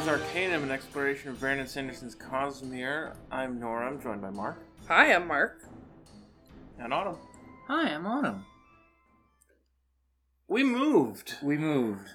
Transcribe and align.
back 0.00 0.06
to 0.06 0.10
Ars 0.12 0.22
Arcanum, 0.22 0.62
an 0.64 0.70
exploration 0.70 1.30
of 1.30 1.40
Brandon 1.40 1.66
Sanderson's 1.66 2.14
Cosmere. 2.14 3.14
I'm 3.30 3.58
Nora. 3.60 3.86
I'm 3.88 4.00
joined 4.00 4.22
by 4.22 4.30
Mark 4.30 4.58
Hi, 4.88 5.12
I'm 5.14 5.26
Mark. 5.26 5.62
and 6.78 6.92
Autumn. 6.92 7.16
Hi, 7.68 7.90
I'm 7.90 8.06
Autumn. 8.06 8.44
We 10.48 10.64
moved, 10.64 11.36
We 11.42 11.56
moved. 11.58 12.08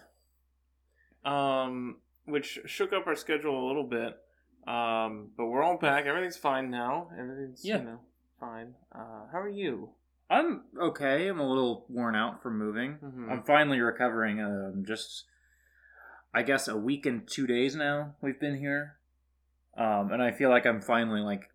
um, 1.23 1.97
which 2.25 2.59
shook 2.65 2.91
up 2.91 3.07
our 3.07 3.15
schedule 3.15 3.65
a 3.65 3.67
little 3.67 3.85
bit. 3.87 4.17
Um, 4.67 5.29
but 5.37 5.45
we're 5.45 5.61
all 5.61 5.77
back. 5.77 6.05
Everything's 6.05 6.37
fine 6.37 6.69
now. 6.71 7.09
Everything's 7.17 7.63
Yeah. 7.63 7.77
you 7.77 7.83
know 7.83 7.99
fine. 8.39 8.73
Uh, 8.91 9.27
how 9.31 9.39
are 9.39 9.47
you? 9.49 9.91
I'm 10.29 10.63
okay. 10.81 11.27
I'm 11.27 11.39
a 11.39 11.47
little 11.47 11.85
worn 11.87 12.15
out 12.15 12.41
from 12.41 12.57
moving. 12.57 12.97
Mhm. 12.97 13.31
I'm 13.31 13.43
finally 13.43 13.79
recovering. 13.79 14.41
Um, 14.41 14.83
just, 14.85 15.25
I 16.35 16.43
guess, 16.43 16.67
a 16.67 16.75
week 16.77 17.05
and 17.05 17.25
two 17.27 17.47
days 17.47 17.75
now 17.75 18.15
we've 18.21 18.39
been 18.39 18.57
here, 18.59 18.97
um, 19.77 20.11
and 20.11 20.21
I 20.21 20.31
feel 20.31 20.49
like 20.49 20.65
I'm 20.65 20.81
finally 20.81 21.21
like 21.21 21.49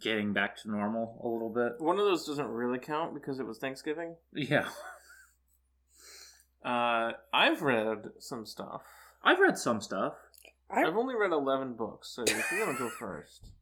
getting 0.00 0.32
back 0.32 0.56
to 0.62 0.70
normal 0.70 1.20
a 1.22 1.28
little 1.28 1.50
bit. 1.50 1.80
One 1.84 1.98
of 1.98 2.04
those 2.06 2.26
doesn't 2.26 2.48
really 2.48 2.78
count 2.78 3.12
because 3.14 3.38
it 3.38 3.46
was 3.46 3.58
Thanksgiving. 3.58 4.16
Yeah, 4.32 4.68
Uh, 6.64 7.12
I've 7.32 7.60
read 7.62 8.08
some 8.18 8.46
stuff. 8.46 8.82
I've 9.22 9.38
read 9.38 9.58
some 9.58 9.80
stuff. 9.80 10.14
I, 10.70 10.82
I've 10.84 10.96
only 10.96 11.14
read 11.14 11.30
eleven 11.32 11.74
books, 11.74 12.08
so 12.08 12.22
if 12.22 12.50
you 12.52 12.60
want 12.64 12.76
to 12.78 12.84
go 12.84 12.90
first. 12.90 13.50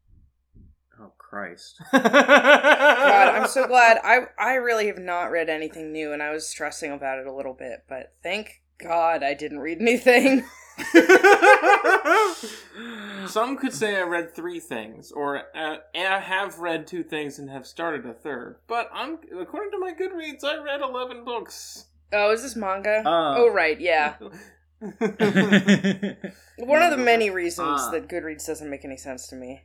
Oh 1.01 1.11
Christ! 1.17 1.81
God, 1.91 2.03
I'm 2.05 3.47
so 3.47 3.65
glad. 3.73 3.97
I 4.03 4.27
I 4.37 4.53
really 4.53 4.85
have 4.87 4.99
not 4.99 5.31
read 5.31 5.49
anything 5.49 5.91
new, 5.91 6.13
and 6.13 6.21
I 6.21 6.29
was 6.29 6.47
stressing 6.47 6.91
about 6.91 7.17
it 7.17 7.25
a 7.25 7.33
little 7.33 7.55
bit. 7.55 7.85
But 7.89 8.13
thank 8.21 8.61
God 8.79 9.23
I 9.23 9.33
didn't 9.33 9.59
read 9.59 9.79
anything. 9.81 10.43
Some 13.27 13.57
could 13.57 13.73
say 13.73 13.95
I 13.95 14.01
read 14.01 14.35
three 14.35 14.59
things, 14.59 15.11
or 15.11 15.43
uh, 15.55 15.77
I 15.95 16.19
have 16.19 16.59
read 16.59 16.87
two 16.87 17.03
things 17.03 17.39
and 17.39 17.49
have 17.49 17.65
started 17.65 18.05
a 18.05 18.13
third. 18.13 18.57
But 18.67 18.89
I'm, 18.93 19.17
according 19.39 19.71
to 19.71 19.79
my 19.79 19.93
Goodreads, 19.93 20.43
I 20.43 20.61
read 20.61 20.81
eleven 20.81 21.23
books. 21.23 21.85
Oh, 22.11 22.31
is 22.31 22.43
this 22.43 22.55
manga? 22.55 23.01
Uh. 23.05 23.35
oh, 23.37 23.51
right, 23.51 23.79
yeah. 23.79 24.15
One 24.79 24.93
of 26.81 26.91
the 26.91 26.97
many 26.97 27.29
reasons 27.29 27.81
Ah. 27.83 27.91
that 27.91 28.07
Goodreads 28.09 28.45
doesn't 28.45 28.69
make 28.69 28.83
any 28.85 28.97
sense 28.97 29.27
to 29.27 29.35
me. 29.35 29.63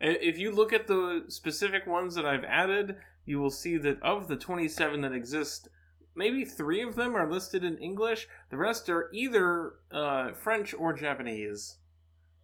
if 0.00 0.38
you 0.38 0.50
look 0.52 0.72
at 0.72 0.86
the 0.86 1.24
specific 1.28 1.86
ones 1.86 2.14
that 2.14 2.26
I've 2.26 2.44
added, 2.44 2.96
you 3.24 3.40
will 3.40 3.50
see 3.50 3.76
that 3.78 4.02
of 4.02 4.28
the 4.28 4.36
twenty-seven 4.36 5.00
that 5.02 5.12
exist, 5.12 5.68
maybe 6.20 6.44
three 6.44 6.82
of 6.82 6.94
them 6.96 7.16
are 7.16 7.28
listed 7.30 7.64
in 7.64 7.78
English. 7.78 8.28
The 8.50 8.58
rest 8.58 8.90
are 8.90 9.08
either 9.12 9.72
uh, 9.90 10.32
French 10.32 10.74
or 10.74 10.92
Japanese. 10.92 11.78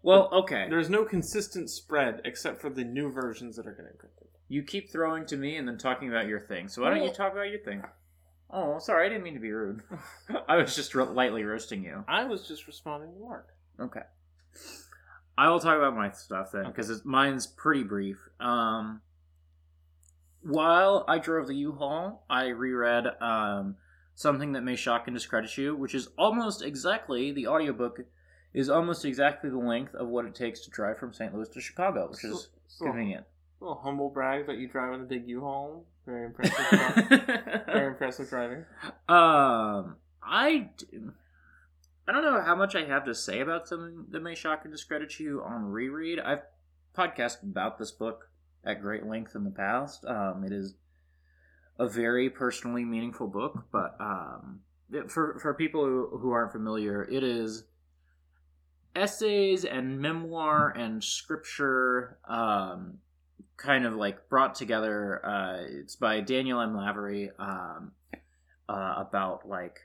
well, 0.03 0.31
okay. 0.33 0.67
There's 0.71 0.89
no 0.89 1.05
consistent 1.05 1.69
spread 1.69 2.23
except 2.25 2.61
for 2.63 2.71
the 2.71 2.85
new 2.85 3.13
versions 3.13 3.55
that 3.57 3.67
are 3.67 3.73
getting 3.75 3.99
printed. 3.99 4.29
You 4.49 4.63
keep 4.63 4.91
throwing 4.91 5.27
to 5.27 5.37
me 5.37 5.57
and 5.57 5.69
then 5.69 5.77
talking 5.77 6.09
about 6.09 6.27
your 6.27 6.41
thing. 6.41 6.69
So 6.69 6.83
why 6.83 6.91
don't 6.91 7.05
you 7.05 7.13
talk 7.13 7.33
about 7.33 7.51
your 7.51 7.61
thing? 7.61 7.83
Oh, 8.51 8.79
sorry, 8.79 9.05
I 9.05 9.09
didn't 9.11 9.25
mean 9.25 9.35
to 9.35 9.41
be 9.41 9.51
rude. 9.53 9.83
I 10.49 10.57
was 10.57 10.75
just 10.75 10.95
ro- 10.95 11.13
lightly 11.13 11.43
roasting 11.45 11.83
you. 11.85 12.05
I 12.09 12.25
was 12.25 12.49
just 12.49 12.67
responding 12.67 13.13
to 13.13 13.21
Mark. 13.21 13.49
Okay. 13.81 14.03
I 15.37 15.51
will 15.51 15.61
talk 15.61 15.77
about 15.77 15.95
my 15.95 16.11
stuff 16.13 16.53
then 16.53 16.65
because 16.67 17.05
mine's 17.05 17.47
pretty 17.47 17.83
brief. 17.83 18.17
Um, 18.41 19.03
while 20.47 21.05
I 21.09 21.19
drove 21.19 21.47
the 21.49 21.55
U-Haul, 21.57 22.25
I 22.31 22.47
reread 22.49 23.07
um, 23.21 23.77
something 24.15 24.53
that 24.53 24.63
may 24.63 24.77
shock 24.77 25.07
and 25.07 25.17
discredit 25.17 25.57
you, 25.59 25.75
which 25.77 25.95
is 25.95 26.09
almost 26.19 26.63
exactly 26.63 27.33
the 27.33 27.47
audiobook 27.47 28.01
is 28.55 28.71
almost 28.71 29.05
exactly 29.05 29.51
the 29.51 29.59
length 29.59 29.95
of 29.95 30.09
what 30.09 30.25
it 30.25 30.35
takes 30.35 30.61
to 30.61 30.71
drive 30.71 30.99
from 30.99 31.13
St. 31.13 31.35
Louis 31.35 31.49
to 31.51 31.61
Chicago, 31.61 32.09
which 32.11 32.25
is 32.25 32.49
So- 32.69 32.87
convenient. 32.87 33.27
little 33.61 33.77
humble 33.83 34.09
brag 34.11 34.47
that 34.47 34.59
you 34.59 34.69
drive 34.69 34.95
in 34.95 35.01
the 35.01 35.07
big 35.07 35.27
U-Haul. 35.29 35.85
Very 36.07 36.27
impressive. 36.27 37.09
very 37.67 37.87
impressive 37.89 38.29
driving. 38.29 38.65
Um, 39.09 39.97
I, 40.23 40.71
I 42.07 42.13
don't 42.13 42.23
know 42.25 42.41
how 42.43 42.55
much 42.55 42.77
I 42.77 42.85
have 42.85 43.05
to 43.07 43.15
say 43.15 43.41
about 43.41 43.67
something 43.67 44.07
that 44.11 44.23
may 44.23 44.35
shock 44.35 44.61
and 44.65 44.73
discredit 44.73 45.19
you 45.19 45.43
on 45.43 45.65
reread. 45.65 46.21
I've 46.21 46.43
podcasted 46.97 47.45
about 47.45 47.79
this 47.79 47.91
book 47.91 48.29
at 48.67 48.83
great 48.83 49.07
length 49.07 49.35
in 49.35 49.45
the 49.45 49.51
past. 49.51 50.05
Um, 50.05 50.45
it 50.45 50.53
is 50.53 50.75
a 51.79 51.89
very 51.89 52.29
personally 52.31 52.85
meaningful 52.85 53.29
book, 53.29 53.65
but 53.71 53.97
um, 54.01 54.61
it- 54.91 55.11
for 55.11 55.39
for 55.39 55.55
people 55.55 55.85
who, 55.85 56.19
who 56.19 56.31
aren't 56.33 56.53
familiar, 56.53 57.03
it 57.05 57.23
is 57.23 57.65
essays 58.95 59.65
and 59.65 60.01
memoir 60.01 60.71
and 60.71 61.05
scripture 61.05 62.19
um, 62.29 62.99
kind 63.57 63.85
of 63.85 63.95
like 63.95 64.29
brought 64.29 64.55
together. 64.55 65.25
Uh, 65.25 65.59
it's 65.69 65.97
by 65.97 66.21
Daniel 66.21 66.61
M. 66.61 66.77
Lavery 66.77 67.31
um, 67.39 67.93
uh, 68.69 68.95
about 68.97 69.47
like 69.49 69.81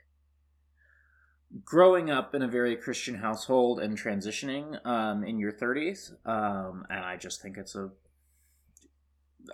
growing 1.64 2.10
up 2.10 2.34
in 2.34 2.40
a 2.42 2.48
very 2.48 2.76
Christian 2.76 3.16
household 3.16 3.80
and 3.80 3.98
transitioning 3.98 4.84
um, 4.86 5.22
in 5.24 5.38
your 5.38 5.52
30s. 5.52 6.12
Um, 6.26 6.86
and 6.88 7.04
I 7.04 7.16
just 7.18 7.42
think 7.42 7.58
it's 7.58 7.74
a, 7.74 7.90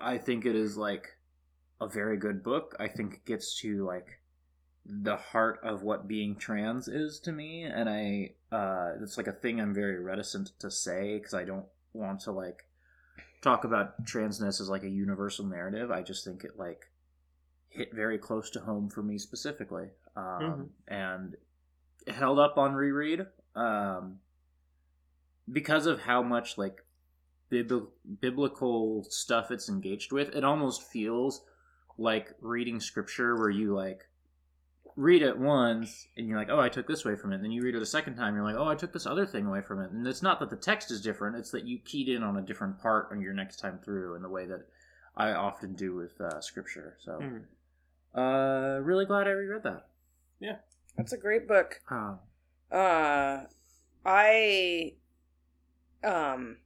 I 0.00 0.18
think 0.18 0.46
it 0.46 0.56
is 0.56 0.76
like 0.76 1.08
a 1.80 1.88
very 1.88 2.16
good 2.16 2.42
book. 2.42 2.76
I 2.78 2.88
think 2.88 3.14
it 3.14 3.24
gets 3.24 3.60
to 3.60 3.84
like 3.84 4.20
the 4.84 5.16
heart 5.16 5.60
of 5.62 5.82
what 5.82 6.08
being 6.08 6.34
trans 6.34 6.88
is 6.88 7.20
to 7.20 7.30
me 7.30 7.62
and 7.62 7.90
i 7.90 8.30
uh 8.50 8.92
it's 9.02 9.18
like 9.18 9.26
a 9.26 9.32
thing 9.32 9.60
i'm 9.60 9.74
very 9.74 9.98
reticent 9.98 10.50
to 10.58 10.70
say 10.70 11.18
because 11.18 11.34
i 11.34 11.44
don't 11.44 11.66
want 11.92 12.18
to 12.20 12.32
like 12.32 12.64
talk 13.42 13.64
about 13.64 14.04
transness 14.04 14.60
as 14.60 14.68
like 14.68 14.82
a 14.82 14.88
universal 14.88 15.46
narrative. 15.46 15.90
I 15.90 16.02
just 16.02 16.24
think 16.24 16.44
it 16.44 16.58
like 16.58 16.86
hit 17.68 17.94
very 17.94 18.18
close 18.18 18.50
to 18.50 18.60
home 18.60 18.88
for 18.88 19.02
me 19.02 19.18
specifically. 19.18 19.88
Um 20.16 20.70
and 20.86 21.36
held 22.06 22.38
up 22.38 22.56
on 22.56 22.74
reread 22.74 23.26
um 23.54 24.18
because 25.50 25.86
of 25.86 26.00
how 26.00 26.22
much 26.22 26.58
like 26.58 26.84
bibl- 27.50 27.88
biblical 28.20 29.04
stuff 29.04 29.50
it's 29.50 29.68
engaged 29.68 30.12
with 30.12 30.34
it 30.34 30.44
almost 30.44 30.82
feels 30.82 31.42
like 31.96 32.34
reading 32.40 32.80
scripture 32.80 33.36
where 33.36 33.50
you 33.50 33.74
like 33.74 34.06
read 34.96 35.22
it 35.22 35.38
once 35.38 36.08
and 36.16 36.26
you're 36.26 36.36
like, 36.36 36.48
oh, 36.50 36.58
I 36.58 36.68
took 36.68 36.88
this 36.88 37.04
away 37.04 37.14
from 37.14 37.32
it. 37.32 37.40
Then 37.40 37.52
you 37.52 37.62
read 37.62 37.76
it 37.76 37.82
a 37.82 37.86
second 37.86 38.16
time, 38.16 38.34
you're 38.34 38.42
like, 38.42 38.56
oh, 38.56 38.66
I 38.66 38.74
took 38.74 38.92
this 38.92 39.06
other 39.06 39.26
thing 39.26 39.46
away 39.46 39.60
from 39.60 39.80
it. 39.80 39.92
And 39.92 40.04
it's 40.06 40.22
not 40.22 40.40
that 40.40 40.50
the 40.50 40.56
text 40.56 40.90
is 40.90 41.00
different; 41.00 41.36
it's 41.36 41.52
that 41.52 41.64
you 41.66 41.78
keyed 41.78 42.08
in 42.08 42.24
on 42.24 42.36
a 42.36 42.42
different 42.42 42.80
part 42.80 43.08
on 43.12 43.20
your 43.20 43.32
next 43.32 43.60
time 43.60 43.78
through, 43.84 44.16
in 44.16 44.22
the 44.22 44.28
way 44.28 44.46
that 44.46 44.66
I 45.16 45.30
often 45.34 45.74
do 45.74 45.94
with 45.94 46.20
uh, 46.20 46.40
scripture. 46.40 46.96
So, 47.00 47.12
Mhm. 47.20 47.44
uh, 48.14 48.80
really 48.82 49.06
glad 49.06 49.28
I 49.28 49.30
reread 49.30 49.62
that. 49.62 49.88
Yeah, 50.40 50.58
that's 50.96 51.12
a 51.12 51.18
great 51.18 51.46
book. 51.46 51.80
Um, 51.90 52.18
Uh, 52.72 53.44
I, 54.04 54.94
um, 56.02 56.58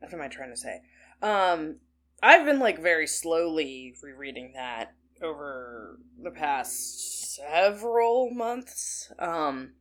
what 0.00 0.12
am 0.12 0.20
I 0.20 0.28
trying 0.28 0.50
to 0.50 0.56
say? 0.56 0.80
Um, 1.22 1.76
I've 2.22 2.44
been 2.44 2.58
like 2.58 2.80
very 2.80 3.06
slowly 3.06 3.94
rereading 4.02 4.52
that 4.54 4.92
over 5.22 5.98
the 6.22 6.30
past 6.30 7.34
several 7.36 8.30
months. 8.30 9.12
Um, 9.18 9.72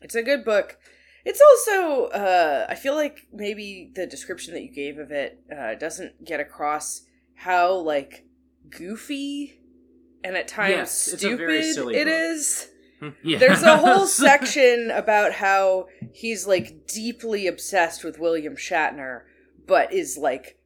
it's 0.00 0.14
a 0.14 0.22
good 0.22 0.44
book. 0.44 0.78
It's 1.24 1.40
also, 1.50 2.04
uh, 2.06 2.66
I 2.68 2.74
feel 2.74 2.94
like 2.94 3.26
maybe 3.32 3.92
the 3.94 4.06
description 4.06 4.54
that 4.54 4.62
you 4.62 4.72
gave 4.72 4.98
of 4.98 5.10
it 5.10 5.42
uh, 5.54 5.74
doesn't 5.74 6.24
get 6.24 6.40
across 6.40 7.02
how 7.34 7.74
like 7.74 8.24
goofy 8.70 9.60
and 10.24 10.36
at 10.36 10.48
times 10.48 10.70
Yes, 10.70 10.92
stupid 11.18 11.50
it 11.50 11.76
book. 11.76 11.94
is. 12.06 12.69
yeah. 13.22 13.38
There's 13.38 13.62
a 13.62 13.76
whole 13.76 14.06
section 14.06 14.90
about 14.90 15.32
how 15.32 15.86
he's 16.12 16.46
like 16.46 16.86
deeply 16.86 17.46
obsessed 17.46 18.04
with 18.04 18.18
William 18.18 18.56
Shatner, 18.56 19.22
but 19.66 19.92
is 19.92 20.16
like 20.16 20.58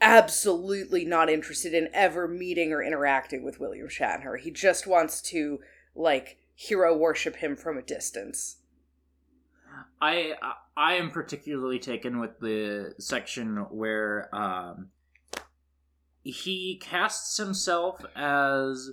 absolutely 0.00 1.04
not 1.04 1.28
interested 1.28 1.74
in 1.74 1.88
ever 1.92 2.26
meeting 2.26 2.72
or 2.72 2.82
interacting 2.82 3.44
with 3.44 3.60
William 3.60 3.88
Shatner. 3.88 4.38
He 4.38 4.50
just 4.50 4.86
wants 4.86 5.20
to 5.22 5.60
like 5.94 6.38
hero 6.54 6.96
worship 6.96 7.36
him 7.36 7.56
from 7.56 7.78
a 7.78 7.82
distance. 7.82 8.56
I 10.00 10.34
I 10.76 10.94
am 10.94 11.10
particularly 11.10 11.78
taken 11.78 12.20
with 12.20 12.38
the 12.40 12.94
section 12.98 13.56
where 13.70 14.34
um, 14.34 14.88
he 16.22 16.80
casts 16.82 17.36
himself 17.36 18.04
as 18.16 18.90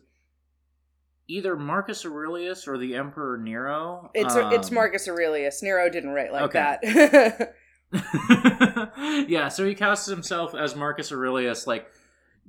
either 1.28 1.56
Marcus 1.56 2.06
Aurelius 2.06 2.68
or 2.68 2.78
the 2.78 2.96
Emperor 2.96 3.38
Nero. 3.38 4.10
It's 4.14 4.36
Um, 4.36 4.52
it's 4.54 4.72
Marcus 4.72 5.08
Aurelius. 5.08 5.62
Nero 5.62 5.90
didn't 5.90 6.12
write 6.12 6.32
like 6.32 6.44
Okay. 6.56 6.78
that. 6.84 7.56
yeah, 9.28 9.48
so 9.48 9.66
he 9.66 9.74
casts 9.76 10.08
himself 10.08 10.54
as 10.56 10.76
Marcus 10.76 11.12
Aurelius, 11.12 11.68
like 11.68 11.88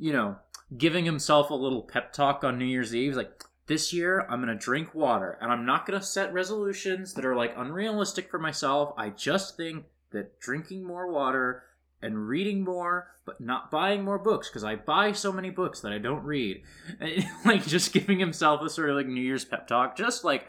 you 0.01 0.13
know, 0.13 0.37
giving 0.77 1.05
himself 1.05 1.51
a 1.51 1.55
little 1.55 1.83
pep 1.83 2.13
talk 2.13 2.45
on 2.45 2.59
New 2.59 2.65
Year's 2.65 2.95
Eve, 2.95 3.17
like. 3.17 3.45
this 3.67 3.93
year 3.93 4.21
I'm 4.31 4.41
going 4.43 4.57
to 4.57 4.65
drink 4.65 4.95
water 4.95 5.37
and 5.43 5.53
I'm 5.53 5.67
not 5.67 5.85
going 5.87 5.99
to 6.01 6.05
set 6.07 6.33
resolutions 6.33 7.15
that 7.15 7.25
are 7.27 7.37
like 7.37 7.53
unrealistic 7.57 8.31
for 8.31 8.39
myself. 8.39 8.95
I 8.97 9.11
just 9.11 9.57
think 9.57 9.85
that 10.13 10.41
drinking 10.41 10.85
more 10.85 11.11
water 11.13 11.65
and 12.01 12.29
reading 12.29 12.63
more, 12.63 13.09
but 13.25 13.41
not 13.41 13.71
buying 13.71 14.05
more 14.05 14.19
books 14.19 14.49
because 14.49 14.65
I 14.65 14.77
buy 14.77 15.13
so 15.13 15.33
many 15.33 15.51
books 15.51 15.81
that 15.81 15.93
I 15.93 15.99
don't 15.99 16.25
read. 16.25 16.63
And, 17.01 17.25
like 17.45 17.67
just 17.67 17.93
giving 17.93 18.19
himself 18.19 18.63
a 18.63 18.71
sort 18.71 18.91
of 18.91 18.97
like 18.97 19.07
New 19.07 19.21
Year's 19.21 19.45
pep 19.45 19.67
talk, 19.69 19.97
just 19.97 20.25
like 20.25 20.47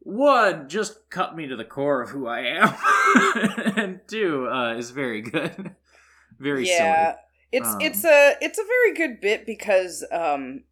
one, 0.00 0.68
just 0.68 1.10
cut 1.10 1.36
me 1.36 1.48
to 1.48 1.56
the 1.56 1.64
core 1.64 2.00
of 2.00 2.10
who 2.10 2.28
I 2.28 2.40
am, 2.40 3.74
and 3.76 4.00
two 4.06 4.48
uh, 4.48 4.74
is 4.74 4.90
very 4.90 5.20
good, 5.20 5.74
very 6.38 6.68
yeah. 6.68 7.12
silly. 7.12 7.22
It's 7.52 7.68
Um, 7.68 7.80
it's 7.80 8.04
a 8.04 8.36
it's 8.40 8.58
a 8.58 8.64
very 8.64 8.94
good 8.94 9.20
bit 9.20 9.46
because 9.46 10.04
um 10.12 10.64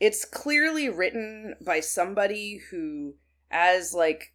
it's 0.00 0.24
clearly 0.24 0.88
written 0.88 1.56
by 1.64 1.80
somebody 1.80 2.60
who 2.70 3.14
as 3.50 3.92
like 3.92 4.32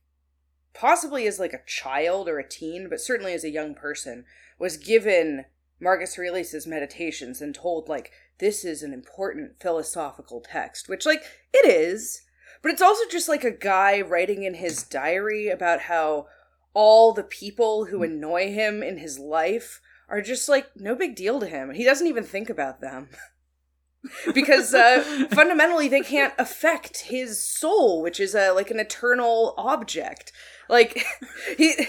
possibly 0.74 1.28
as 1.28 1.40
like 1.40 1.54
a 1.54 1.62
child 1.66 2.28
or 2.28 2.40
a 2.40 2.48
teen, 2.48 2.90
but 2.90 3.00
certainly 3.00 3.34
as 3.34 3.44
a 3.44 3.50
young 3.50 3.74
person, 3.76 4.26
was 4.64 4.78
given 4.78 5.44
Marcus 5.78 6.18
Aurelius's 6.18 6.66
meditations 6.66 7.42
and 7.42 7.54
told 7.54 7.90
like 7.90 8.12
this 8.40 8.64
is 8.64 8.82
an 8.82 8.94
important 8.94 9.60
philosophical 9.60 10.40
text, 10.40 10.88
which 10.88 11.06
like 11.06 11.22
it 11.54 11.70
is, 11.70 12.22
but 12.62 12.72
it's 12.72 12.82
also 12.82 13.04
just 13.12 13.28
like 13.28 13.44
a 13.44 13.52
guy 13.52 14.00
writing 14.00 14.44
in 14.44 14.54
his 14.54 14.84
diary 14.84 15.50
about 15.50 15.82
how 15.82 16.28
all 16.74 17.12
the 17.12 17.24
people 17.24 17.88
who 17.88 18.04
annoy 18.04 18.54
him 18.54 18.82
in 18.82 19.00
his 19.00 19.20
life 19.20 19.82
are 20.08 20.22
just 20.22 20.48
like 20.48 20.68
no 20.78 20.96
big 20.96 21.14
deal 21.14 21.42
to 21.42 21.48
him. 21.48 21.72
He 21.72 21.84
doesn't 21.84 22.08
even 22.08 22.24
think 22.24 22.50
about 22.50 22.80
them. 22.80 23.10
because 24.34 24.74
uh, 24.74 25.28
fundamentally 25.32 25.90
they 25.90 26.02
can't 26.02 26.34
affect 26.38 27.02
his 27.02 27.46
soul, 27.46 28.02
which 28.02 28.18
is 28.18 28.34
a 28.34 28.52
like 28.52 28.72
an 28.72 28.80
eternal 28.80 29.56
object. 29.58 30.32
Like 30.70 31.06
he 31.58 31.86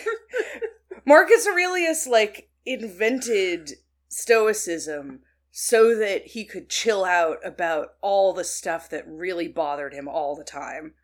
Marcus 1.07 1.47
Aurelius 1.47 2.09
like 2.09 2.51
invented 2.67 3.73
stoicism 4.09 5.21
so 5.51 5.97
that 5.97 6.29
he 6.29 6.45
could 6.45 6.69
chill 6.69 7.05
out 7.05 7.39
about 7.45 7.95
all 8.01 8.33
the 8.33 8.45
stuff 8.45 8.89
that 8.91 9.05
really 9.07 9.47
bothered 9.49 9.93
him 9.95 10.09
all 10.09 10.35
the 10.37 10.45
time. 10.45 10.95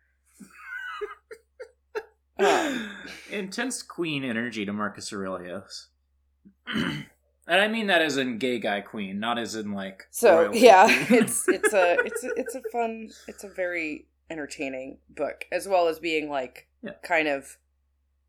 Um. 2.39 2.89
Intense 3.29 3.83
queen 3.83 4.23
energy 4.23 4.65
to 4.65 4.73
Marcus 4.73 5.13
Aurelius. 5.13 5.89
and 6.67 7.05
I 7.47 7.67
mean 7.67 7.85
that 7.87 8.01
as 8.01 8.17
in 8.17 8.39
gay 8.39 8.57
guy 8.57 8.81
queen, 8.81 9.19
not 9.19 9.37
as 9.37 9.53
in 9.55 9.73
like 9.73 10.07
So 10.09 10.51
yeah, 10.53 10.87
it's 10.89 11.47
it's 11.47 11.71
a 11.73 11.97
it's 12.03 12.23
a, 12.23 12.29
it's 12.35 12.55
a 12.55 12.61
fun 12.71 13.09
it's 13.27 13.43
a 13.43 13.49
very 13.49 14.07
entertaining 14.29 14.97
book 15.09 15.45
as 15.51 15.67
well 15.67 15.87
as 15.87 15.99
being 15.99 16.29
like 16.31 16.67
Yeah. 16.81 16.93
kind 17.03 17.27
of 17.27 17.57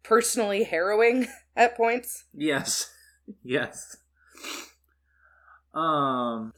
personally 0.02 0.64
harrowing 0.64 1.28
at 1.56 1.74
points. 1.76 2.24
yes. 2.34 2.92
Yes. 3.42 3.96
Um 5.74 6.52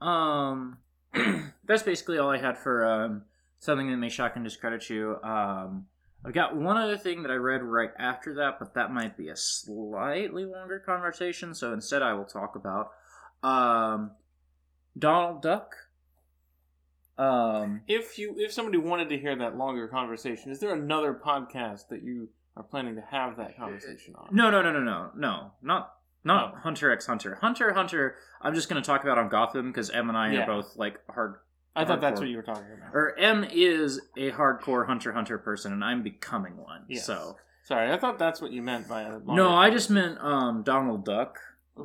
um 0.00 0.78
that's 1.64 1.82
basically 1.82 2.18
all 2.18 2.30
I 2.30 2.38
had 2.38 2.58
for 2.58 2.84
um 2.84 3.22
something 3.58 3.90
that 3.90 3.96
may 3.96 4.08
shock 4.08 4.32
and 4.36 4.44
discredit 4.44 4.88
you. 4.90 5.16
Um 5.22 5.86
I've 6.24 6.34
got 6.34 6.54
one 6.54 6.76
other 6.76 6.98
thing 6.98 7.22
that 7.22 7.30
I 7.30 7.36
read 7.36 7.62
right 7.62 7.90
after 7.98 8.34
that, 8.34 8.58
but 8.58 8.74
that 8.74 8.92
might 8.92 9.16
be 9.16 9.28
a 9.28 9.36
slightly 9.36 10.44
longer 10.44 10.78
conversation, 10.78 11.54
so 11.54 11.72
instead 11.72 12.02
I 12.02 12.12
will 12.12 12.26
talk 12.26 12.54
about 12.56 12.90
um 13.42 14.10
Donald 14.98 15.42
Duck. 15.42 15.74
Um 17.16 17.82
If 17.88 18.18
you 18.18 18.34
if 18.36 18.52
somebody 18.52 18.78
wanted 18.78 19.08
to 19.10 19.18
hear 19.18 19.36
that 19.36 19.56
longer 19.56 19.88
conversation, 19.88 20.50
is 20.50 20.60
there 20.60 20.74
another 20.74 21.14
podcast 21.14 21.88
that 21.88 22.02
you 22.02 22.28
are 22.56 22.62
planning 22.62 22.96
to 22.96 23.02
have 23.02 23.36
that 23.38 23.56
conversation 23.56 24.14
on? 24.16 24.28
No, 24.32 24.50
no, 24.50 24.60
no, 24.60 24.72
no, 24.72 24.80
no, 24.80 25.10
no, 25.14 25.52
not 25.62 25.94
not. 26.24 26.56
Hunter 26.58 26.90
x 26.90 27.06
Hunter. 27.06 27.36
Hunter 27.40 27.72
Hunter. 27.72 28.16
I'm 28.42 28.54
just 28.54 28.68
gonna 28.68 28.82
talk 28.82 29.02
about 29.02 29.18
on 29.18 29.28
Gotham 29.28 29.70
because 29.70 29.90
M 29.90 30.08
and 30.08 30.16
I 30.18 30.32
Yeah. 30.32 30.42
are 30.42 30.46
both 30.46 30.76
like 30.76 30.98
hard. 31.10 31.36
I 31.76 31.84
thought 31.84 32.00
that's 32.00 32.18
what 32.20 32.28
you 32.28 32.36
were 32.36 32.42
talking 32.42 32.64
about. 32.76 32.94
Or 32.94 33.16
M 33.18 33.44
is 33.50 34.00
a 34.16 34.32
hardcore 34.32 34.86
Hunter 34.86 35.12
Hunter 35.12 35.38
person, 35.38 35.72
and 35.72 35.84
I'm 35.84 36.02
becoming 36.02 36.56
one. 36.56 36.84
Yes. 36.88 37.06
So 37.06 37.36
Sorry, 37.62 37.92
I 37.92 37.98
thought 37.98 38.18
that's 38.18 38.40
what 38.40 38.50
you 38.50 38.62
meant 38.62 38.88
by 38.88 39.02
a 39.02 39.18
no, 39.20 39.50
I 39.54 39.70
just 39.70 39.90
meant 39.90 40.18
um 40.20 40.62
Donald 40.62 41.04
Duck. 41.04 41.38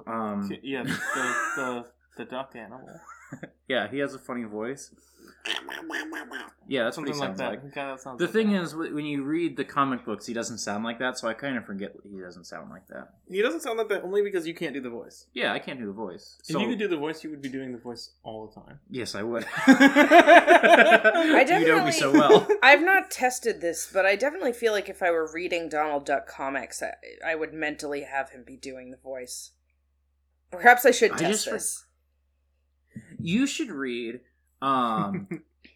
Um, 0.07 0.51
yeah, 0.63 0.83
the, 0.83 0.89
the, 0.89 1.35
the 1.55 1.85
the 2.17 2.25
duck 2.25 2.53
animal. 2.55 2.89
yeah, 3.67 3.87
he 3.89 3.99
has 3.99 4.13
a 4.13 4.19
funny 4.19 4.43
voice. 4.43 4.91
Yeah, 6.67 6.85
that's 6.85 6.97
what 6.97 7.07
he 7.07 7.13
Something 7.13 7.19
like 7.19 7.27
sounds 7.27 7.37
that. 7.37 7.49
like. 7.79 7.95
He 7.97 8.01
sounds 8.01 8.17
The 8.17 8.25
like 8.25 8.33
thing 8.33 8.53
that. 8.53 8.63
is, 8.63 8.75
when 8.75 9.05
you 9.05 9.23
read 9.23 9.55
the 9.57 9.63
comic 9.63 10.03
books, 10.03 10.25
he 10.25 10.33
doesn't 10.33 10.57
sound 10.57 10.83
like 10.83 10.97
that, 10.99 11.19
so 11.19 11.27
I 11.27 11.33
kind 11.35 11.55
of 11.55 11.65
forget 11.65 11.93
he 12.03 12.19
doesn't 12.19 12.45
sound 12.45 12.71
like 12.71 12.87
that. 12.87 13.09
he 13.29 13.43
doesn't 13.43 13.59
sound 13.61 13.77
like 13.77 13.87
that 13.89 14.01
only 14.03 14.23
because 14.23 14.47
you 14.47 14.55
can't 14.55 14.73
do 14.73 14.81
the 14.81 14.89
voice. 14.89 15.27
Yeah, 15.33 15.53
I 15.53 15.59
can't 15.59 15.79
do 15.79 15.85
the 15.85 15.91
voice. 15.91 16.37
If 16.39 16.47
So, 16.53 16.59
you 16.59 16.69
could 16.69 16.79
do 16.79 16.87
the 16.87 16.97
voice, 16.97 17.23
you 17.23 17.29
would 17.29 17.43
be 17.43 17.49
doing 17.49 17.71
the 17.73 17.77
voice 17.77 18.13
all 18.23 18.47
the 18.47 18.59
time. 18.59 18.79
yes, 18.89 19.13
I 19.13 19.21
would. 19.21 19.45
I 19.67 21.45
you 21.59 21.67
know 21.67 21.85
me 21.85 21.91
so 21.91 22.11
well. 22.11 22.47
I've 22.63 22.81
not 22.81 23.11
tested 23.11 23.61
this, 23.61 23.87
but 23.91 24.05
I 24.05 24.15
definitely 24.15 24.53
feel 24.53 24.73
like 24.73 24.89
if 24.89 25.03
I 25.03 25.11
were 25.11 25.29
reading 25.31 25.69
Donald 25.69 26.05
Duck 26.05 26.27
comics, 26.27 26.81
I, 26.81 26.93
I 27.25 27.35
would 27.35 27.53
mentally 27.53 28.01
have 28.01 28.31
him 28.31 28.43
be 28.45 28.57
doing 28.57 28.89
the 28.91 28.97
voice. 28.97 29.51
Perhaps 30.51 30.85
I 30.85 30.91
should 30.91 31.11
I 31.11 31.17
test 31.17 31.31
just 31.31 31.47
re- 31.47 31.53
this. 31.53 31.84
You 33.19 33.47
should 33.47 33.69
read. 33.69 34.21
Um, 34.61 35.27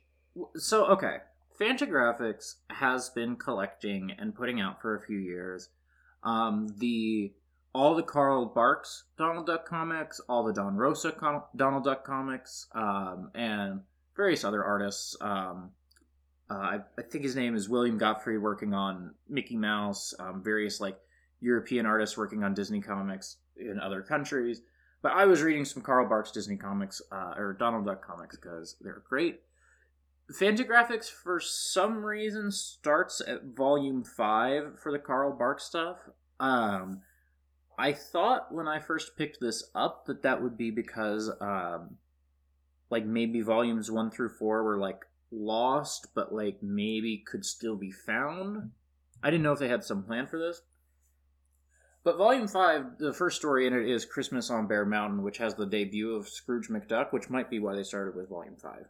so 0.55 0.85
okay, 0.87 1.17
Fantagraphics 1.59 2.55
has 2.69 3.09
been 3.09 3.35
collecting 3.35 4.11
and 4.17 4.35
putting 4.35 4.61
out 4.61 4.81
for 4.81 4.95
a 4.95 5.01
few 5.01 5.17
years. 5.17 5.69
Um, 6.23 6.67
the 6.77 7.33
all 7.73 7.95
the 7.95 8.03
Carl 8.03 8.45
Barks 8.45 9.03
Donald 9.17 9.45
Duck 9.45 9.65
comics, 9.65 10.19
all 10.27 10.43
the 10.43 10.53
Don 10.53 10.75
Rosa 10.75 11.11
com- 11.11 11.43
Donald 11.55 11.83
Duck 11.83 12.03
comics, 12.05 12.67
um, 12.73 13.31
and 13.35 13.81
various 14.15 14.43
other 14.43 14.63
artists. 14.63 15.15
Um, 15.21 15.71
uh, 16.49 16.53
I, 16.53 16.79
I 16.97 17.01
think 17.03 17.23
his 17.23 17.35
name 17.35 17.55
is 17.55 17.69
William 17.69 17.97
Godfrey, 17.97 18.39
working 18.39 18.73
on 18.73 19.13
Mickey 19.27 19.55
Mouse. 19.55 20.13
Um, 20.17 20.41
various 20.43 20.81
like 20.81 20.97
European 21.41 21.85
artists 21.85 22.17
working 22.17 22.43
on 22.43 22.53
Disney 22.53 22.81
comics 22.81 23.37
in 23.55 23.79
other 23.79 24.01
countries. 24.01 24.61
But 25.01 25.13
I 25.13 25.25
was 25.25 25.41
reading 25.41 25.65
some 25.65 25.81
Carl 25.81 26.09
Barks 26.09 26.31
Disney 26.31 26.57
comics, 26.57 27.01
uh, 27.11 27.33
or 27.37 27.53
Donald 27.53 27.85
Duck 27.85 28.05
comics, 28.05 28.35
because 28.35 28.75
they're 28.81 29.03
great. 29.07 29.41
Fantagraphics, 30.31 31.09
for 31.09 31.39
some 31.39 32.03
reason, 32.03 32.51
starts 32.51 33.21
at 33.25 33.55
volume 33.55 34.03
5 34.03 34.79
for 34.79 34.91
the 34.91 34.99
Carl 34.99 35.31
Barks 35.31 35.63
stuff. 35.63 35.97
Um, 36.39 37.01
I 37.77 37.93
thought 37.93 38.53
when 38.53 38.67
I 38.67 38.79
first 38.79 39.17
picked 39.17 39.39
this 39.39 39.71
up 39.73 40.05
that 40.05 40.21
that 40.23 40.43
would 40.43 40.57
be 40.57 40.69
because, 40.69 41.31
um, 41.39 41.97
like, 42.89 43.05
maybe 43.05 43.41
volumes 43.41 43.89
1 43.89 44.11
through 44.11 44.29
4 44.29 44.63
were, 44.63 44.77
like, 44.77 45.05
lost, 45.31 46.07
but, 46.13 46.33
like, 46.33 46.61
maybe 46.61 47.23
could 47.25 47.45
still 47.45 47.77
be 47.77 47.91
found. 47.91 48.71
I 49.23 49.31
didn't 49.31 49.43
know 49.43 49.53
if 49.53 49.59
they 49.59 49.69
had 49.69 49.83
some 49.83 50.03
plan 50.03 50.27
for 50.27 50.37
this. 50.37 50.61
But 52.03 52.17
Volume 52.17 52.47
5, 52.47 52.97
the 52.97 53.13
first 53.13 53.37
story 53.37 53.67
in 53.67 53.73
it 53.73 53.87
is 53.87 54.05
Christmas 54.05 54.49
on 54.49 54.67
Bear 54.67 54.85
Mountain, 54.85 55.21
which 55.21 55.37
has 55.39 55.53
the 55.55 55.65
debut 55.65 56.15
of 56.15 56.29
Scrooge 56.29 56.69
McDuck, 56.69 57.11
which 57.11 57.29
might 57.29 57.49
be 57.49 57.59
why 57.59 57.75
they 57.75 57.83
started 57.83 58.15
with 58.15 58.29
Volume 58.29 58.55
5. 58.55 58.85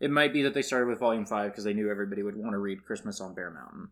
It 0.00 0.10
might 0.10 0.32
be 0.32 0.42
that 0.42 0.54
they 0.54 0.62
started 0.62 0.88
with 0.88 0.98
Volume 0.98 1.26
5 1.26 1.50
because 1.50 1.64
they 1.64 1.74
knew 1.74 1.90
everybody 1.90 2.22
would 2.22 2.36
want 2.36 2.52
to 2.52 2.58
read 2.58 2.84
Christmas 2.84 3.20
on 3.20 3.34
Bear 3.34 3.50
Mountain. 3.50 3.88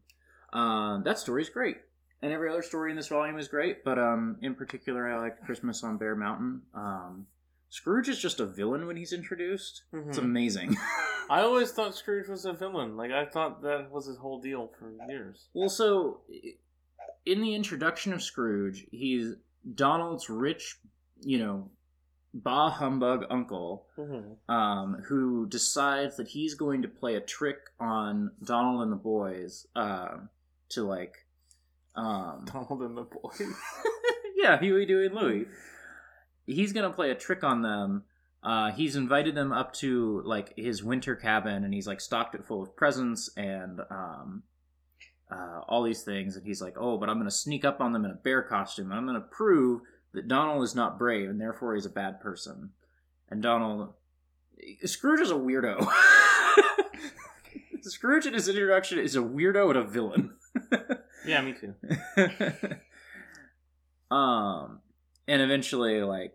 Um, 0.52 1.02
that 1.04 1.18
story's 1.18 1.50
great. 1.50 1.76
And 2.22 2.32
every 2.32 2.48
other 2.50 2.62
story 2.62 2.90
in 2.90 2.96
this 2.96 3.08
volume 3.08 3.36
is 3.38 3.48
great, 3.48 3.84
but 3.84 3.98
um, 3.98 4.36
in 4.42 4.54
particular, 4.54 5.08
I 5.12 5.20
like 5.20 5.44
Christmas 5.44 5.82
on 5.82 5.96
Bear 5.98 6.14
Mountain. 6.14 6.62
Um, 6.74 7.26
Scrooge 7.68 8.08
is 8.08 8.18
just 8.20 8.38
a 8.38 8.46
villain 8.46 8.86
when 8.86 8.96
he's 8.96 9.12
introduced. 9.12 9.82
It's 9.92 10.18
Mhm. 10.18 10.22
amazing. 10.22 10.76
I 11.30 11.40
always 11.40 11.72
thought 11.72 11.94
Scrooge 11.96 12.28
was 12.28 12.44
a 12.44 12.52
villain. 12.52 12.96
Like 12.96 13.10
I 13.10 13.24
thought 13.26 13.62
that 13.62 13.90
was 13.90 14.06
his 14.06 14.18
whole 14.18 14.40
deal 14.40 14.70
for 14.78 14.92
years. 15.08 15.46
Well, 15.54 15.68
so 15.70 16.20
in 17.26 17.40
the 17.40 17.54
introduction 17.54 18.12
of 18.12 18.22
Scrooge, 18.22 18.86
he's 18.90 19.34
Donald's 19.74 20.28
rich, 20.28 20.78
you 21.20 21.38
know, 21.38 21.70
bah 22.34 22.70
humbug 22.70 23.24
uncle, 23.30 23.86
Mm-hmm. 23.98 24.52
um, 24.52 25.02
who 25.06 25.46
decides 25.46 26.16
that 26.16 26.28
he's 26.28 26.54
going 26.54 26.82
to 26.82 26.88
play 26.88 27.14
a 27.16 27.20
trick 27.20 27.58
on 27.78 28.30
Donald 28.42 28.82
and 28.82 28.90
the 28.92 28.96
boys, 28.96 29.66
um, 29.76 30.28
to 30.70 30.82
like, 30.84 31.14
um, 31.94 32.44
Donald 32.52 32.80
and 32.82 32.96
the 32.96 33.02
boys. 33.02 33.42
yeah, 34.36 34.58
Huey, 34.58 34.86
Dewey, 34.86 35.06
and 35.06 35.14
Louie. 35.14 35.46
He's 36.46 36.72
gonna 36.72 36.90
play 36.90 37.10
a 37.10 37.14
trick 37.14 37.44
on 37.44 37.62
them. 37.62 38.04
Uh, 38.42 38.72
he's 38.72 38.96
invited 38.96 39.36
them 39.36 39.52
up 39.52 39.72
to 39.74 40.20
like 40.24 40.52
his 40.56 40.82
winter 40.82 41.14
cabin, 41.14 41.62
and 41.64 41.72
he's 41.72 41.86
like 41.86 42.00
stocked 42.00 42.34
it 42.34 42.44
full 42.44 42.60
of 42.62 42.74
presents 42.74 43.30
and 43.36 43.80
um, 43.90 44.42
uh, 45.32 45.60
all 45.68 45.82
these 45.82 46.02
things. 46.02 46.36
And 46.36 46.46
he's 46.46 46.60
like, 46.60 46.74
"Oh, 46.76 46.98
but 46.98 47.08
I'm 47.08 47.18
gonna 47.18 47.30
sneak 47.30 47.64
up 47.64 47.80
on 47.80 47.92
them 47.92 48.04
in 48.04 48.10
a 48.10 48.14
bear 48.14 48.42
costume. 48.42 48.90
and 48.90 48.98
I'm 48.98 49.06
gonna 49.06 49.20
prove 49.20 49.80
that 50.12 50.28
Donald 50.28 50.62
is 50.62 50.74
not 50.74 50.98
brave, 50.98 51.30
and 51.30 51.40
therefore 51.40 51.74
he's 51.74 51.86
a 51.86 51.90
bad 51.90 52.20
person." 52.20 52.70
And 53.30 53.42
Donald, 53.42 53.94
Scrooge 54.84 55.20
is 55.20 55.30
a 55.30 55.34
weirdo. 55.34 55.88
Scrooge 57.82 58.26
in 58.26 58.34
his 58.34 58.48
introduction 58.48 58.98
is 58.98 59.16
a 59.16 59.20
weirdo 59.20 59.68
and 59.70 59.78
a 59.78 59.84
villain. 59.84 60.34
Yeah, 61.24 61.40
me 61.42 61.54
too. 61.54 61.74
um, 64.14 64.80
and 65.28 65.42
eventually, 65.42 66.02
like, 66.02 66.34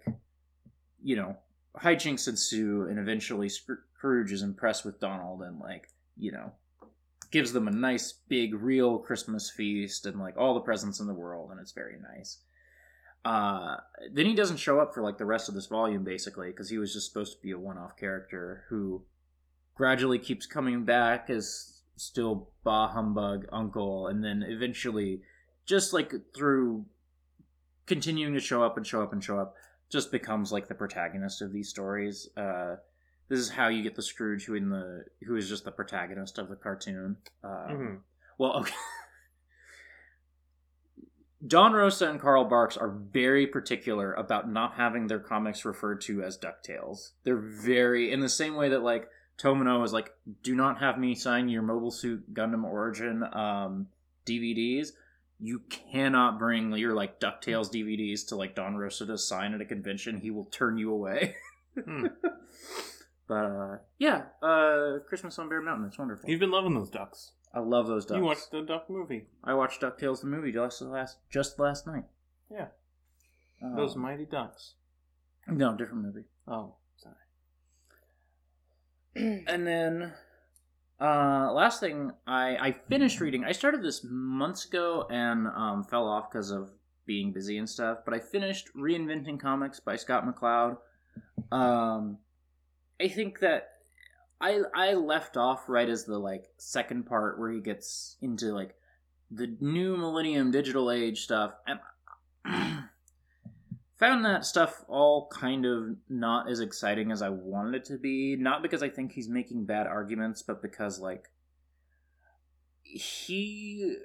you 1.03 1.15
know, 1.15 1.37
hijinks 1.75 2.27
ensue, 2.27 2.87
and 2.89 2.99
eventually 2.99 3.49
Scrooge 3.49 4.31
is 4.31 4.41
impressed 4.41 4.85
with 4.85 4.99
Donald 4.99 5.41
and, 5.41 5.59
like, 5.59 5.89
you 6.15 6.31
know, 6.31 6.53
gives 7.31 7.53
them 7.53 7.67
a 7.67 7.71
nice 7.71 8.13
big 8.27 8.53
real 8.53 8.97
Christmas 8.99 9.49
feast 9.49 10.05
and 10.05 10.19
like 10.19 10.37
all 10.37 10.53
the 10.53 10.61
presents 10.61 10.99
in 10.99 11.07
the 11.07 11.13
world, 11.13 11.51
and 11.51 11.59
it's 11.59 11.73
very 11.73 11.97
nice. 12.15 12.39
Uh, 13.25 13.77
then 14.13 14.25
he 14.25 14.35
doesn't 14.35 14.57
show 14.57 14.79
up 14.79 14.93
for 14.93 15.03
like 15.03 15.17
the 15.17 15.25
rest 15.25 15.49
of 15.49 15.55
this 15.55 15.67
volume 15.67 16.03
basically 16.03 16.47
because 16.47 16.69
he 16.69 16.77
was 16.77 16.93
just 16.93 17.11
supposed 17.11 17.35
to 17.35 17.41
be 17.41 17.51
a 17.51 17.59
one-off 17.59 17.97
character 17.97 18.63
who 18.69 19.03
gradually 19.75 20.17
keeps 20.19 20.45
coming 20.45 20.85
back 20.85 21.29
as 21.29 21.81
still 21.97 22.49
bah 22.63 22.87
humbug 22.87 23.45
uncle, 23.51 24.07
and 24.07 24.23
then 24.23 24.43
eventually, 24.47 25.21
just 25.65 25.93
like 25.93 26.13
through 26.35 26.85
continuing 27.85 28.33
to 28.33 28.39
show 28.39 28.63
up 28.63 28.77
and 28.77 28.85
show 28.85 29.01
up 29.01 29.13
and 29.13 29.23
show 29.23 29.39
up, 29.39 29.55
just 29.89 30.11
becomes 30.11 30.51
like 30.51 30.67
the 30.67 30.75
protagonist 30.75 31.41
of 31.41 31.51
these 31.51 31.69
stories. 31.69 32.29
Uh, 32.37 32.75
this 33.29 33.39
is 33.39 33.49
how 33.49 33.67
you 33.67 33.83
get 33.83 33.95
the 33.95 34.01
Scrooge 34.01 34.45
who 34.45 34.55
in 34.55 34.69
the 34.69 35.05
who 35.25 35.35
is 35.35 35.49
just 35.49 35.65
the 35.65 35.71
protagonist 35.71 36.37
of 36.37 36.49
the 36.49 36.55
cartoon. 36.55 37.17
Um, 37.43 37.67
hmm 37.69 37.95
Well, 38.37 38.57
okay. 38.59 38.73
Don 41.45 41.73
Rosa 41.73 42.09
and 42.09 42.19
Carl 42.19 42.45
Barks 42.45 42.77
are 42.77 42.89
very 42.89 43.45
particular 43.45 44.13
about 44.13 44.49
not 44.49 44.73
having 44.73 45.05
their 45.05 45.19
comics 45.19 45.65
referred 45.65 46.01
to 46.01 46.23
as 46.23 46.37
DuckTales. 46.37 47.11
They're 47.23 47.37
very 47.37 48.11
in 48.11 48.21
the 48.21 48.29
same 48.29 48.55
way 48.55 48.69
that 48.69 48.81
like 48.81 49.07
Tomino 49.37 49.83
is 49.85 49.93
like, 49.93 50.13
do 50.41 50.55
not 50.55 50.79
have 50.79 50.97
me 50.97 51.13
sign 51.13 51.47
your 51.47 51.61
Mobile 51.61 51.91
Suit 51.91 52.33
Gundam 52.33 52.63
Origin 52.63 53.23
um, 53.33 53.87
DVDs. 54.25 54.89
You 55.39 55.61
cannot 55.69 56.39
bring 56.39 56.71
your 56.73 56.95
like 56.95 57.19
DuckTales 57.19 57.71
DVDs 57.71 58.27
to 58.29 58.35
like 58.35 58.55
Don 58.55 58.75
Rosa 58.75 59.05
to 59.05 59.17
sign 59.19 59.53
at 59.53 59.61
a 59.61 59.65
convention. 59.65 60.17
He 60.17 60.31
will 60.31 60.45
turn 60.45 60.77
you 60.77 60.91
away. 60.91 61.35
Hmm. 61.85 62.07
But 63.27 63.45
uh, 63.45 63.77
yeah, 63.99 64.23
uh, 64.41 64.99
Christmas 65.07 65.37
on 65.37 65.49
Bear 65.49 65.61
Mountain. 65.61 65.87
It's 65.87 65.97
wonderful. 65.97 66.29
You've 66.29 66.39
been 66.39 66.51
loving 66.51 66.73
those 66.73 66.89
ducks. 66.89 67.31
I 67.53 67.59
love 67.59 67.87
those 67.87 68.05
ducks. 68.05 68.17
You 68.17 68.23
watched 68.23 68.51
the 68.51 68.61
duck 68.61 68.89
movie. 68.89 69.25
I 69.43 69.53
watched 69.53 69.81
Ducktales 69.81 70.21
the 70.21 70.27
movie 70.27 70.51
just 70.51 70.81
last 70.81 71.17
just 71.29 71.59
last 71.59 71.87
night. 71.87 72.03
Yeah. 72.51 72.67
Um, 73.61 73.75
Those 73.75 73.95
mighty 73.95 74.25
ducks. 74.25 74.75
no 75.47 75.75
different 75.75 76.03
movie. 76.03 76.25
Oh, 76.47 76.75
sorry. 76.95 77.15
And 79.47 79.65
then 79.65 80.13
uh, 81.01 81.51
last 81.51 81.79
thing 81.79 82.11
I 82.27 82.55
I 82.57 82.75
finished 82.87 83.19
reading. 83.19 83.43
I 83.43 83.51
started 83.51 83.81
this 83.83 84.05
months 84.07 84.65
ago 84.65 85.07
and 85.09 85.47
um, 85.47 85.83
fell 85.83 86.07
off 86.07 86.29
because 86.29 86.51
of 86.51 86.69
being 87.05 87.31
busy 87.33 87.57
and 87.57 87.67
stuff. 87.69 87.99
But 88.05 88.13
I 88.13 88.19
finished 88.19 88.69
Reinventing 88.75 89.39
Comics 89.39 89.79
by 89.79 89.95
Scott 89.95 90.25
McCloud. 90.25 90.77
Um, 91.51 92.17
I 93.01 93.07
think 93.07 93.39
that 93.39 93.69
I 94.39 94.61
I 94.73 94.93
left 94.93 95.37
off 95.37 95.67
right 95.67 95.87
as 95.87 96.05
the 96.05 96.17
like 96.17 96.45
second 96.57 97.05
part 97.05 97.39
where 97.39 97.51
he 97.51 97.59
gets 97.59 98.17
into 98.21 98.53
like 98.53 98.75
the 99.31 99.55
new 99.59 99.97
millennium 99.97 100.51
digital 100.51 100.91
age 100.91 101.23
stuff 101.23 101.53
and 101.65 101.79
found 103.97 104.25
that 104.25 104.45
stuff 104.45 104.83
all 104.87 105.27
kind 105.27 105.65
of 105.65 105.95
not 106.07 106.49
as 106.49 106.59
exciting 106.59 107.11
as 107.11 107.21
I 107.21 107.29
wanted 107.29 107.75
it 107.75 107.85
to 107.85 107.97
be. 107.97 108.35
Not 108.35 108.61
because 108.61 108.83
I 108.83 108.89
think 108.89 109.11
he's 109.11 109.27
making 109.27 109.65
bad 109.65 109.87
arguments, 109.87 110.43
but 110.43 110.61
because 110.61 110.99
like 110.99 111.29
he 112.83 113.95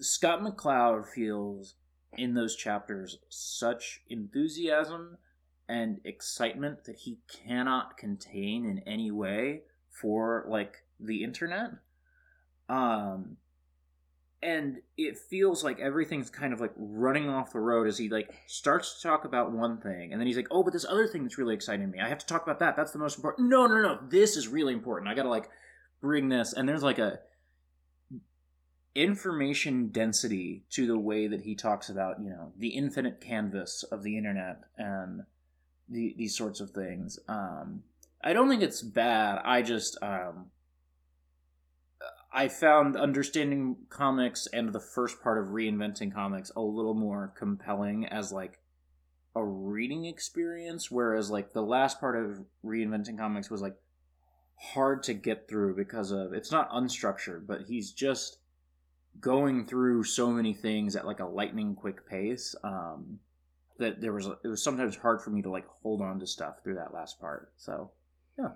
Scott 0.00 0.40
McCloud 0.40 1.06
feels 1.06 1.74
in 2.16 2.34
those 2.34 2.56
chapters 2.56 3.18
such 3.28 4.00
enthusiasm 4.08 5.18
and 5.70 6.00
excitement 6.04 6.84
that 6.84 6.96
he 6.96 7.18
cannot 7.28 7.96
contain 7.96 8.66
in 8.66 8.80
any 8.80 9.10
way 9.10 9.62
for 9.90 10.44
like 10.48 10.84
the 10.98 11.22
internet. 11.22 11.70
Um 12.68 13.36
and 14.42 14.78
it 14.96 15.18
feels 15.18 15.62
like 15.62 15.78
everything's 15.80 16.30
kind 16.30 16.54
of 16.54 16.60
like 16.60 16.72
running 16.76 17.28
off 17.28 17.52
the 17.52 17.60
road 17.60 17.86
as 17.86 17.98
he 17.98 18.08
like 18.08 18.32
starts 18.46 18.96
to 18.96 19.06
talk 19.06 19.26
about 19.26 19.52
one 19.52 19.78
thing 19.78 20.12
and 20.12 20.20
then 20.20 20.26
he's 20.26 20.36
like 20.36 20.48
oh 20.50 20.62
but 20.62 20.72
this 20.72 20.86
other 20.88 21.06
thing 21.06 21.22
that's 21.22 21.38
really 21.38 21.54
exciting 21.54 21.90
me. 21.90 22.00
I 22.00 22.08
have 22.08 22.18
to 22.18 22.26
talk 22.26 22.42
about 22.42 22.58
that. 22.58 22.76
That's 22.76 22.92
the 22.92 22.98
most 22.98 23.16
important 23.16 23.48
no 23.48 23.66
no 23.66 23.80
no. 23.80 23.98
This 24.08 24.36
is 24.36 24.48
really 24.48 24.72
important. 24.72 25.10
I 25.10 25.14
gotta 25.14 25.28
like 25.28 25.48
bring 26.00 26.28
this. 26.28 26.52
And 26.52 26.68
there's 26.68 26.82
like 26.82 26.98
a 26.98 27.20
information 28.94 29.88
density 29.88 30.64
to 30.70 30.86
the 30.86 30.98
way 30.98 31.28
that 31.28 31.42
he 31.42 31.54
talks 31.54 31.88
about 31.88 32.20
you 32.20 32.28
know 32.28 32.52
the 32.58 32.70
infinite 32.70 33.20
canvas 33.20 33.84
of 33.92 34.02
the 34.02 34.16
internet 34.16 34.62
and 34.76 35.22
the, 35.90 36.14
these 36.16 36.36
sorts 36.36 36.60
of 36.60 36.70
things. 36.70 37.18
Um 37.28 37.82
i 38.22 38.32
don't 38.32 38.48
think 38.48 38.62
it's 38.62 38.82
bad. 38.82 39.40
I 39.44 39.62
just 39.62 39.98
um 40.02 40.50
I 42.32 42.48
found 42.48 42.96
understanding 42.96 43.76
comics 43.88 44.46
and 44.52 44.72
the 44.72 44.80
first 44.80 45.20
part 45.20 45.38
of 45.38 45.52
reinventing 45.52 46.14
comics 46.14 46.52
a 46.54 46.60
little 46.60 46.94
more 46.94 47.32
compelling 47.36 48.06
as 48.06 48.30
like 48.30 48.60
a 49.34 49.44
reading 49.44 50.04
experience, 50.04 50.90
whereas 50.90 51.30
like 51.30 51.52
the 51.52 51.62
last 51.62 52.00
part 52.00 52.16
of 52.16 52.44
reinventing 52.64 53.18
comics 53.18 53.50
was 53.50 53.62
like 53.62 53.76
hard 54.56 55.02
to 55.04 55.14
get 55.14 55.48
through 55.48 55.74
because 55.74 56.10
of 56.12 56.32
it's 56.32 56.52
not 56.52 56.70
unstructured, 56.70 57.46
but 57.46 57.62
he's 57.68 57.92
just 57.92 58.38
going 59.20 59.66
through 59.66 60.04
so 60.04 60.30
many 60.30 60.54
things 60.54 60.94
at 60.94 61.06
like 61.06 61.20
a 61.20 61.26
lightning 61.26 61.74
quick 61.74 62.06
pace. 62.08 62.54
Um, 62.62 63.18
that 63.80 64.00
there 64.00 64.12
was 64.12 64.26
it 64.26 64.48
was 64.48 64.62
sometimes 64.62 64.96
hard 64.96 65.20
for 65.20 65.30
me 65.30 65.42
to 65.42 65.50
like 65.50 65.66
hold 65.82 66.00
on 66.00 66.20
to 66.20 66.26
stuff 66.26 66.62
through 66.62 66.76
that 66.76 66.94
last 66.94 67.20
part. 67.20 67.52
So 67.56 67.90
yeah. 68.38 68.50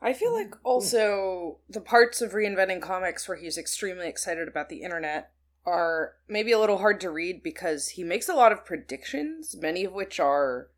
I 0.00 0.12
feel 0.12 0.32
like 0.32 0.54
also 0.64 1.58
the 1.68 1.80
parts 1.80 2.22
of 2.22 2.32
reinventing 2.32 2.80
comics 2.80 3.28
where 3.28 3.36
he's 3.36 3.58
extremely 3.58 4.08
excited 4.08 4.46
about 4.46 4.68
the 4.68 4.82
internet 4.82 5.32
are 5.66 6.14
maybe 6.28 6.52
a 6.52 6.58
little 6.58 6.78
hard 6.78 7.00
to 7.00 7.10
read 7.10 7.42
because 7.42 7.90
he 7.90 8.04
makes 8.04 8.28
a 8.28 8.34
lot 8.34 8.52
of 8.52 8.64
predictions, 8.64 9.56
many 9.60 9.84
of 9.84 9.92
which 9.92 10.20
are 10.20 10.70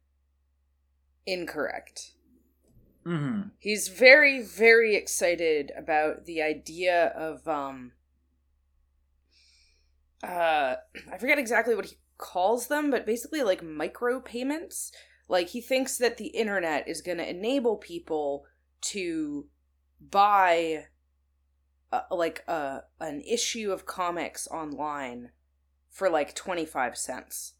incorrect. 1.26 2.12
mm-hmm. 3.06 3.48
He's 3.58 3.88
very, 3.88 4.42
very 4.42 4.96
excited 4.96 5.70
about 5.76 6.24
the 6.24 6.40
idea 6.40 7.08
of 7.08 7.46
um 7.46 7.92
uh 10.22 10.76
I 11.12 11.18
forget 11.18 11.38
exactly 11.38 11.74
what 11.74 11.86
he 11.86 11.96
calls 12.20 12.68
them, 12.68 12.90
but 12.90 13.06
basically 13.06 13.42
like 13.42 13.62
micropayments. 13.62 14.90
Like 15.28 15.48
he 15.48 15.60
thinks 15.60 15.98
that 15.98 16.16
the 16.16 16.28
internet 16.28 16.88
is 16.88 17.02
going 17.02 17.18
to 17.18 17.28
enable 17.28 17.76
people 17.76 18.44
to 18.82 19.46
buy 20.00 20.86
uh, 21.92 22.02
like 22.10 22.44
a 22.46 22.82
an 23.00 23.20
issue 23.22 23.72
of 23.72 23.86
comics 23.86 24.46
online 24.48 25.30
for 25.90 26.08
like 26.08 26.34
25 26.34 26.96
cents. 26.96 27.54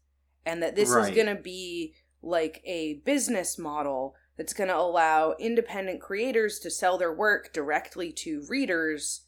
And 0.45 0.63
that 0.63 0.75
this 0.75 0.89
is 0.89 1.11
going 1.11 1.27
to 1.27 1.35
be 1.35 1.93
like 2.23 2.61
a 2.65 2.95
business 3.05 3.59
model 3.59 4.15
that's 4.37 4.53
going 4.53 4.69
to 4.69 4.77
allow 4.77 5.35
independent 5.39 6.01
creators 6.01 6.59
to 6.59 6.71
sell 6.71 6.97
their 6.97 7.13
work 7.13 7.53
directly 7.53 8.11
to 8.11 8.43
readers 8.49 9.25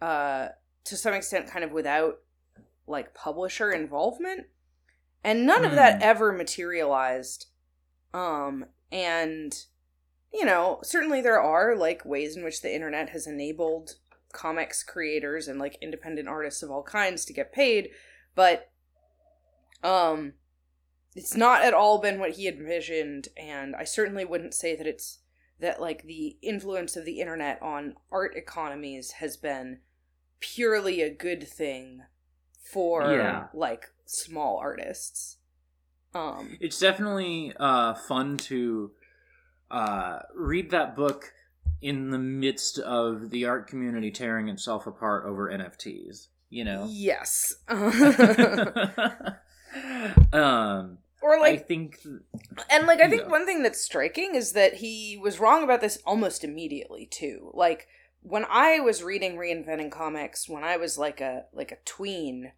uh 0.00 0.48
to 0.84 0.96
some 0.96 1.14
extent 1.14 1.48
kind 1.48 1.64
of 1.64 1.70
without 1.70 2.16
like 2.86 3.14
publisher 3.14 3.72
involvement 3.72 4.46
and 5.24 5.44
none 5.46 5.64
of 5.64 5.72
that 5.72 5.96
Hmm. 5.96 6.02
ever 6.02 6.32
materialized 6.32 7.46
um 8.12 8.66
and 8.92 9.64
you 10.32 10.44
know, 10.44 10.80
certainly 10.82 11.20
there 11.20 11.40
are 11.40 11.76
like 11.76 12.04
ways 12.04 12.36
in 12.36 12.42
which 12.42 12.60
the 12.60 12.74
internet 12.74 13.10
has 13.10 13.26
enabled 13.26 13.94
comics 14.32 14.82
creators 14.82 15.46
and 15.46 15.60
like 15.60 15.78
independent 15.80 16.26
artists 16.28 16.60
of 16.62 16.70
all 16.72 16.82
kinds 16.82 17.24
to 17.24 17.32
get 17.32 17.52
paid, 17.52 17.90
but 18.34 18.70
um 19.82 20.32
it's 21.14 21.36
not 21.36 21.62
at 21.62 21.72
all 21.74 22.00
been 22.00 22.18
what 22.18 22.32
he 22.32 22.48
envisioned 22.48 23.28
and 23.36 23.76
I 23.76 23.84
certainly 23.84 24.24
wouldn't 24.24 24.54
say 24.54 24.74
that 24.74 24.86
it's 24.86 25.20
that 25.60 25.80
like 25.80 26.02
the 26.02 26.36
influence 26.42 26.96
of 26.96 27.04
the 27.04 27.20
internet 27.20 27.62
on 27.62 27.94
art 28.10 28.36
economies 28.36 29.12
has 29.12 29.36
been 29.36 29.78
purely 30.40 31.00
a 31.00 31.14
good 31.14 31.46
thing 31.46 32.02
for 32.72 33.12
Yeah. 33.12 33.46
like 33.54 33.90
small 34.06 34.58
artists. 34.58 35.36
Um 36.14 36.56
it's 36.60 36.78
definitely 36.78 37.52
uh, 37.58 37.94
fun 37.94 38.36
to 38.38 38.90
uh, 39.70 40.20
read 40.34 40.70
that 40.70 40.94
book 40.94 41.32
in 41.82 42.10
the 42.10 42.18
midst 42.18 42.78
of 42.78 43.30
the 43.30 43.44
art 43.46 43.66
community 43.66 44.10
tearing 44.10 44.48
itself 44.48 44.86
apart 44.86 45.24
over 45.26 45.50
NFTs. 45.50 46.28
You 46.50 46.64
know. 46.64 46.86
Yes. 46.88 47.54
um, 50.32 50.98
or 51.22 51.38
like 51.40 51.54
I 51.54 51.56
think 51.56 51.98
and 52.70 52.86
like 52.86 53.00
I 53.00 53.08
think 53.08 53.22
Yeah. 53.22 53.28
one 53.30 53.46
thing 53.46 53.62
that's 53.62 53.80
striking 53.80 54.34
is 54.34 54.52
that 54.52 54.74
he 54.74 55.18
was 55.20 55.40
wrong 55.40 55.64
about 55.64 55.80
this 55.80 55.98
almost 56.06 56.44
immediately 56.44 57.06
too. 57.06 57.50
Like 57.54 57.88
when 58.26 58.46
I 58.48 58.80
was 58.80 59.02
reading 59.02 59.36
Reinventing 59.36 59.90
Comics 59.92 60.48
when 60.48 60.64
I 60.64 60.78
was 60.78 60.96
like 60.96 61.20
a 61.20 61.44
like 61.52 61.70
a 61.70 61.76
tween, 61.84 62.52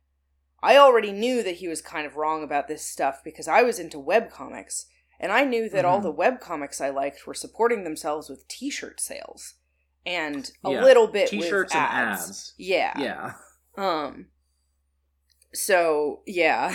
I 0.62 0.76
already 0.76 1.10
knew 1.12 1.42
that 1.42 1.56
he 1.56 1.66
was 1.68 1.82
kind 1.82 2.06
of 2.06 2.16
wrong 2.16 2.42
about 2.44 2.68
this 2.68 2.84
stuff 2.84 3.22
because 3.24 3.48
I 3.48 3.62
was 3.62 3.78
into 3.80 3.98
web 3.98 4.30
comics 4.30 4.86
and 5.18 5.32
I 5.32 5.44
knew 5.44 5.68
that 5.70 5.84
all 5.84 5.98
Mhm. 5.98 6.04
the 6.04 6.10
web 6.12 6.40
comics 6.40 6.80
I 6.80 6.90
liked 6.90 7.26
were 7.26 7.34
supporting 7.34 7.82
themselves 7.84 8.28
with 8.28 8.46
t-shirt 8.46 9.00
sales 9.00 9.54
and 10.06 10.52
a 10.64 10.70
Yeah, 10.70 10.84
little 10.84 11.08
bit 11.08 11.28
T-shirts 11.28 11.74
with 11.74 11.82
and 11.82 11.92
ads. 12.12 12.28
ads. 12.28 12.54
Yeah. 12.56 13.00
Yeah. 13.00 13.32
Um 13.76 14.28
so 15.52 16.22
yeah. 16.26 16.70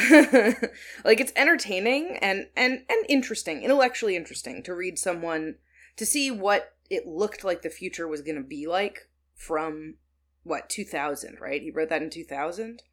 like 1.06 1.20
it's 1.22 1.34
entertaining 1.38 2.18
and 2.22 2.48
and 2.58 2.84
and 2.90 3.06
interesting, 3.08 3.64
intellectually 3.64 4.16
interesting 4.18 4.64
to 4.64 4.76
read 4.76 5.00
someone 5.00 5.56
to 5.98 6.06
see 6.06 6.30
what 6.32 6.71
it 6.92 7.08
looked 7.08 7.46
like 7.46 7.62
the 7.62 7.70
future 7.70 8.06
was 8.06 8.22
going 8.22 8.36
to 8.36 8.44
be 8.44 8.68
like 8.68 9.08
from 9.34 9.96
what 10.44 10.70
2000, 10.70 11.38
right? 11.40 11.62
He 11.62 11.72
wrote 11.72 11.90
that 11.90 12.02
in 12.02 12.10
2000. 12.10 12.84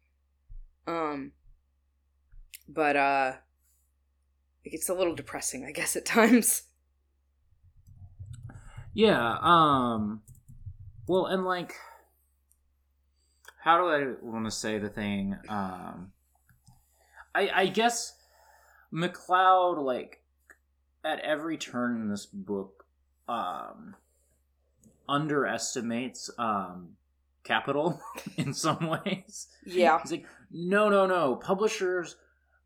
Um 0.87 1.33
but 2.67 2.95
uh 2.95 3.33
it 4.63 4.69
gets 4.71 4.87
a 4.87 4.93
little 4.93 5.15
depressing, 5.15 5.65
I 5.65 5.71
guess 5.71 5.95
at 5.95 6.05
times. 6.05 6.63
Yeah, 8.93 9.37
um 9.41 10.21
well 11.05 11.25
and 11.25 11.43
like 11.43 11.75
how 13.61 13.77
do 13.77 13.87
I 13.89 14.13
want 14.21 14.45
to 14.45 14.51
say 14.51 14.79
the 14.79 14.89
thing? 14.89 15.35
Um 15.49 16.13
I 17.35 17.49
I 17.53 17.65
guess 17.67 18.15
McCloud 18.93 19.83
like 19.83 20.23
at 21.03 21.19
every 21.19 21.57
turn 21.57 21.97
in 22.01 22.09
this 22.09 22.25
book 22.25 22.78
um 23.29 23.95
underestimates 25.07 26.29
um 26.37 26.97
capital 27.49 27.99
in 28.37 28.53
some 28.53 28.87
ways. 28.87 29.47
Yeah. 29.65 29.99
He's 30.01 30.11
like, 30.11 30.25
no, 30.51 30.89
no, 30.89 31.05
no. 31.05 31.35
Publishers, 31.35 32.15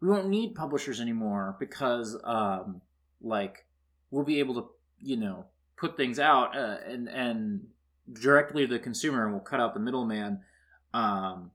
we 0.01 0.09
won't 0.09 0.27
need 0.27 0.55
publishers 0.55 0.99
anymore 0.99 1.55
because, 1.59 2.17
um, 2.23 2.81
like, 3.21 3.65
we'll 4.11 4.25
be 4.25 4.39
able 4.39 4.55
to, 4.55 4.67
you 5.01 5.17
know, 5.17 5.45
put 5.77 5.97
things 5.97 6.19
out 6.19 6.55
uh, 6.55 6.77
and 6.85 7.07
and 7.07 7.61
directly 8.11 8.67
to 8.67 8.73
the 8.73 8.79
consumer, 8.79 9.23
and 9.23 9.31
we'll 9.31 9.41
cut 9.41 9.59
out 9.59 9.73
the 9.73 9.79
middleman. 9.79 10.41
Um, 10.93 11.51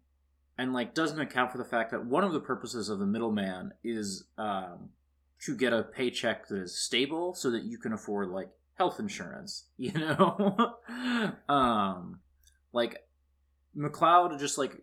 and 0.57 0.73
like, 0.73 0.95
doesn't 0.95 1.21
account 1.21 1.53
for 1.53 1.59
the 1.59 1.65
fact 1.65 1.93
that 1.93 2.05
one 2.05 2.25
of 2.25 2.33
the 2.33 2.41
purposes 2.41 2.89
of 2.89 2.99
the 2.99 3.07
middleman 3.07 3.73
is 3.85 4.25
um, 4.39 4.89
to 5.43 5.57
get 5.57 5.73
a 5.73 5.83
paycheck 5.83 6.49
that 6.49 6.63
is 6.63 6.77
stable, 6.77 7.35
so 7.35 7.51
that 7.51 7.65
you 7.65 7.79
can 7.79 7.93
afford 7.93 8.31
like 8.31 8.49
health 8.79 8.99
insurance. 8.99 9.65
You 9.77 9.93
know, 9.93 10.75
um, 11.49 12.21
like 12.73 13.05
McCloud 13.77 14.39
just 14.39 14.59
like 14.59 14.77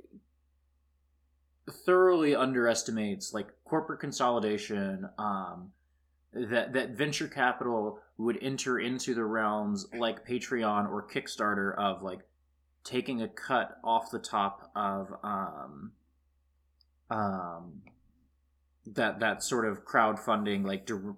thoroughly 1.86 2.36
underestimates 2.36 3.34
like 3.34 3.48
corporate 3.66 4.00
consolidation 4.00 5.10
um 5.18 5.72
that 6.34 6.74
that 6.74 6.92
venture 6.92 7.28
capital 7.28 8.00
would 8.18 8.38
enter 8.42 8.78
into 8.78 9.16
the 9.16 9.24
realms 9.24 9.88
like 9.98 10.28
patreon 10.28 10.90
or 10.90 11.08
kickstarter 11.08 11.76
of 11.78 12.04
like 12.04 12.20
taking 12.84 13.22
a 13.22 13.28
cut 13.28 13.78
off 13.84 14.12
the 14.12 14.20
top 14.20 14.72
of 14.76 15.12
um 15.24 15.92
um 17.10 17.82
that 18.86 19.20
that 19.20 19.42
sort 19.42 19.66
of 19.66 19.84
crowdfunding 19.86 20.66
like 20.66 20.86
but 20.86 21.16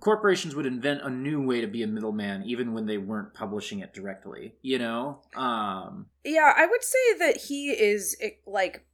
corporations 0.00 0.54
would 0.54 0.66
invent 0.66 1.02
a 1.02 1.10
new 1.10 1.44
way 1.44 1.60
to 1.60 1.66
be 1.66 1.82
a 1.82 1.86
middleman 1.86 2.42
even 2.44 2.72
when 2.72 2.86
they 2.86 2.98
weren't 2.98 3.34
publishing 3.34 3.80
it 3.80 3.92
directly 3.92 4.54
you 4.62 4.78
know 4.78 5.20
um 5.36 6.06
Yeah, 6.24 6.52
I 6.56 6.66
would 6.66 6.84
say 6.84 7.18
that 7.18 7.36
he 7.48 7.70
is 7.70 8.16
like 8.46 8.84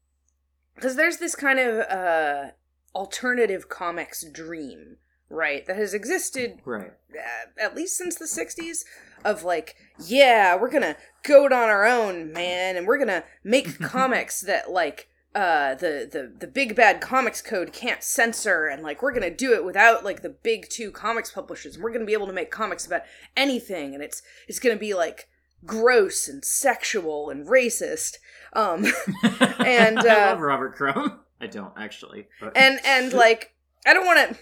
because 0.75 0.97
there's 0.97 1.19
this 1.19 1.35
kind 1.35 1.59
of 1.59 1.79
uh 1.89 2.51
alternative 2.95 3.69
comics 3.69 4.25
dream, 4.25 4.97
right? 5.29 5.67
That 5.67 5.77
has 5.77 5.95
existed 5.95 6.61
right 6.65 6.93
uh, 7.15 7.61
at 7.61 7.75
least 7.75 7.97
since 7.97 8.17
the 8.17 8.25
60s 8.25 8.85
of 9.25 9.45
like, 9.45 9.77
yeah, 10.05 10.57
we're 10.57 10.71
going 10.71 10.83
to 10.83 10.97
go 11.23 11.47
it 11.47 11.53
on 11.53 11.69
our 11.69 11.87
own, 11.87 12.33
man, 12.33 12.77
and 12.77 12.87
we're 12.87 12.99
going 12.99 13.09
to 13.09 13.25
make 13.43 13.81
comics 13.81 14.41
that 14.43 14.71
like 14.71 15.09
uh 15.35 15.75
the, 15.75 16.09
the 16.11 16.33
the 16.39 16.47
big 16.47 16.77
bad 16.77 17.01
comics 17.01 17.43
code 17.43 17.73
can't 17.73 18.03
censor 18.03 18.67
and 18.67 18.83
like 18.83 19.03
we're 19.03 19.13
gonna 19.13 19.35
do 19.35 19.53
it 19.53 19.65
without 19.65 20.05
like 20.05 20.23
the 20.23 20.29
big 20.31 20.69
two 20.69 20.91
comics 20.91 21.31
publishers. 21.33 21.75
And 21.75 21.85
we're 21.85 21.93
gonna 21.93 22.05
be 22.05 22.13
able 22.13 22.27
to 22.27 22.33
make 22.33 22.51
comics 22.51 22.87
about 22.87 23.03
anything 23.37 23.95
and 23.95 24.03
it's 24.03 24.23
it's 24.49 24.59
gonna 24.59 24.77
be 24.77 24.95
like 24.95 25.29
gross 25.65 26.29
and 26.29 26.45
sexual 26.45 27.31
and 27.31 27.47
racist. 27.47 28.17
Um 28.53 28.87
And, 29.59 29.99
I 29.99 30.03
uh, 30.03 30.31
love 30.31 30.41
Robert 30.41 30.75
Crumb. 30.75 31.21
I 31.41 31.47
don't 31.47 31.73
actually, 31.77 32.29
but 32.41 32.57
and 32.57 32.79
and 32.85 33.13
like 33.13 33.55
i 33.87 33.93
don't 33.93 34.07
want 34.07 34.31
to 34.31 34.39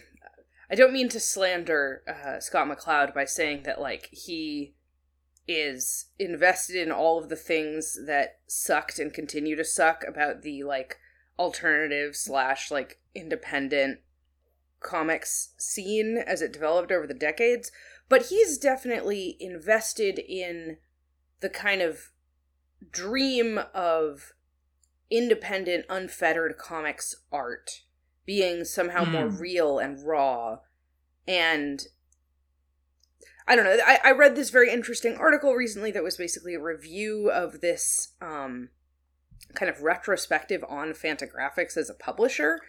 i 0.70 0.74
don't 0.74 0.92
mean 0.92 1.08
to 1.08 1.18
slander 1.18 2.02
uh, 2.06 2.38
scott 2.38 2.68
mccloud 2.68 3.12
by 3.12 3.24
saying 3.24 3.64
that 3.64 3.80
like 3.80 4.08
he 4.12 4.74
is 5.48 6.06
invested 6.18 6.76
in 6.76 6.92
all 6.92 7.18
of 7.18 7.28
the 7.28 7.36
things 7.36 7.98
that 8.06 8.38
sucked 8.46 8.98
and 8.98 9.12
continue 9.12 9.56
to 9.56 9.64
suck 9.64 10.04
about 10.06 10.42
the 10.42 10.62
like 10.62 10.98
alternative 11.38 12.14
slash 12.14 12.70
like 12.70 13.00
independent 13.14 13.98
comics 14.80 15.54
scene 15.58 16.18
as 16.18 16.42
it 16.42 16.52
developed 16.52 16.92
over 16.92 17.06
the 17.06 17.14
decades 17.14 17.70
but 18.08 18.26
he's 18.26 18.58
definitely 18.58 19.36
invested 19.40 20.18
in 20.18 20.76
the 21.40 21.48
kind 21.48 21.80
of 21.80 22.10
dream 22.90 23.58
of 23.74 24.32
independent 25.10 25.84
unfettered 25.88 26.56
comics 26.58 27.14
art 27.30 27.82
being 28.24 28.64
somehow 28.64 29.04
more 29.04 29.28
Hmm. 29.28 29.38
real 29.38 29.78
and 29.78 30.04
raw 30.06 30.58
and 31.26 31.86
i 33.46 33.56
don't 33.56 33.64
know 33.64 33.76
I, 33.86 33.98
I 34.04 34.12
read 34.12 34.36
this 34.36 34.50
very 34.50 34.70
interesting 34.72 35.16
article 35.16 35.52
recently 35.54 35.90
that 35.92 36.02
was 36.02 36.16
basically 36.16 36.54
a 36.54 36.60
review 36.60 37.30
of 37.30 37.60
this 37.60 38.12
um 38.20 38.68
kind 39.54 39.68
of 39.70 39.82
retrospective 39.82 40.64
on 40.68 40.92
fantagraphics 40.92 41.76
as 41.76 41.90
a 41.90 41.94
publisher 41.94 42.60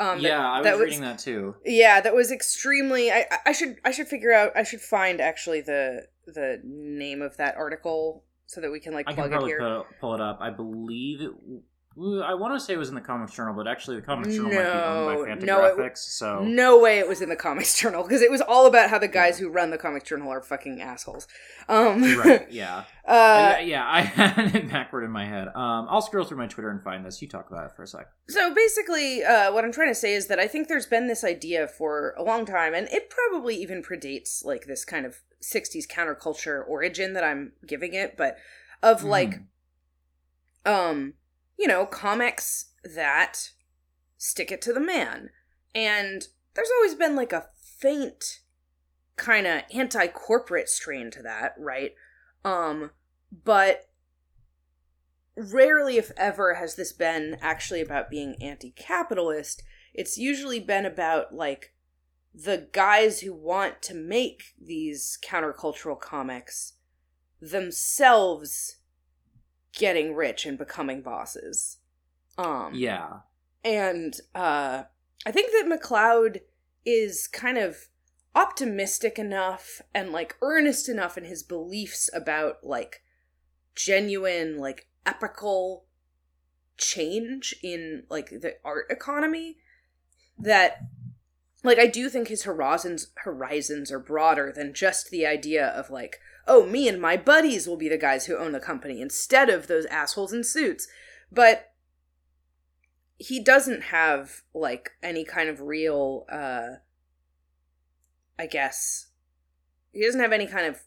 um 0.00 0.22
that- 0.22 0.28
yeah, 0.28 0.48
I 0.50 0.58
was, 0.58 0.64
that 0.66 0.78
reading 0.78 1.00
that 1.02 1.18
too. 1.18 1.56
yeah 1.64 2.00
that 2.00 2.14
was 2.14 2.30
extremely 2.30 3.10
I, 3.10 3.26
I- 3.46 3.52
should 3.52 3.76
i 3.84 3.90
should 3.90 4.08
figure 4.08 4.32
out 4.32 4.52
i 4.56 4.62
should 4.62 4.80
find 4.80 5.20
actually 5.20 5.60
the 5.60 6.06
the 6.26 6.60
name 6.64 7.22
of 7.22 7.36
that 7.38 7.56
article 7.56 8.24
so 8.46 8.60
that 8.60 8.70
we 8.70 8.80
can 8.80 8.92
like 8.94 9.08
I 9.08 9.14
plug 9.14 9.26
can 9.26 9.32
it 9.32 9.36
probably 9.36 9.50
here 9.50 9.58
pull, 9.60 9.86
pull 10.00 10.14
it 10.14 10.20
up. 10.22 10.38
I 10.40 10.48
believe 10.50 11.20
it. 11.20 11.30
I 12.00 12.34
want 12.34 12.54
to 12.54 12.60
say 12.60 12.74
it 12.74 12.76
was 12.78 12.88
in 12.88 12.94
the 12.94 13.00
Comics 13.00 13.32
Journal, 13.34 13.54
but 13.54 13.66
actually 13.66 13.96
the 13.96 14.02
Comics 14.02 14.34
Journal 14.34 14.52
might 14.52 14.62
be 14.62 14.68
owned 14.68 15.06
by 15.38 15.44
No, 15.44 15.58
no, 15.58 15.64
it- 15.64 15.76
Fantagraphics. 15.76 15.98
so 15.98 16.44
No 16.44 16.78
way 16.78 16.98
it 17.00 17.08
was 17.08 17.20
in 17.20 17.28
the 17.28 17.36
Comics 17.36 17.76
Journal 17.78 18.02
because 18.04 18.22
it 18.22 18.30
was 18.30 18.40
all 18.40 18.66
about 18.66 18.90
how 18.90 18.98
the 18.98 19.08
guys 19.08 19.38
who 19.38 19.48
run 19.48 19.70
the 19.70 19.78
Comics 19.78 20.08
Journal 20.08 20.30
are 20.32 20.40
fucking 20.40 20.80
assholes. 20.80 21.26
Um, 21.68 22.02
right, 22.18 22.46
yeah, 22.52 22.84
uh, 23.06 23.54
I- 23.56 23.60
yeah. 23.60 23.84
I 23.90 24.00
had 24.02 24.54
it 24.54 24.70
backward 24.70 25.04
in 25.04 25.10
my 25.10 25.26
head. 25.26 25.48
Um, 25.48 25.86
I'll 25.90 26.02
scroll 26.02 26.24
through 26.24 26.38
my 26.38 26.46
Twitter 26.46 26.70
and 26.70 26.82
find 26.82 27.04
this. 27.04 27.20
You 27.20 27.28
talk 27.28 27.50
about 27.50 27.66
it 27.66 27.72
for 27.76 27.82
a 27.82 27.86
sec. 27.86 28.06
so 28.28 28.54
basically, 28.54 29.24
uh, 29.24 29.52
what 29.52 29.64
I'm 29.64 29.72
trying 29.72 29.88
to 29.90 29.94
say 29.94 30.14
is 30.14 30.28
that 30.28 30.38
I 30.38 30.46
think 30.46 30.68
there's 30.68 30.86
been 30.86 31.08
this 31.08 31.24
idea 31.24 31.66
for 31.66 32.14
a 32.16 32.22
long 32.22 32.46
time, 32.46 32.74
and 32.74 32.88
it 32.92 33.10
probably 33.10 33.56
even 33.56 33.82
predates 33.82 34.44
like 34.44 34.66
this 34.66 34.84
kind 34.84 35.04
of 35.04 35.16
'60s 35.42 35.86
counterculture 35.88 36.62
origin 36.68 37.12
that 37.14 37.24
I'm 37.24 37.52
giving 37.66 37.94
it, 37.94 38.16
but 38.16 38.36
of 38.82 39.02
like, 39.04 39.40
Mhm. 40.66 40.70
um, 40.90 41.14
you 41.58 41.66
know, 41.66 41.84
comics 41.84 42.66
that 42.84 43.50
stick 44.16 44.50
it 44.52 44.62
to 44.62 44.72
the 44.72 44.80
man, 44.80 45.30
and 45.74 46.28
there's 46.54 46.70
always 46.76 46.94
been 46.94 47.16
like 47.16 47.32
a 47.32 47.48
faint 47.60 48.40
kind 49.16 49.46
of 49.46 49.62
anti-corporate 49.74 50.68
strain 50.68 51.10
to 51.10 51.22
that, 51.22 51.54
right? 51.58 51.92
Um, 52.44 52.92
but 53.44 53.88
rarely 55.38 55.96
if 55.98 56.10
ever 56.16 56.54
has 56.54 56.74
this 56.74 56.92
been 56.92 57.36
actually 57.40 57.80
about 57.80 58.10
being 58.10 58.36
anti-capitalist. 58.42 59.62
It's 59.94 60.18
usually 60.18 60.60
been 60.60 60.84
about 60.84 61.34
like 61.34 61.72
the 62.34 62.68
guys 62.72 63.20
who 63.20 63.32
want 63.32 63.80
to 63.82 63.94
make 63.94 64.54
these 64.60 65.18
countercultural 65.24 65.98
comics 65.98 66.74
themselves 67.40 68.77
getting 69.72 70.14
rich 70.14 70.46
and 70.46 70.58
becoming 70.58 71.02
bosses. 71.02 71.78
Um 72.36 72.72
yeah, 72.74 73.20
and 73.64 74.14
uh 74.34 74.84
I 75.26 75.32
think 75.32 75.50
that 75.52 75.80
McCloud 75.80 76.40
is 76.84 77.26
kind 77.26 77.58
of 77.58 77.88
optimistic 78.34 79.18
enough 79.18 79.80
and 79.94 80.12
like 80.12 80.36
earnest 80.42 80.88
enough 80.88 81.18
in 81.18 81.24
his 81.24 81.42
beliefs 81.42 82.08
about 82.14 82.58
like 82.62 83.02
genuine 83.74 84.58
like 84.58 84.88
epical 85.04 85.84
change 86.76 87.54
in 87.62 88.04
like 88.08 88.30
the 88.30 88.54
art 88.64 88.86
economy 88.90 89.56
that 90.38 90.82
like 91.64 91.78
I 91.78 91.86
do 91.86 92.08
think 92.08 92.28
his 92.28 92.44
horizons 92.44 93.08
horizons 93.16 93.90
are 93.90 93.98
broader 93.98 94.52
than 94.54 94.72
just 94.72 95.10
the 95.10 95.26
idea 95.26 95.66
of 95.66 95.90
like 95.90 96.20
oh, 96.48 96.66
me 96.66 96.88
and 96.88 97.00
my 97.00 97.16
buddies 97.16 97.68
will 97.68 97.76
be 97.76 97.88
the 97.88 97.98
guys 97.98 98.26
who 98.26 98.36
own 98.36 98.52
the 98.52 98.60
company 98.60 99.00
instead 99.00 99.48
of 99.48 99.66
those 99.66 99.86
assholes 99.86 100.32
in 100.32 100.42
suits. 100.42 100.88
But 101.30 101.68
he 103.18 103.42
doesn't 103.42 103.82
have 103.84 104.42
like 104.54 104.92
any 105.02 105.24
kind 105.24 105.48
of 105.48 105.60
real 105.60 106.24
uh 106.30 106.76
I 108.38 108.46
guess 108.46 109.08
he 109.92 110.04
doesn't 110.04 110.20
have 110.20 110.32
any 110.32 110.46
kind 110.46 110.66
of 110.66 110.82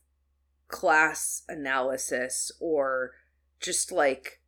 class 0.70 1.44
analysis 1.50 2.52
or 2.62 3.12
just 3.60 3.92
like 3.92 4.40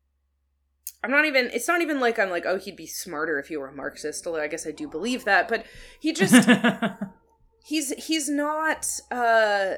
I'm 1.03 1.11
not 1.11 1.25
even 1.25 1.49
it's 1.53 1.67
not 1.67 1.81
even 1.81 1.99
like 1.99 2.17
I'm 2.17 2.29
like 2.29 2.45
oh 2.45 2.57
he'd 2.57 2.77
be 2.77 2.87
smarter 2.87 3.37
if 3.37 3.49
he 3.49 3.57
were 3.57 3.67
a 3.67 3.75
marxist 3.75 4.25
although 4.25 4.41
I 4.41 4.47
guess 4.47 4.65
I 4.65 4.71
do 4.71 4.87
believe 4.87 5.25
that 5.25 5.49
but 5.49 5.65
he 5.99 6.13
just 6.13 6.49
he's 7.65 7.91
he's 8.05 8.29
not 8.29 8.87
uh 9.11 9.75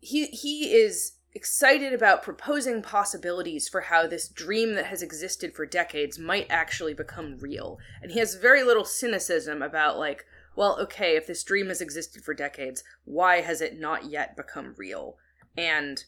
he 0.00 0.26
he 0.26 0.72
is 0.72 1.12
excited 1.32 1.92
about 1.92 2.22
proposing 2.22 2.82
possibilities 2.82 3.68
for 3.68 3.82
how 3.82 4.06
this 4.06 4.28
dream 4.28 4.74
that 4.74 4.86
has 4.86 5.02
existed 5.02 5.54
for 5.54 5.64
decades 5.64 6.18
might 6.18 6.46
actually 6.50 6.92
become 6.92 7.38
real. 7.38 7.78
And 8.02 8.10
he 8.10 8.18
has 8.18 8.34
very 8.34 8.64
little 8.64 8.84
cynicism 8.84 9.62
about 9.62 9.98
like 9.98 10.24
well 10.56 10.78
okay 10.80 11.16
if 11.16 11.26
this 11.26 11.44
dream 11.44 11.68
has 11.68 11.80
existed 11.80 12.24
for 12.24 12.34
decades 12.34 12.82
why 13.04 13.42
has 13.42 13.60
it 13.60 13.78
not 13.78 14.10
yet 14.10 14.36
become 14.36 14.74
real? 14.76 15.16
And 15.56 16.04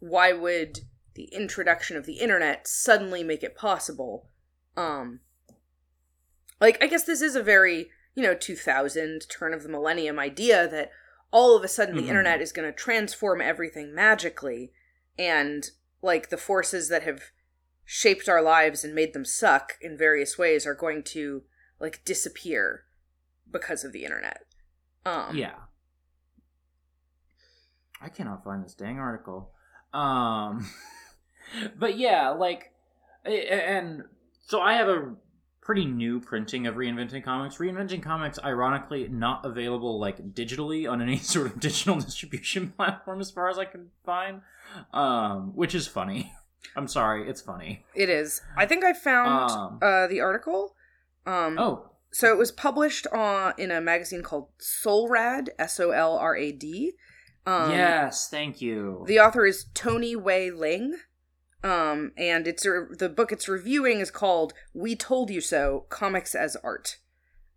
why 0.00 0.32
would 0.32 0.80
the 1.14 1.28
introduction 1.32 1.96
of 1.96 2.06
the 2.06 2.18
internet 2.18 2.66
suddenly 2.66 3.22
make 3.22 3.42
it 3.42 3.56
possible? 3.56 4.28
Um 4.76 5.20
like 6.60 6.82
i 6.82 6.86
guess 6.86 7.04
this 7.04 7.20
is 7.20 7.36
a 7.36 7.42
very 7.42 7.90
you 8.14 8.22
know 8.22 8.34
2000 8.34 9.26
turn 9.28 9.52
of 9.52 9.62
the 9.62 9.68
millennium 9.68 10.18
idea 10.18 10.66
that 10.68 10.90
all 11.36 11.54
of 11.54 11.62
a 11.62 11.68
sudden 11.68 11.96
the 11.96 12.02
Mhm. 12.04 12.08
internet 12.08 12.40
is 12.40 12.50
going 12.50 12.66
to 12.66 12.74
transform 12.74 13.42
everything 13.42 13.94
magically 13.94 14.72
and 15.18 15.72
like 16.00 16.30
the 16.30 16.38
forces 16.38 16.88
that 16.88 17.02
have 17.02 17.24
shaped 17.84 18.26
our 18.26 18.40
lives 18.40 18.82
and 18.82 18.94
made 18.94 19.12
them 19.12 19.24
suck 19.26 19.74
in 19.82 19.98
various 19.98 20.38
ways 20.38 20.66
are 20.66 20.74
going 20.74 21.02
to 21.02 21.44
like 21.78 22.02
disappear 22.06 22.86
because 23.50 23.84
of 23.84 23.92
the 23.92 24.02
internet 24.02 24.46
um 25.04 25.36
yeah. 25.36 25.58
I 28.00 28.08
cannot 28.08 28.42
find 28.42 28.64
this 28.64 28.74
dang 28.74 28.98
article. 28.98 29.52
Um, 29.92 30.70
but 31.78 31.96
yeah, 31.96 32.30
like, 32.30 32.72
and 33.24 34.04
so 34.46 34.60
I 34.60 34.74
have 34.74 34.88
a 34.88 35.14
pretty 35.66 35.84
new 35.84 36.20
printing 36.20 36.64
of 36.68 36.76
Reinventing 36.76 37.24
Comics. 37.24 37.56
Reinventing 37.56 38.00
Comics, 38.00 38.38
ironically, 38.44 39.08
not 39.08 39.44
available 39.44 39.98
like 39.98 40.32
digitally 40.32 40.88
on 40.88 41.02
any 41.02 41.18
sort 41.34 41.48
of 41.48 41.58
digital 41.58 41.96
distribution 41.98 42.70
platform, 42.76 43.20
as 43.20 43.32
far 43.32 43.50
as 43.50 43.58
I 43.58 43.64
can 43.64 43.90
find. 44.04 44.42
Um, 44.94 45.52
which 45.56 45.74
is 45.74 45.88
funny. 45.88 46.32
I'm 46.76 46.86
sorry, 46.88 47.28
it's 47.28 47.40
funny. 47.40 47.84
it 47.94 48.08
is 48.10 48.42
i 48.56 48.66
think 48.66 48.84
i 48.84 48.92
found 48.92 49.50
Um, 49.50 49.78
uh 49.80 50.06
the 50.08 50.20
article 50.20 50.74
um 51.24 51.58
Oh, 51.58 51.90
So 52.10 52.32
it 52.32 52.38
was 52.38 52.50
published 52.52 53.06
on 53.12 53.54
in 53.58 53.70
a 53.70 53.80
magazine 53.80 54.22
called 54.22 54.48
Solrad, 54.58 55.48
S 55.58 55.78
O 55.80 55.90
L 55.90 56.16
R 56.16 56.36
A 56.36 56.52
D. 56.52 56.92
Um, 57.46 57.70
yes, 57.70 58.28
thank 58.28 58.60
you. 58.60 59.04
The 59.06 59.20
author 59.20 59.46
is 59.46 59.66
Tony 59.74 60.16
Wei 60.16 60.50
Ling. 60.50 60.96
Um, 61.66 62.12
and 62.16 62.46
it's 62.46 62.64
a, 62.64 62.86
the 62.96 63.08
book 63.08 63.32
it's 63.32 63.48
reviewing 63.48 63.98
is 63.98 64.12
called 64.12 64.54
"We 64.72 64.94
Told 64.94 65.30
You 65.30 65.40
So: 65.40 65.86
Comics 65.88 66.34
as 66.34 66.54
Art." 66.62 66.98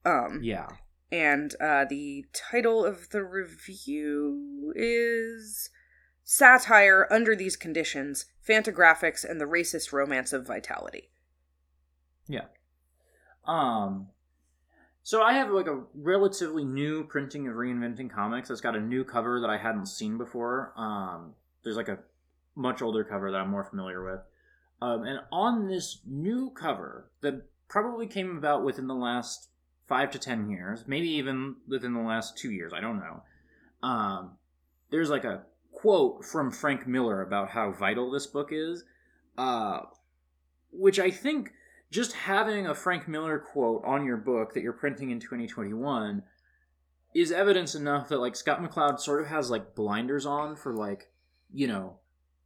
Um, 0.03 0.39
yeah. 0.41 0.67
and 1.11 1.53
uh, 1.61 1.85
the 1.87 2.25
title 2.33 2.83
of 2.83 3.09
the 3.11 3.23
review 3.23 4.73
is 4.75 5.69
"Satire 6.23 7.07
Under 7.11 7.35
These 7.35 7.55
Conditions: 7.55 8.25
Fantagraphics 8.47 9.23
and 9.23 9.39
the 9.39 9.45
Racist 9.45 9.93
Romance 9.93 10.33
of 10.33 10.47
Vitality." 10.47 11.11
Yeah. 12.27 12.45
Um 13.45 14.07
so 15.03 15.21
I 15.21 15.33
have 15.33 15.51
like 15.51 15.67
a 15.67 15.83
relatively 15.93 16.63
new 16.63 17.03
printing 17.03 17.47
of 17.47 17.55
Reinventing 17.55 18.11
Comics. 18.11 18.49
It's 18.49 18.61
got 18.61 18.75
a 18.75 18.79
new 18.79 19.03
cover 19.03 19.39
that 19.41 19.49
I 19.49 19.57
hadn't 19.57 19.87
seen 19.87 20.17
before. 20.17 20.73
Um 20.75 21.35
there's 21.63 21.77
like 21.77 21.89
a 21.89 21.99
much 22.55 22.81
older 22.81 23.03
cover 23.03 23.31
that 23.31 23.37
I'm 23.37 23.49
more 23.49 23.63
familiar 23.63 24.03
with. 24.03 24.21
Um 24.81 25.03
and 25.03 25.19
on 25.31 25.67
this 25.67 25.99
new 26.05 26.51
cover 26.51 27.11
that 27.21 27.47
probably 27.67 28.07
came 28.07 28.37
about 28.37 28.63
within 28.63 28.87
the 28.87 28.95
last 28.95 29.49
5 29.87 30.11
to 30.11 30.19
10 30.19 30.49
years, 30.49 30.85
maybe 30.87 31.09
even 31.09 31.55
within 31.67 31.93
the 31.93 32.01
last 32.01 32.37
2 32.37 32.51
years, 32.51 32.73
I 32.73 32.81
don't 32.81 32.99
know. 32.99 33.23
Um 33.87 34.37
there's 34.91 35.09
like 35.09 35.23
a 35.23 35.43
quote 35.71 36.25
from 36.25 36.51
Frank 36.51 36.87
Miller 36.87 37.21
about 37.21 37.49
how 37.49 37.71
vital 37.71 38.11
this 38.11 38.27
book 38.27 38.49
is. 38.51 38.83
Uh 39.37 39.81
which 40.71 40.99
I 40.99 41.09
think 41.09 41.51
just 41.91 42.13
having 42.13 42.67
a 42.67 42.75
Frank 42.75 43.07
Miller 43.07 43.39
quote 43.39 43.83
on 43.85 44.05
your 44.05 44.17
book 44.17 44.53
that 44.53 44.61
you're 44.61 44.73
printing 44.73 45.09
in 45.09 45.19
2021 45.19 46.23
is 47.15 47.31
evidence 47.31 47.73
enough 47.75 48.09
that 48.09 48.19
like 48.19 48.35
Scott 48.35 48.61
McCloud 48.61 48.99
sort 48.99 49.21
of 49.21 49.27
has 49.27 49.49
like 49.49 49.75
blinders 49.75 50.25
on 50.25 50.55
for 50.55 50.75
like, 50.75 51.09
you 51.51 51.67
know, 51.67 51.98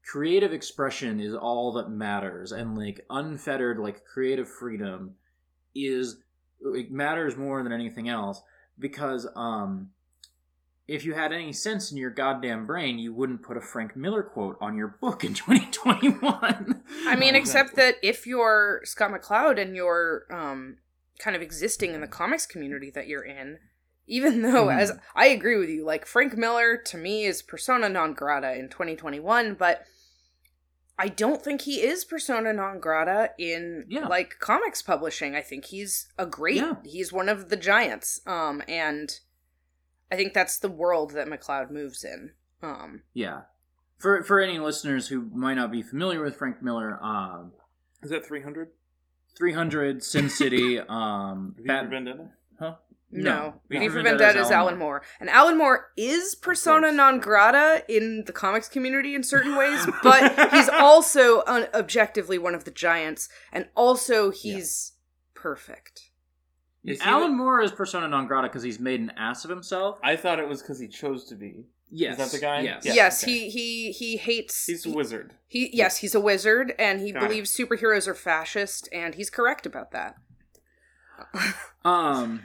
creative 0.05 0.51
expression 0.53 1.19
is 1.19 1.33
all 1.33 1.71
that 1.73 1.89
matters 1.89 2.51
and 2.51 2.77
like 2.77 3.05
unfettered 3.09 3.79
like 3.79 4.03
creative 4.05 4.49
freedom 4.49 5.15
is 5.73 6.17
it 6.75 6.91
matters 6.91 7.35
more 7.37 7.63
than 7.63 7.71
anything 7.71 8.09
else 8.09 8.41
because 8.79 9.27
um 9.35 9.89
if 10.85 11.05
you 11.05 11.13
had 11.13 11.31
any 11.31 11.53
sense 11.53 11.91
in 11.91 11.97
your 11.97 12.09
goddamn 12.09 12.65
brain, 12.65 12.99
you 12.99 13.13
wouldn't 13.13 13.41
put 13.41 13.55
a 13.55 13.61
Frank 13.61 13.95
Miller 13.95 14.21
quote 14.21 14.57
on 14.59 14.75
your 14.75 14.89
book 14.99 15.23
in 15.23 15.33
2021. 15.33 16.83
I 17.07 17.15
mean, 17.15 17.35
except 17.35 17.77
that 17.77 17.95
if 18.03 18.27
you're 18.27 18.81
Scott 18.83 19.11
McCloud 19.11 19.61
and 19.61 19.77
you're 19.77 20.23
um, 20.29 20.79
kind 21.19 21.37
of 21.37 21.41
existing 21.41 21.93
in 21.93 22.01
the 22.01 22.07
comics 22.07 22.45
community 22.45 22.91
that 22.91 23.07
you're 23.07 23.23
in, 23.23 23.59
even 24.07 24.41
though, 24.41 24.65
Mhm. 24.67 24.77
as 24.77 24.91
I 25.15 25.27
agree 25.27 25.55
with 25.57 25.69
you, 25.69 25.85
like 25.85 26.05
Frank 26.05 26.35
Miller 26.35 26.75
to 26.75 26.97
me 26.97 27.23
is 27.23 27.41
persona 27.41 27.87
non 27.87 28.13
grata 28.13 28.53
in 28.53 28.67
2021, 28.67 29.53
but 29.53 29.85
I 30.97 31.07
don't 31.07 31.41
think 31.43 31.61
he 31.61 31.81
is 31.81 32.05
persona 32.05 32.53
non 32.53 32.79
grata 32.79 33.31
in 33.39 33.85
Yeah. 33.87 34.07
like 34.07 34.37
comics 34.39 34.81
publishing. 34.81 35.35
I 35.35 35.41
think 35.41 35.65
he's 35.65 36.07
a 36.17 36.25
great, 36.25 36.57
Yeah. 36.57 36.75
he's 36.85 37.11
one 37.11 37.29
of 37.29 37.49
the 37.49 37.55
giants, 37.57 38.21
um, 38.27 38.61
and 38.67 39.19
I 40.11 40.15
think 40.15 40.33
that's 40.33 40.59
the 40.59 40.69
world 40.69 41.11
that 41.11 41.27
McCloud 41.27 41.71
moves 41.71 42.03
in. 42.03 42.33
Um, 42.61 43.03
Yeah. 43.13 43.41
For 43.97 44.23
for 44.23 44.39
any 44.39 44.59
listeners 44.59 45.07
who 45.07 45.21
might 45.33 45.55
not 45.55 45.71
be 45.71 45.81
familiar 45.81 46.21
with 46.21 46.35
Frank 46.35 46.61
Miller, 46.61 46.99
um, 47.03 47.53
Is 48.03 48.09
that 48.11 48.25
300? 48.25 48.71
300, 49.35 50.03
Sin 50.03 50.29
City, 50.29 50.79
um, 50.89 51.55
V 51.57 51.63
for 51.63 51.67
Bat- 51.67 51.89
Vendetta? 51.89 52.29
huh? 52.59 52.75
No, 53.15 53.61
V 53.69 53.77
V 53.79 53.87
for 53.87 53.91
for 53.93 54.01
Vendetta 54.03 54.17
Vendetta 54.17 54.39
is 54.39 54.45
is 54.47 54.51
Alan 54.51 54.67
Alan 54.73 54.79
Moore, 54.79 55.01
and 55.19 55.29
Alan 55.29 55.57
Moore 55.57 55.87
is 55.97 56.35
persona 56.35 56.91
non 56.91 57.19
grata 57.19 57.83
in 57.87 58.23
the 58.25 58.31
comics 58.33 58.67
community 58.67 59.13
in 59.15 59.23
certain 59.23 59.55
ways, 59.55 59.85
but 60.03 60.51
he's 60.51 60.69
also 60.69 61.43
un- 61.45 61.67
objectively 61.73 62.37
one 62.37 62.55
of 62.55 62.63
the 62.63 62.71
giants, 62.71 63.29
and 63.51 63.67
also 63.75 64.31
he's 64.31 64.93
perfect. 65.35 66.09
Is 66.85 67.01
he 67.01 67.07
Alan 67.09 67.31
the- 67.31 67.37
Moore 67.37 67.61
is 67.61 67.71
persona 67.71 68.07
non 68.07 68.27
grata 68.27 68.47
because 68.47 68.63
he's 68.63 68.79
made 68.79 68.99
an 68.99 69.11
ass 69.17 69.43
of 69.43 69.49
himself. 69.49 69.99
I 70.03 70.15
thought 70.15 70.39
it 70.39 70.47
was 70.47 70.61
because 70.61 70.79
he 70.79 70.87
chose 70.87 71.25
to 71.25 71.35
be. 71.35 71.65
Yes, 71.95 72.13
Is 72.13 72.31
that 72.31 72.37
the 72.37 72.41
guy? 72.43 72.61
Yes. 72.61 72.83
Yeah, 72.85 72.93
yes, 72.93 73.23
okay. 73.23 73.31
he 73.31 73.49
he 73.51 73.91
he 73.91 74.17
hates. 74.17 74.65
He's 74.65 74.83
a 74.85 74.89
he, 74.89 74.95
wizard. 74.95 75.33
he- 75.47 75.69
yes, 75.71 75.97
he's 75.97 76.15
a 76.15 76.19
wizard, 76.19 76.73
and 76.79 76.99
he 76.99 77.11
Got 77.11 77.21
it. 77.23 77.27
believes 77.27 77.55
superheroes 77.55 78.07
are 78.07 78.15
fascist, 78.15 78.89
and 78.91 79.13
he's 79.13 79.29
correct 79.29 79.67
about 79.67 79.91
that. 79.91 80.15
Um, 81.85 82.41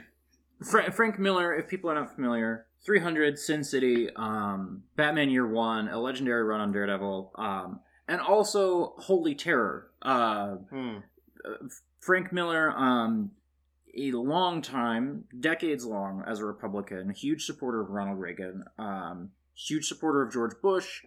Fra- 0.63 0.91
Frank 0.91 1.19
Miller, 1.19 1.53
if 1.55 1.67
people 1.67 1.89
are 1.89 1.95
not 1.95 2.13
familiar, 2.15 2.65
300, 2.85 3.37
Sin 3.39 3.63
City, 3.63 4.09
um, 4.15 4.83
Batman 4.95 5.29
Year 5.29 5.47
One, 5.47 5.87
a 5.89 5.99
legendary 5.99 6.43
run 6.43 6.61
on 6.61 6.71
Daredevil, 6.71 7.31
um, 7.35 7.79
and 8.07 8.19
also 8.21 8.93
Holy 8.97 9.35
Terror. 9.35 9.91
Uh, 10.01 10.55
Hmm. 10.69 10.97
Frank 11.99 12.31
Miller, 12.33 12.71
um, 12.77 13.31
a 13.95 14.11
long 14.11 14.61
time, 14.61 15.25
decades 15.39 15.85
long, 15.85 16.23
as 16.27 16.39
a 16.39 16.45
Republican, 16.45 17.09
huge 17.11 17.45
supporter 17.45 17.81
of 17.81 17.89
Ronald 17.89 18.19
Reagan, 18.19 18.63
um, 18.77 19.31
huge 19.55 19.85
supporter 19.87 20.21
of 20.21 20.31
George 20.31 20.53
Bush, 20.61 21.03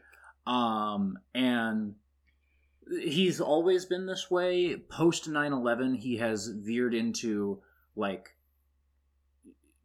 um, 0.46 1.18
and 1.34 1.94
he's 3.00 3.40
always 3.40 3.84
been 3.86 4.06
this 4.06 4.30
way. 4.30 4.76
Post 4.76 5.28
9 5.28 5.52
11, 5.52 5.94
he 5.94 6.16
has 6.16 6.48
veered 6.48 6.94
into, 6.94 7.62
like, 7.96 8.34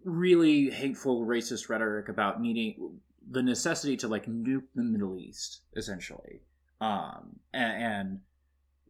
really 0.07 0.69
hateful 0.69 1.25
racist 1.25 1.69
rhetoric 1.69 2.09
about 2.09 2.41
needing 2.41 2.99
the 3.29 3.43
necessity 3.43 3.97
to, 3.97 4.07
like, 4.07 4.25
nuke 4.25 4.63
the 4.75 4.83
Middle 4.83 5.19
East, 5.19 5.61
essentially. 5.75 6.41
Um, 6.79 7.39
and, 7.53 7.83
and 7.83 8.19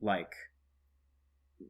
like, 0.01 0.33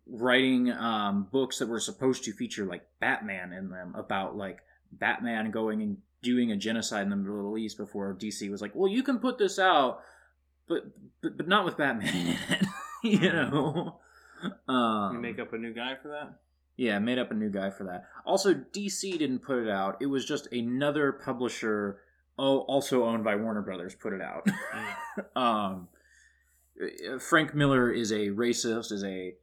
writing 0.06 0.72
um, 0.72 1.28
books 1.32 1.60
that 1.60 1.68
were 1.68 1.80
supposed 1.80 2.24
to 2.26 2.34
feature 2.34 2.66
like 2.66 2.86
Batman 3.00 3.54
in 3.54 3.70
them 3.70 3.94
about 3.96 4.36
like 4.36 4.60
Batman 4.92 5.52
going 5.52 5.82
and 5.82 5.98
doing 6.22 6.52
a 6.52 6.58
genocide 6.58 7.04
in 7.04 7.10
the 7.10 7.16
Middle 7.16 7.58
East 7.58 7.78
before 7.78 8.14
DC 8.14 8.50
was 8.50 8.62
like, 8.62 8.76
well, 8.76 8.92
you 8.92 9.04
can 9.04 9.20
put 9.20 9.38
this 9.38 9.60
out, 9.60 10.02
but 10.68 10.84
but, 11.22 11.38
but 11.38 11.48
not 11.48 11.66
with 11.66 11.78
Batman 11.78 12.16
in 12.16 12.28
it. 12.28 12.68
you 13.04 13.32
know. 13.32 14.00
Um, 14.68 15.16
you 15.16 15.20
make 15.20 15.40
up 15.40 15.54
a 15.54 15.58
new 15.58 15.74
guy 15.74 15.96
for 16.02 16.10
that. 16.10 16.40
Yeah, 16.78 17.00
made 17.00 17.18
up 17.18 17.32
a 17.32 17.34
new 17.34 17.50
guy 17.50 17.72
for 17.72 17.86
that. 17.86 18.06
Also, 18.26 18.54
DC 18.54 19.18
didn't 19.18 19.40
put 19.40 19.58
it 19.58 19.70
out. 19.70 19.98
It 20.00 20.06
was 20.06 20.26
just 20.26 20.52
another 20.54 21.12
publisher, 21.12 22.02
oh, 22.38 22.60
also 22.60 23.04
owned 23.04 23.24
by 23.24 23.36
Warner 23.36 23.64
Brothers, 23.64 23.96
put 23.96 24.14
it 24.14 24.22
out. 24.22 24.48
um, 25.36 25.88
Frank 27.20 27.56
Miller 27.56 27.92
is 27.92 28.12
a 28.12 28.30
racist, 28.30 28.92
is 28.92 29.04
a 29.04 29.34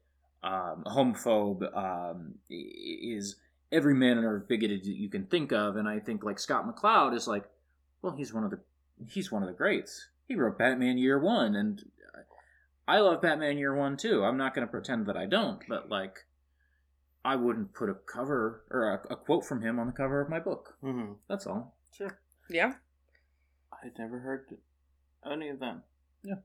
um, 0.45 0.85
homophobe, 0.87 1.77
um, 1.77 2.37
is 2.49 3.37
every 3.73 3.95
manner 3.95 4.37
of 4.37 4.49
bigoted 4.49 4.85
that 4.85 4.97
you 4.97 5.09
can 5.09 5.27
think 5.27 5.53
of, 5.53 5.77
and 5.77 5.89
I 5.89 5.99
think 5.99 6.23
like 6.23 6.39
Scott 6.39 6.65
McCloud 6.65 7.17
is 7.17 7.27
like, 7.27 7.45
well, 8.01 8.15
he's 8.15 8.33
one 8.33 8.45
of 8.45 8.51
the 8.51 8.61
he's 9.09 9.33
one 9.33 9.43
of 9.43 9.49
the 9.49 9.55
greats. 9.55 10.09
He 10.29 10.37
wrote 10.37 10.59
Batman 10.59 10.99
Year 10.99 11.19
One, 11.19 11.57
and 11.57 11.83
I 12.87 12.99
love 12.99 13.23
Batman 13.23 13.59
Year 13.59 13.75
One 13.75 13.97
too. 13.97 14.25
I'm 14.25 14.37
not 14.37 14.55
going 14.55 14.67
to 14.67 14.71
pretend 14.71 15.07
that 15.07 15.17
I 15.17 15.27
don't, 15.27 15.61
but 15.69 15.89
like 15.89 16.27
I 17.25 17.37
wouldn't 17.37 17.73
put 17.73 17.89
a 17.89 17.95
cover 17.95 18.65
or 18.71 18.89
a, 19.09 19.13
a 19.13 19.17
quote 19.17 19.45
from 19.47 19.63
him 19.63 19.79
on 19.79 19.87
the 19.87 19.93
cover 19.93 20.21
of 20.21 20.29
my 20.29 20.41
book. 20.41 20.77
Mm-hmm. 20.83 21.13
That's 21.29 21.47
all. 21.47 21.75
Sure. 21.97 22.19
Yeah. 22.51 22.75
I'd 23.73 23.99
never 23.99 24.19
heard 24.19 24.47
any 25.31 25.49
of 25.49 25.59
them. 25.59 25.83
Yeah. 26.23 26.37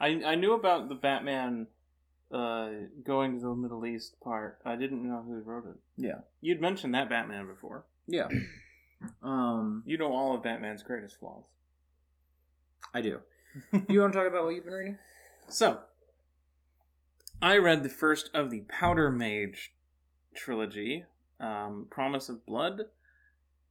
I 0.00 0.08
I 0.24 0.34
knew 0.34 0.52
about 0.54 0.88
the 0.88 0.94
Batman 0.94 1.68
uh, 2.32 2.68
going 3.04 3.34
to 3.34 3.40
the 3.40 3.54
Middle 3.54 3.86
East 3.86 4.16
part. 4.20 4.58
I 4.64 4.76
didn't 4.76 5.08
know 5.08 5.22
who 5.24 5.40
wrote 5.40 5.66
it. 5.66 5.76
Yeah. 5.96 6.20
You'd 6.40 6.60
mentioned 6.60 6.94
that 6.94 7.08
Batman 7.08 7.46
before. 7.46 7.84
Yeah. 8.06 8.28
Um, 9.22 9.82
You 9.84 9.98
know 9.98 10.10
all 10.10 10.34
of 10.34 10.42
Batman's 10.42 10.82
greatest 10.82 11.20
flaws. 11.20 11.44
I 12.94 13.02
do. 13.02 13.20
you 13.90 14.00
want 14.00 14.14
to 14.14 14.18
talk 14.18 14.26
about 14.26 14.44
what 14.44 14.54
you've 14.54 14.64
been 14.64 14.72
reading? 14.72 14.98
So, 15.48 15.80
I 17.42 17.58
read 17.58 17.82
the 17.82 17.90
first 17.90 18.30
of 18.32 18.50
the 18.50 18.60
Powder 18.62 19.10
Mage 19.10 19.74
trilogy, 20.36 21.04
um, 21.40 21.86
Promise 21.90 22.28
of 22.28 22.46
Blood, 22.46 22.82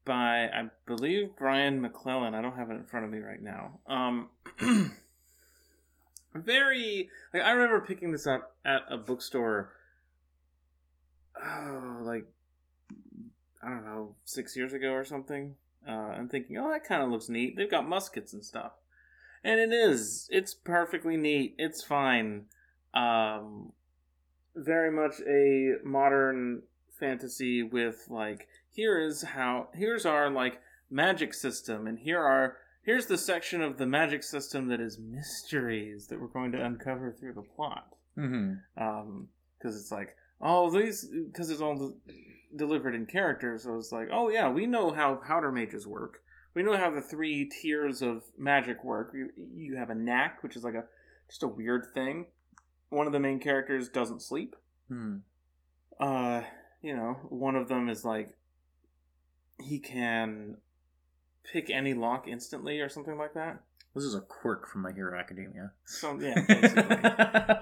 by 0.04 0.48
I 0.48 0.70
believe 0.86 1.36
Brian 1.38 1.82
McClellan. 1.82 2.36
I 2.36 2.42
don't 2.42 2.58
have 2.58 2.70
it 2.70 2.76
in 2.76 2.86
front 2.86 3.06
of 3.06 3.12
me 3.12 3.20
right 3.20 3.42
now. 3.42 3.80
Um, 3.88 4.30
very 6.34 7.10
like 7.34 7.44
I 7.44 7.52
remember 7.52 7.86
picking 7.86 8.12
this 8.12 8.28
up 8.28 8.56
at 8.64 8.82
a 8.90 8.98
bookstore. 8.98 9.72
Oh, 11.44 11.98
like 12.02 12.26
I 13.64 13.70
don't 13.70 13.86
know, 13.86 14.16
six 14.26 14.56
years 14.56 14.74
ago 14.74 14.92
or 14.92 15.04
something. 15.04 15.56
Uh, 15.88 15.92
I'm 15.92 16.30
thinking, 16.30 16.58
oh, 16.58 16.72
that 16.72 16.84
kind 16.84 17.04
of 17.04 17.10
looks 17.10 17.30
neat. 17.30 17.56
They've 17.56 17.70
got 17.70 17.88
muskets 17.88 18.34
and 18.34 18.44
stuff, 18.44 18.74
and 19.44 19.60
it 19.60 19.74
is. 19.74 20.28
It's 20.32 20.54
perfectly 20.54 21.18
neat. 21.18 21.56
It's 21.58 21.84
fine. 21.84 22.46
Um, 22.94 23.74
very 24.56 24.92
much 24.92 25.20
a 25.28 25.76
modern 25.84 26.62
fantasy 27.00 27.62
with 27.62 28.06
like 28.10 28.48
here 28.72 29.00
is 29.00 29.22
how 29.22 29.68
here's 29.74 30.06
our 30.06 30.30
like 30.30 30.60
magic 30.90 31.34
system 31.34 31.88
and 31.88 32.00
here 32.00 32.22
are 32.22 32.58
here's 32.84 33.08
the 33.08 33.18
section 33.18 33.62
of 33.62 33.78
the 33.78 33.86
magic 33.86 34.24
system 34.24 34.68
that 34.68 34.80
is 34.80 34.98
mysteries 35.00 36.08
that 36.08 36.20
we're 36.20 36.28
going 36.28 36.52
to 36.52 36.64
uncover 36.64 37.12
through 37.12 37.34
the 37.34 37.42
plot. 37.42 37.88
Mm-hmm. 38.18 38.82
um 38.82 39.28
because 39.58 39.76
it's 39.80 39.92
like 39.92 40.16
oh 40.40 40.70
these 40.70 41.10
because 41.32 41.50
it's 41.50 41.60
all 41.62 41.76
de- 41.76 42.14
delivered 42.56 42.96
in 42.96 43.06
character 43.06 43.58
so 43.58 43.76
it's 43.76 43.92
like 43.92 44.08
oh 44.12 44.30
yeah 44.30 44.50
we 44.50 44.66
know 44.66 44.92
how 44.92 45.16
powder 45.16 45.52
mages 45.52 45.86
work. 45.86 46.22
We 46.54 46.64
know 46.64 46.78
how 46.78 46.90
the 46.90 47.02
three 47.02 47.50
tiers 47.50 48.02
of 48.02 48.24
magic 48.38 48.82
work. 48.86 49.12
You, 49.14 49.30
you 49.54 49.76
have 49.76 49.90
a 49.90 49.96
knack 49.96 50.42
which 50.42 50.56
is 50.56 50.64
like 50.64 50.76
a 50.76 50.86
just 51.28 51.44
a 51.44 51.48
weird 51.48 51.88
thing 51.94 52.28
one 52.96 53.08
of 53.08 53.14
the 53.14 53.20
main 53.20 53.40
characters 53.40 53.90
doesn't 53.90 54.22
sleep. 54.22 54.56
Hmm. 54.88 55.18
uh 56.00 56.42
you 56.82 56.96
know 56.96 57.14
one 57.30 57.56
of 57.56 57.68
them 57.68 57.90
is 57.90 58.06
like 58.06 58.38
he 59.60 59.80
can 59.80 60.58
pick 61.52 61.70
any 61.72 61.94
lock 61.94 62.28
instantly 62.28 62.80
or 62.80 62.90
something 62.90 63.18
like 63.18 63.34
that. 63.34 63.60
This 63.96 64.04
is 64.04 64.14
a 64.14 64.22
quirk 64.22 64.68
from 64.70 64.82
My 64.82 64.92
Hero 64.92 65.18
Academia. 65.18 65.72
so 65.86 66.20
yeah 66.20 66.36
basically. 66.48 66.98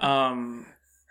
Um 0.00 0.66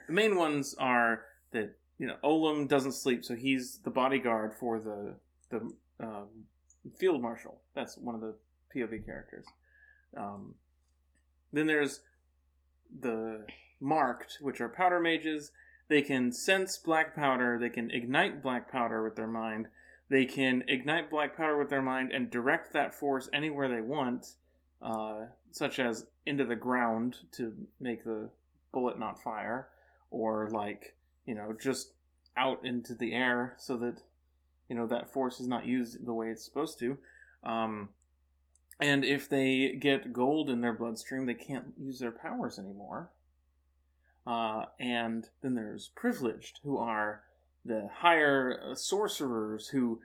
the 0.08 0.14
main 0.14 0.36
ones 0.36 0.76
are 0.78 1.22
that 1.52 1.76
you 1.98 2.08
know 2.08 2.16
Olem 2.24 2.68
doesn't 2.68 2.92
sleep 2.94 3.26
so 3.26 3.36
he's 3.36 3.80
the 3.84 3.92
bodyguard 3.92 4.54
for 4.60 4.80
the 4.80 5.16
the 5.50 5.72
um, 6.06 6.28
field 7.00 7.22
marshal. 7.22 7.62
That's 7.76 7.98
one 7.98 8.16
of 8.16 8.22
the 8.22 8.36
POV 8.76 9.06
characters. 9.06 9.46
Um 10.16 10.56
then 11.52 11.68
there's 11.68 12.02
the 13.00 13.46
marked 13.84 14.38
which 14.42 14.62
are 14.62 14.70
powder 14.70 15.00
mages 15.00 15.52
they 15.90 16.02
can 16.02 16.32
sense 16.32 16.78
black 16.78 17.16
powder 17.16 17.58
they 17.60 17.70
can 17.70 17.92
ignite 17.92 18.42
black 18.42 18.72
powder 18.72 19.04
with 19.04 19.16
their 19.16 19.28
mind 19.28 19.68
they 20.10 20.26
can 20.26 20.64
ignite 20.68 21.10
black 21.10 21.36
powder 21.36 21.58
with 21.58 21.70
their 21.70 21.82
mind 21.82 22.12
and 22.12 22.32
direct 22.32 22.74
that 22.74 22.96
force 22.96 23.30
anywhere 23.34 23.68
they 23.68 23.82
want 23.82 24.26
uh, 24.84 25.26
such 25.52 25.80
as 25.80 26.06
into 26.26 26.44
the 26.46 26.56
ground 26.56 27.16
to 27.32 27.54
make 27.80 28.04
the 28.04 28.30
bullet 28.72 29.00
not 29.00 29.22
fire, 29.22 29.70
or 30.12 30.50
like 30.52 30.96
you 31.26 31.34
know 31.34 31.56
just 31.60 31.94
out 32.36 32.66
into 32.66 32.94
the 32.94 33.14
air 33.14 33.56
so 33.58 33.78
that 33.78 34.02
you 34.68 34.76
know 34.76 34.88
that 34.88 35.14
force 35.14 35.40
is 35.40 35.48
not 35.48 35.66
used 35.66 36.06
the 36.06 36.14
way 36.14 36.28
it's 36.28 36.44
supposed 36.44 36.80
to. 36.80 36.98
Um, 37.44 37.90
and 38.80 39.06
if 39.06 39.30
they 39.30 39.78
get 39.80 40.12
gold 40.12 40.50
in 40.50 40.62
their 40.62 40.74
bloodstream, 40.74 41.26
they 41.26 41.34
can't 41.34 41.74
use 41.80 42.00
their 42.00 42.12
powers 42.12 42.60
anymore. 42.60 43.10
Uh, 44.26 44.66
and 44.80 45.30
then 45.42 45.56
there's 45.56 45.90
privileged, 45.96 46.60
who 46.64 46.78
are 46.78 47.24
the 47.66 47.90
higher 48.00 48.60
uh, 48.64 48.76
sorcerers 48.76 49.70
who 49.70 50.00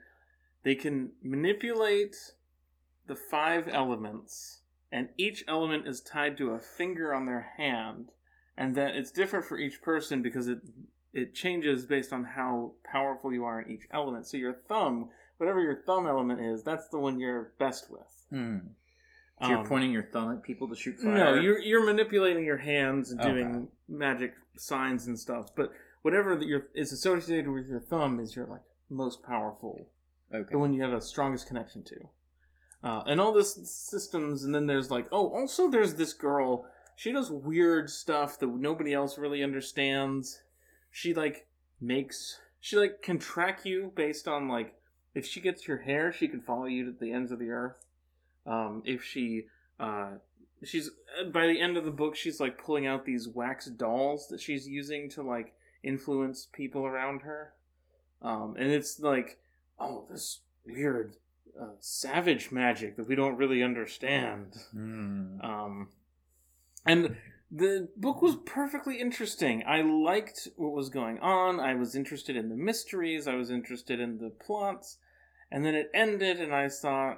they 0.63 0.75
can 0.75 1.11
manipulate 1.23 2.15
the 3.07 3.15
five 3.15 3.67
elements 3.67 4.61
and 4.91 5.09
each 5.17 5.43
element 5.47 5.87
is 5.87 6.01
tied 6.01 6.37
to 6.37 6.51
a 6.51 6.59
finger 6.59 7.13
on 7.13 7.25
their 7.25 7.53
hand 7.57 8.09
and 8.57 8.75
that 8.75 8.95
it's 8.95 9.11
different 9.11 9.45
for 9.45 9.57
each 9.57 9.81
person 9.81 10.21
because 10.21 10.47
it 10.47 10.59
it 11.11 11.33
changes 11.33 11.85
based 11.85 12.13
on 12.13 12.23
how 12.23 12.71
powerful 12.83 13.33
you 13.33 13.43
are 13.43 13.61
in 13.61 13.71
each 13.71 13.87
element 13.91 14.27
so 14.27 14.37
your 14.37 14.53
thumb 14.53 15.09
whatever 15.37 15.59
your 15.59 15.75
thumb 15.75 16.05
element 16.05 16.39
is 16.39 16.63
that's 16.63 16.87
the 16.89 16.99
one 16.99 17.19
you're 17.19 17.51
best 17.57 17.89
with 17.89 18.25
Hmm. 18.29 18.57
So 19.41 19.47
you're 19.49 19.59
Um, 19.59 19.65
pointing 19.67 19.91
your 19.91 20.03
thumb 20.03 20.31
at 20.33 20.43
people 20.43 20.67
to 20.67 20.75
shoot 20.75 20.99
fire. 20.99 21.13
no 21.13 21.33
you're 21.35 21.59
you're 21.59 21.85
manipulating 21.85 22.43
your 22.45 22.57
hands 22.57 23.11
and 23.11 23.19
Okay. 23.21 23.31
doing 23.31 23.67
magic 23.87 24.33
signs 24.57 25.07
and 25.07 25.17
stuff 25.17 25.55
but 25.55 25.71
whatever 26.01 26.35
that 26.35 26.47
your 26.47 26.67
is 26.73 26.91
associated 26.91 27.49
with 27.49 27.67
your 27.67 27.79
thumb 27.79 28.19
is 28.19 28.35
your 28.35 28.45
like 28.47 28.61
most 28.89 29.23
powerful 29.23 29.87
okay. 30.33 30.49
the 30.51 30.57
one 30.57 30.73
you 30.73 30.81
have 30.81 30.91
the 30.91 31.01
strongest 31.01 31.47
connection 31.47 31.83
to. 31.83 32.09
Uh, 32.81 33.03
and 33.07 33.19
all 33.19 33.33
this 33.33 33.55
systems, 33.69 34.45
and 34.45 34.55
then 34.55 34.65
there's 34.65 34.89
like, 34.89 35.05
oh, 35.11 35.27
also 35.35 35.69
there's 35.69 35.95
this 35.95 36.13
girl. 36.13 36.65
She 36.95 37.11
does 37.11 37.29
weird 37.29 37.89
stuff 37.89 38.39
that 38.39 38.47
nobody 38.47 38.93
else 38.93 39.17
really 39.17 39.43
understands. 39.43 40.41
She 40.89 41.13
like 41.13 41.45
makes 41.81 42.39
she 42.61 42.77
like 42.77 43.01
can 43.01 43.19
track 43.19 43.65
you 43.65 43.91
based 43.95 44.29
on 44.29 44.47
like 44.47 44.75
if 45.13 45.25
she 45.25 45.41
gets 45.41 45.67
your 45.67 45.79
hair, 45.79 46.13
she 46.13 46.29
can 46.29 46.39
follow 46.41 46.65
you 46.65 46.85
to 46.85 46.91
the 46.97 47.11
ends 47.11 47.31
of 47.33 47.39
the 47.39 47.49
earth. 47.49 47.75
Um, 48.49 48.81
if 48.85 49.03
she 49.03 49.45
uh, 49.79 50.13
she's 50.63 50.89
by 51.31 51.47
the 51.47 51.61
end 51.61 51.77
of 51.77 51.85
the 51.85 51.91
book, 51.91 52.15
she's 52.15 52.39
like 52.39 52.57
pulling 52.57 52.87
out 52.87 53.05
these 53.05 53.27
wax 53.27 53.67
dolls 53.67 54.27
that 54.29 54.41
she's 54.41 54.67
using 54.67 55.09
to 55.11 55.21
like 55.21 55.53
influence 55.83 56.47
people 56.51 56.85
around 56.85 57.21
her. 57.21 57.53
Um, 58.21 58.55
and 58.57 58.71
it's 58.71 58.99
like 58.99 59.39
oh, 59.79 60.05
this 60.09 60.39
weird 60.65 61.15
uh, 61.59 61.75
savage 61.79 62.51
magic 62.51 62.97
that 62.97 63.07
we 63.07 63.15
don't 63.15 63.37
really 63.37 63.63
understand. 63.63 64.55
Hmm. 64.71 65.39
Um, 65.41 65.89
and 66.85 67.15
the 67.51 67.89
book 67.97 68.21
was 68.21 68.35
perfectly 68.45 68.99
interesting. 68.99 69.63
I 69.67 69.81
liked 69.81 70.47
what 70.55 70.71
was 70.71 70.89
going 70.89 71.19
on. 71.19 71.59
I 71.59 71.75
was 71.75 71.95
interested 71.95 72.35
in 72.35 72.49
the 72.49 72.55
mysteries. 72.55 73.27
I 73.27 73.35
was 73.35 73.49
interested 73.49 73.99
in 73.99 74.17
the 74.19 74.29
plots. 74.29 74.97
And 75.51 75.65
then 75.65 75.73
it 75.73 75.89
ended, 75.93 76.39
and 76.39 76.53
I 76.53 76.69
thought, 76.69 77.17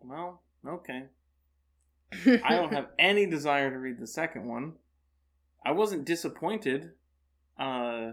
well, 0.00 0.42
okay. 0.66 1.04
I 2.44 2.54
don't 2.54 2.72
have 2.72 2.88
any 2.98 3.26
desire 3.26 3.70
to 3.70 3.78
read 3.78 3.98
the 3.98 4.06
second 4.06 4.46
one. 4.48 4.74
I 5.64 5.72
wasn't 5.72 6.04
disappointed. 6.04 6.90
Uh, 7.58 8.12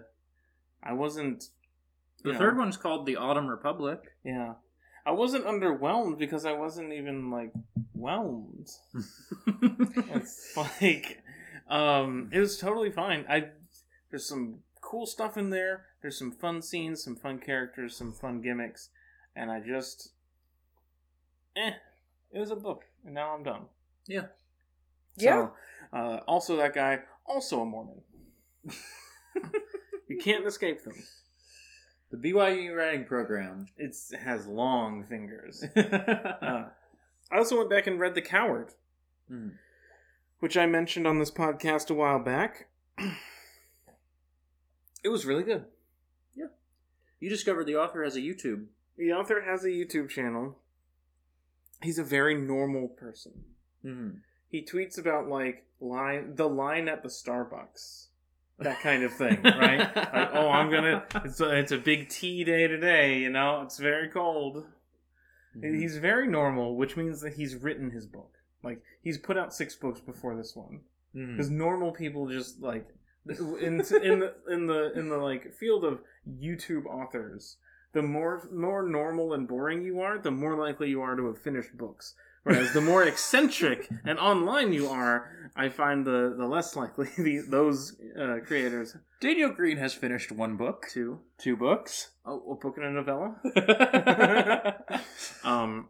I 0.83 0.93
wasn't. 0.93 1.45
The 2.23 2.33
know, 2.33 2.37
third 2.37 2.57
one's 2.57 2.77
called 2.77 3.05
The 3.05 3.17
Autumn 3.17 3.47
Republic. 3.47 3.99
Yeah. 4.23 4.53
I 5.05 5.11
wasn't 5.11 5.45
underwhelmed 5.45 6.19
because 6.19 6.45
I 6.45 6.53
wasn't 6.53 6.93
even 6.93 7.31
like 7.31 7.51
whelmed. 7.93 8.69
It's 10.13 10.55
like 10.55 11.23
um 11.67 12.29
it 12.31 12.39
was 12.39 12.57
totally 12.59 12.91
fine. 12.91 13.25
I 13.27 13.45
there's 14.11 14.27
some 14.27 14.59
cool 14.81 15.05
stuff 15.05 15.37
in 15.37 15.49
there. 15.49 15.85
There's 16.01 16.19
some 16.19 16.31
fun 16.31 16.61
scenes, 16.61 17.03
some 17.03 17.15
fun 17.15 17.39
characters, 17.39 17.95
some 17.95 18.13
fun 18.13 18.41
gimmicks. 18.41 18.89
and 19.35 19.49
I 19.49 19.61
just, 19.61 20.09
eh, 21.55 21.71
it 22.33 22.39
was 22.39 22.51
a 22.51 22.55
book, 22.55 22.85
and 23.05 23.13
now 23.13 23.33
I'm 23.33 23.43
done. 23.43 23.63
Yeah. 24.07 24.25
Yeah. 25.17 25.49
So, 25.91 25.97
uh, 25.97 26.19
also, 26.27 26.55
that 26.57 26.73
guy, 26.73 26.99
also 27.25 27.61
a 27.61 27.65
Mormon. 27.65 28.01
you 30.07 30.17
can't 30.17 30.45
escape 30.45 30.83
them. 30.83 30.95
The 32.11 32.17
BYU 32.17 32.75
writing 32.75 33.05
program. 33.05 33.67
It 33.77 33.95
has 34.23 34.47
long 34.47 35.05
fingers. 35.05 35.63
Uh, 35.75 36.65
I 37.31 37.37
also 37.37 37.57
went 37.57 37.69
back 37.69 37.87
and 37.87 37.97
read 37.97 38.13
The 38.13 38.21
Coward, 38.21 38.73
mm. 39.31 39.51
which 40.39 40.57
I 40.57 40.65
mentioned 40.65 41.07
on 41.07 41.17
this 41.19 41.31
podcast 41.31 41.89
a 41.89 41.93
while 41.93 42.19
back. 42.19 42.67
it 45.03 45.07
was 45.07 45.25
really 45.25 45.43
good. 45.43 45.63
Yeah. 46.35 46.47
You 47.21 47.29
discovered 47.29 47.67
the 47.67 47.77
author 47.77 48.03
has 48.03 48.17
a 48.17 48.19
YouTube. 48.19 48.65
The 48.97 49.13
author 49.13 49.41
has 49.41 49.63
a 49.63 49.69
YouTube 49.69 50.09
channel. 50.09 50.57
He's 51.81 51.99
a 51.99 52.03
very 52.03 52.35
normal 52.35 52.87
person. 52.87 53.33
Mm-hmm. 53.85 54.17
He 54.49 54.65
tweets 54.65 54.99
about 54.99 55.27
like 55.27 55.65
line 55.79 56.35
the 56.35 56.47
line 56.47 56.87
at 56.87 57.03
the 57.03 57.09
Starbucks, 57.09 58.07
that 58.59 58.81
kind 58.81 59.03
of 59.03 59.13
thing, 59.13 59.41
right? 59.43 59.79
like, 59.79 60.29
oh, 60.33 60.49
I'm 60.49 60.69
gonna. 60.69 61.03
It's 61.25 61.39
a, 61.39 61.57
it's 61.57 61.71
a 61.71 61.77
big 61.77 62.09
tea 62.09 62.43
day 62.43 62.67
today. 62.67 63.19
You 63.19 63.29
know, 63.29 63.61
it's 63.63 63.77
very 63.77 64.09
cold. 64.09 64.65
Mm-hmm. 65.57 65.79
He's 65.79 65.97
very 65.97 66.27
normal, 66.27 66.75
which 66.75 66.95
means 66.95 67.21
that 67.21 67.33
he's 67.33 67.55
written 67.55 67.91
his 67.91 68.05
book. 68.05 68.35
Like 68.63 68.81
he's 69.01 69.17
put 69.17 69.37
out 69.37 69.53
six 69.53 69.75
books 69.75 69.99
before 69.99 70.35
this 70.35 70.55
one. 70.55 70.81
Mhm. 71.15 71.35
Because 71.35 71.49
normal 71.49 71.91
people 71.91 72.27
just 72.29 72.61
like 72.61 72.87
in 73.27 73.37
in 73.61 73.77
the 74.19 74.33
in 74.49 74.67
the 74.67 74.93
in 74.97 75.09
the 75.09 75.17
like 75.17 75.53
field 75.53 75.83
of 75.83 76.01
YouTube 76.29 76.85
authors, 76.85 77.57
the 77.93 78.01
more 78.01 78.47
more 78.53 78.87
normal 78.87 79.33
and 79.33 79.47
boring 79.47 79.83
you 79.83 80.01
are, 80.01 80.17
the 80.19 80.31
more 80.31 80.55
likely 80.55 80.89
you 80.89 81.01
are 81.01 81.15
to 81.15 81.27
have 81.27 81.37
finished 81.41 81.77
books. 81.77 82.15
Whereas 82.43 82.73
the 82.73 82.81
more 82.81 83.03
eccentric 83.03 83.87
and 84.05 84.17
online 84.17 84.73
you 84.73 84.87
are, 84.87 85.29
I 85.55 85.69
find 85.69 86.05
the 86.05 86.33
the 86.37 86.47
less 86.47 86.75
likely 86.75 87.07
the, 87.17 87.43
those 87.47 87.95
uh, 88.19 88.37
creators 88.45 88.95
Daniel 89.19 89.51
Greene 89.51 89.77
has 89.77 89.93
finished 89.93 90.31
one 90.31 90.57
book, 90.57 90.87
to 90.93 91.19
two 91.37 91.55
books. 91.55 92.11
oh, 92.25 92.41
a 92.51 92.55
book 92.55 92.77
and 92.77 92.85
a 92.85 92.91
novella. 92.91 93.35
um, 95.43 95.89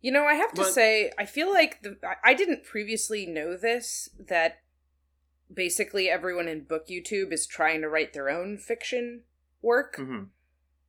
You 0.00 0.12
know, 0.12 0.24
I 0.24 0.34
have 0.34 0.52
to 0.54 0.62
But- 0.62 0.72
say, 0.72 1.10
I 1.18 1.24
feel 1.24 1.50
like 1.50 1.82
the, 1.82 1.96
I- 2.04 2.30
I 2.30 2.34
didn't 2.34 2.64
previously 2.64 3.24
know 3.26 3.56
this 3.56 4.10
that 4.28 4.60
basically 5.52 6.10
everyone 6.10 6.48
in 6.48 6.64
book 6.64 6.88
YouTube 6.88 7.32
is 7.32 7.46
trying 7.46 7.80
to 7.80 7.88
write 7.88 8.12
their 8.12 8.28
own 8.28 8.58
fiction 8.58 9.22
work. 9.62 9.96
mhm. 9.96 10.26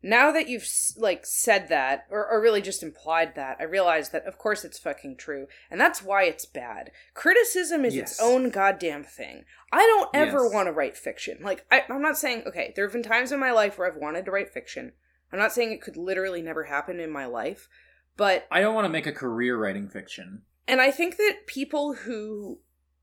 Now 0.01 0.31
that 0.31 0.47
you've 0.47 0.65
like 0.97 1.25
said 1.25 1.67
that, 1.69 2.05
or, 2.09 2.25
or 2.25 2.41
really 2.41 2.61
just 2.61 2.83
implied 2.83 3.35
that, 3.35 3.57
I 3.59 3.63
realize 3.63 4.11
that 4.11 4.25
of 4.25 4.37
course 4.37 4.63
it's 4.63 4.79
fucking 4.79 5.17
true, 5.17 5.47
and 5.69 5.79
that's 5.79 6.01
why 6.01 6.23
it's 6.23 6.45
bad. 6.45 6.91
Criticism 7.13 7.83
is 7.83 7.95
its 7.95 8.19
own 8.21 8.49
goddamn 8.49 9.03
thing. 9.03 9.43
I 9.73 9.79
don't 9.79 10.09
ever 10.13 10.43
Yes. 10.43 10.53
want 10.53 10.67
to 10.67 10.71
write 10.71 10.95
fiction. 10.95 11.39
Like 11.41 11.65
I, 11.69 11.83
I'm 11.89 12.01
not 12.01 12.17
saying 12.17 12.43
okay. 12.47 12.71
There 12.75 12.85
have 12.85 12.93
been 12.93 13.03
times 13.03 13.31
in 13.33 13.39
my 13.41 13.51
life 13.51 13.77
where 13.77 13.91
I've 13.91 14.01
wanted 14.01 14.23
to 14.25 14.31
write 14.31 14.53
fiction. 14.53 14.93
I'm 15.33 15.39
not 15.39 15.51
saying 15.51 15.71
it 15.73 15.81
could 15.81 15.97
literally 15.97 16.41
never 16.41 16.63
happen 16.63 16.99
in 16.99 17.11
my 17.11 17.25
life, 17.25 17.67
but 18.15 18.47
I 18.49 18.61
don't 18.61 18.73
want 18.75 18.85
to 18.85 18.89
make 18.89 19.05
a 19.05 19.11
career 19.11 19.57
writing 19.57 19.89
fiction. 19.89 20.43
and 20.67 20.79
I 20.81 20.91
think 20.91 21.17
that 21.17 21.45
people 21.45 21.93
who 21.93 22.59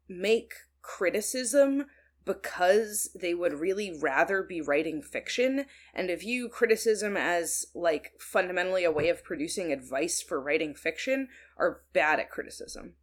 make 0.08 0.54
criticism 0.82 1.86
because 2.26 3.08
they 3.18 3.32
would 3.32 3.54
really 3.54 3.96
rather 3.98 4.42
be 4.42 4.60
writing 4.60 5.00
fiction 5.00 5.64
and 5.94 6.10
view 6.20 6.48
criticism 6.48 7.16
as 7.16 7.66
like 7.74 8.12
fundamentally 8.18 8.84
a 8.84 8.90
way 8.90 9.08
of 9.08 9.24
producing 9.24 9.72
advice 9.72 10.20
for 10.20 10.40
writing 10.40 10.74
fiction 10.74 11.28
are 11.56 11.82
bad 11.92 12.18
at 12.18 12.28
criticism. 12.28 12.94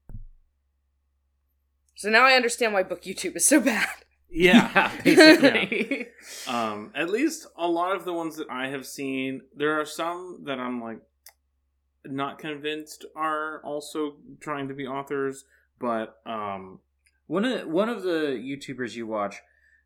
So 1.96 2.10
now 2.10 2.26
I 2.26 2.34
understand 2.34 2.74
why 2.74 2.84
book 2.84 3.04
YouTube 3.04 3.38
is 3.38 3.46
so 3.46 3.62
bad. 3.62 3.88
yeah, 4.30 4.92
basically. 5.04 6.08
um 6.48 6.92
at 6.94 7.10
least 7.10 7.48
a 7.56 7.68
lot 7.68 7.96
of 7.96 8.04
the 8.06 8.14
ones 8.14 8.36
that 8.38 8.50
i 8.50 8.68
have 8.68 8.86
seen 8.86 9.42
there 9.56 9.80
are 9.80 9.86
some 9.86 10.40
that 10.46 10.60
i'm 10.60 10.82
like 10.82 11.00
not 12.06 12.40
convinced 12.40 13.06
are 13.16 13.62
also 13.64 14.16
trying 14.40 14.68
to 14.68 14.74
be 14.74 14.88
authors 14.88 15.46
but 15.80 16.18
um 16.26 16.80
one 17.28 17.46
of 17.46 17.68
one 17.68 17.90
of 17.90 18.04
the 18.04 18.40
YouTubers 18.42 18.96
you 18.96 19.08
watch 19.08 19.38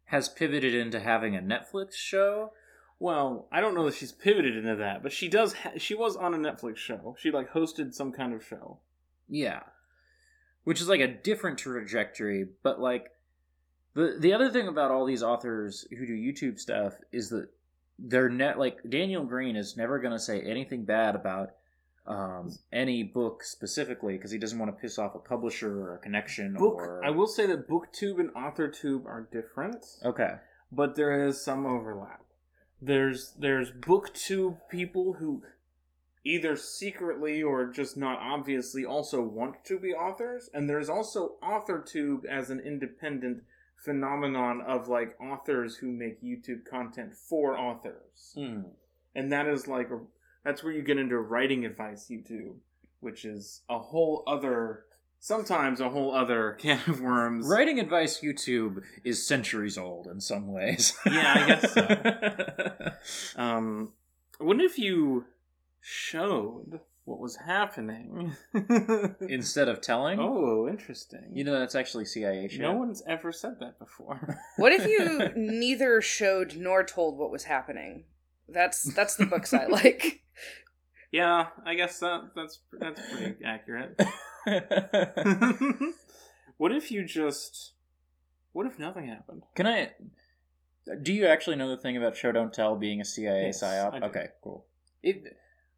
has 0.05 0.29
pivoted 0.29 0.73
into 0.73 0.99
having 0.99 1.35
a 1.35 1.41
Netflix 1.41 1.93
show. 1.93 2.51
well 2.99 3.47
i 3.51 3.59
don't 3.61 3.75
know 3.75 3.85
that 3.85 3.93
she's 3.95 4.11
pivoted 4.11 4.55
into 4.57 4.75
that 4.75 5.03
but 5.03 5.11
she 5.11 5.27
does 5.27 5.53
ha- 5.53 5.71
she 5.77 5.93
was 5.93 6.15
on 6.15 6.33
a 6.33 6.37
netflix 6.37 6.77
show 6.77 7.15
she 7.19 7.29
like 7.29 7.51
hosted 7.53 7.93
some 7.93 8.11
kind 8.11 8.33
of 8.33 8.43
show 8.43 8.79
Yeah. 9.29 9.61
Which 10.63 10.81
is 10.81 10.89
like 10.89 10.99
a 11.01 11.07
different 11.07 11.57
trajectory, 11.59 12.45
but 12.63 12.79
like 12.81 13.05
the 13.93 14.17
the 14.19 14.33
other 14.33 14.49
thing 14.49 14.67
about 14.67 14.91
all 14.91 15.05
these 15.05 15.23
authors 15.23 15.87
who 15.91 16.05
do 16.05 16.13
YouTube 16.13 16.59
stuff 16.59 16.93
is 17.11 17.29
that 17.29 17.47
they're 17.99 18.29
net 18.29 18.59
like 18.59 18.77
Daniel 18.89 19.23
Greene 19.23 19.55
is 19.55 19.77
never 19.77 19.99
going 19.99 20.11
to 20.13 20.19
say 20.19 20.41
anything 20.41 20.83
bad 20.85 21.15
about 21.15 21.51
um, 22.07 22.51
any 22.71 23.03
book 23.03 23.43
specifically 23.43 24.15
because 24.15 24.31
he 24.31 24.37
doesn't 24.37 24.59
want 24.59 24.75
to 24.75 24.81
piss 24.81 24.97
off 24.97 25.15
a 25.15 25.19
publisher 25.19 25.81
or 25.81 25.95
a 25.95 25.97
connection 25.99 26.53
book 26.53 26.75
or 26.75 27.03
i 27.03 27.09
will 27.09 27.27
say 27.27 27.45
that 27.45 27.67
booktube 27.67 28.19
and 28.19 28.33
authortube 28.33 29.05
are 29.05 29.27
different 29.31 29.85
okay 30.03 30.35
but 30.71 30.95
there 30.95 31.27
is 31.27 31.41
some 31.41 31.65
overlap. 31.65 32.23
There's 32.81 33.33
there's 33.39 33.71
booktube 33.71 34.57
people 34.69 35.13
who 35.13 35.43
either 36.23 36.55
secretly 36.55 37.41
or 37.41 37.67
just 37.67 37.95
not 37.95 38.19
obviously 38.19 38.85
also 38.85 39.21
want 39.21 39.63
to 39.65 39.79
be 39.79 39.93
authors, 39.93 40.49
and 40.53 40.69
there's 40.69 40.89
also 40.89 41.35
authortube 41.41 42.25
as 42.25 42.49
an 42.49 42.59
independent 42.59 43.43
phenomenon 43.83 44.61
of 44.61 44.89
like 44.89 45.19
authors 45.21 45.77
who 45.77 45.91
make 45.91 46.21
YouTube 46.21 46.65
content 46.69 47.15
for 47.15 47.57
authors. 47.57 48.33
Hmm. 48.35 48.61
And 49.15 49.31
that 49.31 49.47
is 49.47 49.67
like 49.67 49.89
that's 50.47 50.63
where 50.63 50.71
you 50.71 50.81
get 50.81 50.97
into 50.97 51.17
writing 51.19 51.65
advice 51.65 52.07
YouTube, 52.09 52.55
which 53.01 53.25
is 53.25 53.63
a 53.69 53.77
whole 53.77 54.23
other 54.25 54.85
sometimes 55.19 55.81
a 55.81 55.89
whole 55.89 56.15
other 56.15 56.53
can 56.59 56.79
of 56.87 57.01
worms. 57.01 57.45
writing 57.47 57.79
advice 57.81 58.21
YouTube 58.21 58.81
is 59.03 59.27
centuries 59.27 59.77
old 59.77 60.07
in 60.07 60.21
some 60.21 60.47
ways. 60.51 60.97
Yeah, 61.05 61.33
I 61.35 61.47
guess 61.47 61.73
so. 61.73 62.91
Um, 63.41 63.91
what 64.39 64.61
if 64.61 64.79
you 64.79 65.25
showed 65.81 66.79
what 67.03 67.19
was 67.19 67.35
happening? 67.37 68.35
Instead 69.21 69.67
of 69.67 69.81
telling, 69.81 70.17
oh, 70.19 70.67
interesting. 70.69 71.29
you 71.33 71.43
know 71.43 71.59
that's 71.59 71.75
actually 71.75 72.05
CIA 72.05 72.47
shit. 72.47 72.61
no 72.61 72.73
one's 72.73 73.03
ever 73.05 73.31
said 73.33 73.59
that 73.59 73.79
before. 73.79 74.37
What 74.55 74.71
if 74.71 74.85
you 74.85 75.31
neither 75.35 76.01
showed 76.01 76.55
nor 76.55 76.83
told 76.85 77.17
what 77.17 77.31
was 77.31 77.43
happening? 77.45 78.05
That's 78.49 78.83
that's 78.93 79.15
the 79.15 79.25
books 79.25 79.53
I 79.53 79.65
like. 79.69 80.21
yeah, 81.11 81.47
I 81.65 81.75
guess 81.75 81.99
that 81.99 82.31
that's 82.35 82.59
that's 82.79 83.01
pretty 83.11 83.43
accurate. 83.45 83.99
what 86.57 86.71
if 86.71 86.91
you 86.91 87.03
just? 87.03 87.73
What 88.53 88.65
if 88.65 88.79
nothing 88.79 89.07
happened? 89.07 89.43
Can 89.55 89.67
I? 89.67 89.91
Do 91.01 91.11
you 91.13 91.27
actually 91.27 91.57
know 91.57 91.69
the 91.69 91.77
thing 91.77 91.97
about 91.97 92.15
show 92.15 92.31
don't 92.31 92.53
tell 92.53 92.75
being 92.75 93.01
a 93.01 93.05
CIA 93.05 93.47
Yes, 93.47 93.61
psyop? 93.61 93.93
I 93.93 93.99
do. 93.99 94.05
Okay, 94.05 94.27
cool. 94.41 94.65
If 95.03 95.17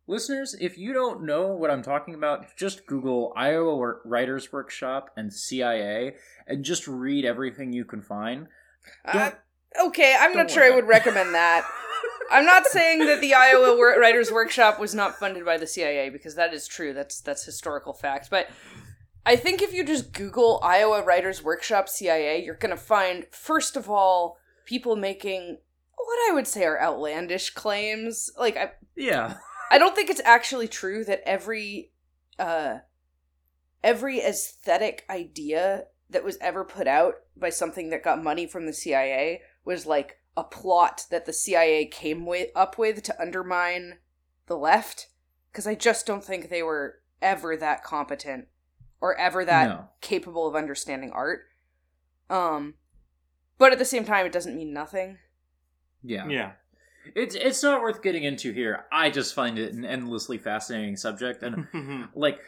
listeners, 0.07 0.55
if 0.61 0.77
you 0.77 0.93
don't 0.93 1.23
know 1.25 1.47
what 1.55 1.71
I'm 1.71 1.81
talking 1.81 2.13
about, 2.13 2.55
just 2.55 2.85
Google 2.85 3.33
Iowa 3.35 3.95
Writers 4.05 4.53
Workshop 4.53 5.09
and 5.17 5.33
CIA, 5.33 6.15
and 6.47 6.63
just 6.63 6.87
read 6.87 7.25
everything 7.25 7.73
you 7.73 7.85
can 7.85 8.01
find. 8.03 8.47
Uh, 9.03 9.31
okay, 9.87 10.15
I'm 10.17 10.33
don't 10.33 10.43
not 10.43 10.51
sure 10.51 10.63
I 10.63 10.69
would 10.75 10.87
recommend 10.87 11.33
that. 11.33 11.67
I'm 12.29 12.45
not 12.45 12.65
saying 12.65 13.05
that 13.07 13.21
the 13.21 13.33
Iowa 13.33 13.75
Writers 13.99 14.31
Workshop 14.31 14.79
was 14.79 14.93
not 14.93 15.17
funded 15.17 15.45
by 15.45 15.57
the 15.57 15.67
CIA 15.67 16.09
because 16.09 16.35
that 16.35 16.53
is 16.53 16.67
true. 16.67 16.93
That's 16.93 17.21
that's 17.21 17.43
historical 17.43 17.93
fact. 17.93 18.29
But 18.29 18.49
I 19.25 19.35
think 19.35 19.61
if 19.61 19.73
you 19.73 19.83
just 19.83 20.13
Google 20.13 20.59
Iowa 20.63 21.03
Writers 21.03 21.43
Workshop 21.43 21.89
CIA, 21.89 22.43
you're 22.43 22.55
gonna 22.55 22.77
find 22.77 23.25
first 23.31 23.75
of 23.75 23.89
all 23.89 24.37
people 24.65 24.95
making 24.95 25.57
what 25.95 26.29
I 26.29 26.33
would 26.33 26.47
say 26.47 26.63
are 26.63 26.81
outlandish 26.81 27.51
claims. 27.51 28.29
Like 28.37 28.57
I, 28.57 28.71
Yeah. 28.95 29.37
I 29.71 29.77
don't 29.77 29.95
think 29.95 30.09
it's 30.09 30.21
actually 30.25 30.67
true 30.67 31.03
that 31.05 31.21
every 31.25 31.91
uh 32.37 32.79
every 33.83 34.19
aesthetic 34.19 35.05
idea 35.09 35.85
that 36.09 36.23
was 36.23 36.37
ever 36.41 36.63
put 36.63 36.87
out 36.87 37.15
by 37.37 37.49
something 37.49 37.89
that 37.89 38.03
got 38.03 38.23
money 38.23 38.47
from 38.47 38.65
the 38.65 38.73
CIA 38.73 39.41
was 39.63 39.85
like 39.85 40.18
a 40.39 40.43
plot 40.43 41.05
that 41.11 41.25
the 41.25 41.33
CIA 41.33 41.85
came 41.85 42.25
with, 42.25 42.49
up 42.55 42.77
with 42.77 43.03
to 43.03 43.21
undermine 43.21 43.97
the 44.47 44.55
left 44.57 45.07
because 45.51 45.67
I 45.67 45.75
just 45.75 46.05
don't 46.05 46.23
think 46.23 46.49
they 46.49 46.63
were 46.63 46.99
ever 47.21 47.57
that 47.57 47.83
competent 47.83 48.47
or 49.01 49.15
ever 49.19 49.43
that 49.45 49.67
No. 49.67 49.89
capable 50.01 50.47
of 50.47 50.55
understanding 50.55 51.11
art. 51.11 51.41
Um 52.29 52.75
but 53.57 53.73
at 53.73 53.79
the 53.79 53.85
same 53.85 54.05
time 54.05 54.25
it 54.25 54.31
doesn't 54.31 54.55
mean 54.55 54.71
nothing. 54.73 55.17
Yeah. 56.03 56.27
Yeah. 56.29 56.51
It's 57.15 57.35
it's 57.35 57.63
not 57.63 57.81
worth 57.81 58.01
getting 58.01 58.23
into 58.23 58.51
here. 58.53 58.85
I 58.91 59.09
just 59.09 59.33
find 59.33 59.57
it 59.59 59.73
an 59.73 59.83
endlessly 59.85 60.37
fascinating 60.37 60.95
subject, 60.95 61.43
and 61.43 61.67
like 62.15 62.39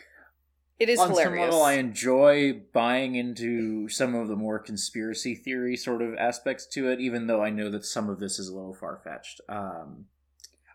It 0.82 0.90
is 0.90 0.98
on 1.00 1.10
hilarious. 1.12 1.44
some 1.44 1.52
level, 1.52 1.62
I 1.62 1.74
enjoy 1.74 2.54
buying 2.74 3.14
into 3.14 3.88
some 3.88 4.16
of 4.16 4.28
the 4.28 4.36
more 4.36 4.58
conspiracy 4.58 5.36
theory 5.36 5.78
sort 5.78 6.02
of 6.02 6.16
aspects 6.16 6.66
to 6.74 6.90
it, 6.90 7.00
even 7.00 7.28
though 7.28 7.44
I 7.44 7.52
know 7.52 7.70
that 7.70 7.86
some 7.86 8.10
of 8.10 8.20
this 8.20 8.40
is 8.40 8.48
a 8.48 8.56
little 8.56 8.74
far 8.74 9.00
fetched. 9.04 9.42
Um, 9.48 10.06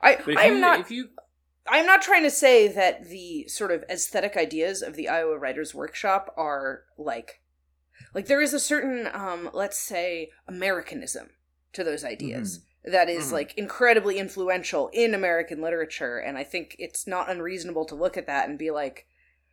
I 0.00 0.18
I'm 0.36 0.54
you, 0.54 0.60
not. 0.60 0.78
if 0.80 0.92
you 0.92 1.08
I'm 1.66 1.86
not 1.86 2.02
trying 2.02 2.22
to 2.22 2.30
say 2.30 2.68
that 2.68 3.06
the 3.08 3.48
sort 3.48 3.72
of 3.72 3.82
aesthetic 3.90 4.36
ideas 4.36 4.80
of 4.80 4.94
the 4.94 5.08
Iowa 5.08 5.36
Writers 5.38 5.74
Workshop 5.74 6.32
are 6.36 6.84
like 6.96 7.40
like 8.14 8.26
there 8.26 8.40
is 8.40 8.54
a 8.54 8.60
certain 8.60 9.08
um 9.12 9.50
let's 9.52 9.78
say 9.78 10.30
Americanism 10.46 11.30
to 11.72 11.82
those 11.82 12.04
ideas 12.04 12.60
that 12.84 13.08
is 13.08 13.30
Mhm. 13.30 13.32
like 13.32 13.58
incredibly 13.58 14.18
influential 14.18 14.88
in 14.92 15.14
American 15.14 15.60
literature 15.60 16.18
and 16.18 16.38
I 16.38 16.44
think 16.44 16.76
it's 16.78 17.08
not 17.08 17.28
unreasonable 17.28 17.86
to 17.86 17.96
look 17.96 18.16
at 18.16 18.28
that 18.28 18.48
and 18.48 18.56
be 18.56 18.70
like 18.70 19.08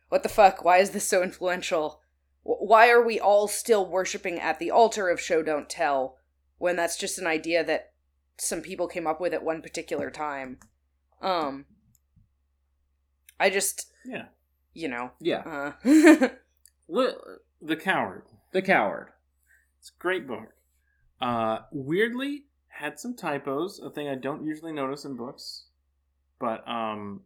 what 0.08 0.22
the 0.22 0.28
fuck 0.28 0.64
why 0.64 0.78
is 0.78 0.90
this 0.90 1.08
so 1.08 1.22
influential 1.22 2.00
why 2.42 2.90
are 2.90 3.02
we 3.02 3.18
all 3.18 3.48
still 3.48 3.86
worshiping 3.86 4.38
at 4.38 4.58
the 4.58 4.70
altar 4.70 5.08
of 5.08 5.20
show 5.20 5.42
don't 5.42 5.68
tell 5.70 6.18
when 6.58 6.76
that's 6.76 6.96
just 6.98 7.18
an 7.18 7.26
idea 7.26 7.64
that 7.64 7.92
some 8.38 8.60
people 8.60 8.86
came 8.86 9.06
up 9.06 9.20
with 9.20 9.32
at 9.32 9.44
one 9.44 9.62
particular 9.62 10.10
time 10.10 10.58
um 11.22 11.64
I 13.38 13.50
just, 13.50 13.90
yeah. 14.04 14.26
you 14.72 14.88
know, 14.88 15.10
yeah, 15.20 15.72
uh, 15.84 16.28
The 16.88 17.76
Coward. 17.76 18.24
the 18.52 18.62
coward. 18.62 19.08
It's 19.78 19.90
a 19.90 20.00
great 20.00 20.26
book. 20.26 20.54
Uh, 21.20 21.60
weirdly, 21.72 22.44
had 22.68 22.98
some 22.98 23.14
typos, 23.14 23.80
a 23.80 23.90
thing 23.90 24.08
I 24.08 24.14
don't 24.14 24.44
usually 24.44 24.72
notice 24.72 25.04
in 25.04 25.16
books. 25.16 25.64
But, 26.38 26.66
um, 26.68 27.22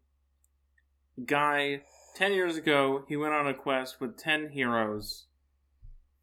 guy, 1.24 1.83
10 2.19 2.33
years 2.33 2.57
ago, 2.57 3.05
he 3.07 3.16
went 3.16 3.33
on 3.33 3.47
a 3.47 3.55
quest 3.55 4.01
with 4.01 4.16
10 4.16 4.49
heroes 4.49 5.27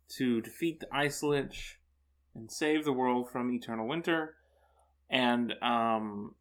to 0.10 0.42
defeat 0.42 0.82
the 0.82 0.94
Ice 0.94 1.24
Lich 1.24 1.80
and 2.36 2.52
save 2.52 2.84
the 2.84 2.92
world 2.92 3.30
from 3.32 3.50
eternal 3.50 3.88
winter. 3.88 4.36
And, 5.10 5.54
um, 5.62 6.36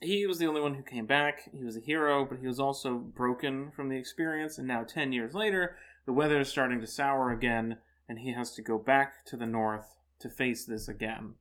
he 0.00 0.26
was 0.26 0.38
the 0.38 0.46
only 0.46 0.62
one 0.62 0.72
who 0.72 0.82
came 0.82 1.04
back. 1.04 1.50
He 1.52 1.62
was 1.62 1.76
a 1.76 1.80
hero, 1.80 2.24
but 2.24 2.38
he 2.38 2.46
was 2.46 2.58
also 2.58 2.94
broken 2.94 3.70
from 3.70 3.90
the 3.90 3.98
experience. 3.98 4.56
And 4.56 4.66
now, 4.66 4.82
10 4.82 5.12
years 5.12 5.34
later, 5.34 5.76
the 6.06 6.14
weather 6.14 6.40
is 6.40 6.48
starting 6.48 6.80
to 6.80 6.86
sour 6.86 7.30
again, 7.30 7.76
and 8.08 8.20
he 8.20 8.32
has 8.32 8.54
to 8.54 8.62
go 8.62 8.78
back 8.78 9.26
to 9.26 9.36
the 9.36 9.46
north 9.46 9.98
to 10.20 10.30
face 10.30 10.64
this 10.64 10.88
again. 10.88 11.34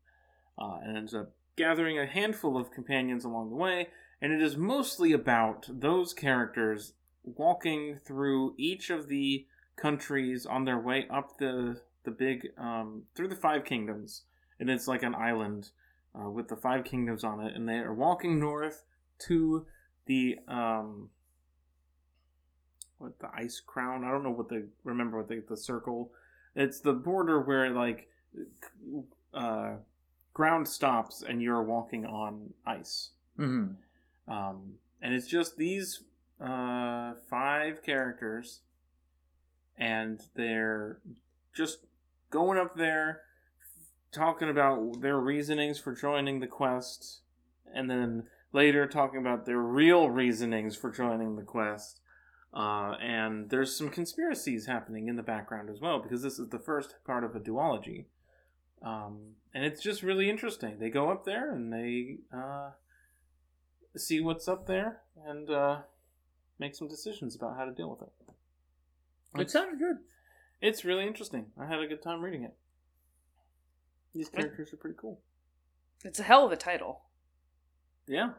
Uh, 0.60 0.80
and 0.84 0.98
ends 0.98 1.14
up 1.14 1.32
gathering 1.56 1.98
a 1.98 2.06
handful 2.06 2.58
of 2.58 2.72
companions 2.72 3.24
along 3.24 3.50
the 3.50 3.56
way, 3.56 3.88
and 4.22 4.34
it 4.34 4.42
is 4.42 4.58
mostly 4.58 5.14
about 5.14 5.68
those 5.70 6.14
characters 6.14 6.94
walking 7.26 8.00
through 8.06 8.54
each 8.58 8.90
of 8.90 9.08
the 9.08 9.46
countries 9.76 10.46
on 10.46 10.66
their 10.66 10.80
way 10.80 11.06
up 11.10 11.38
the 11.38 11.82
the 12.04 12.12
big 12.12 12.50
um, 12.58 13.04
through 13.16 13.28
the 13.28 13.36
five 13.36 13.66
kingdoms, 13.66 14.24
and 14.60 14.70
it's 14.70 14.88
like 14.88 15.04
an 15.04 15.16
island 15.16 15.72
uh, 16.18 16.30
with 16.30 16.48
the 16.48 16.56
five 16.56 16.86
kingdoms 16.86 17.24
on 17.24 17.42
it, 17.42 17.56
and 17.56 17.68
they 17.68 17.78
are 17.78 17.94
walking 17.94 18.40
north 18.40 18.84
to 19.28 19.66
the 20.06 20.38
um, 20.48 21.10
what 22.98 23.20
the 23.20 23.30
ice 23.36 23.62
crown. 23.66 24.04
I 24.04 24.12
don't 24.12 24.24
know 24.24 24.32
what 24.32 24.50
the 24.50 24.68
remember 24.84 25.18
what 25.18 25.28
the 25.28 25.44
the 25.48 25.58
circle. 25.58 26.12
It's 26.56 26.80
the 26.80 26.94
border 26.94 27.42
where 27.42 27.70
like 27.72 28.08
uh, 29.34 29.74
ground 30.34 30.68
stops 30.68 31.24
and 31.28 31.42
you're 31.42 31.64
walking 31.64 32.06
on 32.06 32.54
ice. 32.66 33.10
hmm 33.36 33.68
Um, 34.28 34.76
and 35.02 35.14
it's 35.14 35.28
just 35.28 35.58
these 35.58 36.04
uh, 36.42 37.14
five 37.30 37.84
characters, 37.84 38.62
and 39.78 40.22
they're 40.36 41.00
just 41.56 41.80
going 42.30 42.58
up 42.58 42.76
there, 42.76 43.22
talking 44.12 44.50
about 44.50 45.02
their 45.02 45.20
reasonings 45.20 45.80
for 45.80 45.94
joining 45.94 46.40
the 46.40 46.48
quest, 46.48 47.22
and 47.74 47.90
then 47.90 48.24
later 48.52 48.88
talking 48.88 49.20
about 49.20 49.46
their 49.46 49.60
real 49.60 50.10
reasonings 50.10 50.76
for 50.76 50.92
joining 50.92 51.36
the 51.36 51.44
quest. 51.44 52.00
Uh, 52.54 52.96
and 53.02 53.50
there's 53.50 53.76
some 53.76 53.90
conspiracies 53.90 54.66
happening 54.66 55.10
in 55.10 55.18
the 55.18 55.24
background 55.24 55.70
as 55.70 55.82
well, 55.82 56.00
because 56.00 56.22
this 56.24 56.40
is 56.40 56.50
the 56.50 56.60
first 56.60 56.96
part 57.06 57.26
of 57.26 57.36
a 57.36 57.40
duology. 57.40 58.06
Um, 58.82 59.36
and 59.54 59.66
it's 59.66 59.82
just 59.82 60.04
really 60.04 60.30
interesting. 60.30 60.80
They 60.80 60.90
go 60.90 61.10
up 61.10 61.26
there 61.26 61.52
and 61.52 61.74
they 61.74 62.20
uh, 62.34 62.72
see 63.98 64.22
what's 64.22 64.48
up 64.48 64.68
there 64.68 65.02
and 65.26 65.50
uh, 65.50 65.80
make 66.60 66.76
some 66.76 66.88
decisions 66.88 67.36
about 67.36 67.56
how 67.58 67.66
to 67.66 67.72
deal 67.72 67.90
with 67.90 68.02
it. 68.02 69.42
It 69.42 69.52
sounded 69.52 69.80
good. 69.80 69.98
It's 70.62 70.86
really 70.86 71.06
interesting. 71.06 71.48
I 71.60 71.66
had 71.66 71.80
a 71.80 71.88
good 71.88 72.02
time 72.02 72.22
reading 72.22 72.44
it. 72.44 72.56
These 74.14 74.30
characters 74.30 74.72
are 74.74 74.78
pretty 74.78 74.96
cool. 75.00 75.20
it's 76.06 76.20
a 76.20 76.24
hell 76.24 76.46
of 76.46 76.52
a 76.52 76.56
title. 76.56 77.02
Yeah. 78.08 78.30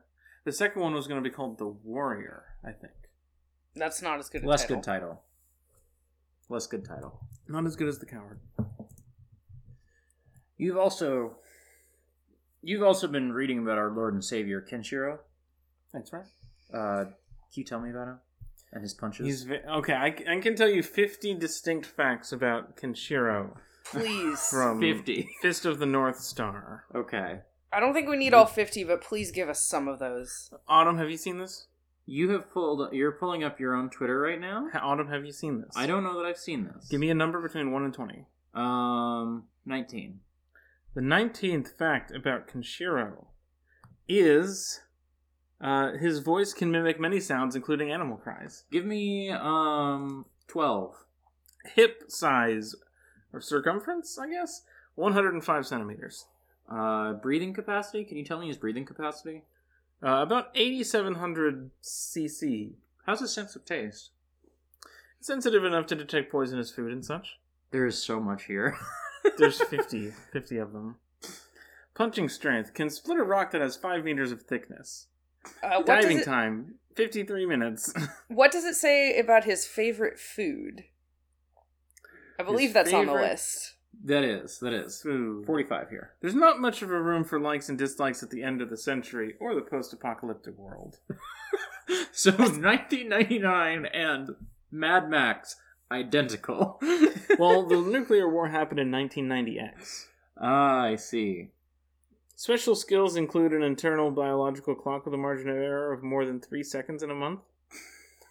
The 0.44 0.52
second 0.52 0.80
one 0.80 0.94
was 0.94 1.06
going 1.06 1.22
to 1.22 1.28
be 1.28 1.34
called 1.34 1.58
The 1.58 1.66
Warrior, 1.66 2.44
I 2.64 2.70
think. 2.72 2.92
That's 3.74 4.00
not 4.00 4.18
as 4.18 4.30
good 4.30 4.44
a 4.44 4.48
Less 4.48 4.62
title. 4.62 4.76
good 4.76 4.84
title. 4.84 5.22
Less 6.48 6.66
good 6.66 6.84
title. 6.84 7.20
Not 7.48 7.66
as 7.66 7.76
good 7.76 7.88
as 7.88 7.98
The 7.98 8.06
Coward. 8.06 8.40
You've 10.56 10.78
also 10.78 11.36
you've 12.62 12.82
also 12.82 13.06
been 13.06 13.32
reading 13.32 13.58
about 13.58 13.76
our 13.76 13.90
Lord 13.90 14.14
and 14.14 14.24
Savior 14.24 14.62
Kenshiro. 14.66 15.18
That's 15.92 16.12
right? 16.12 16.24
Uh, 16.72 17.04
can 17.04 17.14
you 17.56 17.64
tell 17.64 17.80
me 17.80 17.90
about 17.90 18.08
him 18.08 18.18
and 18.72 18.82
his 18.82 18.94
punches? 18.94 19.26
He's 19.26 19.42
ve- 19.44 19.60
okay. 19.68 19.94
I 19.94 20.10
can 20.40 20.54
tell 20.56 20.68
you 20.68 20.82
fifty 20.82 21.34
distinct 21.34 21.86
facts 21.86 22.32
about 22.32 22.76
Kenshiro 22.76 23.56
Please. 23.84 24.40
from 24.50 24.80
50. 24.80 25.28
Fist 25.42 25.64
of 25.64 25.78
the 25.78 25.86
North 25.86 26.18
Star. 26.20 26.84
okay. 26.94 27.40
I 27.72 27.80
don't 27.80 27.92
think 27.92 28.08
we 28.08 28.16
need 28.16 28.32
all 28.32 28.46
50, 28.46 28.84
but 28.84 29.02
please 29.02 29.30
give 29.32 29.48
us 29.50 29.60
some 29.60 29.86
of 29.88 29.98
those. 29.98 30.50
Autumn, 30.68 30.96
have 30.98 31.10
you 31.10 31.16
seen 31.16 31.38
this? 31.38 31.66
You 32.06 32.30
have 32.30 32.50
pulled. 32.50 32.92
You're 32.94 33.12
pulling 33.12 33.42
up 33.44 33.58
your 33.60 33.74
own 33.74 33.90
Twitter 33.90 34.18
right 34.20 34.40
now. 34.40 34.68
Ha- 34.72 34.78
Autumn, 34.82 35.08
have 35.08 35.26
you 35.26 35.32
seen 35.32 35.60
this? 35.60 35.72
I 35.76 35.86
don't 35.86 36.04
know 36.04 36.16
that 36.16 36.24
I've 36.26 36.38
seen 36.38 36.64
this. 36.72 36.86
Give 36.88 37.00
me 37.00 37.10
a 37.10 37.14
number 37.14 37.40
between 37.42 37.72
one 37.72 37.84
and 37.84 37.92
twenty. 37.92 38.24
um 38.54 39.44
nineteen. 39.66 40.20
The 40.94 41.02
nineteenth 41.02 41.72
fact 41.76 42.10
about 42.12 42.48
Kenshiro 42.48 43.26
is 44.08 44.80
uh, 45.60 45.92
his 45.92 46.18
voice 46.18 46.52
can 46.52 46.70
mimic 46.70 47.00
many 47.00 47.20
sounds, 47.20 47.56
including 47.56 47.90
animal 47.90 48.16
cries. 48.16 48.64
Give 48.70 48.84
me 48.84 49.30
um 49.30 50.26
twelve. 50.48 50.94
Hip 51.74 52.04
size 52.08 52.74
or 53.32 53.40
circumference, 53.40 54.18
I 54.18 54.28
guess, 54.28 54.62
one 54.94 55.12
hundred 55.12 55.34
and 55.34 55.44
five 55.44 55.66
centimeters. 55.66 56.26
Uh, 56.70 57.14
breathing 57.14 57.54
capacity. 57.54 58.04
Can 58.04 58.16
you 58.16 58.24
tell 58.24 58.40
me 58.40 58.48
his 58.48 58.56
breathing 58.56 58.84
capacity? 58.84 59.42
Uh, 60.02 60.22
about 60.22 60.48
eighty-seven 60.54 61.14
hundred 61.14 61.70
cc. 61.82 62.72
How's 63.06 63.20
his 63.20 63.32
sense 63.32 63.56
of 63.56 63.64
taste? 63.64 64.10
Sensitive 65.20 65.64
enough 65.64 65.86
to 65.86 65.94
detect 65.94 66.30
poisonous 66.30 66.70
food 66.70 66.92
and 66.92 67.04
such. 67.04 67.38
There 67.70 67.86
is 67.86 68.02
so 68.02 68.20
much 68.20 68.44
here. 68.44 68.76
There's 69.38 69.60
50, 69.60 70.12
50 70.32 70.56
of 70.58 70.72
them. 70.72 70.96
Punching 71.94 72.28
strength 72.28 72.74
can 72.74 72.90
split 72.90 73.18
a 73.18 73.24
rock 73.24 73.50
that 73.50 73.60
has 73.60 73.76
five 73.76 74.04
meters 74.04 74.30
of 74.30 74.42
thickness. 74.42 75.06
Uh, 75.62 75.76
what, 75.76 75.86
Diving 75.86 76.18
it, 76.18 76.24
time, 76.24 76.74
53 76.94 77.46
minutes. 77.46 77.92
what 78.28 78.52
does 78.52 78.64
it 78.64 78.74
say 78.74 79.18
about 79.18 79.44
his 79.44 79.66
favorite 79.66 80.18
food? 80.18 80.84
I 82.38 82.42
believe 82.42 82.68
His 82.68 82.74
that's 82.74 82.92
on 82.92 83.06
the 83.06 83.14
list. 83.14 83.74
that 84.04 84.22
is. 84.22 84.58
That 84.58 84.74
is. 84.74 85.00
Food. 85.00 85.46
Forty-five 85.46 85.88
here. 85.88 86.10
There's 86.20 86.34
not 86.34 86.60
much 86.60 86.82
of 86.82 86.90
a 86.90 87.00
room 87.00 87.24
for 87.24 87.40
likes 87.40 87.70
and 87.70 87.78
dislikes 87.78 88.22
at 88.22 88.28
the 88.30 88.42
end 88.42 88.60
of 88.60 88.68
the 88.68 88.76
century 88.76 89.34
or 89.40 89.54
the 89.54 89.62
post 89.62 89.92
apocalyptic 89.94 90.56
world. 90.58 90.98
So 92.12 92.32
1999 92.32 93.86
and 93.86 94.30
Mad 94.72 95.08
Max 95.08 95.56
identical. 95.90 96.80
Well, 97.38 97.66
the 97.66 97.76
nuclear 97.80 98.28
war 98.28 98.48
happened 98.48 98.80
in 98.80 98.90
1990X. 98.90 100.06
ah, 100.40 100.80
I 100.84 100.96
see. 100.96 101.50
Special 102.38 102.74
skills 102.74 103.16
include 103.16 103.52
an 103.52 103.62
internal 103.62 104.10
biological 104.10 104.74
clock 104.74 105.04
with 105.06 105.14
a 105.14 105.16
margin 105.18 105.48
of 105.48 105.56
error 105.56 105.92
of 105.92 106.02
more 106.02 106.24
than 106.26 106.38
three 106.40 106.62
seconds 106.62 107.02
in 107.02 107.10
a 107.10 107.14
month. 107.14 107.40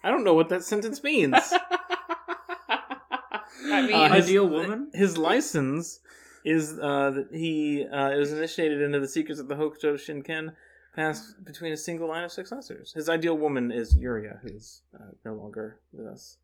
I 0.04 0.10
don't 0.10 0.22
know 0.24 0.34
what 0.34 0.48
that 0.50 0.62
sentence 0.62 1.02
means. 1.02 1.34
I 2.68 3.82
mean, 3.82 3.92
Uh, 3.92 4.12
his- 4.14 4.26
Ideal 4.26 4.48
woman? 4.48 4.90
His 4.94 5.18
license 5.18 6.00
is 6.44 6.78
uh, 6.80 7.10
that 7.10 7.28
he 7.32 7.84
uh, 7.84 8.10
is 8.10 8.32
initiated 8.32 8.80
into 8.80 9.00
the 9.00 9.08
secrets 9.08 9.40
of 9.40 9.48
the 9.48 9.56
Hokuto 9.56 9.94
Shinken, 9.94 10.52
passed 10.94 11.44
between 11.44 11.72
a 11.72 11.76
single 11.76 12.06
line 12.08 12.22
of 12.22 12.30
successors. 12.30 12.92
His 12.92 13.08
ideal 13.08 13.36
woman 13.36 13.72
is 13.72 13.96
Yuria, 13.96 14.38
who's 14.42 14.82
uh, 14.94 15.10
no 15.24 15.34
longer 15.34 15.80
with 15.92 16.06
us. 16.06 16.36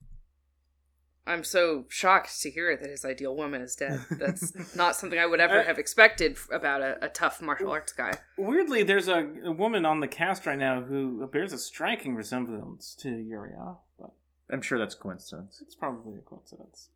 I'm 1.26 1.44
so 1.44 1.84
shocked 1.88 2.40
to 2.42 2.50
hear 2.50 2.76
that 2.76 2.90
his 2.90 3.04
ideal 3.04 3.36
woman 3.36 3.62
is 3.62 3.76
dead. 3.76 4.00
That's 4.10 4.74
not 4.74 4.96
something 4.96 5.18
I 5.18 5.26
would 5.26 5.38
ever 5.40 5.60
Uh, 5.60 5.64
have 5.64 5.78
expected 5.78 6.36
about 6.50 6.80
a, 6.82 7.04
a 7.04 7.08
tough 7.08 7.40
martial 7.40 7.70
arts 7.70 7.92
guy. 7.92 8.12
Weirdly, 8.36 8.82
there's 8.82 9.06
a, 9.08 9.28
a 9.44 9.52
woman 9.52 9.86
on 9.86 10.00
the 10.00 10.08
cast 10.08 10.46
right 10.46 10.58
now 10.58 10.82
who 10.82 11.24
bears 11.32 11.52
a 11.52 11.58
striking 11.58 12.16
resemblance 12.16 12.96
to 13.00 13.08
Yuria, 13.08 13.76
but 14.00 14.10
I'm 14.50 14.62
sure 14.62 14.78
that's 14.78 14.94
a 14.94 14.98
coincidence. 14.98 15.62
it's 15.64 15.76
probably 15.76 16.18
a 16.18 16.22
coincidence. 16.22 16.88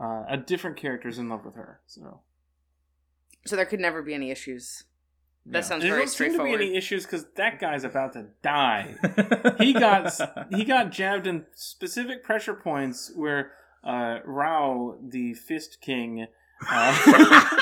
Uh, 0.00 0.24
a 0.28 0.36
different 0.36 0.76
character 0.76 1.08
is 1.08 1.18
in 1.18 1.28
love 1.28 1.44
with 1.44 1.54
her, 1.54 1.80
so 1.86 2.20
So 3.46 3.54
there 3.56 3.66
could 3.66 3.80
never 3.80 4.02
be 4.02 4.12
any 4.14 4.30
issues. 4.32 4.84
That 5.46 5.58
Yeah. 5.58 5.62
sounds 5.62 5.82
there 5.82 5.92
very 5.92 6.02
don't 6.04 6.10
seem 6.10 6.36
to 6.36 6.44
be 6.44 6.52
any 6.52 6.76
issues 6.76 7.04
because 7.04 7.26
that 7.36 7.58
guy's 7.60 7.84
about 7.84 8.12
to 8.14 8.26
die. 8.42 8.96
he 9.58 9.72
got 9.72 10.12
he 10.50 10.64
got 10.64 10.90
jabbed 10.90 11.26
in 11.28 11.46
specific 11.54 12.22
pressure 12.24 12.54
points 12.54 13.12
where 13.14 13.52
uh, 13.88 14.20
Raoh, 14.26 14.98
the 15.00 15.32
Fist 15.32 15.80
King, 15.80 16.26
uh, 16.70 17.54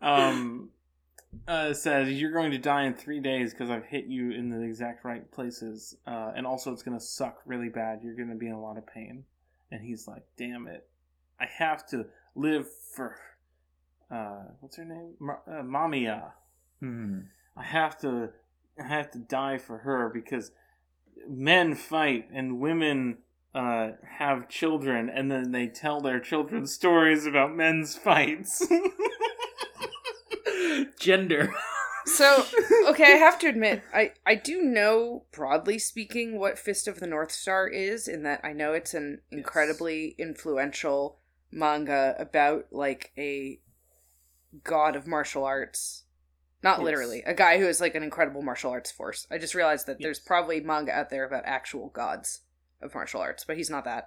um, 0.00 0.70
uh, 1.48 1.74
said 1.74 2.08
you're 2.08 2.30
going 2.30 2.52
to 2.52 2.58
die 2.58 2.84
in 2.84 2.94
three 2.94 3.18
days 3.18 3.52
because 3.52 3.70
I've 3.70 3.86
hit 3.86 4.06
you 4.06 4.30
in 4.30 4.48
the 4.48 4.62
exact 4.62 5.04
right 5.04 5.28
places, 5.32 5.96
uh, 6.06 6.30
and 6.36 6.46
also 6.46 6.72
it's 6.72 6.84
going 6.84 6.96
to 6.96 7.04
suck 7.04 7.40
really 7.44 7.68
bad. 7.68 7.98
You're 8.04 8.14
going 8.14 8.28
to 8.28 8.36
be 8.36 8.46
in 8.46 8.52
a 8.52 8.60
lot 8.60 8.78
of 8.78 8.86
pain. 8.86 9.24
And 9.72 9.82
he's 9.82 10.06
like, 10.06 10.22
"Damn 10.38 10.68
it, 10.68 10.86
I 11.40 11.46
have 11.58 11.84
to 11.88 12.06
live 12.36 12.68
for 12.94 13.16
uh, 14.08 14.44
what's 14.60 14.76
her 14.76 14.84
name, 14.84 15.14
Ma- 15.18 15.40
uh, 15.48 15.62
Mamiya." 15.62 16.30
Hmm. 16.78 17.20
I 17.56 17.64
have 17.64 17.98
to 18.02 18.30
I 18.78 18.86
have 18.86 19.10
to 19.12 19.18
die 19.18 19.58
for 19.58 19.78
her 19.78 20.10
because 20.14 20.52
men 21.28 21.74
fight 21.74 22.28
and 22.32 22.60
women 22.60 23.18
uh, 23.54 23.92
have 24.18 24.48
children 24.48 25.08
and 25.08 25.30
then 25.30 25.52
they 25.52 25.68
tell 25.68 26.00
their 26.00 26.20
children 26.20 26.66
stories 26.66 27.26
about 27.26 27.54
men's 27.54 27.96
fights. 27.96 28.66
Gender. 30.98 31.52
So, 32.06 32.44
okay, 32.88 33.14
I 33.14 33.16
have 33.16 33.38
to 33.40 33.48
admit, 33.48 33.82
I, 33.94 34.12
I 34.26 34.34
do 34.34 34.60
know, 34.60 35.24
broadly 35.32 35.78
speaking, 35.78 36.38
what 36.38 36.58
Fist 36.58 36.86
of 36.86 37.00
the 37.00 37.06
North 37.06 37.32
Star 37.32 37.66
is, 37.66 38.08
in 38.08 38.24
that 38.24 38.40
I 38.44 38.52
know 38.52 38.74
it's 38.74 38.92
an 38.92 39.22
incredibly 39.30 40.14
influential 40.18 41.18
manga 41.50 42.14
about, 42.18 42.66
like, 42.70 43.12
a 43.16 43.58
god 44.64 44.96
of 44.96 45.06
martial 45.06 45.44
arts. 45.44 46.02
Not 46.62 46.78
Yes. 46.80 46.84
literally, 46.84 47.22
a 47.24 47.34
guy 47.34 47.58
who 47.58 47.66
is, 47.66 47.80
like, 47.80 47.94
an 47.94 48.02
incredible 48.02 48.42
martial 48.42 48.70
arts 48.70 48.90
force. 48.90 49.26
I 49.30 49.38
just 49.38 49.54
realized 49.54 49.86
that 49.86 49.98
there's 49.98 50.20
probably 50.20 50.60
manga 50.60 50.92
out 50.92 51.08
there 51.08 51.24
about 51.24 51.44
actual 51.46 51.88
gods 51.88 52.40
of 52.84 52.94
martial 52.94 53.20
arts, 53.20 53.44
but 53.44 53.56
he's 53.56 53.70
not 53.70 53.84
that. 53.84 54.06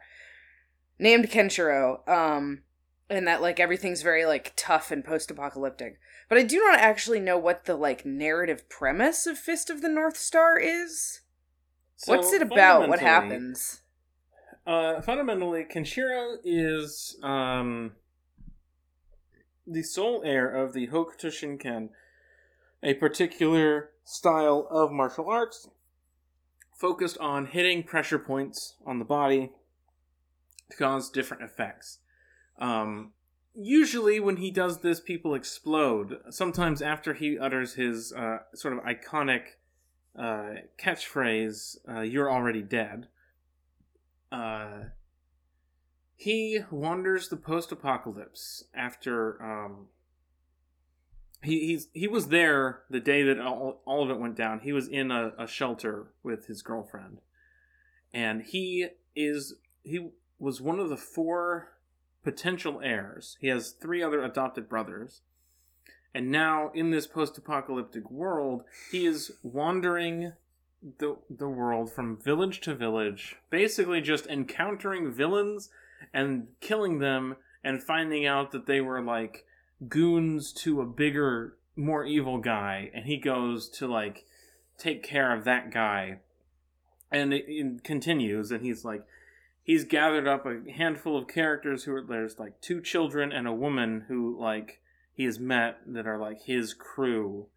Named 0.99 1.29
Kenshiro, 1.29 2.07
um, 2.07 2.63
and 3.09 3.27
that, 3.27 3.41
like, 3.41 3.59
everything's 3.59 4.01
very, 4.01 4.25
like, 4.25 4.53
tough 4.55 4.91
and 4.91 5.03
post 5.03 5.29
apocalyptic. 5.31 5.99
But 6.29 6.37
I 6.37 6.43
do 6.43 6.59
not 6.59 6.79
actually 6.79 7.19
know 7.19 7.37
what 7.37 7.65
the 7.65 7.75
like 7.75 8.05
narrative 8.05 8.67
premise 8.69 9.25
of 9.25 9.37
Fist 9.37 9.69
of 9.69 9.81
the 9.81 9.89
North 9.89 10.17
Star 10.17 10.57
is. 10.59 11.21
What's 12.05 12.33
it 12.33 12.41
about? 12.41 12.89
What 12.89 12.99
happens? 12.99 13.81
Uh, 14.65 15.01
fundamentally, 15.01 15.63
Kenshiro 15.63 16.35
is 16.43 17.17
um, 17.23 17.93
the 19.65 19.83
sole 19.83 20.21
heir 20.25 20.49
of 20.49 20.73
the 20.73 20.87
Hokuto 20.87 21.27
Shinken, 21.27 21.89
a 22.83 22.93
particular 22.95 23.91
style 24.03 24.67
of 24.69 24.91
martial 24.91 25.29
arts 25.29 25.69
focused 26.77 27.17
on 27.17 27.47
hitting 27.47 27.83
pressure 27.83 28.19
points 28.19 28.75
on 28.85 28.99
the 28.99 29.05
body 29.05 29.51
to 30.69 30.77
cause 30.77 31.09
different 31.09 31.43
effects. 31.43 31.99
Um, 32.59 33.11
usually, 33.53 34.19
when 34.19 34.37
he 34.37 34.51
does 34.51 34.79
this, 34.79 35.01
people 35.01 35.33
explode. 35.33 36.17
Sometimes 36.29 36.81
after 36.81 37.13
he 37.13 37.37
utters 37.37 37.73
his 37.73 38.13
uh, 38.13 38.37
sort 38.53 38.73
of 38.73 38.83
iconic 38.83 39.41
uh, 40.17 40.61
catchphrase, 40.79 41.77
uh, 41.89 42.01
"You're 42.01 42.31
already 42.31 42.61
dead." 42.61 43.07
uh, 44.31 44.85
he 46.15 46.59
wanders 46.71 47.29
the 47.29 47.37
post-apocalypse 47.37 48.65
after 48.73 49.41
um, 49.41 49.87
he 51.41 51.67
he's 51.67 51.87
he 51.93 52.07
was 52.07 52.27
there 52.27 52.81
the 52.89 52.99
day 52.99 53.23
that 53.23 53.39
all, 53.39 53.81
all 53.85 54.03
of 54.03 54.09
it 54.09 54.19
went 54.19 54.35
down. 54.35 54.59
He 54.59 54.73
was 54.73 54.87
in 54.87 55.11
a, 55.11 55.33
a 55.37 55.47
shelter 55.47 56.07
with 56.23 56.47
his 56.47 56.61
girlfriend, 56.61 57.21
and 58.13 58.41
he 58.41 58.87
is 59.15 59.55
he 59.83 60.09
was 60.39 60.61
one 60.61 60.79
of 60.79 60.89
the 60.89 60.97
four 60.97 61.73
potential 62.23 62.81
heirs. 62.83 63.37
He 63.39 63.47
has 63.47 63.71
three 63.71 64.03
other 64.03 64.23
adopted 64.23 64.67
brothers. 64.67 65.21
And 66.13 66.31
now, 66.31 66.71
in 66.73 66.89
this 66.89 67.05
post-apocalyptic 67.05 68.09
world, 68.09 68.63
he 68.91 69.05
is 69.05 69.33
wandering 69.43 70.33
the 70.99 71.17
the 71.29 71.49
world 71.49 71.91
from 71.91 72.17
village 72.17 72.61
to 72.61 72.73
village, 72.73 73.35
basically 73.49 74.01
just 74.01 74.25
encountering 74.27 75.11
villains 75.11 75.69
and 76.13 76.47
killing 76.59 76.99
them 76.99 77.35
and 77.63 77.83
finding 77.83 78.25
out 78.25 78.51
that 78.51 78.65
they 78.65 78.81
were 78.81 79.01
like 79.01 79.45
goons 79.87 80.51
to 80.53 80.81
a 80.81 80.85
bigger, 80.85 81.57
more 81.75 82.05
evil 82.05 82.39
guy, 82.39 82.89
and 82.93 83.05
he 83.05 83.17
goes 83.17 83.69
to 83.69 83.87
like 83.87 84.25
take 84.77 85.03
care 85.03 85.35
of 85.35 85.43
that 85.43 85.71
guy. 85.71 86.19
And 87.11 87.33
it, 87.33 87.45
it 87.47 87.83
continues, 87.83 88.51
and 88.51 88.65
he's 88.65 88.83
like, 88.83 89.03
he's 89.63 89.85
gathered 89.85 90.27
up 90.27 90.45
a 90.45 90.69
handful 90.71 91.17
of 91.17 91.27
characters 91.27 91.83
who 91.83 91.93
are 91.93 92.01
there's 92.01 92.39
like 92.39 92.59
two 92.61 92.81
children 92.81 93.31
and 93.31 93.47
a 93.47 93.53
woman 93.53 94.05
who 94.07 94.37
like 94.39 94.81
he 95.13 95.23
has 95.23 95.39
met 95.39 95.77
that 95.85 96.05
are 96.05 96.19
like 96.19 96.41
his 96.43 96.73
crew, 96.73 97.47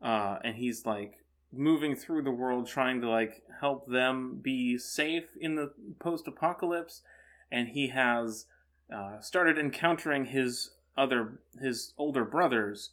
uh, 0.00 0.38
and 0.42 0.56
he's 0.56 0.86
like 0.86 1.24
moving 1.56 1.94
through 1.94 2.22
the 2.22 2.30
world 2.30 2.66
trying 2.66 3.00
to 3.00 3.08
like 3.08 3.42
help 3.60 3.86
them 3.88 4.40
be 4.42 4.76
safe 4.76 5.28
in 5.40 5.54
the 5.54 5.72
post-apocalypse 6.00 7.02
and 7.50 7.68
he 7.68 7.88
has 7.88 8.46
uh, 8.94 9.20
started 9.20 9.58
encountering 9.58 10.26
his 10.26 10.70
other 10.96 11.38
his 11.60 11.92
older 11.98 12.24
brothers 12.24 12.90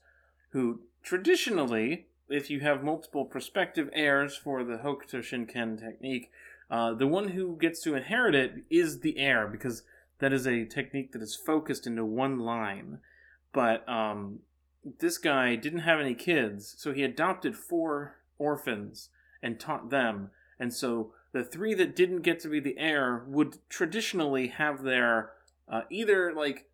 who 0.51 0.81
traditionally 1.03 2.05
if 2.29 2.49
you 2.49 2.61
have 2.61 2.83
multiple 2.83 3.25
prospective 3.25 3.89
heirs 3.93 4.35
for 4.35 4.63
the 4.63 4.77
Hokuto 4.77 5.19
Shinken 5.19 5.79
technique 5.79 6.31
uh, 6.71 6.93
the 6.93 7.07
one 7.07 7.29
who 7.29 7.57
gets 7.57 7.81
to 7.81 7.95
inherit 7.95 8.33
it 8.33 8.63
is 8.69 9.01
the 9.01 9.17
heir 9.17 9.45
because 9.47 9.83
that 10.19 10.31
is 10.31 10.47
a 10.47 10.65
technique 10.65 11.11
that 11.11 11.21
is 11.21 11.35
focused 11.35 11.85
into 11.85 12.05
one 12.05 12.39
line. 12.39 12.99
But 13.51 13.87
um, 13.89 14.39
this 14.99 15.17
guy 15.17 15.55
didn't 15.55 15.79
have 15.79 15.99
any 15.99 16.15
kids 16.15 16.73
so 16.77 16.93
he 16.93 17.03
adopted 17.03 17.57
four 17.57 18.15
orphans 18.39 19.09
and 19.43 19.59
taught 19.59 19.89
them. 19.89 20.31
And 20.59 20.73
so 20.73 21.11
the 21.33 21.43
three 21.43 21.73
that 21.73 21.95
didn't 21.95 22.21
get 22.21 22.39
to 22.41 22.47
be 22.47 22.61
the 22.61 22.77
heir 22.77 23.23
would 23.27 23.57
traditionally 23.69 24.47
have 24.47 24.83
their 24.83 25.31
uh, 25.67 25.81
either 25.89 26.33
like 26.33 26.69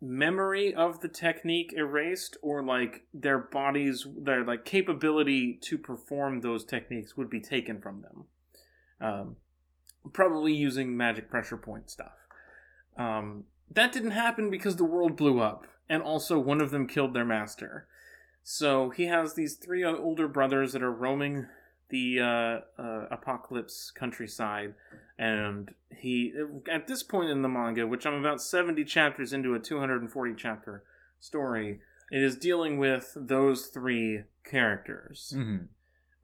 memory 0.00 0.74
of 0.74 1.00
the 1.00 1.08
technique 1.08 1.74
erased 1.76 2.36
or 2.42 2.62
like 2.62 3.04
their 3.12 3.38
bodies 3.38 4.06
their 4.16 4.44
like 4.44 4.64
capability 4.64 5.58
to 5.60 5.76
perform 5.76 6.40
those 6.40 6.64
techniques 6.64 7.16
would 7.16 7.28
be 7.28 7.40
taken 7.40 7.80
from 7.80 8.02
them. 8.02 8.24
Um, 9.00 9.36
probably 10.12 10.54
using 10.54 10.96
magic 10.96 11.30
pressure 11.30 11.56
point 11.56 11.90
stuff. 11.90 12.12
Um, 12.96 13.44
that 13.70 13.92
didn't 13.92 14.12
happen 14.12 14.50
because 14.50 14.76
the 14.76 14.84
world 14.84 15.16
blew 15.16 15.40
up 15.40 15.66
and 15.88 16.02
also 16.02 16.38
one 16.38 16.60
of 16.60 16.70
them 16.70 16.86
killed 16.86 17.14
their 17.14 17.24
master. 17.24 17.86
So 18.42 18.90
he 18.90 19.04
has 19.04 19.34
these 19.34 19.56
three 19.56 19.84
older 19.84 20.28
brothers 20.28 20.72
that 20.72 20.82
are 20.82 20.92
roaming 20.92 21.46
the 21.90 22.20
uh, 22.20 22.82
uh, 22.82 23.06
apocalypse 23.10 23.90
countryside, 23.90 24.74
and 25.18 25.70
he 25.94 26.32
at 26.70 26.86
this 26.86 27.02
point 27.02 27.30
in 27.30 27.42
the 27.42 27.48
manga, 27.48 27.86
which 27.86 28.06
I'm 28.06 28.14
about 28.14 28.40
70 28.42 28.84
chapters 28.84 29.32
into 29.32 29.54
a 29.54 29.58
240 29.58 30.34
chapter 30.36 30.84
story, 31.18 31.80
it 32.10 32.22
is 32.22 32.36
dealing 32.36 32.78
with 32.78 33.12
those 33.14 33.66
three 33.66 34.22
characters. 34.44 35.34
Mm-hmm. 35.36 35.64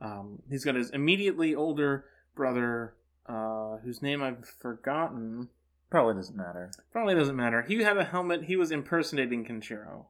Um, 0.00 0.42
he's 0.50 0.64
got 0.64 0.74
his 0.74 0.90
immediately 0.90 1.54
older 1.54 2.06
brother, 2.34 2.94
uh, 3.26 3.78
whose 3.84 4.02
name 4.02 4.22
I've 4.22 4.46
forgotten. 4.46 5.48
Probably 5.90 6.14
doesn't 6.14 6.36
matter. 6.36 6.70
Probably 6.92 7.14
doesn't 7.14 7.36
matter. 7.36 7.62
He 7.62 7.82
had 7.82 7.96
a 7.96 8.04
helmet. 8.04 8.44
He 8.44 8.56
was 8.56 8.70
impersonating 8.70 9.44
Kenshiro. 9.44 10.06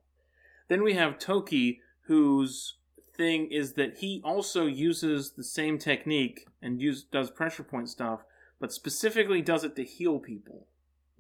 Then 0.69 0.83
we 0.83 0.95
have 0.95 1.19
Toki, 1.19 1.81
whose 2.07 2.77
thing 3.17 3.51
is 3.51 3.75
that 3.75 3.99
he 3.99 4.21
also 4.25 4.67
uses 4.67 5.33
the 5.33 5.45
same 5.45 5.79
technique 5.79 6.47
and 6.63 6.81
use, 6.81 7.03
does 7.03 7.31
pressure 7.31 7.63
point 7.63 7.89
stuff, 7.89 8.21
but 8.61 8.73
specifically 8.73 9.43
does 9.43 9.65
it 9.65 9.77
to 9.77 9.85
heal 9.85 10.19
people. 10.19 10.67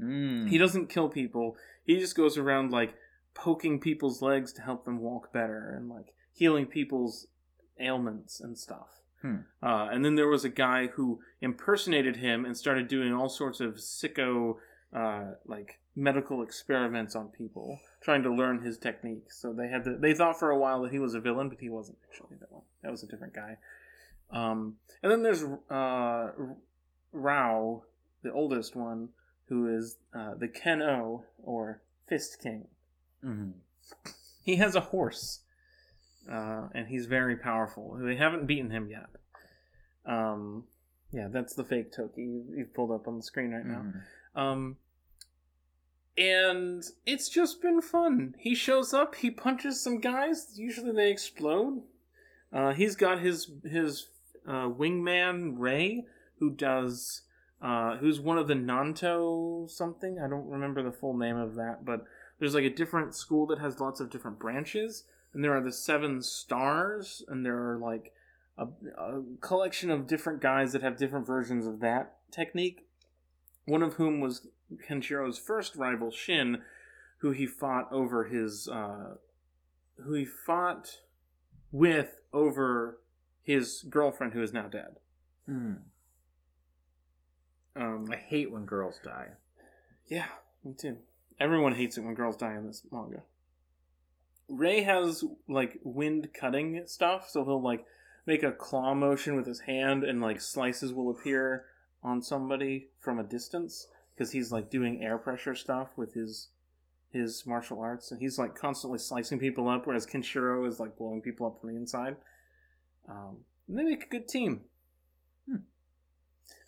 Mm. 0.01 0.49
He 0.49 0.59
doesn't 0.59 0.89
kill 0.89 1.09
people. 1.09 1.57
He 1.85 1.99
just 1.99 2.17
goes 2.17 2.37
around 2.37 2.71
like 2.71 2.95
poking 3.35 3.81
people's 3.81 4.23
legs 4.23 4.53
to 4.55 4.63
help 4.63 4.85
them 4.85 4.99
walk 4.99 5.33
better 5.33 5.75
and 5.77 5.89
like 5.89 6.15
healing 6.33 6.67
people's 6.67 7.27
ailments 7.79 8.41
and 8.41 8.59
stuff. 8.59 8.89
Hmm. 9.23 9.37
Uh, 9.63 9.89
and 9.91 10.05
then 10.05 10.15
there 10.15 10.29
was 10.29 10.45
a 10.45 10.51
guy 10.51 10.89
who 10.89 11.21
impersonated 11.41 12.17
him 12.17 12.45
and 12.45 12.57
started 12.57 12.89
doing 12.89 13.15
all 13.15 13.29
sorts 13.29 13.61
of 13.61 13.75
sicko, 13.75 14.57
uh, 14.95 15.33
like 15.47 15.81
medical 15.99 16.43
experiments 16.43 17.17
on 17.17 17.29
people, 17.29 17.81
trying 18.03 18.23
to 18.23 18.31
learn 18.33 18.61
his 18.61 18.77
technique. 18.77 19.33
So 19.33 19.53
they 19.55 19.69
had 19.69 19.83
to, 19.85 19.97
they 19.97 20.13
thought 20.15 20.39
for 20.39 20.51
a 20.51 20.59
while 20.59 20.83
that 20.83 20.93
he 20.93 20.99
was 20.99 21.15
a 21.15 21.21
villain, 21.21 21.49
but 21.49 21.59
he 21.59 21.71
wasn't 21.71 21.97
actually 22.09 22.37
that 22.41 22.53
one. 22.53 22.63
That 22.83 22.91
was 22.93 23.03
a 23.03 23.07
different 23.07 23.35
guy. 23.35 23.57
Um, 24.31 24.77
and 25.03 25.11
then 25.11 25.23
there's 25.23 25.43
uh, 25.71 26.31
Raoh, 27.15 27.83
the 28.23 28.33
oldest 28.33 28.77
one, 28.77 29.09
who 29.49 29.75
is 29.75 29.97
uh, 30.15 30.35
the 30.35 30.49
Ken 30.49 30.83
O 30.83 31.25
or 31.43 31.81
Fist 32.09 32.41
King. 32.43 32.67
Mhm. 33.25 33.53
He 34.43 34.57
has 34.57 34.75
a 34.75 34.81
horse, 34.81 35.41
uh, 36.31 36.69
and 36.75 36.89
he's 36.89 37.07
very 37.07 37.37
powerful. 37.37 37.97
They 38.01 38.17
haven't 38.17 38.47
beaten 38.47 38.71
him 38.71 38.89
yet. 38.91 39.07
Um, 40.05 40.65
yeah, 41.13 41.29
that's 41.29 41.55
the 41.55 41.65
fake 41.65 41.93
Toki 41.93 42.23
you- 42.23 42.53
you've 42.57 42.75
pulled 42.75 42.91
up 42.91 43.09
on 43.09 43.17
the 43.17 43.23
screen 43.23 43.53
right 43.53 43.65
now. 43.65 43.83
Mhm. 43.83 44.03
Um, 44.41 44.77
and 46.19 46.83
it's 47.05 47.29
just 47.29 47.61
been 47.61 47.83
fun. 47.83 48.35
He 48.39 48.55
shows 48.55 48.95
up, 48.95 49.17
he 49.17 49.31
punches 49.31 49.83
some 49.83 50.01
guys. 50.01 50.55
Usually 50.57 50.93
they 50.93 51.11
explode. 51.11 51.83
Uh, 52.53 52.73
he's 52.73 52.97
got 52.97 53.21
his 53.21 53.51
his 53.65 54.09
uh, 54.47 54.69
wingman 54.69 55.55
Ray, 55.59 56.07
who 56.39 56.51
does 56.51 57.23
uh, 57.61 57.97
who's 57.97 58.21
one 58.21 58.39
of 58.39 58.49
the 58.49 58.55
Nanto 58.55 59.69
something. 59.69 60.19
I 60.19 60.29
don't 60.29 60.49
remember 60.49 60.83
the 60.83 60.93
full 60.93 61.17
name 61.17 61.37
of 61.37 61.55
that, 61.57 61.85
but 61.85 62.05
there's 62.39 62.55
like 62.55 62.65
a 62.65 62.71
different 62.71 63.15
school 63.15 63.47
that 63.47 63.59
has 63.59 63.81
lots 63.81 64.01
of 64.01 64.11
different 64.11 64.39
branches, 64.39 65.05
and 65.35 65.43
there 65.43 65.57
are 65.57 65.63
the 65.63 65.73
seven 65.73 66.23
stars, 66.23 67.23
and 67.29 67.45
there 67.45 67.71
are 67.71 67.79
like 67.79 68.13
a, 68.57 68.67
a 68.99 69.23
collection 69.41 69.91
of 69.91 70.07
different 70.07 70.41
guys 70.41 70.73
that 70.73 70.83
have 70.83 70.97
different 70.97 71.27
versions 71.27 71.67
of 71.67 71.81
that 71.81 72.17
technique. 72.31 72.87
One 73.65 73.83
of 73.83 73.95
whom 73.95 74.21
was 74.21 74.47
Kenshiro's 74.89 75.39
first 75.39 75.77
rival, 75.77 76.11
Shin, 76.11 76.63
who 77.19 77.31
he 77.31 77.47
fought 77.47 77.91
over 77.93 78.25
his, 78.25 78.69
uh, 78.69 79.17
who 79.97 80.15
he 80.15 80.25
fought 80.25 81.01
with 81.73 82.21
over 82.33 83.01
his 83.43 83.85
girlfriend, 83.89 84.33
who 84.33 84.43
is 84.43 84.53
now 84.53 84.69
dead. 84.69 84.99
Mhm. 85.49 85.83
Um, 87.77 88.11
I 88.11 88.17
hate 88.17 88.51
when 88.51 88.65
girls 88.65 88.99
die. 89.03 89.33
Yeah, 90.07 90.29
me 90.65 90.75
too. 90.75 90.99
Everyone 91.39 91.75
hates 91.75 91.99
it 91.99 92.05
when 92.05 92.15
girls 92.15 92.37
die 92.37 92.57
in 92.57 92.67
this 92.67 92.85
manga. 92.91 93.23
Ray 94.49 94.83
has 94.83 95.25
like 95.49 95.81
wind 95.83 96.33
cutting 96.33 96.87
stuff, 96.87 97.29
so 97.29 97.45
he'll 97.45 97.61
like 97.61 97.85
make 98.25 98.43
a 98.43 98.53
claw 98.53 98.95
motion 98.95 99.37
with 99.37 99.47
his 99.47 99.61
hand 99.61 100.05
and 100.05 100.21
like 100.21 100.41
slices 100.41 100.93
will 100.93 101.11
appear 101.11 101.67
on 102.03 102.23
somebody 102.23 102.89
from 102.99 103.19
a 103.19 103.25
distance 103.25 103.89
because 104.17 104.33
he's 104.33 104.51
like 104.51 104.71
doing 104.71 105.03
air 105.03 105.19
pressure 105.19 105.55
stuff 105.55 105.89
with 105.97 106.15
his 106.15 106.49
his 107.11 107.47
martial 107.47 107.81
arts 107.81 108.11
and 108.11 108.21
he's 108.21 108.39
like 108.39 108.55
constantly 108.55 108.99
slicing 108.99 109.39
people 109.39 109.69
up 109.69 109.87
whereas 109.87 110.07
Kenshiro 110.07 110.67
is 110.67 110.81
like 110.81 110.97
blowing 110.97 111.23
people 111.23 111.47
up 111.47 111.61
from 111.61 111.71
the 111.71 111.77
inside. 111.77 112.17
Um, 113.09 113.39
and 113.69 113.79
they 113.79 113.85
make 113.85 114.05
a 114.05 114.09
good 114.09 114.29
team. 114.29 114.63
Hmm. 115.49 115.57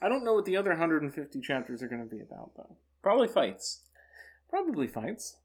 I 0.01 0.09
don't 0.09 0.24
know 0.24 0.34
what 0.34 0.44
the 0.44 0.57
other 0.57 0.70
150 0.70 1.40
chapters 1.40 1.82
are 1.82 1.88
going 1.88 2.03
to 2.03 2.09
be 2.16 2.20
about 2.20 2.53
though. 2.57 2.76
Probably 3.03 3.28
fights. 3.28 3.82
Probably 4.49 4.86
fights. 4.86 5.36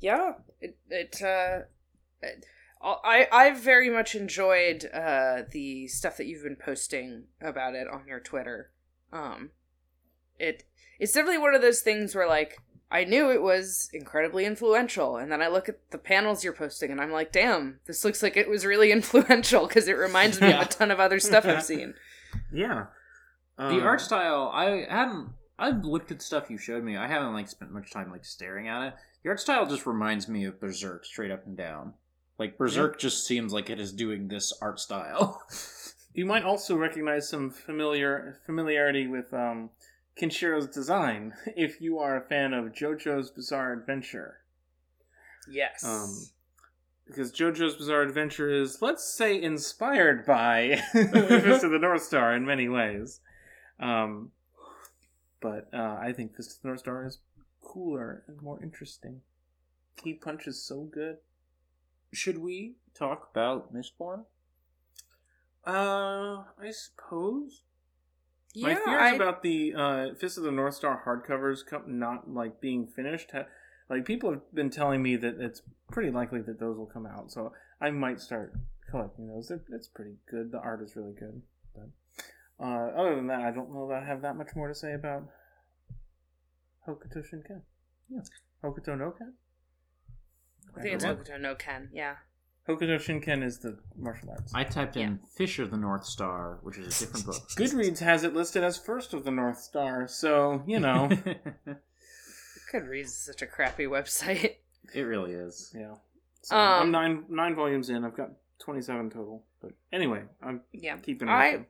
Yeah, 0.00 0.32
it 0.60 0.76
it 0.90 1.22
uh, 1.22 1.60
it- 2.20 2.44
I 2.82 3.26
I've 3.32 3.60
very 3.60 3.88
much 3.88 4.14
enjoyed 4.14 4.84
uh 4.92 5.42
the 5.50 5.88
stuff 5.88 6.18
that 6.18 6.26
you've 6.26 6.42
been 6.42 6.56
posting 6.62 7.24
about 7.40 7.74
it 7.74 7.88
on 7.88 8.06
your 8.06 8.20
Twitter. 8.20 8.72
Um, 9.14 9.50
it 10.38 10.64
it's 10.98 11.12
definitely 11.12 11.38
one 11.38 11.54
of 11.54 11.62
those 11.62 11.80
things 11.80 12.14
where 12.14 12.28
like 12.28 12.58
I 12.90 13.04
knew 13.04 13.30
it 13.30 13.42
was 13.42 13.88
incredibly 13.92 14.44
influential, 14.44 15.16
and 15.16 15.30
then 15.32 15.40
I 15.40 15.48
look 15.48 15.68
at 15.68 15.78
the 15.90 15.98
panels 15.98 16.44
you're 16.44 16.52
posting, 16.52 16.90
and 16.92 17.00
I'm 17.00 17.10
like, 17.10 17.32
damn, 17.32 17.80
this 17.86 18.04
looks 18.04 18.22
like 18.22 18.36
it 18.36 18.48
was 18.48 18.66
really 18.66 18.92
influential 18.98 19.66
because 19.66 19.88
it 19.88 19.94
reminds 19.96 20.40
me 20.40 20.48
Yeah. 20.48 20.60
of 20.60 20.66
a 20.66 20.70
ton 20.70 20.90
of 20.90 21.00
other 21.00 21.18
stuff 21.20 21.46
I've 21.46 21.64
seen. 21.64 21.94
Yeah. 22.52 22.86
the 23.56 23.64
Um, 23.64 23.82
art 23.82 24.00
style, 24.00 24.50
I 24.52 24.84
haven't. 24.90 25.28
I've 25.56 25.84
looked 25.84 26.10
at 26.10 26.20
stuff 26.20 26.50
you 26.50 26.58
showed 26.58 26.82
me. 26.82 26.96
I 26.96 27.06
haven't 27.06 27.32
like 27.32 27.48
spent 27.48 27.70
much 27.70 27.92
time 27.92 28.10
like 28.10 28.24
staring 28.24 28.66
at 28.68 28.82
it. 28.88 28.94
The 29.22 29.28
art 29.30 29.38
style 29.40 29.66
just 29.66 29.86
reminds 29.86 30.28
me 30.28 30.44
of 30.44 30.60
Berserk, 30.60 31.04
straight 31.04 31.30
up 31.30 31.46
and 31.46 31.56
down. 31.56 31.94
Like 32.38 32.58
Berserk 32.58 32.98
just 32.98 33.24
seems 33.24 33.52
like 33.52 33.70
it 33.70 33.78
is 33.78 33.92
doing 33.92 34.26
this 34.26 34.52
art 34.60 34.80
style. 34.80 35.40
You 36.14 36.24
might 36.24 36.44
also 36.44 36.76
recognize 36.76 37.28
some 37.28 37.50
familiar 37.50 38.40
familiarity 38.46 39.08
with 39.08 39.34
um, 39.34 39.70
Kenshiro's 40.20 40.68
design 40.68 41.34
if 41.56 41.80
you 41.80 41.98
are 41.98 42.16
a 42.16 42.26
fan 42.26 42.54
of 42.54 42.72
JoJo's 42.72 43.30
Bizarre 43.30 43.72
Adventure. 43.72 44.38
Yes. 45.50 45.84
Um, 45.84 46.28
because 47.04 47.32
JoJo's 47.32 47.74
Bizarre 47.74 48.02
Adventure 48.02 48.48
is, 48.48 48.80
let's 48.80 49.04
say, 49.04 49.40
inspired 49.40 50.24
by 50.24 50.80
Fist 50.92 51.64
of 51.64 51.70
the 51.70 51.78
North 51.78 52.02
Star 52.02 52.34
in 52.34 52.46
many 52.46 52.68
ways. 52.68 53.20
Um, 53.78 54.30
but 55.40 55.68
uh, 55.74 55.98
I 56.00 56.12
think 56.16 56.34
Fist 56.34 56.52
of 56.56 56.62
the 56.62 56.68
North 56.68 56.80
Star 56.80 57.04
is 57.04 57.18
cooler 57.60 58.22
and 58.26 58.40
more 58.40 58.62
interesting. 58.62 59.20
He 60.02 60.14
punches 60.14 60.62
so 60.62 60.88
good. 60.90 61.16
Should 62.12 62.38
we 62.38 62.76
talk 62.94 63.28
about 63.32 63.74
Mistborn? 63.74 64.24
Uh, 65.66 66.44
I 66.60 66.70
suppose. 66.70 67.62
yeah, 68.52 68.68
My 68.68 68.74
fears 68.74 69.02
I, 69.02 69.14
about 69.14 69.42
the 69.42 69.74
uh, 69.74 70.14
Fist 70.14 70.36
of 70.38 70.44
the 70.44 70.52
North 70.52 70.74
Star 70.74 71.02
hardcovers 71.06 71.60
not 71.88 72.30
like 72.30 72.60
being 72.60 72.86
finished. 72.86 73.30
Ha- 73.32 73.46
like 73.88 74.04
people 74.04 74.30
have 74.30 74.54
been 74.54 74.70
telling 74.70 75.02
me 75.02 75.16
that 75.16 75.40
it's 75.40 75.62
pretty 75.90 76.10
likely 76.10 76.40
that 76.42 76.60
those 76.60 76.76
will 76.76 76.86
come 76.86 77.06
out, 77.06 77.30
so 77.30 77.52
I 77.80 77.90
might 77.90 78.20
start 78.20 78.52
collecting 78.90 79.28
those. 79.28 79.48
They're, 79.48 79.60
it's 79.72 79.88
pretty 79.88 80.16
good. 80.30 80.52
The 80.52 80.58
art 80.58 80.82
is 80.82 80.96
really 80.96 81.14
good. 81.18 81.42
But 81.74 82.64
uh, 82.64 82.90
other 82.96 83.16
than 83.16 83.26
that, 83.28 83.40
I 83.40 83.50
don't 83.50 83.72
know 83.72 83.88
that 83.88 84.02
I 84.02 84.06
have 84.06 84.22
that 84.22 84.36
much 84.36 84.50
more 84.54 84.68
to 84.68 84.74
say 84.74 84.94
about 84.94 85.24
Hokuto 86.86 87.18
Shinken. 87.18 87.62
Yeah. 88.08 88.20
Hokuto 88.62 88.98
no 88.98 89.10
Ken. 89.12 89.34
I 90.76 90.82
think 90.82 90.94
it's. 90.94 91.04
Hokuto 91.04 91.40
no 91.40 91.54
Ken. 91.54 91.88
Yeah. 91.92 92.16
Hokuto 92.68 92.96
Shinken 92.96 93.44
is 93.44 93.58
the 93.58 93.76
martial 93.96 94.30
arts. 94.30 94.52
I 94.54 94.64
typed 94.64 94.96
in 94.96 95.20
Fisher 95.36 95.64
of 95.64 95.70
the 95.70 95.76
North 95.76 96.06
Star, 96.06 96.58
which 96.62 96.78
is 96.78 96.86
a 97.02 97.04
different 97.04 97.26
book. 97.26 97.48
Goodreads 97.56 97.98
has 97.98 98.24
it 98.24 98.34
listed 98.34 98.64
as 98.64 98.78
first 98.78 99.12
of 99.12 99.24
the 99.24 99.30
North 99.30 99.58
Star, 99.58 100.08
so 100.08 100.62
you 100.66 100.80
know. 100.80 101.10
Goodreads 102.72 103.04
is 103.04 103.16
such 103.18 103.42
a 103.42 103.46
crappy 103.46 103.84
website. 103.84 104.56
it 104.94 105.02
really 105.02 105.32
is. 105.32 105.72
Yeah. 105.78 105.94
So 106.42 106.56
I'm 106.56 106.82
Um, 106.84 106.90
nine 106.90 107.24
nine 107.28 107.54
volumes 107.54 107.90
in. 107.90 108.02
I've 108.04 108.16
got 108.16 108.30
twenty 108.58 108.80
seven 108.80 109.10
total. 109.10 109.44
But 109.60 109.72
anyway, 109.92 110.22
I'm 110.42 110.62
Yeah. 110.72 110.96
keeping 110.96 111.28
I- 111.28 111.46
it. 111.48 111.68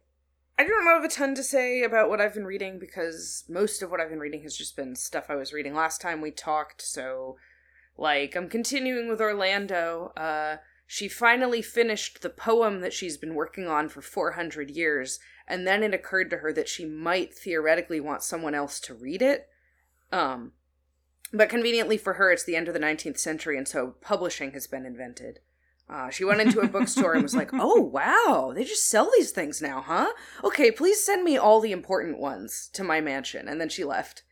I 0.56 0.62
don't 0.62 0.86
have 0.86 1.02
a 1.02 1.08
ton 1.08 1.34
to 1.34 1.42
say 1.42 1.82
about 1.82 2.08
what 2.08 2.20
I've 2.20 2.32
been 2.34 2.46
reading 2.46 2.78
because 2.78 3.42
most 3.48 3.82
of 3.82 3.90
what 3.90 4.00
I've 4.00 4.10
been 4.10 4.20
reading 4.20 4.42
has 4.44 4.56
just 4.56 4.76
been 4.76 4.94
stuff 4.94 5.24
I 5.28 5.34
was 5.34 5.52
reading 5.52 5.74
last 5.74 6.00
time 6.00 6.20
we 6.20 6.30
talked. 6.30 6.80
So, 6.80 7.36
like, 7.98 8.36
I'm 8.36 8.48
continuing 8.48 9.08
with 9.08 9.20
Orlando. 9.20 10.12
Uh, 10.16 10.58
she 10.86 11.08
finally 11.08 11.62
finished 11.62 12.22
the 12.22 12.30
poem 12.30 12.80
that 12.80 12.92
she's 12.92 13.16
been 13.16 13.34
working 13.34 13.66
on 13.66 13.88
for 13.88 14.02
400 14.02 14.70
years, 14.70 15.18
and 15.46 15.66
then 15.66 15.82
it 15.82 15.94
occurred 15.94 16.30
to 16.30 16.38
her 16.38 16.52
that 16.52 16.68
she 16.68 16.84
might 16.84 17.34
theoretically 17.34 18.00
want 18.00 18.22
someone 18.22 18.54
else 18.54 18.80
to 18.80 18.94
read 18.94 19.22
it. 19.22 19.48
Um, 20.12 20.52
but 21.32 21.48
conveniently 21.48 21.96
for 21.96 22.14
her, 22.14 22.30
it's 22.30 22.44
the 22.44 22.56
end 22.56 22.68
of 22.68 22.74
the 22.74 22.80
19th 22.80 23.18
century, 23.18 23.58
and 23.58 23.66
so 23.66 23.94
publishing 24.00 24.52
has 24.52 24.66
been 24.66 24.86
invented. 24.86 25.40
Uh, 25.88 26.08
she 26.08 26.24
went 26.24 26.40
into 26.40 26.60
a 26.60 26.68
bookstore 26.68 27.12
and 27.12 27.22
was 27.22 27.34
like, 27.34 27.50
"Oh 27.52 27.80
wow, 27.80 28.52
they 28.54 28.64
just 28.64 28.88
sell 28.88 29.10
these 29.16 29.32
things 29.32 29.60
now, 29.60 29.82
huh? 29.82 30.12
Okay, 30.42 30.70
please 30.70 31.04
send 31.04 31.24
me 31.24 31.36
all 31.36 31.60
the 31.60 31.72
important 31.72 32.18
ones 32.18 32.70
to 32.72 32.84
my 32.84 33.00
mansion." 33.00 33.48
And 33.48 33.60
then 33.60 33.68
she 33.68 33.84
left. 33.84 34.22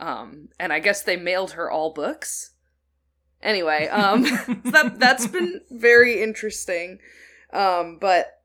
Um, 0.00 0.48
and 0.58 0.72
I 0.72 0.80
guess 0.80 1.02
they 1.02 1.16
mailed 1.16 1.52
her 1.52 1.70
all 1.70 1.92
books. 1.92 2.51
Anyway, 3.42 3.86
um, 3.90 4.22
that 4.64 4.94
that's 4.98 5.26
been 5.26 5.60
very 5.70 6.22
interesting. 6.22 6.98
Um, 7.52 7.98
but 8.00 8.42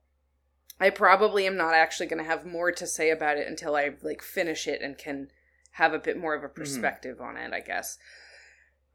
I 0.79 0.89
probably 0.89 1.47
am 1.47 1.57
not 1.57 1.73
actually 1.73 2.07
going 2.07 2.23
to 2.23 2.29
have 2.29 2.45
more 2.45 2.71
to 2.71 2.85
say 2.85 3.09
about 3.09 3.37
it 3.37 3.47
until 3.47 3.75
I 3.75 3.91
like 4.01 4.21
finish 4.21 4.67
it 4.67 4.81
and 4.81 4.97
can 4.97 5.29
have 5.71 5.93
a 5.93 5.99
bit 5.99 6.17
more 6.17 6.35
of 6.35 6.43
a 6.43 6.49
perspective 6.49 7.21
on 7.21 7.37
it, 7.37 7.53
I 7.53 7.59
guess. 7.61 7.97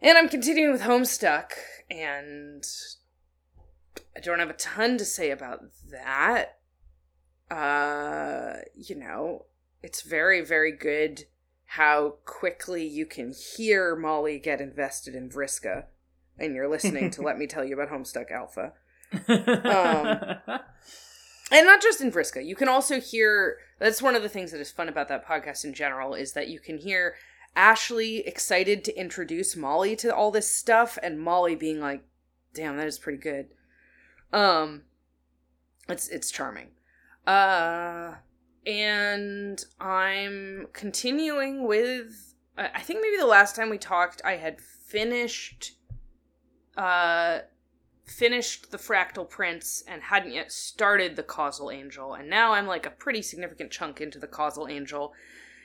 And 0.00 0.18
I'm 0.18 0.28
continuing 0.28 0.72
with 0.72 0.82
Homestuck, 0.82 1.52
and 1.88 2.64
I 4.16 4.20
don't 4.20 4.40
have 4.40 4.50
a 4.50 4.54
ton 4.54 4.98
to 4.98 5.04
say 5.04 5.30
about 5.30 5.60
that. 5.90 6.58
Uh, 7.48 8.62
you 8.74 8.96
know, 8.96 9.46
it's 9.82 10.02
very, 10.02 10.40
very 10.40 10.72
good 10.72 11.26
how 11.66 12.16
quickly 12.24 12.84
you 12.84 13.06
can 13.06 13.32
hear 13.32 13.94
Molly 13.94 14.38
get 14.38 14.60
invested 14.60 15.14
in 15.14 15.30
Vriska, 15.30 15.84
and 16.38 16.54
you're 16.54 16.68
listening 16.68 17.10
to 17.10 17.22
Let 17.22 17.38
Me 17.38 17.46
Tell 17.46 17.64
You 17.64 17.74
About 17.74 17.90
Homestuck 17.90 18.30
Alpha. 18.30 18.72
and 21.52 21.66
not 21.66 21.82
just 21.82 22.00
in 22.00 22.10
Vriska. 22.10 22.44
You 22.44 22.56
can 22.56 22.68
also 22.68 23.00
hear 23.00 23.58
that's 23.78 24.00
one 24.00 24.14
of 24.14 24.22
the 24.22 24.28
things 24.28 24.52
that 24.52 24.60
is 24.60 24.70
fun 24.70 24.88
about 24.88 25.08
that 25.08 25.26
podcast 25.26 25.64
in 25.64 25.74
general 25.74 26.14
is 26.14 26.32
that 26.32 26.48
you 26.48 26.58
can 26.58 26.78
hear 26.78 27.14
Ashley 27.54 28.18
excited 28.26 28.84
to 28.84 28.98
introduce 28.98 29.54
Molly 29.54 29.94
to 29.96 30.14
all 30.14 30.30
this 30.30 30.50
stuff 30.50 30.98
and 31.02 31.20
Molly 31.20 31.54
being 31.54 31.80
like, 31.80 32.02
"Damn, 32.54 32.78
that 32.78 32.86
is 32.86 32.98
pretty 32.98 33.18
good." 33.18 33.48
Um 34.32 34.84
it's 35.88 36.08
it's 36.08 36.30
charming. 36.30 36.68
Uh 37.26 38.14
and 38.64 39.62
I'm 39.78 40.68
continuing 40.72 41.66
with 41.66 42.34
I 42.56 42.80
think 42.80 43.00
maybe 43.02 43.16
the 43.18 43.26
last 43.26 43.56
time 43.56 43.68
we 43.68 43.78
talked 43.78 44.22
I 44.24 44.36
had 44.36 44.60
finished 44.60 45.72
uh 46.76 47.40
finished 48.04 48.70
the 48.70 48.78
fractal 48.78 49.28
prince 49.28 49.82
and 49.86 50.02
hadn't 50.02 50.32
yet 50.32 50.50
started 50.50 51.14
the 51.16 51.22
causal 51.22 51.70
angel. 51.70 52.14
And 52.14 52.28
now 52.28 52.52
i'm 52.52 52.66
like 52.66 52.86
a 52.86 52.90
pretty 52.90 53.22
significant 53.22 53.70
chunk 53.70 54.00
into 54.00 54.18
the 54.18 54.26
causal 54.26 54.68
angel. 54.68 55.12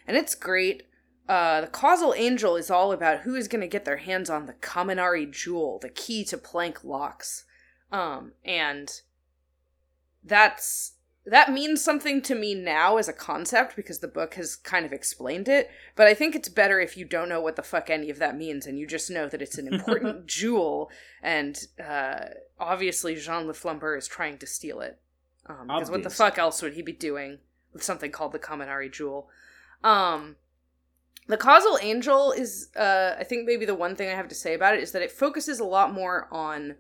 And 0.05 0.15
it's 0.15 0.35
great. 0.35 0.83
Uh, 1.27 1.61
the 1.61 1.67
causal 1.67 2.13
angel 2.15 2.55
is 2.55 2.71
all 2.71 2.93
about 2.93 3.21
who 3.21 3.35
is 3.35 3.49
going 3.49 3.61
to 3.61 3.67
get 3.67 3.83
their 3.83 3.97
hands 3.97 4.29
on 4.29 4.45
the 4.45 4.53
kaminari 4.53 5.29
jewel 5.29 5.79
the 5.79 5.89
key 5.89 6.23
to 6.25 6.37
Planck 6.37 6.83
locks. 6.83 7.43
Um, 7.91 8.33
and 8.45 9.01
that's 10.23 10.93
that 11.29 11.51
means 11.51 11.83
something 11.83 12.21
to 12.21 12.33
me 12.33 12.55
now 12.55 12.97
as 12.97 13.07
a 13.07 13.13
concept 13.13 13.75
because 13.75 13.99
the 13.99 14.07
book 14.07 14.35
has 14.35 14.55
kind 14.55 14.85
of 14.85 14.93
explained 14.93 15.47
it 15.47 15.69
but 15.95 16.07
i 16.07 16.13
think 16.13 16.35
it's 16.35 16.49
better 16.49 16.79
if 16.79 16.97
you 16.97 17.05
don't 17.05 17.29
know 17.29 17.41
what 17.41 17.55
the 17.55 17.63
fuck 17.63 17.89
any 17.89 18.09
of 18.09 18.19
that 18.19 18.37
means 18.37 18.65
and 18.65 18.79
you 18.79 18.87
just 18.87 19.11
know 19.11 19.27
that 19.27 19.41
it's 19.41 19.57
an 19.57 19.67
important 19.67 20.25
jewel 20.25 20.89
and 21.21 21.67
uh, 21.83 22.25
obviously 22.59 23.15
Jean 23.15 23.47
le 23.47 23.53
Flambeur 23.53 23.97
is 23.97 24.07
trying 24.07 24.37
to 24.37 24.47
steal 24.47 24.79
it 24.79 24.99
because 25.45 25.91
what 25.91 26.03
the 26.03 26.09
fuck 26.09 26.37
else 26.37 26.61
would 26.61 26.73
he 26.73 26.81
be 26.81 26.91
doing 26.91 27.39
with 27.73 27.83
something 27.83 28.11
called 28.11 28.33
the 28.33 28.39
kaminari 28.39 28.91
jewel? 28.91 29.29
Um, 29.83 30.35
the 31.27 31.37
causal 31.37 31.77
angel 31.81 32.31
is 32.31 32.69
uh, 32.75 33.15
i 33.19 33.23
think 33.23 33.45
maybe 33.45 33.65
the 33.65 33.75
one 33.75 33.95
thing 33.95 34.09
i 34.09 34.15
have 34.15 34.27
to 34.27 34.35
say 34.35 34.53
about 34.53 34.75
it 34.75 34.81
is 34.81 34.91
that 34.93 35.01
it 35.01 35.11
focuses 35.11 35.59
a 35.59 35.65
lot 35.65 35.93
more 35.93 36.27
on 36.31 36.75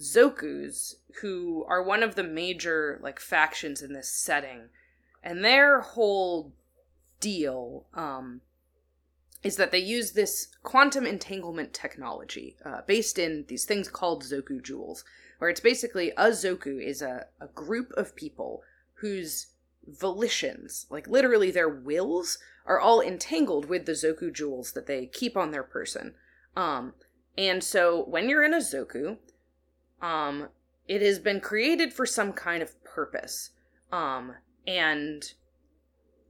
Zokus, 0.00 0.94
who 1.20 1.64
are 1.68 1.82
one 1.82 2.02
of 2.02 2.14
the 2.14 2.24
major 2.24 2.98
like 3.02 3.20
factions 3.20 3.82
in 3.82 3.92
this 3.92 4.10
setting, 4.10 4.68
and 5.22 5.44
their 5.44 5.80
whole 5.80 6.52
deal 7.20 7.86
um, 7.94 8.40
is 9.42 9.56
that 9.56 9.70
they 9.70 9.78
use 9.78 10.12
this 10.12 10.48
quantum 10.62 11.06
entanglement 11.06 11.72
technology 11.72 12.56
uh, 12.64 12.80
based 12.86 13.18
in 13.18 13.44
these 13.48 13.64
things 13.64 13.88
called 13.88 14.24
Zoku 14.24 14.62
jewels, 14.62 15.04
where 15.38 15.50
it's 15.50 15.60
basically 15.60 16.10
a 16.16 16.30
Zoku 16.30 16.82
is 16.82 17.02
a, 17.02 17.26
a 17.40 17.46
group 17.48 17.92
of 17.92 18.16
people 18.16 18.62
whose 18.94 19.48
volitions, 19.86 20.86
like 20.90 21.06
literally 21.06 21.50
their 21.50 21.68
wills, 21.68 22.38
are 22.66 22.80
all 22.80 23.00
entangled 23.00 23.66
with 23.66 23.84
the 23.84 23.92
Zoku 23.92 24.32
jewels 24.32 24.72
that 24.72 24.86
they 24.86 25.06
keep 25.06 25.36
on 25.36 25.50
their 25.50 25.62
person. 25.62 26.14
Um, 26.56 26.94
and 27.36 27.62
so 27.62 28.04
when 28.04 28.28
you're 28.28 28.44
in 28.44 28.54
a 28.54 28.58
Zoku, 28.58 29.18
um, 30.00 30.48
it 30.88 31.02
has 31.02 31.18
been 31.18 31.40
created 31.40 31.92
for 31.92 32.06
some 32.06 32.32
kind 32.32 32.62
of 32.62 32.82
purpose. 32.84 33.50
Um, 33.92 34.34
and 34.66 35.32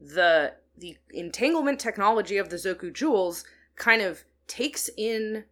the 0.00 0.54
the 0.76 0.98
entanglement 1.10 1.78
technology 1.78 2.36
of 2.36 2.48
the 2.48 2.56
Zoku 2.56 2.92
jewels 2.92 3.44
kind 3.76 4.02
of 4.02 4.24
takes 4.48 4.90
in 4.96 5.44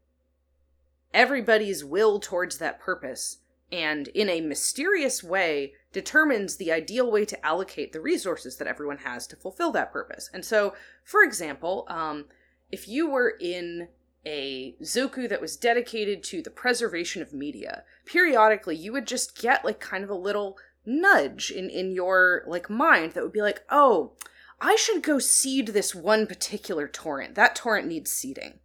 everybody's 1.15 1.85
will 1.85 2.19
towards 2.19 2.59
that 2.59 2.81
purpose 2.81 3.39
and 3.71 4.09
in 4.09 4.29
a 4.29 4.41
mysterious 4.41 5.23
way 5.23 5.73
determines 5.93 6.57
the 6.57 6.71
ideal 6.71 7.11
way 7.11 7.25
to 7.25 7.47
allocate 7.47 7.93
the 7.93 8.01
resources 8.01 8.57
that 8.57 8.69
everyone 8.69 8.99
has 8.99 9.27
to 9.27 9.37
fulfill 9.37 9.73
that 9.73 9.93
purpose. 9.93 10.29
And 10.35 10.45
so, 10.45 10.75
for 11.05 11.23
example, 11.23 11.87
um, 11.89 12.27
if 12.71 12.87
you 12.87 13.11
were 13.11 13.35
in 13.41 13.89
a 14.25 14.77
Zoku 14.83 15.29
that 15.29 15.41
was 15.41 15.57
dedicated 15.57 16.23
to 16.25 16.43
the 16.43 16.51
preservation 16.51 17.23
of 17.23 17.33
media, 17.33 17.85
periodically 18.05 18.77
you 18.77 18.93
would 18.93 19.07
just 19.07 19.41
get 19.41 19.65
like 19.65 19.81
kind 19.81 20.05
of 20.05 20.11
a 20.11 20.15
little 20.15 20.57
nudge 20.85 21.51
in 21.51 21.71
in 21.71 21.93
your 21.93 22.45
like 22.47 22.69
mind 22.71 23.13
that 23.13 23.23
would 23.23 23.33
be 23.33 23.43
like, 23.43 23.63
"Oh, 23.71 24.13
I 24.61 24.77
should 24.77 25.03
go 25.03 25.19
seed 25.19 25.69
this 25.69 25.95
one 25.95 26.27
particular 26.27 26.89
torrent. 26.89 27.35
That 27.35 27.57
torrent 27.57 27.89
needs 27.89 28.13
seeding." 28.13 28.61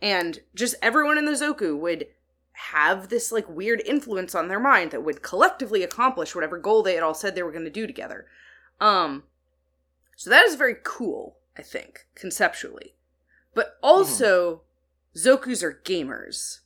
And 0.00 0.40
just 0.54 0.74
everyone 0.82 1.18
in 1.18 1.26
the 1.26 1.32
Zoku 1.32 1.78
would 1.78 2.06
have 2.52 3.08
this 3.08 3.32
like 3.32 3.48
weird 3.48 3.82
influence 3.84 4.34
on 4.34 4.48
their 4.48 4.60
mind 4.60 4.90
that 4.90 5.04
would 5.04 5.22
collectively 5.22 5.82
accomplish 5.82 6.34
whatever 6.34 6.58
goal 6.58 6.82
they 6.82 6.94
had 6.94 7.02
all 7.02 7.14
said 7.14 7.34
they 7.34 7.42
were 7.42 7.52
going 7.52 7.64
to 7.64 7.70
do 7.70 7.86
together. 7.86 8.26
Um 8.80 9.24
so 10.16 10.30
that 10.30 10.44
is 10.44 10.54
very 10.54 10.76
cool, 10.84 11.38
I 11.56 11.62
think, 11.62 12.06
conceptually. 12.14 12.94
But 13.54 13.78
also 13.82 14.62
Zokus 15.16 15.62
are 15.62 15.80
gamers. 15.84 16.60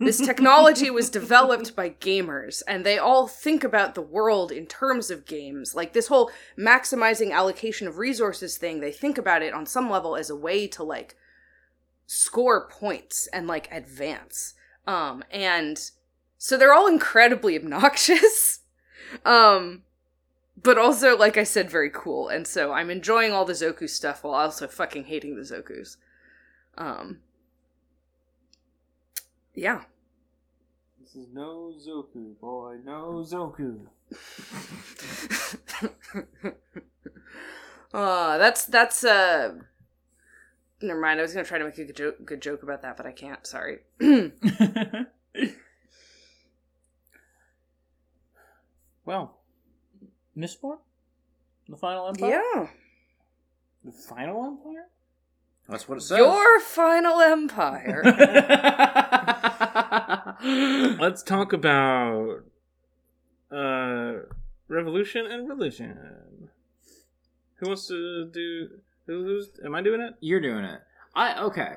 This 0.00 0.18
technology 0.18 0.90
was 0.90 1.08
developed 1.08 1.76
by 1.76 1.90
gamers, 1.90 2.62
and 2.66 2.84
they 2.84 2.98
all 2.98 3.28
think 3.28 3.62
about 3.62 3.94
the 3.94 4.02
world 4.02 4.50
in 4.50 4.66
terms 4.66 5.10
of 5.10 5.24
games. 5.24 5.76
Like 5.76 5.92
this 5.92 6.08
whole 6.08 6.30
maximizing 6.58 7.32
allocation 7.32 7.86
of 7.86 7.98
resources 7.98 8.58
thing, 8.58 8.80
they 8.80 8.90
think 8.90 9.16
about 9.16 9.42
it 9.42 9.54
on 9.54 9.64
some 9.64 9.88
level 9.88 10.16
as 10.16 10.28
a 10.28 10.36
way 10.36 10.66
to 10.68 10.82
like 10.82 11.14
score 12.06 12.68
points 12.68 13.28
and 13.32 13.46
like 13.46 13.68
advance. 13.70 14.54
Um, 14.88 15.22
and 15.30 15.78
so 16.36 16.56
they're 16.56 16.74
all 16.74 16.88
incredibly 16.88 17.56
obnoxious. 17.56 18.60
um, 19.24 19.82
but 20.60 20.78
also, 20.78 21.16
like 21.16 21.36
I 21.36 21.44
said, 21.44 21.70
very 21.70 21.90
cool. 21.90 22.28
And 22.28 22.46
so 22.46 22.72
I'm 22.72 22.90
enjoying 22.90 23.32
all 23.32 23.44
the 23.44 23.52
Zoku 23.52 23.88
stuff 23.88 24.24
while 24.24 24.34
also 24.34 24.66
fucking 24.66 25.04
hating 25.04 25.36
the 25.36 25.42
Zokus. 25.42 25.96
Um, 26.76 27.20
yeah. 29.56 29.82
This 31.00 31.16
is 31.16 31.26
no 31.32 31.72
Zoku, 31.76 32.38
boy, 32.40 32.76
no 32.84 33.24
Zoku. 33.26 33.80
uh, 37.92 38.38
that's 38.38 38.66
that's 38.66 39.02
uh 39.02 39.54
never 40.80 41.00
mind, 41.00 41.18
I 41.18 41.22
was 41.22 41.32
gonna 41.32 41.44
try 41.44 41.58
to 41.58 41.64
make 41.64 41.78
a 41.78 41.84
good 41.84 41.96
joke, 41.96 42.24
good 42.24 42.40
joke 42.40 42.62
about 42.62 42.82
that, 42.82 42.96
but 42.96 43.06
I 43.06 43.12
can't, 43.12 43.44
sorry. 43.46 43.80
Well, 49.06 49.38
Mistborn? 50.36 50.78
The 51.68 51.76
Final 51.76 52.08
Empire? 52.08 52.42
yeah. 52.54 52.66
the 53.84 53.92
final 53.92 54.44
empire? 54.44 54.88
That's 55.68 55.88
what 55.88 55.98
it 55.98 56.02
says. 56.02 56.18
Your 56.18 56.60
final 56.60 57.20
empire. 57.20 58.02
Let's 61.00 61.22
talk 61.22 61.52
about 61.52 62.42
uh 63.50 64.12
revolution 64.68 65.26
and 65.26 65.48
religion. 65.48 66.50
Who 67.56 67.68
wants 67.68 67.86
to 67.88 68.28
do 68.32 68.68
who, 69.06 69.24
who's 69.24 69.48
am 69.64 69.74
I 69.74 69.82
doing 69.82 70.00
it? 70.00 70.14
You're 70.20 70.40
doing 70.40 70.64
it. 70.64 70.80
I 71.14 71.40
okay. 71.42 71.76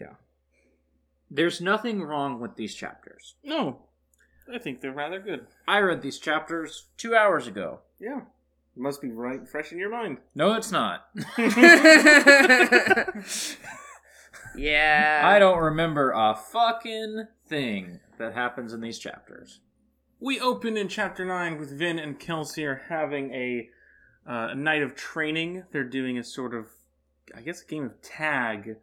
Yeah. 0.00 0.14
There's 1.30 1.60
nothing 1.60 2.02
wrong 2.02 2.40
with 2.40 2.56
these 2.56 2.74
chapters. 2.74 3.34
No. 3.42 3.80
I 4.52 4.58
think 4.58 4.80
they're 4.80 4.92
rather 4.92 5.20
good. 5.20 5.46
I 5.66 5.78
read 5.80 6.02
these 6.02 6.18
chapters 6.18 6.86
two 6.96 7.14
hours 7.14 7.46
ago. 7.46 7.80
Yeah. 7.98 8.22
Must 8.76 9.00
be 9.00 9.10
right 9.10 9.48
fresh 9.48 9.72
in 9.72 9.78
your 9.78 9.90
mind. 9.90 10.18
No, 10.34 10.54
it's 10.54 10.72
not. 10.72 11.06
yeah. 14.56 15.22
I 15.24 15.38
don't 15.38 15.58
remember 15.60 16.10
a 16.10 16.34
fucking 16.34 17.28
thing 17.46 18.00
that 18.18 18.34
happens 18.34 18.72
in 18.72 18.80
these 18.80 18.98
chapters. 18.98 19.60
We 20.20 20.40
open 20.40 20.76
in 20.76 20.88
chapter 20.88 21.24
nine 21.24 21.58
with 21.58 21.76
Vin 21.78 21.98
and 21.98 22.18
Kelsier 22.18 22.80
having 22.88 23.32
a, 23.32 23.68
uh, 24.28 24.48
a 24.50 24.54
night 24.54 24.82
of 24.82 24.94
training. 24.94 25.64
They're 25.72 25.84
doing 25.84 26.16
a 26.18 26.24
sort 26.24 26.54
of, 26.54 26.66
I 27.36 27.40
guess, 27.42 27.62
a 27.62 27.66
game 27.66 27.84
of 27.84 28.00
tag 28.02 28.76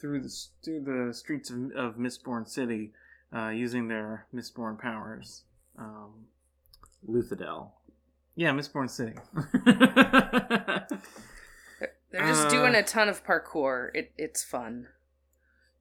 through 0.00 0.20
the 0.22 0.34
through 0.64 0.82
the 1.08 1.14
streets 1.14 1.50
of, 1.50 1.56
of 1.76 1.96
Mistborn 1.96 2.46
City, 2.46 2.92
uh, 3.34 3.48
using 3.48 3.88
their 3.88 4.26
Mistborn 4.34 4.78
powers. 4.78 5.42
Um, 5.78 6.26
Luthadel. 7.08 7.70
yeah, 8.36 8.50
Mistborn 8.52 8.88
City. 8.90 9.14
They're 12.10 12.26
just 12.28 12.46
Uh, 12.46 12.50
doing 12.50 12.74
a 12.74 12.82
ton 12.82 13.08
of 13.08 13.24
parkour. 13.24 13.90
It 13.94 14.12
it's 14.16 14.44
fun. 14.44 14.88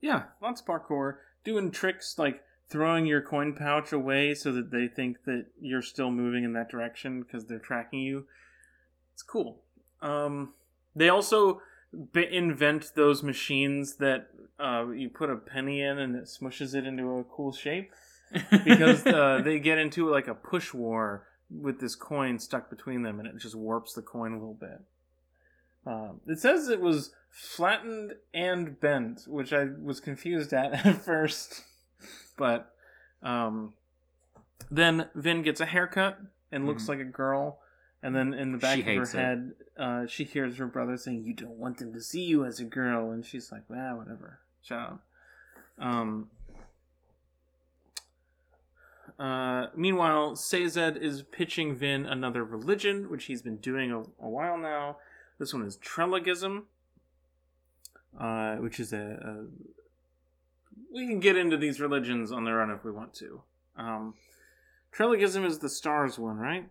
Yeah, 0.01 0.23
lots 0.41 0.61
of 0.61 0.67
parkour, 0.67 1.17
doing 1.43 1.71
tricks 1.71 2.17
like 2.17 2.41
throwing 2.69 3.05
your 3.05 3.21
coin 3.21 3.53
pouch 3.53 3.91
away 3.91 4.33
so 4.33 4.51
that 4.51 4.71
they 4.71 4.87
think 4.87 5.23
that 5.25 5.45
you're 5.61 5.81
still 5.81 6.11
moving 6.11 6.43
in 6.43 6.53
that 6.53 6.69
direction 6.69 7.21
because 7.21 7.45
they're 7.45 7.59
tracking 7.59 7.99
you. 7.99 8.25
It's 9.13 9.23
cool. 9.23 9.61
Um, 10.01 10.53
they 10.95 11.09
also 11.09 11.61
b- 12.13 12.27
invent 12.31 12.91
those 12.95 13.21
machines 13.21 13.97
that 13.97 14.27
uh, 14.59 14.89
you 14.89 15.09
put 15.09 15.29
a 15.29 15.35
penny 15.35 15.81
in 15.81 15.99
and 15.99 16.15
it 16.15 16.25
smushes 16.25 16.73
it 16.73 16.85
into 16.85 17.17
a 17.17 17.23
cool 17.23 17.51
shape. 17.51 17.91
because 18.65 19.05
uh, 19.05 19.41
they 19.43 19.59
get 19.59 19.77
into 19.77 20.09
like 20.09 20.27
a 20.27 20.33
push 20.33 20.73
war 20.73 21.27
with 21.49 21.79
this 21.79 21.95
coin 21.95 22.39
stuck 22.39 22.69
between 22.69 23.03
them, 23.03 23.19
and 23.19 23.27
it 23.27 23.37
just 23.37 23.55
warps 23.55 23.93
the 23.93 24.01
coin 24.01 24.31
a 24.31 24.37
little 24.37 24.57
bit. 24.59 24.81
Um, 25.85 26.21
it 26.27 26.39
says 26.39 26.69
it 26.69 26.79
was 26.81 27.11
flattened 27.29 28.13
and 28.33 28.79
bent, 28.79 29.23
which 29.27 29.51
I 29.51 29.65
was 29.81 29.99
confused 29.99 30.53
at 30.53 30.73
at 30.85 31.01
first, 31.03 31.63
but 32.37 32.73
um, 33.21 33.73
then 34.71 35.09
Vin 35.15 35.41
gets 35.41 35.59
a 35.61 35.65
haircut 35.65 36.19
and 36.51 36.65
looks 36.65 36.83
Mhm. 36.85 36.89
like 36.89 36.99
a 36.99 37.03
girl. 37.05 37.59
And 38.01 38.13
then 38.13 38.33
in 38.33 38.51
the 38.51 38.57
back 38.57 38.75
She 38.75 38.81
of 38.81 38.87
her 38.97 39.03
it. 39.03 39.09
head, 39.11 39.51
uh, 39.77 40.05
she 40.07 40.25
hears 40.25 40.57
her 40.57 40.67
brother 40.67 40.97
saying, 40.97 41.23
"You 41.23 41.33
don't 41.33 41.57
want 41.57 41.77
them 41.77 41.93
to 41.93 42.01
see 42.01 42.23
you 42.23 42.43
as 42.43 42.59
a 42.59 42.65
girl," 42.65 43.11
and 43.11 43.25
she's 43.25 43.49
like, 43.51 43.63
"Ah, 43.71 43.95
whatever, 43.95 44.39
shut 44.61 44.77
up." 44.79 45.03
Um, 45.79 46.29
uh, 49.19 49.67
meanwhile, 49.75 50.35
Sazed 50.35 50.97
is 50.97 51.23
pitching 51.23 51.75
Vin 51.75 52.05
another 52.05 52.43
religion, 52.43 53.09
which 53.09 53.25
he's 53.25 53.41
been 53.41 53.57
doing 53.57 53.91
a, 53.91 53.99
a 54.01 54.29
while 54.29 54.57
now. 54.57 54.97
This 55.39 55.53
one 55.53 55.63
is 55.63 55.77
Trelagism, 55.77 56.63
uh, 58.19 58.55
which 58.57 58.79
is 58.79 58.93
a, 58.93 58.97
a. 59.21 59.45
We 60.93 61.07
can 61.07 61.19
get 61.19 61.35
into 61.37 61.57
these 61.57 61.79
religions 61.81 62.31
on 62.31 62.45
their 62.45 62.61
own 62.61 62.69
if 62.69 62.83
we 62.83 62.91
want 62.91 63.13
to. 63.15 63.41
Um, 63.75 64.13
is 64.99 65.59
the 65.59 65.69
stars 65.69 66.19
one, 66.19 66.37
right? 66.37 66.69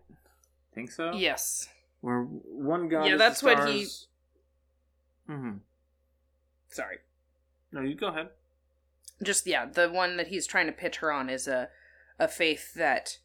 Think 0.73 0.91
so? 0.91 1.11
Yes. 1.13 1.67
Where 2.01 2.21
one 2.21 2.87
god. 2.89 3.05
Yeah, 3.05 3.17
that's 3.17 3.43
what 3.43 3.69
he- 3.69 3.87
Mm-hmm. 5.29 5.57
Sorry. 6.69 6.97
No, 7.71 7.81
you 7.81 7.95
go 7.95 8.07
ahead. 8.07 8.29
Just 9.21 9.45
yeah, 9.47 9.65
the 9.65 9.89
one 9.89 10.17
that 10.17 10.27
he's 10.27 10.45
trying 10.47 10.65
to 10.67 10.71
pitch 10.73 10.97
her 10.97 11.11
on 11.11 11.29
is 11.29 11.47
a 11.47 11.69
a 12.19 12.27
faith 12.27 12.73
that 12.75 13.19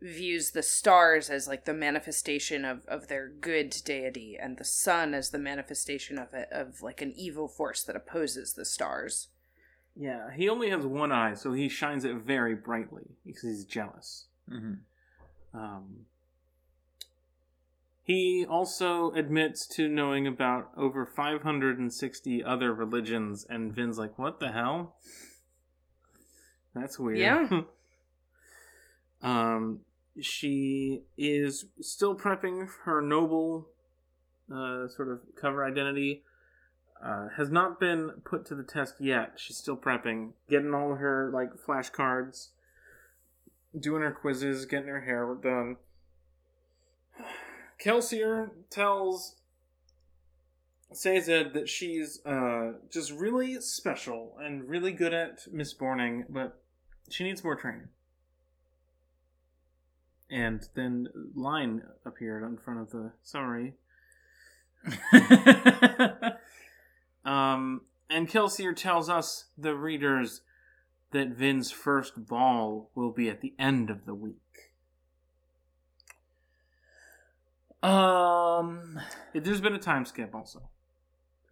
views 0.00 0.50
the 0.50 0.62
stars 0.62 1.30
as 1.30 1.48
like 1.48 1.64
the 1.64 1.72
manifestation 1.72 2.64
of 2.64 2.84
of 2.86 3.08
their 3.08 3.28
good 3.28 3.74
deity 3.84 4.36
and 4.38 4.58
the 4.58 4.64
sun 4.64 5.14
as 5.14 5.30
the 5.30 5.38
manifestation 5.38 6.18
of 6.18 6.34
it 6.34 6.48
of 6.52 6.82
like 6.82 7.00
an 7.00 7.12
evil 7.16 7.48
force 7.48 7.82
that 7.82 7.96
opposes 7.96 8.52
the 8.52 8.64
stars. 8.64 9.28
Yeah, 9.94 10.30
he 10.34 10.48
only 10.48 10.68
has 10.70 10.84
one 10.84 11.10
eye, 11.12 11.32
so 11.34 11.54
he 11.54 11.68
shines 11.70 12.04
it 12.04 12.16
very 12.16 12.54
brightly 12.54 13.16
because 13.24 13.44
he's 13.44 13.64
jealous. 13.64 14.26
hmm 14.48 14.74
Um, 15.54 16.04
he 18.02 18.44
also 18.48 19.12
admits 19.12 19.66
to 19.68 19.88
knowing 19.88 20.26
about 20.26 20.70
over 20.76 21.06
560 21.06 22.44
other 22.44 22.74
religions, 22.74 23.46
and 23.48 23.72
Vin's 23.74 23.98
like, 23.98 24.18
"What 24.18 24.38
the 24.38 24.52
hell? 24.52 24.96
That's 26.74 26.98
weird." 26.98 27.18
Yeah. 27.18 27.62
um, 29.26 29.80
she 30.20 31.02
is 31.18 31.66
still 31.80 32.14
prepping 32.14 32.68
her 32.84 33.02
noble, 33.02 33.68
uh, 34.50 34.86
sort 34.88 35.08
of 35.08 35.20
cover 35.40 35.64
identity. 35.64 36.22
Uh, 37.04 37.28
has 37.36 37.50
not 37.50 37.78
been 37.78 38.10
put 38.24 38.46
to 38.46 38.54
the 38.54 38.62
test 38.62 38.94
yet. 38.98 39.32
She's 39.36 39.58
still 39.58 39.76
prepping, 39.76 40.32
getting 40.48 40.72
all 40.72 40.94
her 40.94 41.30
like 41.34 41.50
flashcards, 41.54 42.48
doing 43.78 44.00
her 44.00 44.12
quizzes, 44.12 44.64
getting 44.64 44.88
her 44.88 45.02
hair 45.02 45.36
done. 45.42 45.76
Kelsier 47.84 48.48
tells 48.70 49.36
Sazed 50.92 51.52
that 51.52 51.68
she's 51.68 52.24
uh, 52.24 52.72
just 52.90 53.10
really 53.10 53.60
special 53.60 54.36
and 54.40 54.68
really 54.68 54.92
good 54.92 55.12
at 55.12 55.40
misborning, 55.52 56.24
but 56.28 56.62
she 57.10 57.24
needs 57.24 57.42
more 57.42 57.56
training. 57.56 57.88
And 60.30 60.68
then 60.74 61.08
line 61.34 61.82
appeared 62.04 62.42
in 62.42 62.58
front 62.58 62.80
of 62.80 62.90
the 62.90 63.12
summary. 63.22 63.74
Um, 67.26 67.82
and 68.08 68.28
Kelsier 68.28 68.74
tells 68.74 69.10
us, 69.10 69.46
the 69.58 69.74
readers, 69.74 70.42
that 71.10 71.30
Vin's 71.30 71.72
first 71.72 72.26
ball 72.28 72.90
will 72.94 73.10
be 73.10 73.28
at 73.28 73.40
the 73.40 73.52
end 73.58 73.90
of 73.90 74.06
the 74.06 74.14
week. 74.14 74.36
um, 77.82 79.00
There's 79.34 79.60
been 79.60 79.74
a 79.74 79.78
time 79.78 80.04
skip 80.06 80.34
also. 80.34 80.70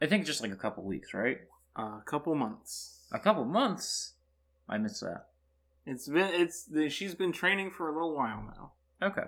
I 0.01 0.07
think 0.07 0.27
just 0.27 0.43
like 0.43 0.53
a 0.53 0.57
couple 0.57 0.85
weeks, 0.85 1.13
right? 1.13 1.39
A 1.77 2.01
couple 2.07 2.35
months. 2.37 3.01
A 3.13 3.19
couple 3.19 3.45
months. 3.45 4.13
I 4.69 4.79
missed 4.79 5.01
that. 5.01 5.27
It's 5.87 6.09
been 6.09 6.31
it's 6.33 6.69
she's 6.93 7.15
been 7.15 7.33
training 7.33 7.71
for 7.71 7.89
a 7.89 7.93
little 7.93 8.15
while 8.15 8.43
now. 8.43 8.73
Okay. 9.07 9.25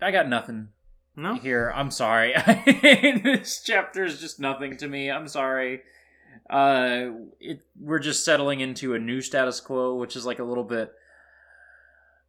I 0.00 0.10
got 0.10 0.28
nothing 0.28 0.68
No, 1.16 1.34
here. 1.36 1.72
I'm 1.74 1.90
sorry. 1.90 2.34
this 2.66 3.62
chapter 3.64 4.04
is 4.04 4.20
just 4.20 4.40
nothing 4.40 4.76
to 4.78 4.88
me. 4.88 5.10
I'm 5.10 5.28
sorry. 5.28 5.82
Uh, 6.50 7.10
it 7.40 7.60
we're 7.78 8.00
just 8.00 8.24
settling 8.24 8.60
into 8.60 8.94
a 8.94 8.98
new 8.98 9.20
status 9.20 9.60
quo, 9.60 9.94
which 9.94 10.16
is 10.16 10.26
like 10.26 10.40
a 10.40 10.44
little 10.44 10.64
bit. 10.64 10.92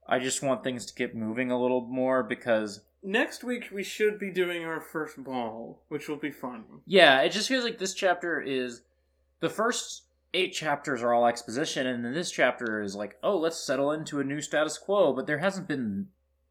I 0.07 0.20
just 0.20 0.43
want 0.43 0.63
things 0.63 0.86
to 0.86 0.93
get 0.95 1.16
moving 1.16 1.49
a 1.49 1.59
little 1.59 1.82
more 1.82 2.22
because 2.22 2.82
next 3.01 3.43
week 3.43 3.70
we 3.74 3.82
should 3.84 4.20
be 4.20 4.30
doing 4.32 4.63
our 4.63 4.80
first 4.80 5.22
ball, 5.24 5.82
which 5.89 6.07
will 6.07 6.16
be 6.18 6.32
fun. 6.32 6.63
yeah, 6.86 7.22
it 7.22 7.32
just 7.32 7.47
feels 7.49 7.63
like 7.63 7.80
this 7.80 7.95
chapter 7.95 8.39
is 8.39 8.84
the 9.39 9.49
first 9.49 10.03
eight 10.36 10.53
chapters 10.53 11.01
are 11.01 11.13
all 11.13 11.25
exposition, 11.25 11.88
and 11.88 12.03
then 12.05 12.13
this 12.13 12.29
chapter 12.31 12.81
is 12.81 12.95
like, 12.95 13.17
oh, 13.23 13.38
let's 13.38 13.57
settle 13.57 13.91
into 13.91 14.19
a 14.19 14.23
new 14.23 14.41
status 14.41 14.77
quo. 14.77 15.13
But 15.13 15.25
there 15.27 15.39
hasn't 15.39 15.67
been 15.67 16.09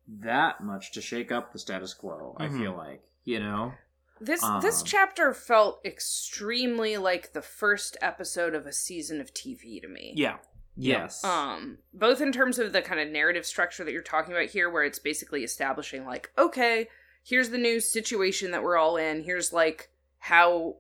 that 0.09 0.63
much 0.63 0.93
to 0.93 1.01
shake 1.01 1.31
up 1.31 1.53
the 1.53 1.59
status 1.59 1.95
quo. 1.95 2.37
Mhm. 2.41 2.43
I 2.45 2.59
feel 2.59 2.77
like 2.77 3.03
you 3.25 3.41
know. 3.41 3.73
This 4.21 4.45
this 4.63 4.81
Um. 4.81 4.87
chapter 4.87 5.35
felt 5.35 5.81
extremely 5.85 6.97
like 6.97 7.33
the 7.33 7.43
first 7.43 7.97
episode 8.01 8.55
of 8.55 8.67
a 8.67 8.73
season 8.73 9.21
of 9.21 9.33
TV 9.35 9.81
to 9.81 9.89
me. 9.89 10.13
Yeah, 10.17 10.39
Yes. 10.77 11.23
Um, 11.25 11.79
both 11.93 12.21
in 12.21 12.33
terms 12.33 12.59
of 12.59 12.73
the 12.73 12.83
kind 12.83 13.01
of 13.01 13.09
narrative 13.09 13.47
structure 13.47 13.85
that 13.85 13.93
you're 13.93 14.03
talking 14.03 14.33
about 14.35 14.47
here, 14.51 14.69
where 14.71 14.83
it's 14.85 14.99
basically 14.99 15.45
establishing 15.45 16.05
like, 16.05 16.31
okay, 16.37 16.89
here's 17.23 17.51
the 17.51 17.59
new 17.59 17.81
situation 17.81 18.51
that 18.51 18.63
we're 18.63 18.77
all 18.77 18.97
in. 18.97 19.23
Here's 19.23 19.53
like 19.53 19.91
how 20.19 20.77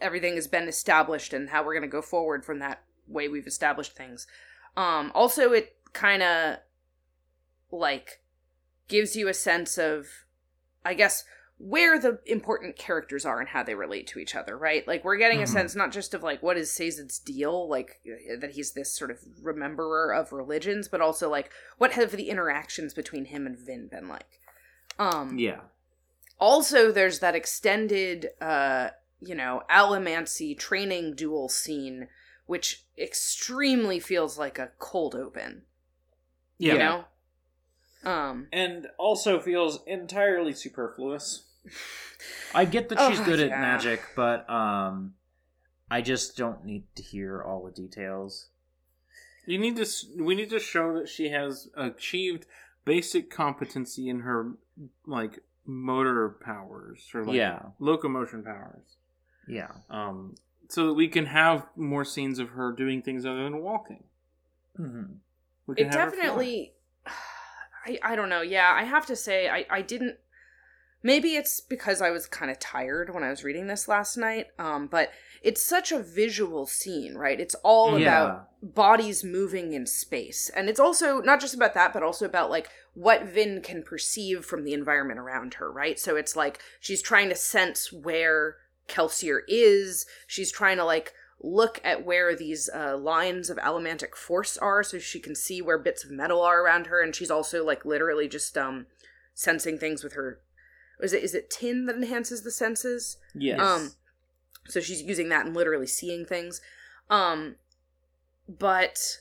everything 0.00 0.34
has 0.34 0.46
been 0.48 0.68
established 0.68 1.32
and 1.32 1.50
how 1.50 1.64
we're 1.64 1.74
gonna 1.74 1.86
go 1.88 2.02
forward 2.02 2.44
from 2.44 2.58
that 2.60 2.82
way 3.06 3.28
we've 3.28 3.46
established 3.46 3.94
things. 3.96 4.26
Um, 4.76 5.10
also, 5.14 5.52
it 5.52 5.76
kind 5.92 6.22
of 6.22 6.58
like 7.70 8.20
gives 8.88 9.16
you 9.16 9.28
a 9.28 9.34
sense 9.34 9.78
of, 9.78 10.06
I 10.84 10.94
guess, 10.94 11.24
where 11.58 11.98
the 11.98 12.20
important 12.26 12.76
characters 12.76 13.24
are 13.24 13.40
and 13.40 13.48
how 13.48 13.62
they 13.62 13.74
relate 13.74 14.06
to 14.08 14.18
each 14.18 14.34
other, 14.34 14.56
right? 14.58 14.86
Like 14.86 15.04
we're 15.04 15.16
getting 15.16 15.40
a 15.40 15.44
Mhm. 15.44 15.48
sense 15.48 15.74
not 15.74 15.90
just 15.90 16.12
of 16.12 16.22
like 16.22 16.42
what 16.42 16.58
is 16.58 16.70
Sazed's 16.70 17.18
deal, 17.18 17.66
like 17.68 18.00
uh, 18.06 18.36
that 18.38 18.50
he's 18.52 18.72
this 18.72 18.92
sort 18.92 19.10
of 19.10 19.18
rememberer 19.42 20.12
of 20.14 20.32
religions, 20.32 20.86
but 20.86 21.00
also 21.00 21.30
like 21.30 21.50
what 21.78 21.92
have 21.92 22.10
the 22.12 22.28
interactions 22.28 22.92
between 22.92 23.24
him 23.24 23.46
and 23.46 23.58
Vin 23.58 23.88
been 23.88 24.06
like? 24.06 24.40
Um 24.98 25.38
yeah. 25.38 25.60
also 26.38 26.92
there's 26.92 27.20
that 27.20 27.34
extended 27.34 28.28
uh 28.40 28.90
you 29.20 29.34
know 29.34 29.62
allomancy 29.70 30.56
training 30.56 31.14
duel 31.14 31.48
scene 31.48 32.08
which 32.46 32.84
extremely 32.98 33.98
feels 33.98 34.38
like 34.38 34.58
a 34.58 34.70
cold 34.78 35.14
open 35.14 35.62
yeah. 36.58 36.72
you 36.72 36.78
know 36.78 37.04
um 38.04 38.46
and 38.52 38.86
also 38.98 39.40
feels 39.40 39.80
entirely 39.86 40.52
superfluous. 40.52 41.44
I 42.54 42.64
get 42.64 42.88
that 42.88 43.00
she's 43.00 43.20
Oh, 43.20 43.24
good 43.24 43.40
at 43.40 43.50
magic, 43.50 44.00
but 44.14 44.48
um 44.48 45.14
I 45.90 46.00
just 46.00 46.36
don't 46.36 46.64
need 46.64 46.84
to 46.96 47.02
hear 47.02 47.42
all 47.42 47.64
the 47.64 47.70
details. 47.70 48.48
You 49.46 49.58
need 49.58 49.76
to. 49.76 49.86
We 50.18 50.34
need 50.34 50.50
to 50.50 50.58
show 50.58 50.94
that 50.98 51.08
she 51.08 51.28
has 51.30 51.68
achieved 51.76 52.46
basic 52.84 53.30
competency 53.30 54.08
in 54.08 54.20
her 54.20 54.52
like 55.06 55.40
motor 55.64 56.36
powers 56.40 57.08
or 57.14 57.24
like 57.24 57.36
Yeah. 57.36 57.60
locomotion 57.78 58.42
powers. 58.42 58.96
Yeah. 59.48 59.70
Um, 59.90 60.34
so 60.68 60.86
that 60.88 60.94
we 60.94 61.08
can 61.08 61.26
have 61.26 61.66
more 61.76 62.04
scenes 62.04 62.38
of 62.38 62.50
her 62.50 62.72
doing 62.72 63.02
things 63.02 63.24
other 63.24 63.44
than 63.44 63.62
walking. 63.62 64.04
hmm 64.76 65.02
We 65.66 65.76
can 65.76 65.86
it 65.86 65.92
have 65.94 66.10
definitely 66.12 66.72
I, 67.86 67.98
I 68.02 68.16
don't 68.16 68.28
know 68.28 68.42
yeah 68.42 68.72
i 68.74 68.82
have 68.82 69.06
to 69.06 69.14
say 69.16 69.48
i 69.48 69.64
i 69.70 69.80
didn't 69.80 70.16
maybe 71.04 71.36
it's 71.36 71.60
because 71.60 72.02
i 72.02 72.10
was 72.10 72.26
kind 72.26 72.50
of 72.50 72.58
tired 72.58 73.14
when 73.14 73.22
i 73.22 73.30
was 73.30 73.44
reading 73.44 73.68
this 73.68 73.86
last 73.86 74.16
night 74.16 74.46
um 74.58 74.88
but 74.88 75.10
it's 75.42 75.62
such 75.62 75.92
a 75.92 76.02
visual 76.02 76.66
scene 76.66 77.14
right 77.14 77.38
it's 77.40 77.54
all 77.62 77.96
Yeah. 77.98 78.08
about 78.08 78.48
bodies 78.74 79.22
moving 79.22 79.72
in 79.72 79.86
space 79.86 80.48
and 80.56 80.68
it's 80.68 80.80
also 80.80 81.20
not 81.20 81.40
just 81.40 81.54
about 81.54 81.74
that 81.74 81.92
but 81.92 82.02
also 82.02 82.26
about 82.26 82.50
like 82.50 82.68
what 82.94 83.24
vin 83.26 83.60
can 83.62 83.84
perceive 83.84 84.44
from 84.44 84.64
the 84.64 84.72
environment 84.72 85.20
around 85.20 85.54
her 85.54 85.70
right 85.70 86.00
so 86.00 86.16
it's 86.16 86.34
like 86.34 86.58
she's 86.80 87.02
trying 87.02 87.28
to 87.28 87.36
sense 87.36 87.92
where 87.92 88.56
kelsier 88.88 89.40
is. 89.48 90.06
She's 90.26 90.52
trying 90.52 90.76
to 90.78 90.84
like 90.84 91.12
look 91.40 91.80
at 91.84 92.04
where 92.04 92.34
these 92.34 92.68
uh, 92.74 92.96
lines 92.96 93.50
of 93.50 93.58
allomantic 93.58 94.14
force 94.14 94.56
are 94.56 94.82
so 94.82 94.98
she 94.98 95.20
can 95.20 95.34
see 95.34 95.60
where 95.60 95.78
bits 95.78 96.02
of 96.04 96.10
metal 96.10 96.40
are 96.40 96.62
around 96.62 96.86
her 96.86 97.02
and 97.02 97.14
she's 97.14 97.30
also 97.30 97.62
like 97.64 97.84
literally 97.84 98.26
just 98.26 98.56
um 98.56 98.86
sensing 99.34 99.76
things 99.78 100.02
with 100.02 100.14
her 100.14 100.40
is 101.00 101.12
it 101.12 101.22
is 101.22 101.34
it 101.34 101.50
tin 101.50 101.86
that 101.86 101.96
enhances 101.96 102.42
the 102.42 102.50
senses? 102.50 103.18
Yes. 103.34 103.60
um 103.60 103.92
so 104.66 104.80
she's 104.80 105.02
using 105.02 105.28
that 105.28 105.46
and 105.46 105.54
literally 105.54 105.86
seeing 105.86 106.24
things. 106.24 106.60
Um 107.10 107.56
but 108.48 109.20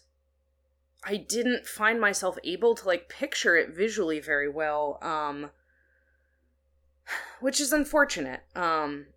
i 1.03 1.18
didn't 1.18 1.66
find 1.68 1.99
myself 1.99 2.38
able 2.43 2.76
to 2.76 2.86
like 2.88 3.09
picture 3.09 3.55
it 3.55 3.70
visually 3.76 4.20
very 4.20 4.49
well 4.49 4.99
um 5.01 5.49
which 7.39 7.59
is 7.59 7.74
unfortunate. 7.74 8.43
Um 8.55 9.07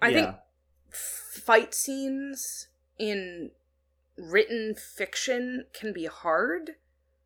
i 0.00 0.12
think 0.12 0.34
fight 0.90 1.74
scenes 1.74 2.68
in 2.98 3.50
written 4.16 4.74
fiction 4.74 5.66
can 5.72 5.92
be 5.92 6.06
hard. 6.06 6.76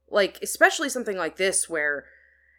Like 0.09 0.39
especially 0.43 0.89
something 0.89 1.17
like 1.17 1.37
this 1.37 1.69
where 1.69 2.05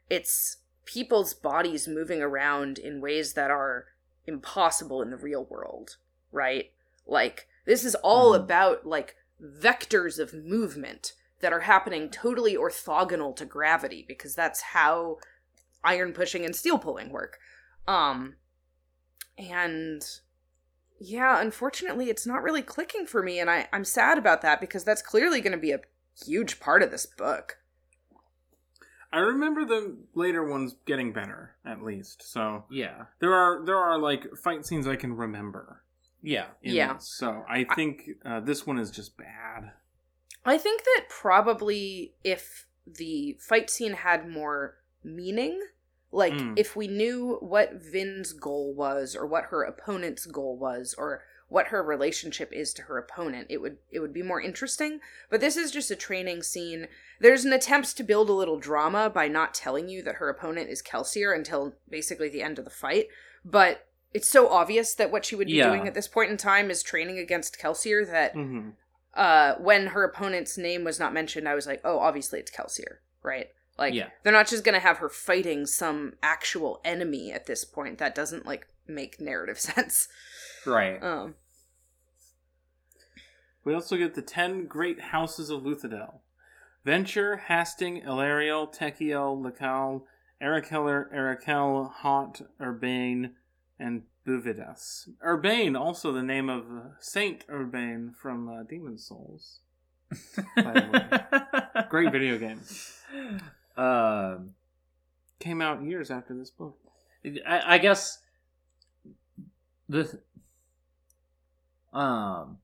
it's 0.09 0.57
people's 0.86 1.34
bodies 1.34 1.88
moving 1.88 2.22
around 2.22 2.78
in 2.80 3.01
ways 3.01 3.34
that 3.34 3.51
are 3.51 3.88
impossible 4.26 5.01
in 5.01 5.09
the 5.09 5.18
real 5.18 5.45
world 5.45 5.97
right? 6.32 6.72
Like 7.05 7.47
this 7.66 7.84
is 7.84 7.95
all 7.95 8.32
Mhm. 8.32 8.43
about 8.43 8.86
like 8.86 9.18
vectors 9.41 10.18
of 10.18 10.34
movement 10.34 11.14
that 11.41 11.51
are 11.51 11.62
happening 11.62 12.09
totally 12.09 12.55
orthogonal 12.55 13.36
to 13.36 13.45
gravity 13.45 14.05
because 14.07 14.34
that's 14.34 14.62
how 14.62 15.18
iron 15.84 16.14
pushing 16.14 16.45
and 16.45 16.55
steel 16.55 16.80
pulling 16.80 17.09
work. 17.12 17.38
Um 17.88 18.38
and 19.38 20.03
yeah 20.99 21.41
unfortunately 21.41 22.09
it's 22.09 22.27
not 22.27 22.43
really 22.43 22.61
clicking 22.61 23.05
for 23.05 23.23
me 23.23 23.39
and 23.39 23.49
I, 23.49 23.67
i'm 23.73 23.86
sad 23.86 24.17
about 24.17 24.41
that 24.43 24.61
because 24.61 24.84
that's 24.84 25.01
clearly 25.01 25.41
going 25.41 25.51
to 25.53 25.57
be 25.57 25.71
a 25.71 25.79
huge 26.25 26.59
part 26.59 26.84
of 26.84 26.91
this 26.91 27.05
book 27.05 27.57
I 29.13 29.19
remember 29.19 29.65
the 29.65 29.97
later 30.13 30.47
ones 30.49 30.77
getting 30.86 31.11
better, 31.11 31.57
at 31.65 31.84
least. 31.84 32.23
So 32.32 32.63
Yeah. 32.69 33.07
there 33.19 33.34
are 33.34 33.61
there 33.65 33.75
are 33.75 33.97
like 33.99 34.25
fight 34.41 34.65
scenes 34.65 34.88
I 34.88 34.95
can 34.95 35.17
remember. 35.17 35.84
Yeah. 36.21 36.45
Yeah. 36.61 36.93
this. 36.93 37.09
So 37.09 37.43
I 37.49 37.65
think 37.75 38.03
uh, 38.23 38.39
this 38.39 38.65
one 38.65 38.79
is 38.79 38.89
just 38.89 39.17
bad. 39.17 39.73
i 40.45 40.57
think 40.57 40.84
that 40.86 41.07
probably 41.09 42.13
if 42.23 42.67
the 42.88 43.38
fight 43.41 43.69
scene 43.69 43.93
had 43.95 44.29
more 44.29 44.77
meaning 45.03 45.59
like 46.12 46.34
Mm. 46.34 46.53
if 46.57 46.76
we 46.76 46.88
knew 46.88 47.38
what 47.39 47.74
vin's 47.74 48.34
goal 48.34 48.74
was 48.74 49.16
or 49.16 49.26
what 49.26 49.45
her 49.45 49.64
opponent's 49.64 50.26
goal 50.26 50.57
was 50.57 50.93
or 50.97 51.24
what 51.47 51.68
her 51.68 51.84
relationship 51.84 52.51
is 52.53 52.74
to 52.74 52.84
her 52.84 52.97
opponent 52.97 53.45
it 53.49 53.57
would 53.62 53.78
it 53.89 53.99
would 53.99 54.14
be 54.14 54.22
more 54.24 54.41
interesting. 54.41 54.99
But 55.30 55.41
this 55.41 55.57
is 55.57 55.72
just 55.72 55.91
a 55.91 55.95
training 55.95 56.43
scene. 56.43 56.88
There's 57.20 57.43
an 57.45 57.53
attempt 57.53 57.95
to 57.97 58.03
build 58.03 58.30
a 58.30 58.34
little 58.34 58.57
drama 58.59 59.09
by 59.09 59.28
not 59.28 59.53
telling 59.53 59.89
you 59.89 60.01
that 60.03 60.16
her 60.16 60.30
opponent 60.30 60.70
is 60.70 60.82
kelsier 60.82 61.36
until 61.36 61.74
basically 61.89 62.30
the 62.30 62.41
end 62.41 62.57
of 62.59 62.66
the 62.66 62.72
fight. 62.72 63.07
But 63.43 63.86
it's 64.14 64.28
so 64.30 64.49
obvious 64.49 64.93
that 64.95 65.12
what 65.12 65.24
she 65.26 65.36
would 65.36 65.47
be 65.47 65.53
Yeah. 65.53 65.70
doing 65.70 65.88
at 65.88 65.93
this 65.93 66.07
point 66.07 66.32
in 66.32 66.38
time 66.38 66.70
is 66.72 66.84
training 66.84 67.18
against 67.20 67.59
kelsier 67.59 68.05
that 68.09 68.34
hmm 68.34 68.70
uh 69.14 69.55
when 69.55 69.88
her 69.88 70.05
opponent's 70.05 70.57
name 70.57 70.86
was 70.86 70.97
not 70.97 71.14
mentioned 71.14 71.45
i 71.45 71.53
was 71.53 71.68
like 71.68 71.82
oh 71.84 71.99
obviously 71.99 72.39
it's 72.39 72.49
kelsier 72.49 72.99
right 73.22 73.49
like 73.82 73.93
Yeah. 73.93 74.09
they're 74.23 74.32
not 74.32 74.47
just 74.47 74.63
gonna 74.63 74.79
have 74.79 74.97
her 74.99 75.09
fighting 75.09 75.65
some 75.65 76.13
actual 76.23 76.79
enemy 76.86 77.32
at 77.34 77.45
this 77.47 77.65
point 77.65 77.97
that 77.97 78.15
doesn't 78.15 78.45
like 78.45 78.67
make 78.88 79.19
narrative 79.19 79.59
sense 79.69 80.07
Right. 80.65 81.01
um 81.03 81.36
We 83.63 83.73
also 83.73 83.97
get 83.97 84.15
the 84.15 84.21
ten 84.21 84.65
great 84.67 84.99
houses 85.01 85.49
of 85.49 85.61
Luthadel: 85.63 86.19
Venture, 86.86 87.38
Hasting, 87.47 88.01
Elariel, 88.01 88.73
Tekiel, 88.75 89.39
Lekal, 89.39 90.03
Erikeller, 90.41 91.13
Arakel, 91.13 91.91
Haunt, 91.91 92.41
Urbane, 92.59 93.32
and 93.79 94.03
Buvidas. 94.27 95.09
Urbane, 95.23 95.75
also 95.75 96.11
the 96.11 96.23
name 96.23 96.49
of 96.49 96.65
uh, 96.71 96.82
Saint 96.99 97.45
Urbane 97.49 98.13
from 98.19 98.49
uh, 98.49 98.63
Demon 98.63 98.97
Souls. 98.97 99.59
By 100.55 100.73
the 100.73 100.89
way. 101.71 101.84
Great 101.89 102.11
video 102.11 102.38
game. 102.39 102.61
Um, 103.78 104.53
Came 105.39 105.61
out 105.61 105.84
years 105.84 106.11
after 106.11 106.36
this 106.36 106.51
book. 106.51 106.78
I, 107.47 107.76
I 107.76 107.78
guess 107.78 108.19
the 109.89 110.19
um, 111.93 112.57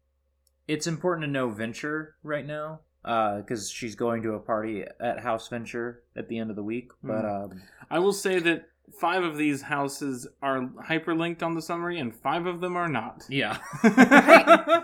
it's 0.67 0.87
important 0.87 1.25
to 1.25 1.31
know 1.31 1.49
Venture 1.49 2.15
right 2.23 2.45
now 2.45 2.81
uh, 3.03 3.37
because 3.37 3.69
she's 3.69 3.95
going 3.95 4.21
to 4.23 4.33
a 4.33 4.39
party 4.39 4.83
at 4.99 5.19
House 5.19 5.47
Venture 5.47 6.03
at 6.15 6.27
the 6.27 6.37
end 6.37 6.49
of 6.49 6.55
the 6.55 6.63
week. 6.63 6.91
But 7.03 7.25
um, 7.25 7.61
I 7.89 7.99
will 7.99 8.13
say 8.13 8.39
that 8.39 8.69
five 8.99 9.23
of 9.23 9.37
these 9.37 9.61
houses 9.61 10.27
are 10.41 10.69
hyperlinked 10.87 11.43
on 11.43 11.55
the 11.55 11.61
summary, 11.61 11.99
and 11.99 12.15
five 12.15 12.45
of 12.45 12.61
them 12.61 12.75
are 12.75 12.89
not. 12.89 13.23
yeah, 13.29 13.57
i 13.83 14.83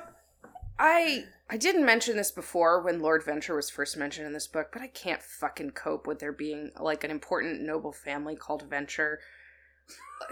i 0.80 1.26
didn't 1.58 1.86
mention 1.86 2.18
this 2.18 2.32
before 2.32 2.82
when 2.82 3.00
lord 3.00 3.24
venture 3.24 3.56
was 3.56 3.70
first 3.70 3.96
mentioned 3.98 4.26
in 4.26 4.34
this 4.34 4.48
book 4.48 4.70
but 4.74 4.82
i 4.82 4.88
can't 4.88 5.22
fucking 5.22 5.70
cope 5.72 6.08
with 6.08 6.20
there 6.20 6.32
being 6.32 6.72
like 6.80 7.04
an 7.04 7.12
important 7.12 7.62
noble 7.62 7.91
family 7.91 8.36
called 8.36 8.64
venture 8.70 9.20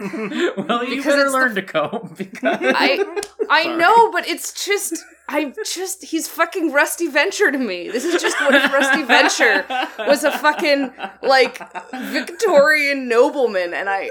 well, 0.00 0.82
you 0.82 1.02
better 1.02 1.22
it's 1.22 1.24
the 1.24 1.30
learn 1.30 1.54
to 1.54 1.62
cope 1.62 2.16
because 2.16 2.58
I- 2.62 3.22
I 3.50 3.64
Sorry. 3.64 3.76
know, 3.76 4.10
but 4.10 4.26
it's 4.26 4.64
just 4.64 4.96
I 5.28 5.52
just 5.66 6.04
he's 6.04 6.26
fucking 6.26 6.72
Rusty 6.72 7.06
Venture 7.08 7.50
to 7.52 7.58
me. 7.58 7.90
This 7.90 8.04
is 8.06 8.20
just 8.20 8.40
what 8.40 8.54
if 8.54 8.72
Rusty 8.72 9.02
Venture 9.02 9.66
was 9.98 10.24
a 10.24 10.30
fucking 10.32 10.92
like 11.22 11.60
Victorian 11.92 13.08
nobleman 13.08 13.74
and 13.74 13.90
I 13.90 14.10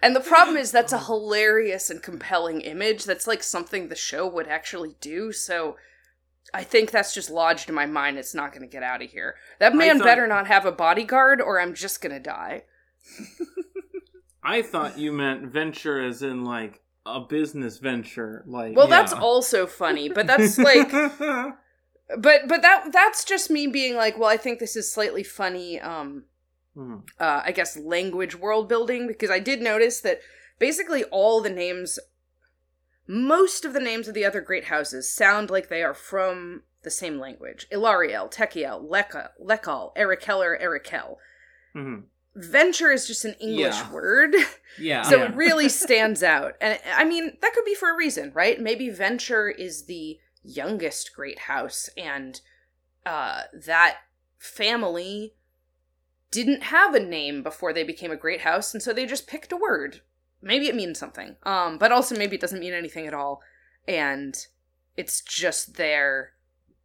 and 0.00 0.14
the 0.14 0.20
problem 0.20 0.56
is 0.56 0.70
that's 0.70 0.92
a 0.92 1.00
hilarious 1.06 1.90
and 1.90 2.00
compelling 2.00 2.60
image. 2.60 3.04
That's 3.04 3.26
like 3.26 3.42
something 3.42 3.88
the 3.88 3.96
show 3.96 4.28
would 4.28 4.46
actually 4.46 4.94
do. 5.00 5.32
So 5.32 5.76
I 6.54 6.62
think 6.62 6.90
that's 6.90 7.12
just 7.14 7.30
lodged 7.30 7.68
in 7.68 7.74
my 7.74 7.86
mind. 7.86 8.18
It's 8.18 8.34
not 8.34 8.52
going 8.52 8.62
to 8.62 8.68
get 8.68 8.82
out 8.82 9.02
of 9.02 9.10
here. 9.10 9.34
That 9.58 9.74
man 9.74 9.98
thought- 9.98 10.04
better 10.04 10.26
not 10.26 10.46
have 10.46 10.64
a 10.66 10.72
bodyguard 10.72 11.40
or 11.40 11.60
I'm 11.60 11.74
just 11.74 12.00
going 12.00 12.12
to 12.14 12.20
die. 12.20 12.62
I 14.42 14.62
thought 14.62 14.98
you 14.98 15.12
meant 15.12 15.46
venture 15.52 16.00
as 16.00 16.22
in 16.22 16.44
like 16.44 16.80
a 17.04 17.20
business 17.20 17.78
venture, 17.78 18.44
like. 18.46 18.76
Well, 18.76 18.86
that's 18.86 19.12
also 19.12 19.66
funny, 19.66 20.08
but 20.08 20.26
that's 20.28 20.56
like 20.58 20.90
but 22.18 22.42
but 22.48 22.62
that 22.62 22.88
that's 22.92 23.24
just 23.24 23.50
me 23.50 23.66
being 23.66 23.96
like, 23.96 24.16
well, 24.18 24.28
I 24.28 24.36
think 24.36 24.58
this 24.60 24.76
is 24.76 24.90
slightly 24.92 25.22
funny 25.22 25.80
um 25.80 26.24
Hmm. 26.74 26.96
uh 27.18 27.40
I 27.42 27.52
guess 27.52 27.78
language 27.78 28.36
world 28.38 28.68
building 28.68 29.06
because 29.06 29.30
I 29.30 29.38
did 29.38 29.62
notice 29.62 30.02
that 30.02 30.20
basically 30.58 31.04
all 31.04 31.40
the 31.40 31.48
names 31.48 31.98
most 33.06 33.64
of 33.64 33.72
the 33.72 33.80
names 33.80 34.08
of 34.08 34.14
the 34.14 34.24
other 34.24 34.40
great 34.40 34.64
houses 34.64 35.12
sound 35.12 35.50
like 35.50 35.68
they 35.68 35.82
are 35.82 35.94
from 35.94 36.62
the 36.82 36.90
same 36.90 37.18
language. 37.18 37.66
Elariel, 37.72 38.30
Tekiel, 38.32 38.88
Leka, 38.88 39.30
Lekal, 39.42 39.94
Erikeller, 39.96 40.60
Erikel. 40.62 41.16
Mhm. 41.74 42.04
Venture 42.34 42.92
is 42.92 43.06
just 43.06 43.24
an 43.24 43.34
English 43.34 43.76
Yeah. 43.76 43.92
word. 43.92 44.34
yeah, 44.78 45.02
So 45.02 45.16
Yeah. 45.18 45.24
it 45.30 45.34
really 45.36 45.68
stands 45.84 46.22
out. 46.22 46.54
And 46.60 46.78
I 46.94 47.04
mean, 47.04 47.38
that 47.40 47.52
could 47.54 47.64
be 47.64 47.74
for 47.74 47.90
a 47.90 47.96
reason, 47.96 48.30
right? 48.34 48.60
Maybe 48.60 48.90
Venture 48.90 49.48
is 49.48 49.86
the 49.86 50.18
youngest 50.42 51.12
great 51.14 51.40
house 51.40 51.90
and 51.96 52.40
uh 53.04 53.42
that 53.52 53.98
family 54.38 55.34
didn't 56.30 56.62
have 56.64 56.94
a 56.94 57.00
name 57.00 57.42
before 57.42 57.72
they 57.72 57.82
became 57.82 58.12
a 58.12 58.16
great 58.16 58.42
house 58.42 58.72
and 58.72 58.80
so 58.82 58.92
they 58.92 59.06
just 59.06 59.26
picked 59.26 59.50
a 59.50 59.56
word. 59.56 60.02
Maybe 60.42 60.68
it 60.68 60.74
means 60.74 60.98
something. 60.98 61.36
Um 61.42 61.78
but 61.78 61.92
also 61.92 62.16
maybe 62.16 62.36
it 62.36 62.40
doesn't 62.40 62.60
mean 62.60 62.74
anything 62.74 63.06
at 63.06 63.14
all 63.14 63.42
and 63.88 64.36
it's 64.96 65.20
just 65.20 65.76
there 65.76 66.32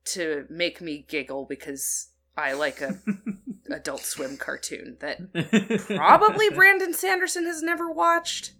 to 0.04 0.46
make 0.50 0.82
me 0.82 1.06
giggle 1.08 1.46
because 1.46 2.10
I 2.38 2.54
like 2.54 2.82
a 2.82 3.00
adult 3.72 4.02
swim 4.02 4.38
cartoon 4.38 4.98
that 5.00 5.88
probably 5.96 6.50
Brandon 6.50 6.94
Sanderson 6.94 7.46
has 7.46 7.62
never 7.62 7.92
watched. 7.92 8.54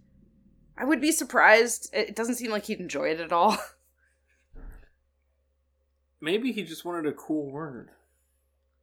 I 0.76 0.84
would 0.84 1.00
be 1.00 1.12
surprised. 1.12 1.90
It 1.92 2.16
doesn't 2.16 2.36
seem 2.36 2.50
like 2.50 2.66
he'd 2.66 2.80
enjoy 2.80 3.10
it 3.10 3.20
at 3.20 3.32
all. 3.32 3.56
Maybe 6.20 6.52
he 6.52 6.62
just 6.62 6.84
wanted 6.84 7.06
a 7.06 7.12
cool 7.12 7.50
word. 7.50 7.90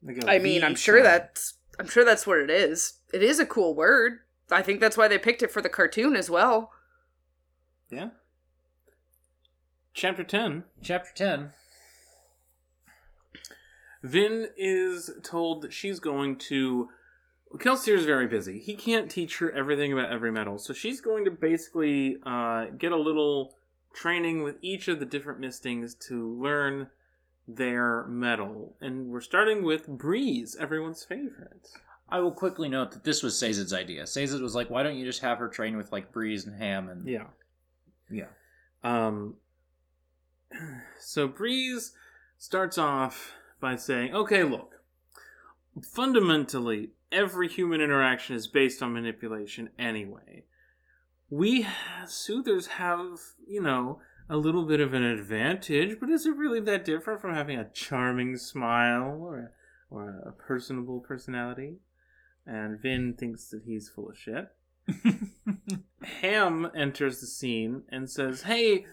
Like 0.03 0.23
a 0.23 0.29
I 0.29 0.39
mean, 0.39 0.63
I'm 0.63 0.75
sure 0.75 0.97
sound. 0.97 1.05
that's 1.05 1.53
I'm 1.79 1.87
sure 1.87 2.05
that's 2.05 2.27
what 2.27 2.39
it 2.39 2.49
is. 2.49 2.99
It 3.13 3.23
is 3.23 3.39
a 3.39 3.45
cool 3.45 3.75
word. 3.75 4.19
I 4.51 4.61
think 4.61 4.79
that's 4.79 4.97
why 4.97 5.07
they 5.07 5.17
picked 5.17 5.43
it 5.43 5.51
for 5.51 5.61
the 5.61 5.69
cartoon 5.69 6.15
as 6.15 6.29
well. 6.29 6.71
Yeah. 7.89 8.09
Chapter 9.93 10.23
10. 10.23 10.63
Chapter 10.81 11.11
ten. 11.15 11.51
Vin 14.01 14.47
is 14.55 15.11
told 15.23 15.61
that 15.61 15.73
she's 15.73 15.99
going 15.99 16.37
to. 16.37 16.89
Kelsier's 17.59 18.05
very 18.05 18.27
busy. 18.27 18.59
He 18.59 18.75
can't 18.75 19.09
teach 19.09 19.39
her 19.39 19.51
everything 19.51 19.91
about 19.91 20.11
every 20.11 20.31
metal, 20.31 20.59
so 20.59 20.71
she's 20.71 21.01
going 21.01 21.25
to 21.25 21.31
basically 21.31 22.17
uh, 22.23 22.65
get 22.77 22.91
a 22.91 22.97
little 22.97 23.55
training 23.93 24.43
with 24.43 24.57
each 24.61 24.87
of 24.87 24.99
the 24.99 25.05
different 25.05 25.39
mistings 25.39 25.95
to 25.95 26.31
learn 26.31 26.89
their 27.47 28.05
metal. 28.07 28.75
And 28.79 29.07
we're 29.07 29.21
starting 29.21 29.63
with 29.63 29.87
Breeze, 29.87 30.55
everyone's 30.59 31.03
favorite. 31.03 31.69
I 32.11 32.19
will 32.19 32.31
quickly 32.31 32.69
note 32.69 32.91
that 32.91 33.03
this 33.03 33.23
was 33.23 33.35
Sazed's 33.35 33.73
idea. 33.73 34.07
Sazed 34.07 34.41
was 34.41 34.55
like, 34.55 34.69
"Why 34.69 34.83
don't 34.83 34.97
you 34.97 35.05
just 35.05 35.21
have 35.21 35.37
her 35.37 35.47
train 35.47 35.77
with 35.77 35.91
like 35.91 36.11
Breeze 36.11 36.45
and 36.45 36.55
Ham 36.55 36.89
and 36.89 37.07
Yeah. 37.07 37.27
yeah." 38.09 38.27
Um, 38.83 39.35
so 40.99 41.27
Breeze 41.27 41.93
starts 42.37 42.77
off 42.77 43.33
by 43.59 43.75
saying, 43.75 44.13
okay, 44.15 44.43
look, 44.43 44.75
fundamentally, 45.83 46.91
every 47.11 47.47
human 47.47 47.81
interaction 47.81 48.35
is 48.35 48.47
based 48.47 48.81
on 48.81 48.93
manipulation 48.93 49.69
anyway. 49.77 50.45
We 51.29 51.67
soothers 52.07 52.67
have, 52.67 53.19
you 53.47 53.61
know, 53.61 53.99
a 54.29 54.37
little 54.37 54.65
bit 54.65 54.79
of 54.79 54.93
an 54.93 55.03
advantage, 55.03 55.99
but 55.99 56.09
is 56.09 56.25
it 56.25 56.35
really 56.35 56.59
that 56.61 56.85
different 56.85 57.21
from 57.21 57.35
having 57.35 57.57
a 57.57 57.69
charming 57.69 58.37
smile 58.37 59.19
or, 59.21 59.51
or 59.89 60.23
a 60.25 60.31
personable 60.31 60.99
personality? 60.99 61.75
And 62.49 62.79
Vin 62.79 63.13
thinks 63.13 63.51
that 63.51 63.61
he's 63.63 63.89
full 63.89 64.09
of 64.09 64.17
shit. 64.17 64.49
Ham 66.21 66.71
enters 66.75 67.21
the 67.21 67.27
scene 67.27 67.83
and 67.89 68.09
says, 68.09 68.41
Hey, 68.41 68.87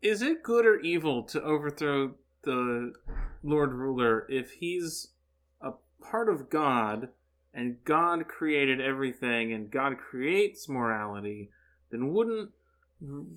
is 0.00 0.22
it 0.22 0.42
good 0.42 0.64
or 0.64 0.80
evil 0.80 1.22
to 1.24 1.42
overthrow 1.42 2.14
the 2.44 2.94
Lord 3.42 3.74
Ruler 3.74 4.26
if 4.30 4.52
he's 4.52 5.08
a 5.60 5.72
part 6.02 6.30
of 6.30 6.48
God 6.48 7.10
and 7.52 7.84
God 7.84 8.28
created 8.28 8.80
everything 8.80 9.52
and 9.52 9.70
God 9.70 9.98
creates 9.98 10.70
morality? 10.70 11.50
Then 11.90 12.14
wouldn't 12.14 12.52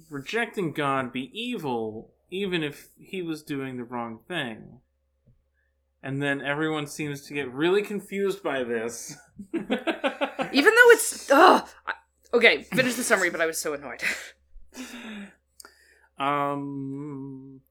rejecting 0.09 0.71
God 0.71 1.11
be 1.11 1.29
evil 1.37 2.13
even 2.31 2.63
if 2.63 2.87
he 2.97 3.21
was 3.21 3.43
doing 3.43 3.75
the 3.75 3.83
wrong 3.83 4.19
thing? 4.25 4.79
And 6.05 6.21
then 6.21 6.39
everyone 6.39 6.85
seems 6.85 7.21
to 7.21 7.33
get 7.33 7.51
really 7.51 7.81
confused 7.81 8.43
by 8.43 8.63
this. 8.63 9.17
Even 9.53 9.73
though 9.73 10.91
it's 10.91 11.31
ugh. 11.31 11.67
Okay, 12.31 12.61
finish 12.61 12.93
the 12.93 13.03
summary, 13.03 13.31
but 13.31 13.41
I 13.41 13.47
was 13.47 13.57
so 13.57 13.73
annoyed. 13.73 14.03
Um, 16.19 17.61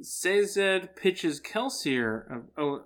Sazed 0.00 0.94
pitches 0.94 1.40
Kelsier. 1.40 2.44
Uh, 2.56 2.60
oh, 2.60 2.84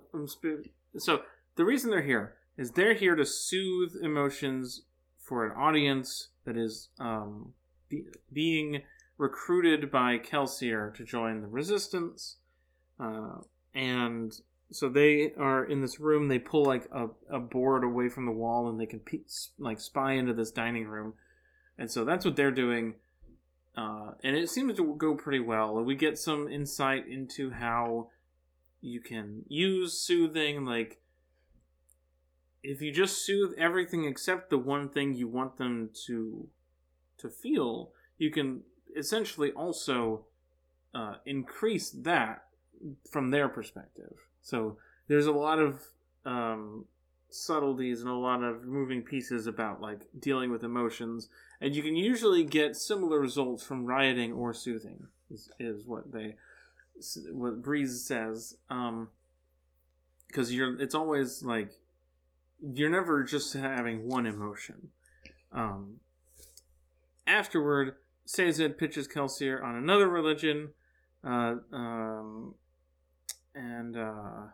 so 0.97 1.21
the 1.55 1.63
reason 1.63 1.91
they're 1.91 2.01
here 2.01 2.33
is 2.57 2.71
they're 2.71 2.95
here 2.95 3.15
to 3.15 3.25
soothe 3.25 3.93
emotions 4.01 4.81
for 5.19 5.45
an 5.45 5.51
audience 5.51 6.29
that 6.45 6.57
is 6.57 6.89
um, 6.99 7.53
be- 7.87 8.07
being 8.33 8.81
recruited 9.19 9.91
by 9.91 10.17
Kelsier 10.17 10.93
to 10.95 11.03
join 11.03 11.41
the 11.41 11.47
resistance. 11.47 12.37
Uh, 12.99 13.41
and 13.75 14.33
so 14.71 14.89
they 14.89 15.33
are 15.37 15.63
in 15.63 15.81
this 15.81 15.99
room. 15.99 16.27
They 16.27 16.39
pull 16.39 16.65
like 16.65 16.87
a, 16.91 17.07
a 17.29 17.39
board 17.39 17.83
away 17.83 18.09
from 18.09 18.25
the 18.25 18.31
wall, 18.31 18.69
and 18.69 18.79
they 18.79 18.85
can 18.85 18.99
pe- 18.99 19.19
like 19.57 19.79
spy 19.79 20.13
into 20.13 20.33
this 20.33 20.51
dining 20.51 20.87
room. 20.87 21.13
And 21.77 21.89
so 21.89 22.03
that's 22.03 22.25
what 22.25 22.35
they're 22.35 22.51
doing. 22.51 22.95
Uh, 23.77 24.11
and 24.23 24.35
it 24.35 24.49
seems 24.49 24.75
to 24.75 24.95
go 24.95 25.15
pretty 25.15 25.39
well. 25.39 25.83
We 25.83 25.95
get 25.95 26.17
some 26.17 26.47
insight 26.47 27.07
into 27.07 27.51
how 27.51 28.09
you 28.81 28.99
can 28.99 29.43
use 29.47 29.93
soothing. 29.93 30.65
Like, 30.65 30.99
if 32.63 32.81
you 32.81 32.91
just 32.91 33.25
soothe 33.25 33.53
everything 33.57 34.05
except 34.05 34.49
the 34.49 34.57
one 34.57 34.89
thing 34.89 35.13
you 35.13 35.27
want 35.27 35.57
them 35.57 35.91
to 36.07 36.49
to 37.19 37.29
feel, 37.29 37.91
you 38.17 38.31
can 38.31 38.61
essentially 38.95 39.51
also 39.51 40.25
uh, 40.93 41.15
increase 41.25 41.89
that 41.89 42.43
from 43.09 43.31
their 43.31 43.47
perspective. 43.47 44.26
So 44.47 44.77
there's 45.09 45.25
a 45.25 45.33
lot 45.33 45.59
of 45.59 45.83
um, 46.25 46.85
subtleties 47.29 47.99
and 47.99 48.09
a 48.09 48.15
lot 48.15 48.41
of 48.41 48.63
moving 48.63 49.01
pieces 49.01 49.45
about 49.45 49.81
like 49.81 50.07
dealing 50.17 50.51
with 50.51 50.63
emotions 50.63 51.27
and 51.59 51.75
you 51.75 51.83
can 51.83 51.97
usually 51.97 52.45
get 52.45 52.77
similar 52.77 53.19
results 53.19 53.61
from 53.61 53.85
rioting 53.85 54.31
or 54.31 54.53
soothing 54.53 55.07
is, 55.29 55.49
is 55.59 55.85
what 55.85 56.13
they 56.13 56.35
what 57.33 57.61
breeze 57.61 58.05
says 58.05 58.55
um 58.69 59.09
because 60.27 60.53
you're 60.53 60.79
it's 60.79 60.95
always 60.95 61.43
like 61.43 61.69
you're 62.73 62.89
never 62.89 63.23
just 63.23 63.53
having 63.53 64.07
one 64.07 64.25
emotion. 64.25 64.89
Um 65.51 65.99
afterward 67.27 67.95
Sazed 68.25 68.77
pitches 68.77 69.09
Kelsier 69.09 69.61
on 69.61 69.75
another 69.75 70.07
religion 70.07 70.69
uh 71.25 71.55
um 71.73 72.55
and 73.57 73.97
uh 73.97 74.47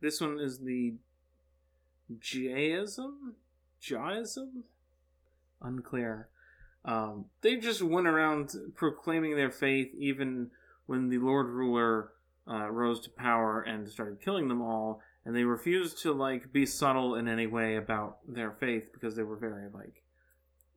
this 0.00 0.20
one 0.20 0.38
is 0.40 0.58
the 0.58 0.94
Jaism 2.20 3.34
Jaism 3.82 4.62
unclear. 5.60 6.28
Um, 6.84 7.26
they 7.42 7.56
just 7.56 7.82
went 7.82 8.06
around 8.06 8.50
proclaiming 8.74 9.36
their 9.36 9.50
faith 9.50 9.92
even 9.98 10.50
when 10.86 11.08
the 11.08 11.18
Lord 11.18 11.48
Ruler 11.48 12.10
uh, 12.48 12.70
rose 12.70 13.00
to 13.00 13.10
power 13.10 13.60
and 13.60 13.88
started 13.88 14.22
killing 14.22 14.48
them 14.48 14.62
all, 14.62 15.02
and 15.24 15.36
they 15.36 15.44
refused 15.44 16.00
to 16.02 16.12
like 16.12 16.52
be 16.52 16.64
subtle 16.64 17.14
in 17.16 17.28
any 17.28 17.46
way 17.46 17.76
about 17.76 18.18
their 18.26 18.52
faith 18.52 18.84
because 18.92 19.16
they 19.16 19.22
were 19.22 19.36
very 19.36 19.68
like 19.72 20.02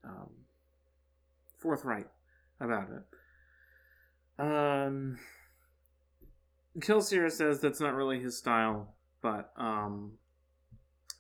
um, 0.04 0.30
forthright 1.60 2.08
about 2.60 2.90
it. 2.90 4.42
Um, 4.42 5.18
Kelsier 6.80 7.32
says 7.32 7.60
that's 7.60 7.80
not 7.80 7.94
really 7.94 8.20
his 8.20 8.38
style, 8.38 8.96
but 9.22 9.52
um, 9.58 10.14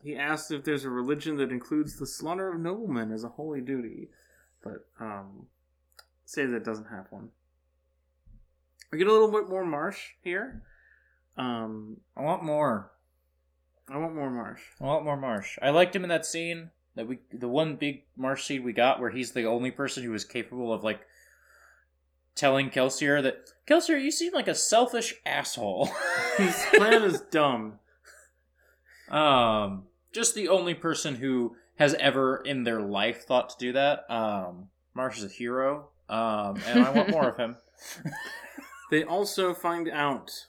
he 0.03 0.15
asks 0.15 0.51
if 0.51 0.63
there's 0.63 0.85
a 0.85 0.89
religion 0.89 1.37
that 1.37 1.51
includes 1.51 1.97
the 1.97 2.07
slaughter 2.07 2.53
of 2.53 2.59
noblemen 2.59 3.11
as 3.11 3.23
a 3.23 3.29
holy 3.29 3.61
duty, 3.61 4.09
but 4.63 4.87
um, 4.99 5.47
say 6.25 6.45
that 6.45 6.63
doesn't 6.63 6.87
have 6.87 7.07
one. 7.09 7.29
We 8.91 8.97
get 8.97 9.07
a 9.07 9.11
little 9.11 9.31
bit 9.31 9.49
more 9.49 9.65
Marsh 9.65 9.99
here. 10.21 10.63
Um, 11.37 11.97
I 12.15 12.21
want 12.21 12.43
more. 12.43 12.91
I 13.89 13.97
want 13.97 14.15
more 14.15 14.29
Marsh. 14.29 14.61
I 14.79 14.85
want 14.85 15.05
more 15.05 15.17
Marsh. 15.17 15.57
I 15.61 15.69
liked 15.69 15.95
him 15.95 16.03
in 16.03 16.09
that 16.09 16.25
scene 16.25 16.71
that 16.95 17.07
we, 17.07 17.19
the 17.31 17.47
one 17.47 17.75
big 17.75 18.03
Marsh 18.17 18.45
scene 18.45 18.63
we 18.63 18.73
got 18.73 18.99
where 18.99 19.09
he's 19.09 19.31
the 19.31 19.45
only 19.45 19.71
person 19.71 20.03
who 20.03 20.11
was 20.11 20.25
capable 20.25 20.73
of 20.73 20.83
like 20.83 21.01
telling 22.35 22.69
Kelsier 22.69 23.21
that 23.23 23.49
Kelsier, 23.67 24.01
you 24.01 24.11
seem 24.11 24.33
like 24.33 24.47
a 24.47 24.55
selfish 24.55 25.15
asshole. 25.25 25.89
His 26.37 26.65
plan 26.73 27.03
is 27.03 27.21
dumb. 27.31 27.79
Um, 29.09 29.83
just 30.13 30.35
the 30.35 30.49
only 30.49 30.73
person 30.73 31.15
who 31.15 31.55
has 31.75 31.93
ever 31.95 32.37
in 32.37 32.63
their 32.63 32.81
life 32.81 33.25
thought 33.25 33.49
to 33.49 33.55
do 33.59 33.73
that. 33.73 34.09
Um, 34.09 34.69
Marsh 34.93 35.17
is 35.17 35.25
a 35.25 35.29
hero. 35.29 35.89
Um, 36.09 36.59
and 36.67 36.83
I 36.83 36.91
want 36.91 37.09
more 37.09 37.29
of 37.29 37.37
him. 37.37 37.55
They 38.91 39.05
also 39.05 39.53
find 39.53 39.89
out 39.89 40.47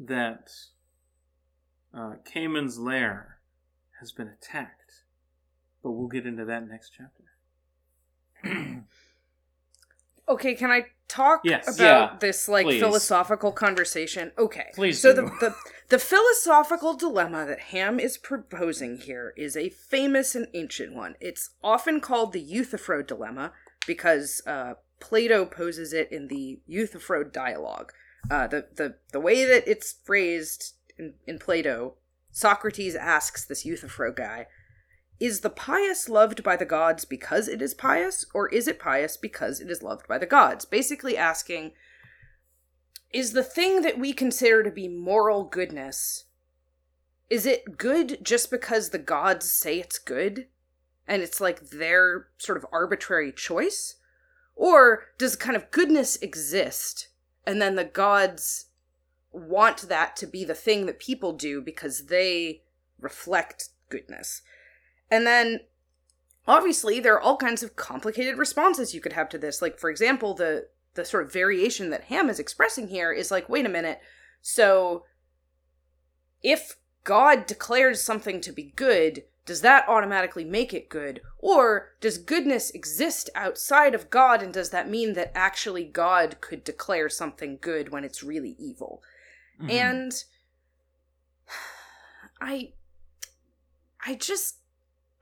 that 0.00 0.50
uh, 1.96 2.14
Camon's 2.24 2.76
lair 2.76 3.38
has 4.00 4.10
been 4.10 4.26
attacked, 4.26 5.04
but 5.80 5.92
we'll 5.92 6.08
get 6.08 6.26
into 6.26 6.44
that 6.44 6.68
next 6.68 6.90
chapter. 6.90 7.22
Okay, 10.32 10.54
can 10.54 10.70
I 10.70 10.86
talk 11.08 11.42
Yes. 11.44 11.74
about 11.76 12.12
Yeah, 12.12 12.16
this 12.18 12.48
like 12.48 12.64
please. 12.66 12.80
philosophical 12.80 13.52
conversation? 13.52 14.32
Okay. 14.38 14.70
Please 14.74 15.00
So 15.00 15.14
do. 15.14 15.22
the, 15.22 15.28
the 15.40 15.54
the 15.90 15.98
philosophical 15.98 16.94
dilemma 16.94 17.44
that 17.46 17.60
Ham 17.74 18.00
is 18.00 18.16
proposing 18.16 18.96
here 18.98 19.34
is 19.36 19.56
a 19.56 19.68
famous 19.68 20.34
and 20.34 20.46
ancient 20.54 20.94
one. 20.94 21.16
It's 21.20 21.50
often 21.62 22.00
called 22.00 22.32
the 22.32 22.40
Euthyphro 22.40 23.02
dilemma 23.02 23.52
because 23.86 24.40
uh, 24.46 24.74
Plato 25.00 25.44
poses 25.44 25.92
it 25.92 26.10
in 26.10 26.28
the 26.28 26.60
Euthyphro 26.66 27.24
dialogue. 27.24 27.92
Uh, 28.30 28.46
the, 28.46 28.68
the 28.76 28.94
the 29.12 29.20
way 29.20 29.44
that 29.44 29.64
it's 29.68 29.92
phrased 30.04 30.74
in, 30.98 31.14
in 31.26 31.38
Plato, 31.38 31.96
Socrates 32.30 32.94
asks 32.94 33.44
this 33.44 33.66
Euthyphro 33.66 34.12
guy, 34.12 34.46
is 35.22 35.42
the 35.42 35.50
pious 35.50 36.08
loved 36.08 36.42
by 36.42 36.56
the 36.56 36.64
gods 36.64 37.04
because 37.04 37.46
it 37.46 37.62
is 37.62 37.74
pious, 37.74 38.26
or 38.34 38.48
is 38.48 38.66
it 38.66 38.80
pious 38.80 39.16
because 39.16 39.60
it 39.60 39.70
is 39.70 39.80
loved 39.80 40.08
by 40.08 40.18
the 40.18 40.26
gods? 40.26 40.64
Basically 40.64 41.16
asking, 41.16 41.70
is 43.12 43.32
the 43.32 43.44
thing 43.44 43.82
that 43.82 44.00
we 44.00 44.12
consider 44.12 44.64
to 44.64 44.70
be 44.72 44.88
moral 44.88 45.44
goodness, 45.44 46.24
is 47.30 47.46
it 47.46 47.78
good 47.78 48.18
just 48.20 48.50
because 48.50 48.88
the 48.88 48.98
gods 48.98 49.48
say 49.48 49.78
it's 49.78 50.00
good? 50.00 50.48
And 51.06 51.22
it's 51.22 51.40
like 51.40 51.70
their 51.70 52.26
sort 52.38 52.58
of 52.58 52.66
arbitrary 52.72 53.30
choice? 53.30 53.94
Or 54.56 55.04
does 55.18 55.36
kind 55.36 55.54
of 55.54 55.70
goodness 55.70 56.16
exist, 56.16 57.10
and 57.46 57.62
then 57.62 57.76
the 57.76 57.84
gods 57.84 58.66
want 59.30 59.88
that 59.88 60.16
to 60.16 60.26
be 60.26 60.44
the 60.44 60.54
thing 60.56 60.86
that 60.86 60.98
people 60.98 61.32
do 61.32 61.60
because 61.60 62.06
they 62.06 62.62
reflect 62.98 63.68
goodness? 63.88 64.42
And 65.12 65.26
then 65.26 65.60
obviously 66.48 66.98
there 66.98 67.12
are 67.14 67.20
all 67.20 67.36
kinds 67.36 67.62
of 67.62 67.76
complicated 67.76 68.38
responses 68.38 68.94
you 68.94 69.00
could 69.02 69.12
have 69.12 69.28
to 69.28 69.38
this. 69.38 69.60
Like 69.60 69.78
for 69.78 69.90
example, 69.90 70.32
the 70.32 70.68
the 70.94 71.04
sort 71.04 71.24
of 71.24 71.32
variation 71.32 71.90
that 71.90 72.04
Ham 72.04 72.28
is 72.28 72.38
expressing 72.38 72.88
here 72.88 73.12
is 73.12 73.30
like, 73.30 73.48
wait 73.48 73.66
a 73.66 73.68
minute, 73.68 74.00
so 74.40 75.04
if 76.42 76.76
God 77.04 77.46
declares 77.46 78.02
something 78.02 78.40
to 78.42 78.52
be 78.52 78.72
good, 78.76 79.24
does 79.46 79.60
that 79.62 79.88
automatically 79.88 80.44
make 80.44 80.74
it 80.74 80.88
good? 80.88 81.20
Or 81.38 81.92
does 82.00 82.18
goodness 82.18 82.70
exist 82.70 83.30
outside 83.34 83.94
of 83.94 84.10
God, 84.10 84.42
and 84.42 84.52
does 84.52 84.70
that 84.70 84.90
mean 84.90 85.14
that 85.14 85.32
actually 85.34 85.84
God 85.84 86.40
could 86.40 86.62
declare 86.62 87.08
something 87.08 87.58
good 87.60 87.90
when 87.90 88.04
it's 88.04 88.22
really 88.22 88.54
evil? 88.58 89.02
Mhm. 89.60 89.70
And 89.70 90.24
I 92.40 92.72
I 94.04 94.14
just 94.14 94.61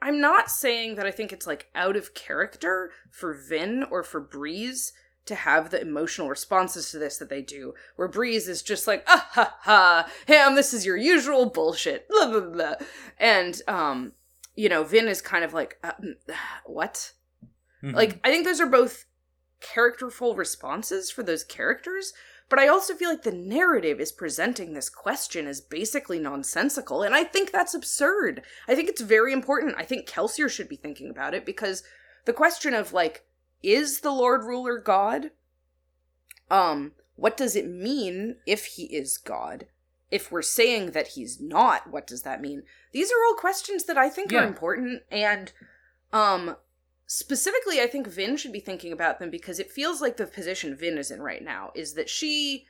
I'm 0.02 0.20
not 0.20 0.50
saying 0.50 0.94
that 0.96 1.06
I 1.06 1.10
think 1.10 1.32
it's 1.32 1.46
like 1.46 1.68
out 1.74 1.96
of 1.96 2.14
character 2.14 2.90
for 3.10 3.34
Vin 3.34 3.84
or 3.90 4.02
for 4.02 4.20
Breeze 4.20 4.92
to 5.26 5.34
have 5.34 5.70
the 5.70 5.80
emotional 5.80 6.28
responses 6.28 6.90
to 6.90 6.98
this 6.98 7.18
that 7.18 7.28
they 7.28 7.42
do, 7.42 7.74
where 7.96 8.08
Breeze 8.08 8.48
is 8.48 8.62
just 8.62 8.86
like, 8.86 9.04
ah 9.06 9.28
ha 9.32 9.56
ha, 9.60 10.10
Ham, 10.26 10.54
this 10.54 10.72
is 10.72 10.86
your 10.86 10.96
usual 10.96 11.46
bullshit, 11.50 12.08
blah 12.10 12.30
blah 12.30 12.40
blah. 12.40 12.74
And 13.18 13.60
um, 13.68 14.12
you 14.56 14.68
know, 14.68 14.82
Vin 14.84 15.08
is 15.08 15.20
kind 15.22 15.44
of 15.44 15.52
like, 15.52 15.78
uh, 15.84 15.92
mm, 16.02 16.14
what? 16.64 17.12
Mhm. 17.82 17.94
Like, 17.94 18.20
I 18.24 18.30
think 18.30 18.44
those 18.44 18.60
are 18.60 18.66
both 18.66 19.06
characterful 19.60 20.34
responses 20.34 21.10
for 21.10 21.22
those 21.22 21.44
characters, 21.44 22.12
but 22.50 22.58
I 22.58 22.68
also 22.68 22.94
feel 22.94 23.08
like 23.08 23.22
the 23.22 23.32
narrative 23.32 24.00
is 24.00 24.12
presenting 24.12 24.74
this 24.74 24.90
question 24.90 25.46
as 25.46 25.62
basically 25.62 26.18
nonsensical, 26.18 27.02
and 27.02 27.14
I 27.14 27.24
think 27.24 27.50
that's 27.50 27.72
absurd. 27.74 28.42
I 28.68 28.74
think 28.74 28.90
it's 28.90 29.00
very 29.00 29.32
important. 29.32 29.76
I 29.78 29.84
think 29.84 30.06
Kelsier 30.06 30.50
should 30.50 30.68
be 30.68 30.76
thinking 30.76 31.08
about 31.08 31.32
it 31.32 31.46
because 31.46 31.82
the 32.26 32.34
question 32.34 32.74
of, 32.74 32.92
like, 32.92 33.24
is 33.62 34.00
the 34.00 34.10
Lord 34.10 34.44
Ruler 34.44 34.78
God? 34.78 35.30
Um, 36.50 36.92
what 37.16 37.36
does 37.36 37.54
it 37.56 37.68
mean 37.68 38.36
if 38.46 38.64
he 38.66 38.84
is 38.84 39.16
God? 39.16 39.66
If 40.10 40.32
we're 40.32 40.42
saying 40.42 40.90
that 40.90 41.08
he's 41.08 41.40
not, 41.40 41.88
what 41.90 42.06
does 42.06 42.22
that 42.22 42.40
mean? 42.40 42.64
These 42.92 43.12
are 43.12 43.24
all 43.28 43.34
questions 43.34 43.84
that 43.84 43.96
I 43.96 44.08
think 44.08 44.32
Yeah. 44.32 44.40
are 44.40 44.46
important, 44.48 45.02
and 45.10 45.52
um, 46.12 46.56
specifically, 47.12 47.80
I 47.80 47.88
think 47.88 48.06
Vin 48.06 48.36
should 48.36 48.52
be 48.52 48.60
thinking 48.60 48.92
about 48.92 49.18
them 49.18 49.30
because 49.30 49.58
it 49.58 49.72
feels 49.72 50.00
like 50.00 50.16
the 50.16 50.26
position 50.26 50.76
Vin 50.76 50.96
is 50.96 51.10
in 51.10 51.20
right 51.20 51.42
now 51.42 51.72
is 51.74 51.94
that 51.94 52.08
she 52.08 52.66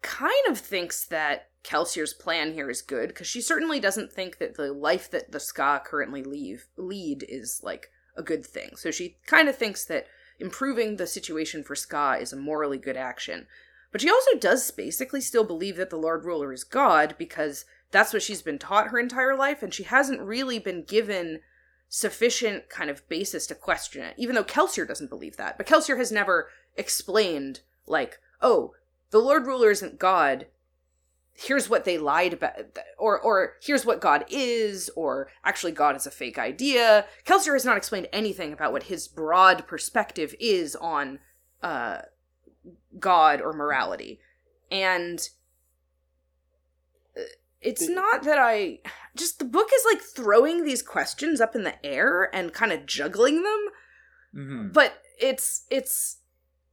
kind 0.00 0.32
of 0.48 0.58
thinks 0.58 1.04
that 1.04 1.48
Kelsier's 1.62 2.14
plan 2.14 2.54
here 2.54 2.70
is 2.70 2.80
good 2.80 3.08
because 3.08 3.26
she 3.26 3.42
certainly 3.42 3.78
doesn't 3.78 4.10
think 4.10 4.38
that 4.38 4.54
the 4.54 4.72
life 4.72 5.10
that 5.10 5.32
the 5.32 5.38
skaa 5.38 5.84
currently 5.84 6.22
leave 6.22 6.66
lead 6.78 7.26
is 7.28 7.60
like 7.62 7.90
a 8.16 8.22
good 8.22 8.46
thing. 8.46 8.70
So 8.76 8.90
she 8.90 9.18
kind 9.26 9.50
of 9.50 9.56
thinks 9.56 9.84
that 9.84 10.06
improving 10.38 10.96
the 10.96 11.06
situation 11.06 11.62
for 11.62 11.74
skaa 11.74 12.22
is 12.22 12.32
a 12.32 12.36
morally 12.36 12.78
good 12.78 12.96
action. 12.96 13.46
But 13.92 14.00
she 14.00 14.08
also 14.08 14.38
does 14.38 14.70
basically 14.70 15.20
still 15.20 15.44
believe 15.44 15.76
that 15.76 15.90
the 15.90 15.96
Lord 15.96 16.24
Ruler 16.24 16.54
is 16.54 16.64
God 16.64 17.16
because 17.18 17.66
that's 17.90 18.14
what 18.14 18.22
she's 18.22 18.40
been 18.40 18.58
taught 18.58 18.88
her 18.88 18.98
entire 18.98 19.36
life, 19.36 19.62
and 19.62 19.74
she 19.74 19.82
hasn't 19.82 20.22
really 20.22 20.58
been 20.58 20.84
given 20.84 21.40
sufficient 21.94 22.68
kind 22.68 22.90
of 22.90 23.08
basis 23.08 23.46
to 23.46 23.54
question 23.54 24.02
it, 24.02 24.16
even 24.18 24.34
though 24.34 24.42
Kelsier 24.42 24.86
doesn't 24.86 25.10
believe 25.10 25.36
that. 25.36 25.56
But 25.56 25.68
Kelsier 25.68 25.96
has 25.96 26.10
never 26.10 26.48
explained, 26.76 27.60
like, 27.86 28.18
oh, 28.42 28.74
the 29.10 29.20
Lord 29.20 29.46
Ruler 29.46 29.70
isn't 29.70 30.00
God. 30.00 30.46
Here's 31.34 31.70
what 31.70 31.84
they 31.84 31.96
lied 31.96 32.32
about, 32.32 32.54
or 32.98 33.20
or 33.20 33.54
here's 33.62 33.86
what 33.86 34.00
God 34.00 34.24
is, 34.28 34.90
or 34.96 35.28
actually 35.44 35.70
God 35.70 35.94
is 35.94 36.04
a 36.04 36.10
fake 36.10 36.36
idea. 36.36 37.06
Kelsier 37.24 37.52
has 37.52 37.64
not 37.64 37.76
explained 37.76 38.08
anything 38.12 38.52
about 38.52 38.72
what 38.72 38.84
his 38.84 39.06
broad 39.06 39.64
perspective 39.68 40.34
is 40.40 40.74
on 40.74 41.20
uh, 41.62 41.98
God 42.98 43.40
or 43.40 43.52
morality, 43.52 44.18
and 44.68 45.28
it's 47.64 47.88
not 47.88 48.22
that 48.24 48.38
I 48.38 48.80
just 49.16 49.38
the 49.38 49.44
book 49.44 49.68
is 49.74 49.84
like 49.90 50.02
throwing 50.02 50.64
these 50.64 50.82
questions 50.82 51.40
up 51.40 51.56
in 51.56 51.64
the 51.64 51.84
air 51.84 52.28
and 52.34 52.52
kind 52.52 52.72
of 52.72 52.86
juggling 52.86 53.42
them 53.42 53.68
Mhm. 54.36 54.72
but 54.72 55.02
it's 55.18 55.64
it's 55.70 56.18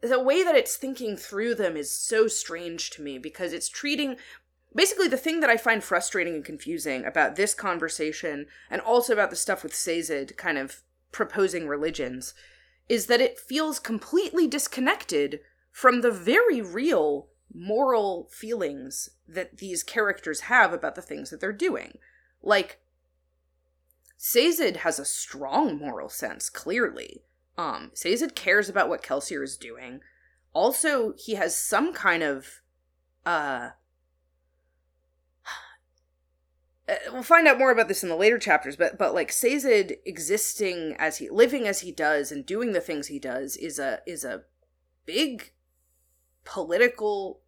the 0.02 0.20
way 0.20 0.44
that 0.44 0.56
it's 0.56 0.76
thinking 0.76 1.16
through 1.16 1.54
them 1.56 1.78
is 1.78 1.92
so 1.92 2.28
strange 2.28 2.90
to 2.92 3.02
me 3.04 3.20
because 3.20 3.54
it's 3.54 3.70
treating 3.70 4.18
basically 4.74 5.08
the 5.08 5.18
thing 5.18 5.42
that 5.42 5.50
I 5.50 5.58
find 5.58 5.84
frustrating 5.84 6.34
and 6.34 6.46
confusing 6.46 7.06
about 7.06 7.36
this 7.36 7.54
conversation 7.54 8.48
and 8.70 8.82
also 8.82 9.14
about 9.14 9.30
the 9.30 9.36
stuff 9.36 9.62
with 9.64 9.76
Sazed 9.76 10.36
kind 10.38 10.58
of 10.58 10.82
proposing 11.12 11.68
religions 11.68 12.34
is 12.90 13.06
that 13.06 13.22
it 13.22 13.38
feels 13.40 13.80
completely 13.80 14.48
disconnected 14.48 15.42
from 15.72 16.02
the 16.02 16.12
very 16.12 16.62
real 16.62 17.28
moral 17.54 18.30
feelings 18.32 19.10
that 19.28 19.58
these 19.58 19.84
characters 19.84 20.42
have 20.42 20.74
about 20.74 20.96
the 20.96 21.02
things 21.02 21.30
that 21.30 21.40
they're 21.40 21.52
doing. 21.52 21.98
Like 22.42 22.80
Sazed 24.18 24.78
has 24.78 25.00
a 25.00 25.06
strong 25.06 25.80
moral 25.80 26.10
sense, 26.10 26.50
clearly. 26.50 27.24
Um, 27.58 27.92
Sazed 27.94 28.36
cares 28.36 28.70
about 28.70 28.90
what 28.90 29.04
Kelsier 29.04 29.44
is 29.44 29.58
doing. 29.58 30.02
Also, 30.54 31.14
he 31.18 31.36
has 31.36 31.58
some 31.58 31.94
kind 31.94 32.24
of 32.24 32.62
uh 33.26 33.70
uh, 36.90 36.96
we'll 37.12 37.24
find 37.24 37.48
out 37.48 37.58
more 37.60 37.72
about 37.72 37.88
this 37.88 38.04
in 38.04 38.10
the 38.10 38.16
later 38.16 38.38
chapters, 38.38 38.76
but 38.76 38.98
but 38.98 39.14
like 39.14 39.32
Sazed 39.32 39.94
existing 40.06 40.96
as 41.00 41.18
he 41.18 41.30
living 41.30 41.68
as 41.68 41.82
he 41.82 41.92
does 41.92 42.32
and 42.32 42.46
doing 42.46 42.74
the 42.74 42.82
things 42.82 43.08
he 43.08 43.20
does 43.20 43.58
is 43.58 43.80
a 43.80 44.02
is 44.06 44.24
a 44.24 44.44
big 45.06 45.52
political 46.44 47.42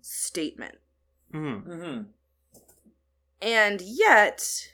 statement. 0.00 0.78
Mhm. 1.32 1.66
Mhm. 1.66 2.06
And 3.40 3.80
yet, 3.80 4.72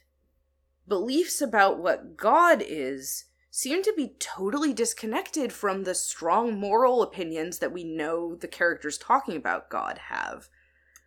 beliefs 0.86 1.40
about 1.40 1.78
what 1.78 2.16
God 2.16 2.62
is 2.62 3.26
seem 3.50 3.82
to 3.82 3.92
be 3.96 4.14
totally 4.18 4.72
disconnected 4.72 5.52
from 5.52 5.82
the 5.84 5.94
strong 5.94 6.58
moral 6.58 7.02
opinions 7.02 7.58
that 7.58 7.72
we 7.72 7.82
know 7.82 8.36
the 8.36 8.48
characters 8.48 8.96
talking 8.96 9.36
about 9.36 9.70
God 9.70 9.98
have. 9.98 10.48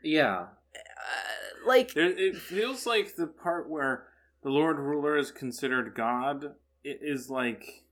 Yeah. 0.01 0.47
Uh, 0.75 1.65
like, 1.65 1.93
There, 1.93 2.09
it 2.09 2.35
feels 2.35 2.85
like 2.85 3.15
the 3.15 3.27
part 3.27 3.69
where 3.69 4.07
the 4.41 4.49
Lord 4.49 4.77
Ruler 4.77 5.17
is 5.17 5.31
considered 5.31 5.95
God 5.95 6.55
it 6.83 6.99
is 7.01 7.29
like 7.29 7.85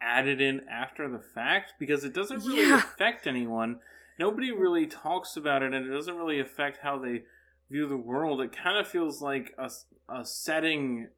added 0.00 0.40
in 0.40 0.66
after 0.68 1.08
the 1.08 1.20
fact 1.20 1.74
because 1.78 2.04
it 2.04 2.12
doesn't 2.12 2.44
really 2.44 2.68
Yeah. 2.68 2.78
affect 2.78 3.26
anyone. 3.26 3.80
Nobody 4.18 4.52
really 4.52 4.86
talks 4.86 5.36
about 5.36 5.62
it, 5.62 5.72
and 5.72 5.86
it 5.86 5.92
doesn't 5.92 6.16
really 6.16 6.40
affect 6.40 6.78
how 6.82 6.98
they 6.98 7.22
view 7.70 7.88
the 7.88 7.96
world. 7.96 8.40
It 8.40 8.56
kind 8.56 8.78
of 8.78 8.86
feels 8.86 9.20
like 9.20 9.52
a, 9.58 9.70
a 10.08 10.24
setting 10.24 11.08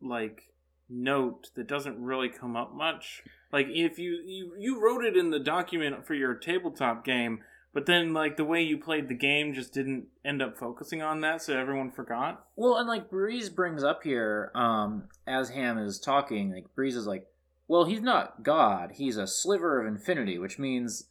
like 0.00 0.42
note 0.88 1.50
that 1.56 1.66
doesn't 1.66 2.00
really 2.00 2.28
come 2.28 2.56
up 2.56 2.74
much. 2.74 3.22
Like 3.52 3.66
if 3.70 3.98
you, 3.98 4.22
you 4.26 4.52
you 4.58 4.84
wrote 4.84 5.04
it 5.04 5.16
in 5.16 5.30
the 5.30 5.38
document 5.38 6.06
for 6.06 6.14
your 6.14 6.34
tabletop 6.34 7.04
game, 7.04 7.40
but 7.72 7.86
then 7.86 8.12
like 8.12 8.36
the 8.36 8.44
way 8.44 8.62
you 8.62 8.78
played 8.78 9.08
the 9.08 9.14
game 9.14 9.54
just 9.54 9.72
didn't 9.72 10.06
end 10.24 10.42
up 10.42 10.58
focusing 10.58 11.02
on 11.02 11.20
that, 11.22 11.42
so 11.42 11.58
everyone 11.58 11.90
forgot. 11.90 12.46
Well, 12.56 12.76
and 12.76 12.88
like 12.88 13.10
Breeze 13.10 13.48
brings 13.48 13.82
up 13.82 14.02
here, 14.04 14.50
um, 14.54 15.04
as 15.26 15.50
Ham 15.50 15.78
is 15.78 15.98
talking, 15.98 16.52
like 16.52 16.74
Breeze 16.74 16.96
is 16.96 17.06
like, 17.06 17.26
well, 17.66 17.84
he's 17.84 18.02
not 18.02 18.42
God. 18.42 18.92
He's 18.94 19.16
a 19.16 19.26
sliver 19.26 19.80
of 19.80 19.86
infinity, 19.86 20.38
which 20.38 20.58
means, 20.58 21.08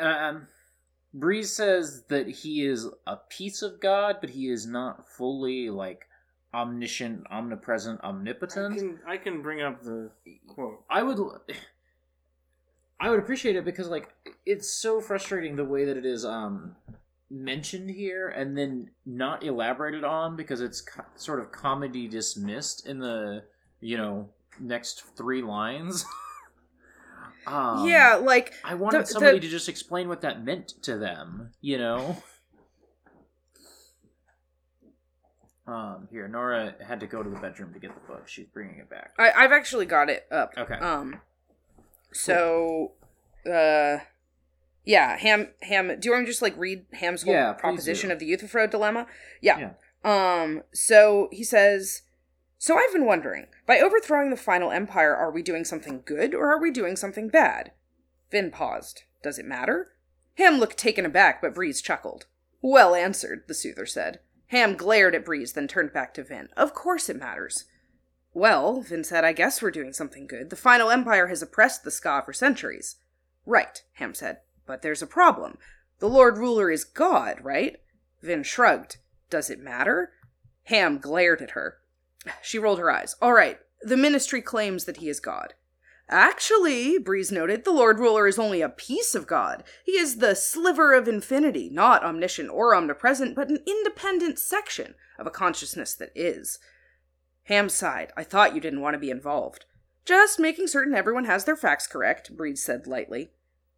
um, 0.00 0.46
Breeze 1.12 1.52
says 1.52 2.04
that 2.08 2.28
he 2.28 2.64
is 2.64 2.88
a 3.06 3.16
piece 3.16 3.62
of 3.62 3.80
God, 3.80 4.16
but 4.20 4.30
he 4.30 4.48
is 4.48 4.66
not 4.66 5.08
fully 5.08 5.70
like 5.70 6.06
omniscient, 6.54 7.26
omnipresent, 7.30 8.00
omnipotent. 8.02 8.74
I 8.74 8.78
can 8.78 8.98
I 9.06 9.16
can 9.16 9.42
bring 9.42 9.62
up 9.62 9.82
the 9.82 10.10
quote. 10.46 10.84
I 10.88 11.02
would 11.02 11.18
I 13.00 13.10
would 13.10 13.18
appreciate 13.18 13.56
it 13.56 13.64
because 13.64 13.88
like 13.88 14.14
it's 14.46 14.70
so 14.70 15.00
frustrating 15.00 15.56
the 15.56 15.64
way 15.64 15.84
that 15.84 15.96
it 15.96 16.06
is 16.06 16.24
um 16.24 16.76
mentioned 17.30 17.88
here 17.90 18.28
and 18.28 18.56
then 18.58 18.90
not 19.06 19.44
elaborated 19.44 20.02
on 20.04 20.36
because 20.36 20.60
it's 20.60 20.80
co- 20.80 21.04
sort 21.14 21.40
of 21.40 21.52
comedy 21.52 22.08
dismissed 22.08 22.86
in 22.86 22.98
the 22.98 23.42
you 23.80 23.96
know 23.96 24.28
next 24.60 25.04
three 25.16 25.42
lines. 25.42 26.04
um, 27.46 27.86
yeah, 27.88 28.14
like, 28.16 28.54
I 28.64 28.74
wanted 28.74 29.02
the- 29.02 29.06
somebody 29.06 29.38
the- 29.38 29.46
to 29.46 29.50
just 29.50 29.68
explain 29.68 30.08
what 30.08 30.20
that 30.22 30.44
meant 30.44 30.68
to 30.82 30.96
them, 30.98 31.52
you 31.60 31.78
know. 31.78 32.22
Um, 35.66 36.08
here, 36.10 36.26
Nora 36.26 36.74
had 36.84 36.98
to 37.00 37.06
go 37.06 37.22
to 37.22 37.30
the 37.30 37.36
bedroom 37.38 37.72
to 37.74 37.78
get 37.78 37.94
the 37.94 38.00
book. 38.12 38.26
She's 38.26 38.46
bringing 38.46 38.78
it 38.78 38.90
back. 38.90 39.12
I, 39.18 39.30
I've 39.30 39.52
actually 39.52 39.86
got 39.86 40.10
it 40.10 40.26
up. 40.30 40.52
Okay. 40.58 40.74
Um, 40.74 41.20
so, 42.12 42.92
uh, 43.46 43.98
yeah, 44.84 45.16
Ham, 45.18 45.50
Ham, 45.62 45.88
do 46.00 46.08
you 46.08 46.10
want 46.10 46.22
me 46.22 46.26
to 46.26 46.32
just 46.32 46.42
like 46.42 46.56
read 46.58 46.86
Ham's 46.94 47.22
whole 47.22 47.34
Yeah, 47.34 47.52
proposition 47.52 48.10
of 48.10 48.18
the 48.18 48.26
Euthyphro 48.28 48.66
dilemma? 48.68 49.06
Yeah. 49.40 49.72
Um, 50.04 50.62
so 50.72 51.28
he 51.30 51.44
says, 51.44 52.02
So 52.62 52.76
I've 52.76 52.92
been 52.92 53.06
wondering, 53.06 53.46
by 53.64 53.80
overthrowing 53.80 54.28
the 54.28 54.36
final 54.36 54.70
empire, 54.70 55.16
are 55.16 55.30
we 55.30 55.40
doing 55.40 55.64
something 55.64 56.02
good 56.04 56.34
or 56.34 56.52
are 56.52 56.60
we 56.60 56.70
doing 56.70 56.94
something 56.94 57.30
bad? 57.30 57.72
Vin 58.30 58.50
paused. 58.50 59.04
Does 59.22 59.38
it 59.38 59.46
matter? 59.46 59.94
Ham 60.34 60.58
looked 60.58 60.76
taken 60.76 61.06
aback, 61.06 61.40
but 61.40 61.54
Breeze 61.54 61.80
chuckled. 61.80 62.26
Well 62.60 62.94
answered, 62.94 63.44
the 63.48 63.54
soother 63.54 63.86
said. 63.86 64.20
Ham 64.48 64.76
glared 64.76 65.14
at 65.14 65.24
Breeze, 65.24 65.54
then 65.54 65.68
turned 65.68 65.94
back 65.94 66.12
to 66.12 66.22
Vin. 66.22 66.50
Of 66.54 66.74
course 66.74 67.08
it 67.08 67.18
matters. 67.18 67.64
Well, 68.34 68.82
Vin 68.82 69.04
said, 69.04 69.24
I 69.24 69.32
guess 69.32 69.62
we're 69.62 69.70
doing 69.70 69.94
something 69.94 70.26
good. 70.26 70.50
The 70.50 70.54
final 70.54 70.90
empire 70.90 71.28
has 71.28 71.40
oppressed 71.40 71.82
the 71.82 71.90
skaa 71.90 72.22
for 72.22 72.34
centuries. 72.34 72.96
Right, 73.46 73.82
Ham 73.94 74.12
said. 74.12 74.40
But 74.66 74.82
there's 74.82 75.00
a 75.00 75.06
problem. 75.06 75.56
The 75.98 76.10
Lord 76.10 76.36
Ruler 76.36 76.70
is 76.70 76.84
God, 76.84 77.38
right? 77.42 77.80
Vin 78.20 78.42
shrugged. 78.42 78.98
Does 79.30 79.48
it 79.48 79.60
matter? 79.60 80.12
Ham 80.64 80.98
glared 80.98 81.40
at 81.40 81.52
her. 81.52 81.78
She 82.42 82.58
rolled 82.58 82.78
her 82.78 82.90
eyes. 82.90 83.16
All 83.20 83.32
right, 83.32 83.58
the 83.82 83.96
ministry 83.96 84.42
claims 84.42 84.84
that 84.84 84.98
he 84.98 85.08
is 85.08 85.20
God. 85.20 85.54
Actually, 86.08 86.98
Breeze 86.98 87.30
noted, 87.30 87.64
the 87.64 87.70
Lord 87.70 88.00
Ruler 88.00 88.26
is 88.26 88.38
only 88.38 88.60
a 88.60 88.68
piece 88.68 89.14
of 89.14 89.28
God. 89.28 89.62
He 89.84 89.92
is 89.92 90.16
the 90.16 90.34
sliver 90.34 90.92
of 90.92 91.06
infinity, 91.06 91.70
not 91.70 92.02
omniscient 92.02 92.50
or 92.50 92.74
omnipresent, 92.74 93.36
but 93.36 93.48
an 93.48 93.58
independent 93.64 94.38
section 94.38 94.94
of 95.20 95.26
a 95.26 95.30
consciousness 95.30 95.94
that 95.94 96.10
is. 96.16 96.58
Ham 97.44 97.68
sighed. 97.68 98.12
I 98.16 98.24
thought 98.24 98.54
you 98.56 98.60
didn't 98.60 98.80
want 98.80 98.94
to 98.94 98.98
be 98.98 99.10
involved. 99.10 99.66
Just 100.04 100.40
making 100.40 100.66
certain 100.66 100.94
everyone 100.94 101.26
has 101.26 101.44
their 101.44 101.56
facts 101.56 101.86
correct, 101.86 102.36
Breeze 102.36 102.62
said 102.62 102.88
lightly. 102.88 103.30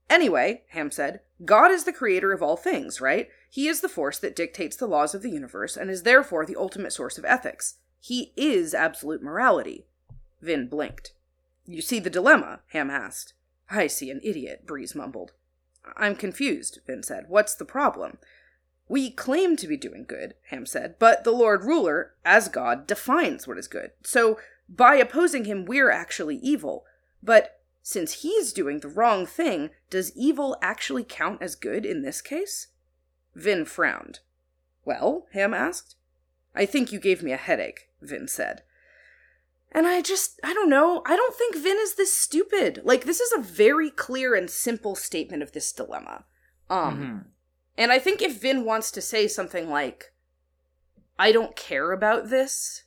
Anyway, 0.08 0.62
Ham 0.70 0.90
said, 0.90 1.20
God 1.44 1.70
is 1.70 1.84
the 1.84 1.92
creator 1.92 2.32
of 2.32 2.42
all 2.42 2.56
things, 2.56 3.00
right? 3.00 3.28
He 3.50 3.68
is 3.68 3.82
the 3.82 3.88
force 3.88 4.18
that 4.18 4.36
dictates 4.36 4.76
the 4.76 4.86
laws 4.86 5.14
of 5.14 5.20
the 5.20 5.30
universe 5.30 5.76
and 5.76 5.90
is 5.90 6.02
therefore 6.02 6.46
the 6.46 6.56
ultimate 6.56 6.92
source 6.92 7.18
of 7.18 7.24
ethics. 7.26 7.76
He 8.04 8.32
is 8.36 8.74
absolute 8.74 9.22
morality. 9.22 9.86
Vin 10.40 10.66
blinked. 10.66 11.12
You 11.64 11.80
see 11.80 12.00
the 12.00 12.10
dilemma? 12.10 12.58
Ham 12.70 12.90
asked. 12.90 13.34
I 13.70 13.86
see 13.86 14.10
an 14.10 14.20
idiot, 14.24 14.66
Breeze 14.66 14.96
mumbled. 14.96 15.30
I'm 15.96 16.16
confused, 16.16 16.80
Vin 16.84 17.04
said. 17.04 17.26
What's 17.28 17.54
the 17.54 17.64
problem? 17.64 18.18
We 18.88 19.08
claim 19.08 19.56
to 19.56 19.68
be 19.68 19.76
doing 19.76 20.04
good, 20.04 20.34
Ham 20.50 20.66
said, 20.66 20.96
but 20.98 21.22
the 21.22 21.30
Lord 21.30 21.62
Ruler, 21.62 22.14
as 22.24 22.48
God, 22.48 22.88
defines 22.88 23.46
what 23.46 23.56
is 23.56 23.68
good. 23.68 23.92
So, 24.02 24.36
by 24.68 24.96
opposing 24.96 25.44
him, 25.44 25.64
we're 25.64 25.90
actually 25.90 26.38
evil. 26.38 26.84
But 27.22 27.60
since 27.84 28.22
he's 28.22 28.52
doing 28.52 28.80
the 28.80 28.88
wrong 28.88 29.26
thing, 29.26 29.70
does 29.90 30.10
evil 30.16 30.56
actually 30.60 31.04
count 31.04 31.40
as 31.40 31.54
good 31.54 31.86
in 31.86 32.02
this 32.02 32.20
case? 32.20 32.66
Vin 33.36 33.64
frowned. 33.64 34.18
Well? 34.84 35.28
Ham 35.34 35.54
asked. 35.54 35.94
I 36.52 36.66
think 36.66 36.90
you 36.90 36.98
gave 36.98 37.22
me 37.22 37.30
a 37.30 37.36
headache, 37.36 37.88
Vin 38.02 38.28
said. 38.28 38.62
And 39.74 39.86
I 39.86 40.02
just, 40.02 40.38
I 40.44 40.52
don't 40.52 40.68
know. 40.68 41.02
I 41.06 41.16
don't 41.16 41.34
think 41.34 41.56
Vin 41.56 41.78
is 41.80 41.94
this 41.94 42.14
stupid. 42.14 42.82
Like, 42.84 43.04
this 43.04 43.20
is 43.20 43.32
a 43.32 43.40
very 43.40 43.90
clear 43.90 44.34
and 44.34 44.50
simple 44.50 44.94
statement 44.94 45.42
of 45.42 45.52
this 45.52 45.72
dilemma. 45.72 46.24
Um, 46.68 46.98
Mm-hmm. 46.98 47.18
and 47.78 47.92
I 47.92 47.98
think 47.98 48.20
if 48.20 48.40
Vin 48.40 48.64
wants 48.64 48.90
to 48.90 49.00
say 49.00 49.26
something 49.28 49.70
like, 49.70 50.12
I 51.18 51.32
don't 51.32 51.56
care 51.56 51.92
about 51.92 52.28
this, 52.28 52.84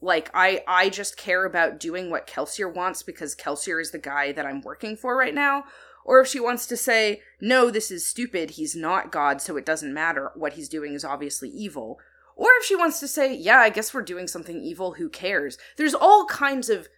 like, 0.00 0.30
I, 0.34 0.62
I 0.66 0.88
just 0.88 1.16
care 1.16 1.44
about 1.44 1.80
doing 1.80 2.10
what 2.10 2.26
Kelsier 2.26 2.72
wants 2.72 3.02
because 3.02 3.34
Kelsier 3.34 3.80
is 3.80 3.90
the 3.90 3.98
guy 3.98 4.32
that 4.32 4.46
I'm 4.46 4.60
working 4.60 4.96
for 4.96 5.16
right 5.16 5.34
now, 5.34 5.64
or 6.04 6.20
if 6.20 6.28
she 6.28 6.38
wants 6.40 6.66
to 6.66 6.76
say, 6.76 7.22
no, 7.40 7.70
this 7.70 7.90
is 7.90 8.06
stupid, 8.06 8.50
he's 8.50 8.76
not 8.76 9.10
God, 9.10 9.40
so 9.40 9.56
it 9.56 9.64
doesn't 9.64 9.94
matter, 9.94 10.32
what 10.34 10.52
he's 10.54 10.68
doing 10.68 10.92
is 10.92 11.04
obviously 11.04 11.48
evil, 11.48 11.98
or 12.36 12.48
if 12.58 12.64
she 12.64 12.76
wants 12.76 13.00
to 13.00 13.08
say, 13.08 13.34
yeah, 13.34 13.58
I 13.58 13.70
guess 13.70 13.94
we're 13.94 14.02
doing 14.02 14.26
something 14.26 14.60
evil, 14.60 14.94
who 14.94 15.08
cares? 15.08 15.56
There's 15.76 15.94
all 15.94 16.26
kinds 16.26 16.68
of 16.68 16.88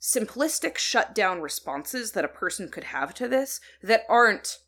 simplistic 0.00 0.76
shutdown 0.76 1.40
responses 1.40 2.12
that 2.12 2.24
a 2.24 2.28
person 2.28 2.68
could 2.68 2.84
have 2.84 3.14
to 3.14 3.28
this 3.28 3.60
that 3.82 4.02
aren't, 4.08 4.58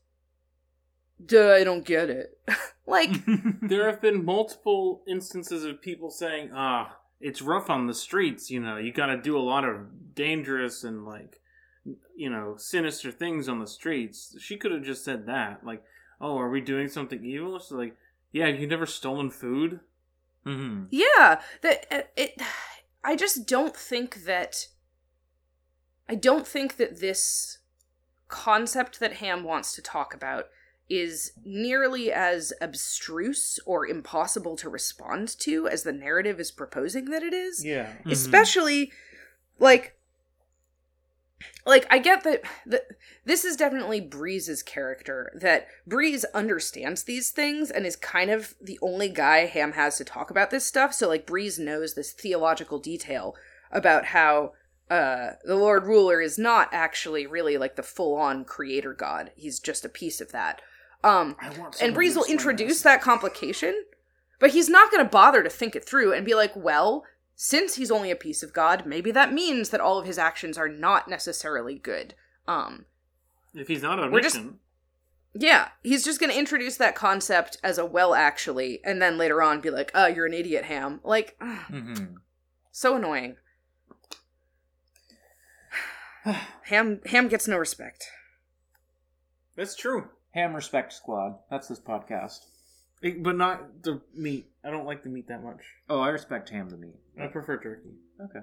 duh, 1.24 1.52
I 1.52 1.64
don't 1.64 1.84
get 1.84 2.08
it. 2.08 2.38
like, 2.86 3.10
there 3.62 3.90
have 3.90 4.00
been 4.00 4.24
multiple 4.24 5.02
instances 5.08 5.64
of 5.64 5.82
people 5.82 6.10
saying, 6.10 6.50
"Ah, 6.54 6.96
it's 7.20 7.42
rough 7.42 7.68
on 7.68 7.86
the 7.86 7.94
streets. 7.94 8.50
You 8.50 8.60
know, 8.60 8.76
you 8.76 8.92
got 8.92 9.06
to 9.06 9.20
do 9.20 9.36
a 9.36 9.40
lot 9.40 9.64
of 9.64 10.14
dangerous 10.14 10.84
and 10.84 11.04
like, 11.04 11.40
you 12.16 12.30
know, 12.30 12.54
sinister 12.56 13.10
things 13.10 13.48
on 13.48 13.58
the 13.58 13.66
streets." 13.66 14.36
She 14.40 14.56
could 14.56 14.72
have 14.72 14.84
just 14.84 15.04
said 15.04 15.26
that, 15.26 15.66
like, 15.66 15.82
"Oh, 16.20 16.38
are 16.38 16.48
we 16.48 16.60
doing 16.60 16.88
something 16.88 17.24
evil?" 17.24 17.58
She's 17.58 17.72
like, 17.72 17.96
"Yeah, 18.32 18.46
you 18.46 18.66
never 18.66 18.86
stolen 18.86 19.30
food." 19.30 19.80
Mm-hmm. 20.46 20.84
yeah, 20.90 21.40
that 21.62 21.86
it, 21.90 22.10
it. 22.16 22.42
I 23.04 23.16
just 23.16 23.46
don't 23.46 23.76
think 23.76 24.24
that. 24.24 24.68
I 26.08 26.14
don't 26.14 26.46
think 26.46 26.76
that 26.76 27.00
this 27.00 27.58
concept 28.28 29.00
that 29.00 29.14
Ham 29.14 29.42
wants 29.42 29.74
to 29.74 29.82
talk 29.82 30.14
about 30.14 30.46
is 30.88 31.32
nearly 31.44 32.12
as 32.12 32.52
abstruse 32.60 33.58
or 33.66 33.84
impossible 33.86 34.56
to 34.58 34.68
respond 34.68 35.36
to 35.40 35.66
as 35.66 35.82
the 35.82 35.92
narrative 35.92 36.38
is 36.38 36.52
proposing 36.52 37.06
that 37.06 37.24
it 37.24 37.34
is. 37.34 37.64
Yeah. 37.64 37.92
Mhm. 38.04 38.12
especially 38.12 38.92
like 39.58 39.95
like 41.66 41.86
i 41.90 41.98
get 41.98 42.24
that 42.24 42.42
that 42.64 42.82
this 43.26 43.44
is 43.44 43.56
definitely 43.56 44.00
breeze's 44.00 44.62
character 44.62 45.30
that 45.34 45.66
breeze 45.86 46.24
understands 46.32 47.02
these 47.04 47.30
things 47.30 47.70
and 47.70 47.84
is 47.84 47.96
kind 47.96 48.30
of 48.30 48.54
the 48.60 48.78
only 48.80 49.08
guy 49.08 49.46
ham 49.46 49.72
has 49.72 49.98
to 49.98 50.04
talk 50.04 50.30
about 50.30 50.50
this 50.50 50.64
stuff. 50.64 50.94
So 50.94 51.08
like 51.08 51.26
breeze 51.26 51.58
knows 51.58 51.94
this 51.94 52.12
theological 52.12 52.78
detail 52.78 53.34
about 53.70 54.06
how 54.06 54.52
uh 54.88 55.30
the 55.44 55.56
lord 55.56 55.84
ruler 55.84 56.20
is 56.20 56.38
not 56.38 56.68
actually 56.72 57.26
really 57.26 57.58
like 57.58 57.76
the 57.76 57.82
full-on 57.82 58.44
creator 58.44 58.94
god. 58.94 59.32
He's 59.34 59.58
just 59.58 59.84
a 59.84 59.90
piece 59.90 60.20
of 60.20 60.32
that. 60.32 60.62
Um 61.02 61.36
and 61.82 61.94
Breeze 61.94 62.16
will 62.16 62.24
introduce 62.24 62.82
that 62.82 63.02
complication, 63.02 63.84
but 64.38 64.50
he's 64.50 64.68
not 64.68 64.90
going 64.90 65.04
to 65.04 65.10
bother 65.10 65.42
to 65.42 65.50
think 65.50 65.74
it 65.74 65.84
through 65.84 66.12
and 66.12 66.24
be 66.24 66.34
like, 66.34 66.52
well, 66.54 67.04
since 67.36 67.74
he's 67.76 67.90
only 67.90 68.10
a 68.10 68.16
piece 68.16 68.42
of 68.42 68.52
God, 68.52 68.84
maybe 68.86 69.10
that 69.12 69.32
means 69.32 69.68
that 69.70 69.80
all 69.80 69.98
of 69.98 70.06
his 70.06 70.18
actions 70.18 70.56
are 70.58 70.68
not 70.68 71.06
necessarily 71.08 71.74
good. 71.76 72.14
Um, 72.48 72.86
If 73.54 73.68
he's 73.68 73.82
not 73.82 73.98
We're 74.10 74.20
just- 74.20 74.36
omniscient, 74.36 74.60
yeah, 75.38 75.68
he's 75.82 76.02
just 76.02 76.18
going 76.18 76.32
to 76.32 76.38
introduce 76.38 76.78
that 76.78 76.94
concept 76.94 77.58
as 77.62 77.76
a 77.76 77.84
well, 77.84 78.14
actually, 78.14 78.80
and 78.84 79.02
then 79.02 79.18
later 79.18 79.42
on 79.42 79.60
be 79.60 79.68
like, 79.70 79.90
oh, 79.94 80.06
you're 80.06 80.24
an 80.24 80.32
idiot, 80.32 80.64
Ham. 80.64 81.00
Like, 81.04 81.36
Mm-hmm. 81.40 82.14
so 82.72 82.96
annoying. 82.96 83.36
Ham 86.64 87.00
Ham 87.06 87.28
gets 87.28 87.46
no 87.46 87.56
respect. 87.58 88.06
that's 89.56 89.76
true. 89.76 90.08
Ham 90.32 90.54
Respect 90.54 90.92
Squad. 90.92 91.38
That's 91.50 91.68
this 91.68 91.80
podcast. 91.80 92.40
It- 93.06 93.22
but 93.22 93.36
not 93.36 93.82
the 93.82 94.00
meat. 94.14 94.50
I 94.64 94.70
don't 94.70 94.84
like 94.86 95.02
the 95.02 95.08
meat 95.08 95.28
that 95.28 95.42
much. 95.42 95.62
Oh, 95.88 96.00
I 96.00 96.08
respect 96.08 96.48
ham 96.50 96.68
the 96.70 96.76
meat. 96.76 96.96
I 97.20 97.26
prefer 97.28 97.56
turkey. 97.58 97.94
Okay. 98.20 98.40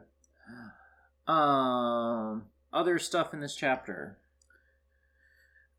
Um, 1.28 2.46
other 2.72 3.00
stuff 3.00 3.34
in 3.34 3.40
this 3.42 3.56
chapter. 3.56 4.18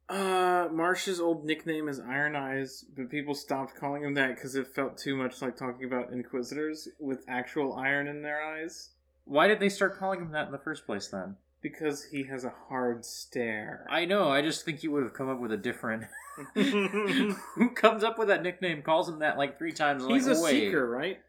Uh, 0.09 0.69
Marsh's 0.71 1.19
old 1.19 1.47
nickname 1.47 1.89
is 1.89 1.99
Iron 1.99 2.37
Eyes, 2.37 2.85
but 2.95 3.09
people 3.11 3.35
stopped 3.35 3.75
calling 3.75 4.03
him 4.05 4.15
that 4.15 4.35
because 4.35 4.55
it 4.55 4.67
felt 4.67 4.99
too 4.99 5.17
much 5.17 5.41
like 5.41 5.57
talking 5.57 5.85
about 5.87 6.13
Inquisitors 6.13 6.89
with 6.99 7.25
actual 7.27 7.73
iron 7.75 8.07
in 8.07 8.21
their 8.21 8.43
eyes. 8.43 8.91
Why 9.25 9.47
did 9.49 9.61
they 9.61 9.71
start 9.71 9.99
calling 9.99 10.21
him 10.21 10.33
that 10.33 10.47
in 10.47 10.53
the 10.53 10.59
first 10.59 10.85
place 10.85 11.09
then? 11.09 11.37
Because 11.65 12.05
he 12.05 12.25
has 12.25 12.45
a 12.45 12.53
hard 12.69 13.07
stare. 13.07 13.87
I 13.91 14.05
know, 14.05 14.29
I 14.29 14.43
just 14.43 14.67
think 14.67 14.83
you 14.83 14.93
would 14.93 15.03
have 15.03 15.15
come 15.15 15.31
up 15.31 15.41
with 15.41 15.51
a 15.51 15.57
different. 15.57 16.05
Who 16.55 17.71
comes 17.75 18.05
up 18.05 18.19
with 18.19 18.29
that 18.29 18.43
nickname, 18.43 18.83
calls 18.83 19.09
him 19.09 19.21
that 19.21 19.39
like 19.39 19.57
three 19.57 19.73
times? 19.73 20.03
and 20.05 20.13
He's 20.13 20.29
like, 20.29 20.37
a 20.37 20.41
wait. 20.43 20.51
seeker, 20.67 20.87
right? 20.87 21.21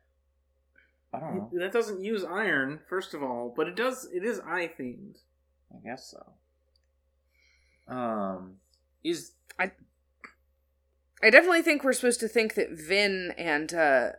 I 1.13 1.19
don't 1.21 1.35
know. 1.37 1.49
That 1.53 1.71
doesn't 1.71 2.01
use 2.03 2.25
iron, 2.25 2.81
first 2.89 3.13
of 3.13 3.23
all, 3.23 3.53
but 3.55 3.69
it 3.69 3.77
does. 3.77 4.09
It 4.13 4.25
is 4.25 4.41
eye 4.41 4.69
themed. 4.77 5.19
I 5.73 5.77
guess 5.87 6.13
so. 6.13 7.93
Um, 7.93 8.55
is 9.05 9.31
I 9.57 9.71
I 11.23 11.29
definitely 11.29 11.61
think 11.61 11.85
we're 11.85 11.93
supposed 11.93 12.19
to 12.19 12.27
think 12.27 12.55
that 12.55 12.71
Vin 12.71 13.33
and 13.37 13.73
uh 13.73 14.09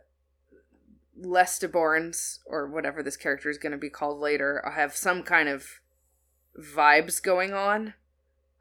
Lestibournes, 1.21 2.39
or 2.47 2.67
whatever 2.67 3.03
this 3.03 3.17
character 3.17 3.51
is 3.51 3.59
going 3.59 3.71
to 3.71 3.77
be 3.77 3.89
called 3.89 4.19
later, 4.19 4.63
have 4.75 4.95
some 4.95 5.21
kind 5.21 5.49
of 5.49 5.79
vibes 6.59 7.21
going 7.21 7.53
on. 7.53 7.93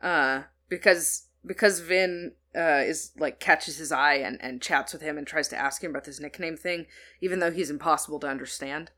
Uh, 0.00 0.42
because 0.68 1.26
because 1.44 1.80
Vin 1.80 2.32
uh, 2.56 2.82
is 2.84 3.12
like 3.18 3.38
catches 3.40 3.76
his 3.78 3.92
eye 3.92 4.14
and, 4.14 4.38
and 4.42 4.60
chats 4.60 4.92
with 4.92 5.02
him 5.02 5.16
and 5.18 5.26
tries 5.26 5.48
to 5.48 5.56
ask 5.56 5.82
him 5.82 5.90
about 5.90 6.04
this 6.04 6.20
nickname 6.20 6.56
thing, 6.56 6.86
even 7.20 7.38
though 7.38 7.50
he's 7.50 7.70
impossible 7.70 8.18
to 8.20 8.28
understand. 8.28 8.90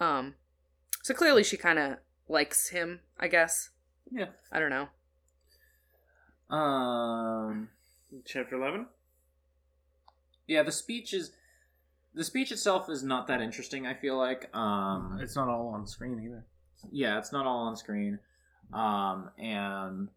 Um, 0.00 0.34
so 1.02 1.14
clearly 1.14 1.44
she 1.44 1.56
kind 1.56 1.78
of 1.78 1.98
likes 2.28 2.70
him, 2.70 3.00
I 3.18 3.28
guess. 3.28 3.70
yeah. 4.10 4.26
I 4.50 4.58
don't 4.58 4.70
know. 4.70 4.88
Um, 6.54 7.68
Chapter 8.24 8.56
11? 8.56 8.86
yeah. 10.46 10.62
The 10.62 10.72
speech 10.72 11.12
is 11.14 11.32
the 12.14 12.24
speech 12.24 12.52
itself 12.52 12.88
is 12.88 13.02
not 13.02 13.26
that 13.28 13.40
interesting. 13.40 13.86
I 13.86 13.94
feel 13.94 14.16
like. 14.16 14.54
Um, 14.54 15.18
It's 15.22 15.36
not 15.36 15.48
all 15.48 15.68
on 15.68 15.86
screen 15.86 16.20
either. 16.24 16.44
yeah, 16.92 17.18
it's 17.18 17.32
not 17.32 17.46
all 17.46 17.66
on 17.66 17.76
screen. 17.76 18.18
Um, 18.72 19.30
and 19.38 20.08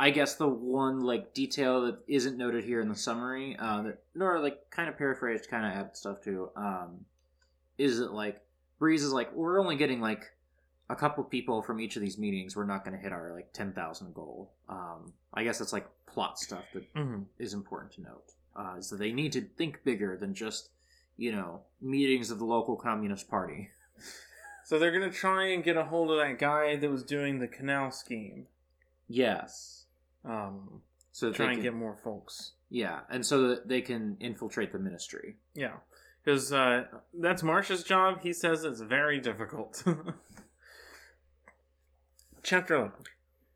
I 0.00 0.10
guess 0.10 0.36
the 0.36 0.48
one 0.48 1.00
like 1.00 1.34
detail 1.34 1.82
that 1.86 1.98
isn't 2.06 2.36
noted 2.36 2.64
here 2.64 2.80
in 2.80 2.88
the 2.88 2.94
summary, 2.94 3.56
uh, 3.58 3.82
that 3.82 4.02
nor 4.14 4.38
like 4.40 4.70
kind 4.70 4.88
of 4.88 4.96
paraphrased, 4.96 5.48
kind 5.50 5.66
of 5.66 5.72
add 5.72 5.96
stuff 5.96 6.22
to, 6.24 6.50
um, 6.56 7.04
is 7.78 7.98
that 7.98 8.12
like 8.12 8.40
Breeze 8.78 9.02
is 9.02 9.12
like 9.12 9.32
we're 9.34 9.60
only 9.60 9.76
getting 9.76 10.00
like 10.00 10.22
a 10.90 10.94
couple 10.96 11.24
people 11.24 11.62
from 11.62 11.80
each 11.80 11.96
of 11.96 12.02
these 12.02 12.16
meetings. 12.16 12.54
We're 12.56 12.64
not 12.64 12.84
going 12.84 12.96
to 12.96 13.02
hit 13.02 13.12
our 13.12 13.32
like 13.34 13.52
ten 13.52 13.72
thousand 13.72 14.14
goal. 14.14 14.52
Um, 14.68 15.12
I 15.34 15.42
guess 15.44 15.58
that's 15.58 15.72
like 15.72 15.88
plot 16.06 16.38
stuff 16.38 16.64
that 16.74 16.92
Mm-hmm. 16.94 17.22
is 17.38 17.52
important 17.54 17.92
to 17.94 18.02
note. 18.02 18.24
Uh, 18.56 18.76
is 18.78 18.88
that 18.90 18.98
they 18.98 19.12
need 19.12 19.32
to 19.32 19.40
think 19.42 19.82
bigger 19.84 20.16
than 20.16 20.32
just 20.34 20.70
you 21.16 21.32
know 21.32 21.62
meetings 21.80 22.30
of 22.30 22.38
the 22.38 22.44
local 22.44 22.76
communist 22.76 23.28
party. 23.28 23.70
So 24.68 24.78
they're 24.78 24.92
gonna 24.92 25.10
try 25.10 25.46
and 25.46 25.64
get 25.64 25.78
a 25.78 25.84
hold 25.86 26.10
of 26.10 26.18
that 26.18 26.38
guy 26.38 26.76
that 26.76 26.90
was 26.90 27.02
doing 27.02 27.38
the 27.38 27.48
canal 27.48 27.90
scheme. 27.90 28.48
Yes. 29.08 29.86
Um, 30.26 30.82
So 31.10 31.32
try 31.32 31.46
they 31.46 31.52
and 31.52 31.56
can- 31.62 31.62
get 31.62 31.74
more 31.74 31.96
folks. 31.96 32.52
Yeah, 32.68 33.00
and 33.08 33.24
so 33.24 33.48
that 33.48 33.68
they 33.68 33.80
can 33.80 34.18
infiltrate 34.20 34.72
the 34.72 34.78
ministry. 34.78 35.36
Yeah, 35.54 35.76
because 36.22 36.52
uh, 36.52 36.84
that's 37.14 37.42
Marsh's 37.42 37.82
job. 37.82 38.20
He 38.20 38.34
says 38.34 38.62
it's 38.62 38.82
very 38.82 39.18
difficult. 39.20 39.82
Chapter 42.42 42.92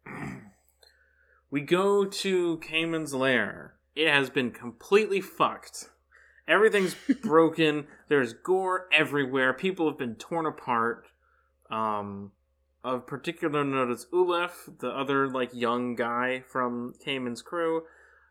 11. 0.06 0.40
We 1.50 1.60
go 1.60 2.06
to 2.06 2.56
Camon's 2.62 3.12
lair. 3.12 3.74
It 3.94 4.08
has 4.08 4.30
been 4.30 4.50
completely 4.50 5.20
fucked. 5.20 5.90
Everything's 6.52 6.94
broken. 7.22 7.86
There's 8.08 8.34
gore 8.34 8.86
everywhere. 8.92 9.54
People 9.54 9.88
have 9.88 9.98
been 9.98 10.16
torn 10.16 10.44
apart. 10.44 11.06
Um, 11.70 12.32
of 12.84 13.06
particular 13.06 13.64
note 13.64 13.90
is 13.90 14.06
Ulef, 14.12 14.78
the 14.80 14.90
other 14.90 15.28
like 15.28 15.54
young 15.54 15.94
guy 15.94 16.42
from 16.46 16.92
Camon's 17.02 17.40
crew, 17.40 17.84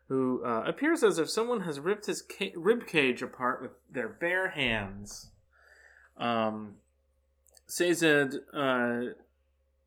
who 0.08 0.44
uh, 0.44 0.62
appears 0.64 1.02
as 1.02 1.18
if 1.18 1.28
someone 1.30 1.62
has 1.62 1.80
ripped 1.80 2.06
his 2.06 2.22
ca- 2.22 2.52
rib 2.54 2.86
cage 2.86 3.22
apart 3.22 3.60
with 3.60 3.72
their 3.90 4.08
bare 4.08 4.50
hands. 4.50 5.30
Um, 6.16 6.74
Sazed 7.66 8.36
uh, 8.54 9.00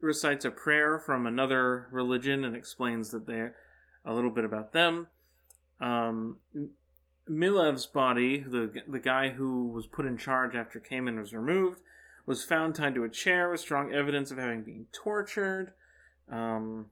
recites 0.01 0.43
a 0.43 0.51
prayer 0.51 0.99
from 0.99 1.25
another 1.25 1.87
religion 1.91 2.43
and 2.43 2.55
explains 2.55 3.11
that 3.11 3.27
they're 3.27 3.55
a 4.03 4.13
little 4.13 4.31
bit 4.31 4.43
about 4.43 4.73
them. 4.73 5.07
Um, 5.79 6.37
Milev's 7.27 7.85
body, 7.85 8.39
the 8.39 8.83
the 8.87 8.99
guy 8.99 9.29
who 9.29 9.67
was 9.67 9.87
put 9.87 10.05
in 10.05 10.17
charge 10.17 10.55
after 10.55 10.79
Camon 10.79 11.19
was 11.19 11.33
removed, 11.33 11.81
was 12.25 12.43
found 12.43 12.75
tied 12.75 12.95
to 12.95 13.03
a 13.03 13.09
chair 13.09 13.49
with 13.49 13.59
strong 13.59 13.93
evidence 13.93 14.31
of 14.31 14.37
having 14.37 14.63
been 14.63 14.85
tortured. 14.91 15.73
Um, 16.31 16.87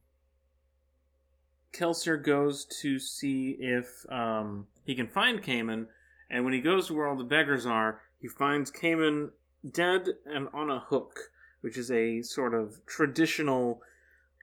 goes 2.23 2.65
to 2.81 2.99
see 2.99 3.57
if 3.59 4.05
um, 4.11 4.67
he 4.85 4.95
can 4.95 5.07
find 5.07 5.41
Camon, 5.41 5.87
and 6.29 6.43
when 6.43 6.53
he 6.53 6.61
goes 6.61 6.87
to 6.87 6.93
where 6.93 7.07
all 7.07 7.15
the 7.15 7.23
beggars 7.23 7.65
are, 7.65 8.01
he 8.19 8.27
finds 8.27 8.71
Camon 8.71 9.31
dead 9.69 10.07
and 10.25 10.47
on 10.53 10.69
a 10.69 10.79
hook, 10.79 11.31
which 11.61 11.77
is 11.77 11.91
a 11.91 12.21
sort 12.21 12.53
of 12.53 12.85
traditional 12.85 13.81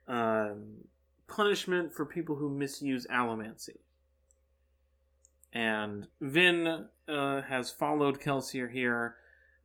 um 0.07 0.85
punishment 1.27 1.93
for 1.93 2.05
people 2.05 2.35
who 2.35 2.49
misuse 2.49 3.07
allomancy. 3.07 3.77
And 5.53 6.07
Vin 6.21 6.87
uh, 7.07 7.41
has 7.41 7.71
followed 7.71 8.21
Kelsier 8.21 8.71
here, 8.71 9.15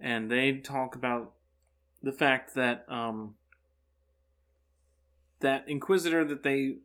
and 0.00 0.30
they 0.30 0.52
talk 0.58 0.94
about 0.96 1.32
the 2.02 2.12
fact 2.12 2.54
that 2.54 2.84
um, 2.88 3.34
that 5.40 5.68
Inquisitor 5.68 6.24
that 6.24 6.42
they 6.42 6.78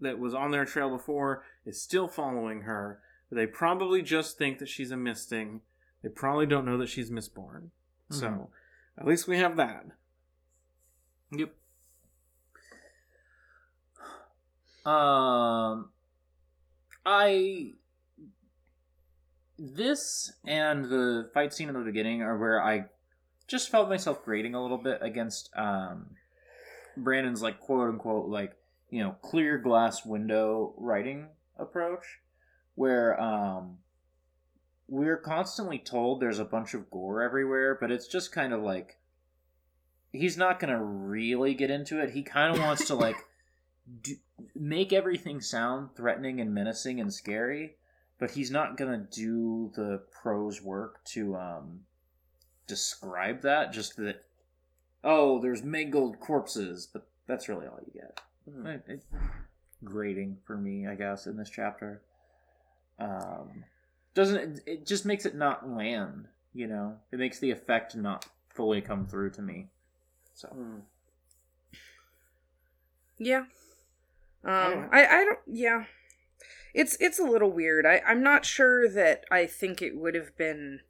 that 0.00 0.18
was 0.18 0.34
on 0.34 0.50
their 0.50 0.64
trail 0.64 0.90
before 0.90 1.44
is 1.64 1.80
still 1.80 2.08
following 2.08 2.62
her. 2.62 3.00
They 3.30 3.46
probably 3.46 4.02
just 4.02 4.38
think 4.38 4.58
that 4.58 4.68
she's 4.68 4.90
a 4.90 4.96
misting. 4.96 5.62
They 6.02 6.08
probably 6.08 6.46
don't 6.46 6.64
know 6.64 6.78
that 6.78 6.88
she's 6.88 7.10
Mistborn. 7.10 7.70
So 8.10 8.26
Mhm. 8.26 8.48
at 8.98 9.06
least 9.06 9.26
we 9.26 9.38
have 9.38 9.56
that. 9.56 9.86
Yep. 11.32 11.52
Um, 14.86 15.90
I 17.04 17.72
this 19.58 20.32
and 20.44 20.84
the 20.86 21.30
fight 21.32 21.54
scene 21.54 21.68
in 21.68 21.74
the 21.74 21.80
beginning 21.80 22.22
are 22.22 22.36
where 22.36 22.62
I 22.62 22.86
just 23.46 23.70
felt 23.70 23.88
myself 23.88 24.24
grading 24.24 24.54
a 24.54 24.62
little 24.62 24.78
bit 24.78 24.98
against 25.00 25.50
um 25.56 26.10
Brandon's 26.96 27.42
like 27.42 27.60
quote 27.60 27.88
unquote 27.88 28.28
like 28.28 28.56
you 28.90 29.02
know 29.02 29.16
clear 29.22 29.58
glass 29.58 30.04
window 30.04 30.74
writing 30.76 31.28
approach, 31.58 32.20
where 32.74 33.20
um 33.20 33.78
we're 34.88 35.16
constantly 35.16 35.78
told 35.78 36.20
there's 36.20 36.38
a 36.38 36.44
bunch 36.44 36.74
of 36.74 36.90
gore 36.90 37.22
everywhere, 37.22 37.76
but 37.80 37.90
it's 37.90 38.06
just 38.06 38.32
kind 38.32 38.52
of 38.52 38.62
like 38.62 38.98
he's 40.12 40.36
not 40.36 40.60
gonna 40.60 40.82
really 40.82 41.54
get 41.54 41.70
into 41.70 42.00
it. 42.00 42.10
He 42.10 42.22
kind 42.22 42.54
of 42.54 42.62
wants 42.62 42.86
to 42.86 42.94
like 42.94 43.16
do, 44.02 44.16
make 44.54 44.92
everything 44.92 45.40
sound 45.40 45.90
threatening 45.96 46.40
and 46.40 46.54
menacing 46.54 47.00
and 47.00 47.12
scary, 47.12 47.76
but 48.18 48.30
he's 48.30 48.50
not 48.50 48.76
gonna 48.76 49.06
do 49.10 49.70
the 49.74 50.02
prose 50.22 50.62
work 50.62 51.02
to 51.04 51.36
um 51.36 51.80
describe 52.66 53.42
that. 53.42 53.72
Just 53.72 53.96
that 53.96 54.24
oh, 55.04 55.40
there's 55.40 55.62
mangled 55.62 56.18
corpses, 56.20 56.88
but 56.92 57.06
that's 57.26 57.48
really 57.48 57.66
all 57.66 57.80
you 57.86 58.00
get. 58.00 58.20
It- 58.46 58.84
it- 58.88 59.04
grading 59.84 60.38
for 60.44 60.56
me, 60.56 60.86
I 60.86 60.94
guess, 60.94 61.26
in 61.26 61.36
this 61.36 61.50
chapter. 61.50 62.00
Um, 62.98 63.64
doesn't 64.14 64.36
it, 64.36 64.60
it 64.66 64.86
just 64.86 65.04
makes 65.04 65.26
it 65.26 65.34
not 65.34 65.68
land? 65.68 66.28
You 66.54 66.66
know, 66.66 66.96
it 67.12 67.18
makes 67.18 67.38
the 67.38 67.50
effect 67.50 67.94
not 67.94 68.26
fully 68.48 68.80
come 68.80 69.06
through 69.06 69.30
to 69.32 69.42
me. 69.42 69.68
So 70.34 70.48
Yeah. 73.18 73.44
Um, 74.44 74.52
Alright. 74.52 74.88
I, 74.92 75.20
I 75.20 75.24
don't, 75.24 75.38
yeah. 75.46 75.84
It's, 76.76 76.94
it's 77.00 77.18
a 77.18 77.24
little 77.24 77.50
weird. 77.50 77.86
I, 77.86 78.02
I'm 78.06 78.22
not 78.22 78.44
sure 78.44 78.86
that 78.86 79.24
I 79.30 79.46
think 79.46 79.80
it 79.80 79.96
would 79.96 80.14
have 80.14 80.36
been 80.36 80.80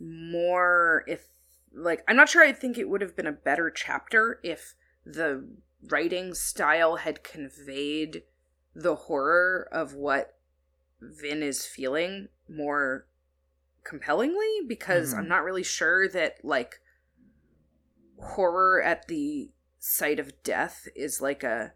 more 0.00 1.04
if, 1.06 1.28
like, 1.70 2.02
I'm 2.08 2.16
not 2.16 2.30
sure 2.30 2.42
I 2.42 2.52
think 2.52 2.78
it 2.78 2.88
would 2.88 3.02
have 3.02 3.14
been 3.14 3.26
a 3.26 3.32
better 3.32 3.70
chapter 3.70 4.40
if 4.42 4.74
the 5.04 5.46
writing 5.82 6.32
style 6.32 6.96
had 6.96 7.22
conveyed 7.22 8.22
the 8.74 8.94
horror 8.94 9.68
of 9.70 9.92
what 9.92 10.38
Vin 11.02 11.42
is 11.42 11.66
feeling 11.66 12.28
more 12.48 13.06
compellingly 13.84 14.60
because 14.66 15.12
Mhm. 15.12 15.18
I'm 15.18 15.28
not 15.28 15.44
really 15.44 15.62
sure 15.62 16.08
that, 16.08 16.42
like, 16.42 16.80
horror 18.18 18.80
at 18.80 19.08
the 19.08 19.50
sight 19.78 20.18
of 20.18 20.42
death 20.42 20.88
is 20.94 21.20
like 21.20 21.42
a 21.42 21.74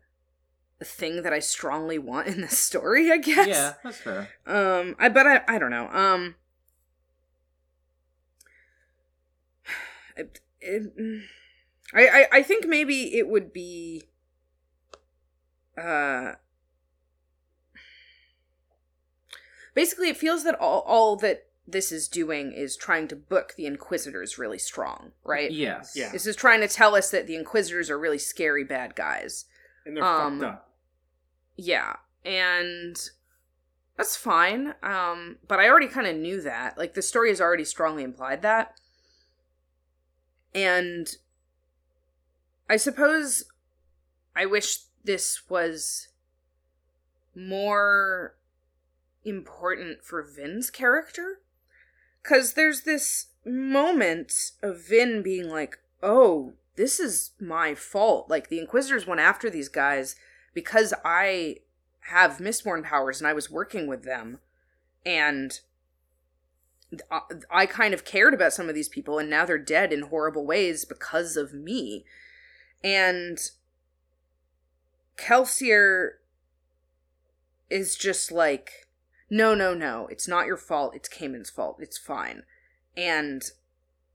thing 0.84 1.22
that 1.22 1.32
I 1.32 1.38
strongly 1.38 1.98
want 1.98 2.28
in 2.28 2.40
this 2.42 2.58
story, 2.58 3.10
I 3.10 3.16
guess. 3.18 3.46
yeah, 3.48 3.74
that's 3.82 3.98
fair. 3.98 4.28
Um 4.46 4.94
I 4.98 5.08
but 5.08 5.26
I 5.26 5.42
I 5.48 5.58
don't 5.58 5.70
know. 5.70 5.88
Um 5.90 6.34
it, 10.16 10.40
it, 10.60 10.92
I, 11.94 12.08
I 12.08 12.26
I 12.38 12.42
think 12.42 12.66
maybe 12.66 13.16
it 13.18 13.28
would 13.28 13.52
be 13.52 14.04
uh 15.78 16.32
basically 19.74 20.08
it 20.08 20.16
feels 20.16 20.44
that 20.44 20.54
all 20.58 20.80
all 20.80 21.16
that 21.16 21.44
this 21.68 21.90
is 21.90 22.06
doing 22.08 22.52
is 22.52 22.76
trying 22.76 23.08
to 23.08 23.16
book 23.16 23.54
the 23.56 23.66
inquisitors 23.66 24.38
really 24.38 24.58
strong, 24.58 25.10
right? 25.24 25.50
Yes. 25.50 25.94
Yeah. 25.96 26.10
This 26.12 26.24
is 26.26 26.36
trying 26.36 26.60
to 26.60 26.68
tell 26.68 26.94
us 26.94 27.10
that 27.10 27.26
the 27.26 27.34
inquisitors 27.34 27.90
are 27.90 27.98
really 27.98 28.18
scary 28.18 28.62
bad 28.62 28.94
guys. 28.94 29.46
And 29.84 29.96
they're 29.96 30.04
Um, 30.04 30.38
fucked 30.40 30.52
up. 30.54 30.65
Yeah, 31.56 31.96
and 32.24 32.96
that's 33.96 34.16
fine. 34.16 34.74
Um, 34.82 35.38
but 35.46 35.58
I 35.58 35.68
already 35.68 35.88
kind 35.88 36.06
of 36.06 36.16
knew 36.16 36.40
that. 36.42 36.76
Like 36.76 36.94
the 36.94 37.02
story 37.02 37.30
has 37.30 37.40
already 37.40 37.64
strongly 37.64 38.02
implied 38.02 38.42
that. 38.42 38.78
And 40.54 41.08
I 42.68 42.76
suppose 42.76 43.44
I 44.34 44.46
wish 44.46 44.78
this 45.04 45.48
was 45.48 46.08
more 47.34 48.36
important 49.24 50.04
for 50.04 50.22
Vin's 50.22 50.70
character. 50.70 51.40
Cause 52.22 52.54
there's 52.54 52.82
this 52.82 53.26
moment 53.44 54.52
of 54.62 54.86
Vin 54.86 55.22
being 55.22 55.48
like, 55.48 55.78
oh, 56.02 56.54
this 56.76 56.98
is 56.98 57.32
my 57.40 57.74
fault. 57.74 58.28
Like 58.28 58.48
the 58.48 58.58
Inquisitors 58.58 59.06
went 59.06 59.20
after 59.20 59.48
these 59.48 59.68
guys 59.68 60.16
because 60.56 60.94
I 61.04 61.58
have 62.08 62.38
Mistborn 62.38 62.82
powers 62.82 63.20
and 63.20 63.28
I 63.28 63.34
was 63.34 63.50
working 63.50 63.86
with 63.86 64.04
them, 64.04 64.38
and 65.04 65.60
I, 67.10 67.20
I 67.50 67.66
kind 67.66 67.92
of 67.92 68.06
cared 68.06 68.32
about 68.32 68.54
some 68.54 68.70
of 68.70 68.74
these 68.74 68.88
people 68.88 69.18
and 69.18 69.28
now 69.28 69.44
they're 69.44 69.58
dead 69.58 69.92
in 69.92 70.02
horrible 70.02 70.46
ways 70.46 70.86
because 70.86 71.36
of 71.36 71.52
me. 71.52 72.06
And 72.82 73.38
Kelsier 75.18 76.12
is 77.68 77.96
just 77.96 78.32
like, 78.32 78.88
no, 79.28 79.54
no, 79.54 79.74
no, 79.74 80.06
it's 80.10 80.26
not 80.26 80.46
your 80.46 80.56
fault. 80.56 80.94
It's 80.96 81.08
Camon's 81.08 81.50
fault. 81.50 81.76
It's 81.80 81.98
fine. 81.98 82.44
And 82.96 83.42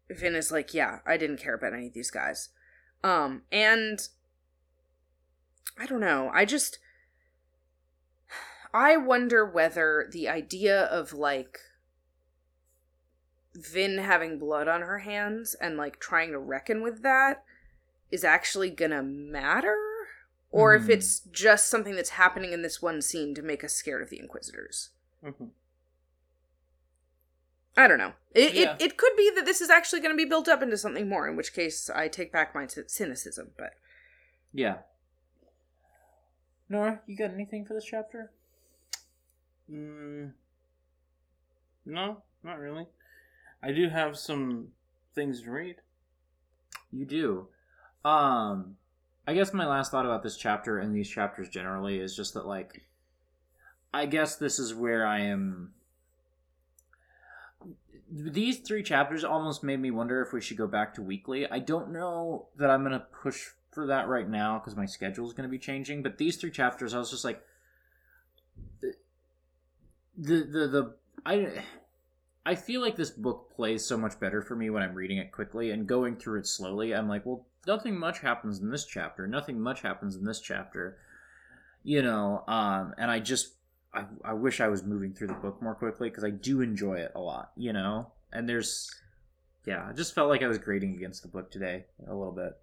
Vin 0.09 0.33
is 0.33 0.51
like, 0.51 0.73
yeah, 0.73 0.99
I 1.05 1.17
didn't 1.17 1.39
care 1.39 1.53
about 1.53 1.73
any 1.73 1.87
of 1.87 1.93
these 1.93 2.09
guys. 2.09 2.49
Um, 3.03 3.43
and 3.51 4.07
I 5.79 5.85
don't 5.85 5.99
know. 5.99 6.29
I 6.33 6.45
just 6.45 6.79
I 8.73 8.95
wonder 8.97 9.45
whether 9.45 10.07
the 10.11 10.29
idea 10.29 10.83
of 10.85 11.13
like 11.13 11.59
Vin 13.53 13.97
having 13.97 14.39
blood 14.39 14.67
on 14.69 14.81
her 14.81 14.99
hands 14.99 15.55
and 15.55 15.75
like 15.75 15.99
trying 15.99 16.31
to 16.31 16.39
reckon 16.39 16.81
with 16.81 17.01
that 17.03 17.43
is 18.09 18.23
actually 18.23 18.69
gonna 18.69 19.03
matter 19.03 19.77
or 20.51 20.73
if 20.75 20.83
Mhm. 20.83 20.89
it's 20.89 21.19
just 21.19 21.67
something 21.67 21.95
that's 21.95 22.11
happening 22.11 22.53
in 22.53 22.61
this 22.61 22.81
one 22.81 23.01
scene 23.01 23.33
to 23.35 23.41
make 23.41 23.63
us 23.63 23.73
scared 23.73 24.01
of 24.01 24.09
the 24.09 24.19
inquisitors 24.19 24.91
Mhm. 25.23 25.51
i 27.77 27.87
don't 27.87 27.97
know 27.97 28.13
it, 28.33 28.53
Yeah. 28.53 28.75
it, 28.75 28.81
it 28.81 28.97
could 28.97 29.15
be 29.17 29.29
that 29.35 29.45
this 29.45 29.59
is 29.61 29.69
actually 29.69 29.99
going 30.01 30.13
to 30.13 30.21
be 30.23 30.29
built 30.29 30.47
up 30.47 30.61
into 30.61 30.77
something 30.77 31.07
more 31.09 31.27
in 31.27 31.35
which 31.35 31.53
case 31.53 31.89
i 31.89 32.07
take 32.07 32.31
back 32.31 32.53
my 32.55 32.67
cynicism 32.67 33.51
but 33.57 33.73
Yeah. 34.53 34.79
Nora, 36.71 37.01
you 37.05 37.17
got 37.17 37.33
anything 37.33 37.65
for 37.65 37.73
this 37.73 37.83
chapter? 37.83 38.31
Mm, 39.69 40.31
no, 41.85 42.23
not 42.43 42.59
really. 42.59 42.87
I 43.61 43.73
do 43.73 43.89
have 43.89 44.17
some 44.17 44.69
things 45.13 45.41
to 45.41 45.51
read. 45.51 45.75
You 46.89 47.05
do. 47.05 47.47
Um, 48.05 48.77
I 49.27 49.33
guess 49.33 49.53
my 49.53 49.67
last 49.67 49.91
thought 49.91 50.05
about 50.05 50.23
this 50.23 50.37
chapter 50.37 50.79
and 50.79 50.95
these 50.95 51.09
chapters 51.09 51.49
generally 51.49 51.99
is 51.99 52.15
just 52.15 52.33
that, 52.35 52.47
like, 52.47 52.83
I 53.93 54.05
guess 54.05 54.37
this 54.37 54.57
is 54.57 54.73
where 54.73 55.05
I 55.05 55.19
am. 55.19 55.73
These 58.09 58.59
three 58.59 58.81
chapters 58.81 59.25
almost 59.25 59.61
made 59.61 59.81
me 59.81 59.91
wonder 59.91 60.21
if 60.21 60.31
we 60.31 60.39
should 60.39 60.57
go 60.57 60.67
back 60.67 60.93
to 60.93 61.01
weekly. 61.01 61.45
I 61.51 61.59
don't 61.59 61.91
know 61.91 62.47
that 62.55 62.69
I'm 62.69 62.81
going 62.81 62.93
to 62.93 63.05
push 63.21 63.49
for 63.71 63.87
that 63.87 64.07
right 64.07 64.29
now 64.29 64.59
because 64.59 64.75
my 64.75 64.85
schedule 64.85 65.25
is 65.25 65.33
going 65.33 65.47
to 65.47 65.51
be 65.51 65.59
changing. 65.59 66.03
But 66.03 66.17
these 66.17 66.37
three 66.37 66.51
chapters, 66.51 66.93
I 66.93 66.99
was 66.99 67.11
just 67.11 67.25
like, 67.25 67.41
the 68.81 68.93
the 70.17 70.43
the, 70.43 70.67
the 70.67 70.95
I. 71.25 71.63
I 72.43 72.55
feel 72.55 72.81
like 72.81 72.95
this 72.95 73.11
book 73.11 73.51
plays 73.55 73.85
so 73.85 73.99
much 73.99 74.19
better 74.19 74.41
for 74.41 74.55
me 74.55 74.71
when 74.71 74.81
I'm 74.81 74.95
reading 74.95 75.19
it 75.19 75.31
quickly 75.31 75.69
and 75.69 75.85
going 75.85 76.15
through 76.15 76.39
it 76.39 76.47
slowly. 76.47 76.91
I'm 76.95 77.07
like, 77.07 77.23
well, 77.23 77.45
nothing 77.67 77.99
much 77.99 78.21
happens 78.21 78.57
in 78.57 78.71
this 78.71 78.83
chapter. 78.83 79.27
Nothing 79.27 79.61
much 79.61 79.83
happens 79.83 80.15
in 80.15 80.25
this 80.25 80.39
chapter. 80.39 80.97
You 81.83 82.01
know, 82.01 82.43
um, 82.47 82.95
and 82.97 83.11
I 83.11 83.19
just, 83.19 83.53
I, 83.93 84.05
I 84.25 84.33
wish 84.33 84.59
I 84.59 84.69
was 84.69 84.81
moving 84.81 85.13
through 85.13 85.27
the 85.27 85.33
book 85.35 85.61
more 85.61 85.75
quickly 85.75 86.09
because 86.09 86.23
I 86.23 86.31
do 86.31 86.61
enjoy 86.61 86.95
it 86.95 87.11
a 87.13 87.19
lot, 87.19 87.51
you 87.55 87.73
know? 87.73 88.11
And 88.33 88.49
there's, 88.49 88.89
yeah, 89.67 89.85
I 89.87 89.93
just 89.93 90.15
felt 90.15 90.29
like 90.29 90.41
I 90.41 90.47
was 90.47 90.57
grading 90.57 90.95
against 90.95 91.21
the 91.21 91.29
book 91.29 91.51
today 91.51 91.85
a 92.07 92.15
little 92.15 92.33
bit. 92.33 92.57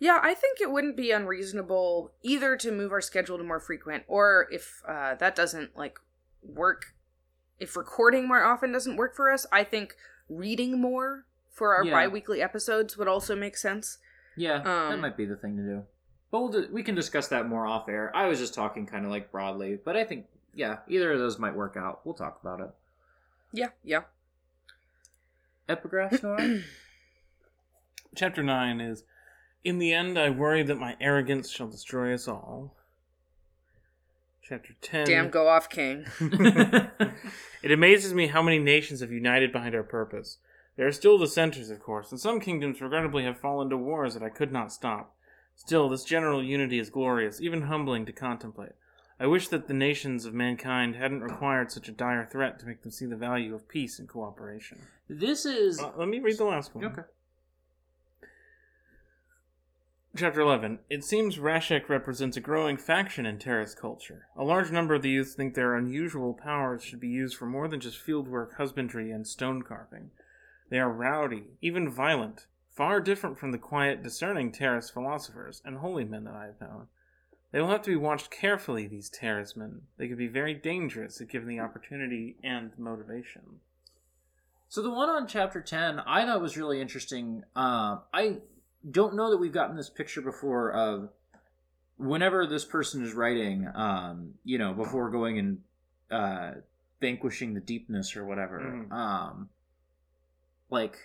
Yeah, 0.00 0.20
I 0.22 0.34
think 0.34 0.60
it 0.60 0.70
wouldn't 0.70 0.96
be 0.96 1.10
unreasonable 1.10 2.12
either 2.22 2.56
to 2.56 2.70
move 2.70 2.92
our 2.92 3.00
schedule 3.00 3.36
to 3.38 3.42
more 3.44 3.58
frequent, 3.60 4.04
or 4.06 4.46
if 4.50 4.80
uh, 4.86 5.14
that 5.16 5.34
doesn't 5.34 5.76
like 5.76 5.98
work, 6.42 6.94
if 7.58 7.76
recording 7.76 8.28
more 8.28 8.42
often 8.44 8.70
doesn't 8.72 8.96
work 8.96 9.16
for 9.16 9.32
us, 9.32 9.44
I 9.50 9.64
think 9.64 9.94
reading 10.28 10.80
more 10.80 11.24
for 11.50 11.74
our 11.74 11.84
Yeah. 11.84 11.92
bi-weekly 11.94 12.40
episodes 12.40 12.96
would 12.96 13.08
also 13.08 13.34
make 13.34 13.56
sense. 13.56 13.98
Yeah, 14.36 14.58
that 14.58 14.92
Um, 14.92 15.00
might 15.00 15.16
be 15.16 15.24
the 15.24 15.34
thing 15.34 15.56
to 15.56 15.62
do. 15.64 15.86
But 16.30 16.40
we'll 16.40 16.48
do, 16.50 16.68
we 16.70 16.84
can 16.84 16.94
discuss 16.94 17.26
that 17.28 17.48
more 17.48 17.66
off 17.66 17.88
air. 17.88 18.12
I 18.14 18.28
was 18.28 18.38
just 18.38 18.54
talking 18.54 18.86
kind 18.86 19.04
of 19.04 19.10
like 19.10 19.32
broadly, 19.32 19.80
but 19.84 19.96
I 19.96 20.04
think, 20.04 20.26
yeah, 20.54 20.78
either 20.86 21.10
of 21.12 21.18
those 21.18 21.38
might 21.40 21.56
work 21.56 21.76
out. 21.76 22.02
We'll 22.04 22.14
talk 22.14 22.38
about 22.40 22.60
it. 22.60 22.70
Yeah, 23.52 23.70
yeah. 23.82 24.02
Epigraphs, 25.68 26.22
Nora? 26.22 26.60
Chapter 28.14 28.42
9 28.42 28.80
is 28.80 29.04
In 29.68 29.76
the 29.76 29.92
end, 29.92 30.18
I 30.18 30.30
worry 30.30 30.62
that 30.62 30.78
my 30.78 30.96
arrogance 30.98 31.50
shall 31.50 31.68
destroy 31.68 32.14
us 32.14 32.26
all. 32.26 32.74
Chapter 34.42 34.72
10 34.80 35.04
Damn, 35.04 35.28
go 35.28 35.46
off, 35.46 35.68
King. 35.68 36.06
It 37.62 37.70
amazes 37.70 38.14
me 38.14 38.28
how 38.28 38.40
many 38.40 38.58
nations 38.58 39.00
have 39.00 39.12
united 39.12 39.52
behind 39.52 39.74
our 39.74 39.82
purpose. 39.82 40.38
There 40.76 40.86
are 40.86 40.92
still 40.92 41.18
dissenters, 41.18 41.68
of 41.68 41.80
course, 41.80 42.10
and 42.10 42.18
some 42.18 42.40
kingdoms 42.40 42.80
regrettably 42.80 43.24
have 43.24 43.40
fallen 43.40 43.68
to 43.68 43.76
wars 43.76 44.14
that 44.14 44.22
I 44.22 44.30
could 44.30 44.52
not 44.52 44.72
stop. 44.72 45.14
Still, 45.54 45.90
this 45.90 46.04
general 46.04 46.42
unity 46.42 46.78
is 46.78 46.88
glorious, 46.88 47.38
even 47.38 47.62
humbling 47.62 48.06
to 48.06 48.12
contemplate. 48.12 48.72
I 49.20 49.26
wish 49.26 49.48
that 49.48 49.68
the 49.68 49.74
nations 49.74 50.24
of 50.24 50.32
mankind 50.32 50.96
hadn't 50.96 51.20
required 51.20 51.70
such 51.70 51.90
a 51.90 51.92
dire 51.92 52.26
threat 52.32 52.58
to 52.60 52.66
make 52.66 52.80
them 52.80 52.92
see 52.92 53.04
the 53.04 53.16
value 53.16 53.54
of 53.54 53.68
peace 53.68 53.98
and 53.98 54.08
cooperation. 54.08 54.78
this 55.10 55.44
is. 55.44 55.78
Uh, 55.78 55.90
let 55.94 56.08
me 56.08 56.20
read 56.20 56.38
the 56.38 56.44
last 56.44 56.74
one. 56.74 56.86
Okay. 56.86 57.02
Chapter 60.16 60.40
11. 60.40 60.78
It 60.88 61.04
seems 61.04 61.36
Rashek 61.36 61.88
represents 61.88 62.36
a 62.36 62.40
growing 62.40 62.78
faction 62.78 63.26
in 63.26 63.38
Terris 63.38 63.74
culture. 63.74 64.26
A 64.36 64.42
large 64.42 64.72
number 64.72 64.94
of 64.94 65.02
the 65.02 65.10
youth 65.10 65.34
think 65.36 65.54
their 65.54 65.76
unusual 65.76 66.32
powers 66.32 66.82
should 66.82 66.98
be 66.98 67.08
used 67.08 67.36
for 67.36 67.44
more 67.44 67.68
than 67.68 67.78
just 67.78 68.04
fieldwork, 68.04 68.54
husbandry, 68.54 69.10
and 69.10 69.26
stone 69.26 69.62
carving. 69.62 70.10
They 70.70 70.78
are 70.78 70.90
rowdy, 70.90 71.44
even 71.60 71.90
violent, 71.90 72.46
far 72.70 73.00
different 73.00 73.38
from 73.38 73.52
the 73.52 73.58
quiet, 73.58 74.02
discerning 74.02 74.50
Terris 74.50 74.90
philosophers 74.90 75.60
and 75.64 75.78
holy 75.78 76.04
men 76.04 76.24
that 76.24 76.34
I 76.34 76.46
have 76.46 76.60
known. 76.60 76.86
They 77.52 77.60
will 77.60 77.68
have 77.68 77.82
to 77.82 77.90
be 77.90 77.96
watched 77.96 78.30
carefully, 78.30 78.88
these 78.88 79.10
Terris 79.10 79.56
men. 79.56 79.82
They 79.98 80.08
could 80.08 80.18
be 80.18 80.26
very 80.26 80.54
dangerous 80.54 81.20
if 81.20 81.28
given 81.28 81.48
the 81.48 81.60
opportunity 81.60 82.36
and 82.42 82.72
motivation. 82.78 83.60
So 84.68 84.82
the 84.82 84.90
one 84.90 85.10
on 85.10 85.26
chapter 85.26 85.60
10 85.60 86.00
I 86.00 86.24
thought 86.24 86.40
was 86.40 86.56
really 86.56 86.80
interesting. 86.80 87.44
Um, 87.54 88.00
I 88.12 88.38
don't 88.88 89.14
know 89.14 89.30
that 89.30 89.38
we've 89.38 89.52
gotten 89.52 89.76
this 89.76 89.90
picture 89.90 90.20
before 90.20 90.72
of 90.72 91.10
whenever 91.96 92.46
this 92.46 92.64
person 92.64 93.04
is 93.04 93.12
writing, 93.12 93.68
um, 93.74 94.34
you 94.44 94.58
know, 94.58 94.72
before 94.72 95.10
going 95.10 95.38
and 95.38 95.58
uh, 96.10 96.52
vanquishing 97.00 97.54
the 97.54 97.60
deepness 97.60 98.16
or 98.16 98.24
whatever. 98.24 98.60
Mhm. 98.60 98.92
Um, 98.92 99.50
like, 100.70 100.96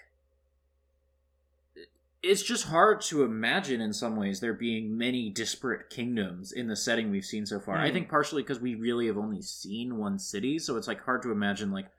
it's 2.22 2.44
just 2.44 2.66
hard 2.66 3.02
to 3.02 3.24
imagine 3.24 3.82
in 3.82 3.92
some 3.92 4.16
ways 4.16 4.40
there 4.40 4.54
being 4.54 4.98
many 4.98 5.30
disparate 5.30 5.90
kingdoms 5.90 6.52
in 6.54 6.68
the 6.68 6.76
setting 6.76 7.12
we've 7.12 7.26
seen 7.26 7.46
so 7.46 7.60
far. 7.60 7.78
I 7.78 7.90
Mhm. 7.90 7.94
think 7.94 8.10
partially 8.10 8.44
because 8.44 8.62
we 8.62 8.76
really 8.76 9.08
have 9.08 9.18
only 9.18 9.42
seen 9.42 9.98
one 9.98 10.20
city, 10.20 10.58
so 10.60 10.78
it's 10.78 10.88
like 10.88 11.02
hard 11.02 11.22
to 11.24 11.32
imagine 11.32 11.72
like 11.72 11.90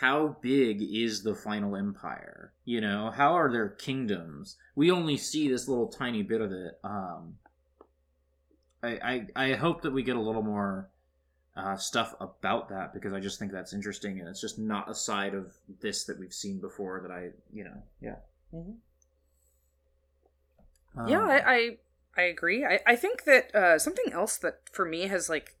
how 0.00 0.36
big 0.40 0.80
is 0.82 1.22
the 1.22 1.34
final 1.34 1.74
empire 1.76 2.52
you 2.64 2.80
know 2.80 3.10
how 3.10 3.32
are 3.32 3.50
their 3.50 3.68
kingdoms 3.68 4.56
we 4.76 4.90
only 4.90 5.16
see 5.16 5.48
this 5.48 5.66
little 5.68 5.88
tiny 5.88 6.22
bit 6.22 6.40
of 6.40 6.52
it 6.52 6.78
um 6.84 7.34
i 8.82 9.26
i, 9.34 9.50
I 9.50 9.54
hope 9.54 9.82
that 9.82 9.92
we 9.92 10.02
get 10.02 10.16
a 10.16 10.20
little 10.20 10.42
more 10.42 10.90
uh, 11.56 11.76
stuff 11.76 12.14
about 12.20 12.68
that 12.68 12.94
because 12.94 13.12
i 13.12 13.18
just 13.18 13.38
think 13.40 13.50
that's 13.50 13.72
interesting 13.72 14.20
and 14.20 14.28
it's 14.28 14.40
just 14.40 14.58
not 14.58 14.88
a 14.88 14.94
side 14.94 15.34
of 15.34 15.52
this 15.80 16.04
that 16.04 16.18
we've 16.18 16.32
seen 16.32 16.60
before 16.60 17.00
that 17.00 17.10
i 17.10 17.30
you 17.52 17.64
know 17.64 17.82
yeah 18.00 18.16
Mhm. 18.54 18.76
yeah, 21.06 21.18
Um, 21.18 21.30
I, 21.30 21.42
I 21.46 21.76
I 22.16 22.22
agree. 22.22 22.64
I, 22.64 22.80
I 22.86 22.96
think 22.96 23.24
that 23.24 23.54
uh, 23.54 23.78
something 23.78 24.12
else 24.12 24.36
that 24.38 24.62
for 24.72 24.84
me 24.84 25.06
has 25.06 25.28
like 25.28 25.56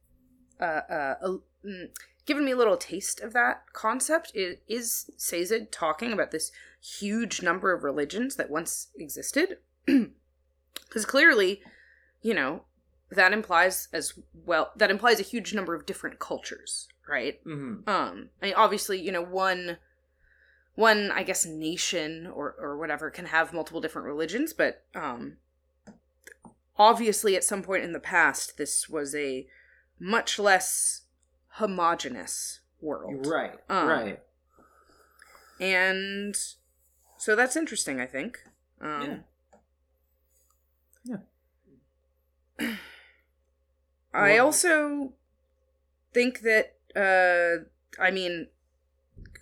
uh, 0.60 0.64
uh, 0.90 1.14
uh, 1.22 1.36
mm, 1.64 1.88
given 2.28 2.44
me 2.44 2.52
a 2.52 2.56
little 2.56 2.76
taste 2.76 3.20
of 3.20 3.32
that 3.32 3.62
concept 3.72 4.30
is, 4.34 4.58
is 4.68 5.10
Sazed 5.16 5.72
talking 5.72 6.12
about 6.12 6.30
this 6.30 6.52
huge 6.78 7.40
number 7.40 7.72
of 7.72 7.82
religions 7.82 8.36
that 8.36 8.50
once 8.50 8.88
existed. 8.96 9.58
Because 10.86 11.04
clearly, 11.04 11.60
you 12.22 12.32
know, 12.32 12.62
that 13.10 13.32
implies 13.32 13.88
as 13.92 14.14
well 14.46 14.72
that 14.76 14.90
implies 14.90 15.20
a 15.20 15.24
huge 15.24 15.52
number 15.54 15.74
of 15.74 15.84
different 15.84 16.18
cultures, 16.18 16.88
right? 17.08 17.44
mhm. 17.44 17.86
um 17.88 18.30
I 18.40 18.46
mean, 18.46 18.54
obviously 18.54 19.00
you 19.00 19.12
know 19.12 19.22
one 19.22 19.78
one 20.74 21.10
i 21.10 21.22
guess 21.22 21.44
nation 21.44 22.26
or 22.26 22.54
or 22.58 22.78
whatever 22.78 23.10
can 23.10 23.26
have 23.26 23.52
multiple 23.52 23.80
different 23.80 24.06
religions 24.06 24.52
but 24.52 24.84
um 24.94 25.38
obviously 26.78 27.34
at 27.34 27.44
some 27.44 27.62
point 27.62 27.84
in 27.84 27.92
the 27.92 28.00
past 28.00 28.56
this 28.56 28.88
was 28.88 29.14
a 29.14 29.46
much 29.98 30.38
less 30.38 31.02
homogenous 31.58 32.60
world. 32.80 33.26
Right 33.26 33.58
Um, 33.68 33.88
right. 33.88 34.20
And 35.60 36.36
so 37.16 37.34
that's 37.34 37.56
interesting 37.56 38.00
i 38.00 38.06
think. 38.06 38.38
Um 38.80 39.24
Yeah. 41.04 41.16
I 44.14 44.32
Well- 44.34 44.46
also 44.46 45.12
think 46.14 46.40
that 46.40 46.76
uh 46.96 47.64
I 48.02 48.10
mean 48.10 48.48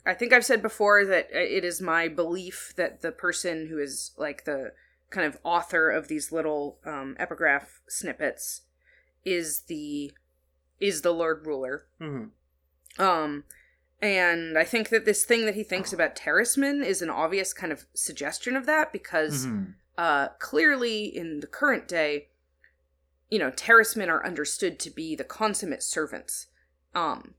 I 0.05 0.15
think 0.15 0.33
I've 0.33 0.45
said 0.45 0.63
before 0.63 1.05
that 1.05 1.29
it 1.33 1.65
is 1.65 1.81
my 1.83 2.07
belief 2.09 2.73
that 2.77 3.03
the 3.03 3.11
person 3.13 3.67
who 3.67 3.79
is 3.79 4.13
like 4.17 4.45
the 4.45 4.73
kind 5.11 5.27
of 5.27 5.39
author 5.43 5.91
of 5.91 6.07
these 6.09 6.31
little 6.31 6.79
um, 6.85 7.17
epigraph 7.19 7.81
snippets 7.89 8.63
is 9.25 9.63
the 9.63 10.13
is 10.81 11.03
the 11.03 11.13
Lord 11.13 11.47
Ruler. 11.47 11.87
Mm-hmm. 12.01 13.03
Um, 13.03 13.45
and 14.01 14.59
I 14.59 14.65
think 14.65 14.91
that 14.91 15.05
this 15.05 15.25
thing 15.25 15.47
that 15.47 15.55
he 15.55 15.63
thinks 15.63 15.93
about 15.93 16.17
Terrismen 16.17 16.85
is 16.85 17.01
an 17.03 17.11
obvious 17.11 17.53
kind 17.53 17.73
of 17.73 17.87
suggestion 17.95 18.57
of 18.57 18.67
that 18.67 18.93
because 18.93 19.47
Mhm. 19.47 19.75
uh, 19.99 20.29
clearly 20.39 21.05
in 21.05 21.41
the 21.41 21.47
current 21.47 21.89
day, 21.89 22.29
you 23.31 23.39
know, 23.39 23.51
Terrismen 23.51 24.09
are 24.11 24.25
understood 24.25 24.79
to 24.81 24.91
be 24.91 25.17
the 25.17 25.25
consummate 25.25 25.83
servants. 25.83 26.49
Um, 26.95 27.35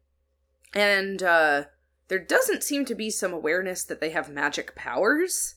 and 0.74 1.22
uh, 1.22 1.66
there 2.08 2.20
doesn't 2.20 2.64
seem 2.64 2.84
to 2.86 2.96
be 2.96 3.10
some 3.12 3.32
awareness 3.34 3.84
that 3.84 4.02
they 4.02 4.10
have 4.10 4.30
magic 4.30 4.76
powers. 4.76 5.56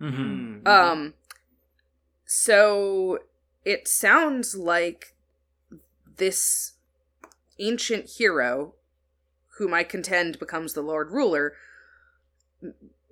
Mhm. 0.00 0.62
Mm-hmm. 0.62 0.66
Um, 0.66 1.14
so 2.24 3.20
it 3.64 3.86
sounds 3.88 4.54
like 4.56 5.14
this 6.16 6.72
ancient 7.60 8.06
hero, 8.18 8.74
whom 9.58 9.72
I 9.74 9.84
contend 9.84 10.38
becomes 10.38 10.72
the 10.72 10.82
Lord 10.82 11.10
Ruler, 11.10 11.54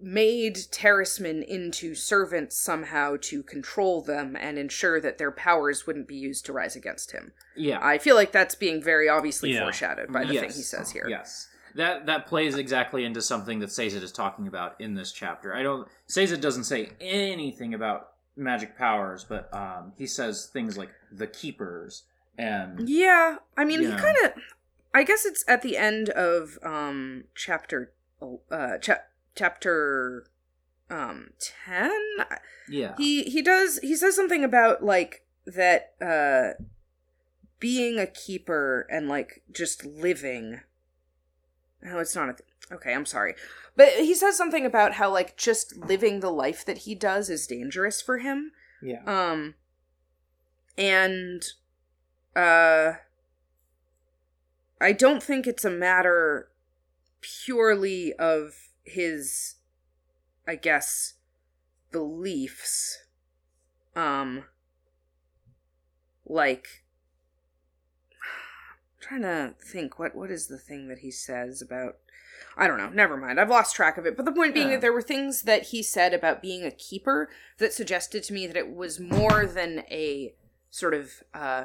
made 0.01 0.57
Terrismen 0.71 1.43
into 1.43 1.95
servants 1.95 2.57
somehow 2.57 3.17
to 3.23 3.43
control 3.43 4.01
them 4.03 4.37
and 4.39 4.57
ensure 4.59 5.01
that 5.01 5.19
their 5.19 5.33
powers 5.33 5.87
wouldn't 5.87 6.07
be 6.07 6.15
used 6.17 6.47
to 6.47 6.53
rise 6.53 6.77
against 6.77 7.11
him. 7.13 7.33
yeah. 7.57 7.81
I 7.83 7.99
feel 7.99 8.15
like 8.15 8.31
that's 8.31 8.55
being 8.55 8.81
very 8.83 9.09
obviously 9.09 9.53
Yeah. 9.53 9.63
foreshadowed 9.63 10.13
by 10.13 10.25
the 10.25 10.35
Yes. 10.35 10.41
thing 10.43 10.53
he 10.53 10.63
says 10.63 10.93
here. 10.93 11.07
Yes. 11.09 11.49
That 11.75 12.07
that 12.07 12.27
plays 12.27 12.55
exactly 12.57 13.05
into 13.05 13.21
something 13.21 13.59
that 13.59 13.71
Sazed 13.73 14.03
is 14.03 14.13
talking 14.13 14.47
about 14.47 14.81
in 14.81 14.95
this 14.95 15.11
chapter. 15.13 15.53
I 15.55 15.63
don't 15.65 15.89
Sazed 16.07 16.41
doesn't 16.41 16.65
say 16.65 16.91
anything 17.01 17.75
about 17.75 18.13
magic 18.37 18.77
powers, 18.79 19.25
but 19.25 19.53
um, 19.53 19.93
he 19.97 20.07
says 20.07 20.47
things 20.47 20.79
like 20.79 20.91
the 21.11 21.27
keepers 21.27 22.05
and 22.39 22.89
Yeah, 22.89 23.37
I 23.57 23.65
mean, 23.65 23.81
he 23.83 23.89
kind 23.91 24.17
of. 24.25 24.33
I 24.95 25.03
guess 25.05 25.25
it's 25.27 25.45
at 25.47 25.63
the 25.63 25.77
end 25.77 26.09
of 26.11 26.59
um 26.63 27.25
chapter 27.35 27.93
uh 28.51 28.79
cha- 28.79 29.05
chapter 29.35 30.27
um 30.91 31.31
ten. 31.39 31.93
yeah. 32.69 32.95
He 32.97 33.25
he 33.25 33.43
does 33.43 33.79
he 33.81 33.95
says 33.97 34.17
something 34.17 34.45
about 34.45 34.83
like 34.83 35.25
that 35.47 35.93
uh 36.01 36.63
being 37.61 37.99
a 37.99 38.07
keeper 38.07 38.87
and 38.91 39.09
like 39.09 39.43
just 39.53 39.85
living. 39.85 40.61
No, 41.83 41.99
it's 41.99 42.15
not 42.17 42.31
a. 42.31 42.33
Th- 42.33 42.49
okay, 42.73 42.95
I'm 42.95 43.07
sorry, 43.07 43.35
but 43.77 43.89
he 43.91 44.15
says 44.15 44.37
something 44.37 44.65
about 44.65 44.95
how 44.95 45.11
like 45.13 45.37
just 45.37 45.77
living 45.77 46.21
the 46.21 46.31
life 46.31 46.65
that 46.65 46.79
he 46.79 46.95
does 46.95 47.29
is 47.31 47.47
dangerous 47.47 48.01
for 48.01 48.19
him. 48.19 48.53
Yeah. 48.83 49.03
Um 49.07 49.55
and 50.77 51.45
uh 52.39 52.95
I 54.81 54.93
don't 54.93 55.23
think 55.23 55.47
it's 55.47 55.65
a 55.65 55.71
matter 55.71 56.51
purely 57.21 58.13
of 58.15 58.55
his 58.85 59.57
I 60.47 60.55
guess 60.55 61.15
beliefs 61.91 63.03
um 63.97 64.45
like 66.25 66.85
I'm 68.13 69.01
trying 69.01 69.23
to 69.23 69.55
think 69.61 69.99
what 69.99 70.15
what 70.15 70.31
is 70.31 70.47
the 70.47 70.59
thing 70.59 70.87
that 70.89 70.99
he 70.99 71.11
says 71.11 71.61
about 71.61 71.97
I 72.57 72.67
don't 72.69 72.79
know. 72.79 72.89
Never 72.89 73.17
mind. 73.17 73.41
I've 73.41 73.49
lost 73.51 73.75
track 73.75 73.99
of 73.99 74.07
it. 74.07 74.17
But 74.17 74.25
the 74.25 74.33
point 74.33 74.55
being 74.55 74.69
Yeah. 74.69 74.75
that 74.77 74.81
there 74.81 74.93
were 74.93 75.03
things 75.03 75.43
that 75.43 75.65
he 75.65 75.83
said 75.83 76.13
about 76.15 76.43
being 76.43 76.65
a 76.65 76.71
keeper 76.71 77.29
that 77.59 77.73
suggested 77.73 78.23
to 78.25 78.33
me 78.33 78.47
that 78.47 78.57
it 78.57 78.75
was 78.75 79.01
more 79.01 79.45
than 79.47 79.81
a 79.91 80.35
sort 80.71 80.95
of 80.95 81.23
uh 81.35 81.65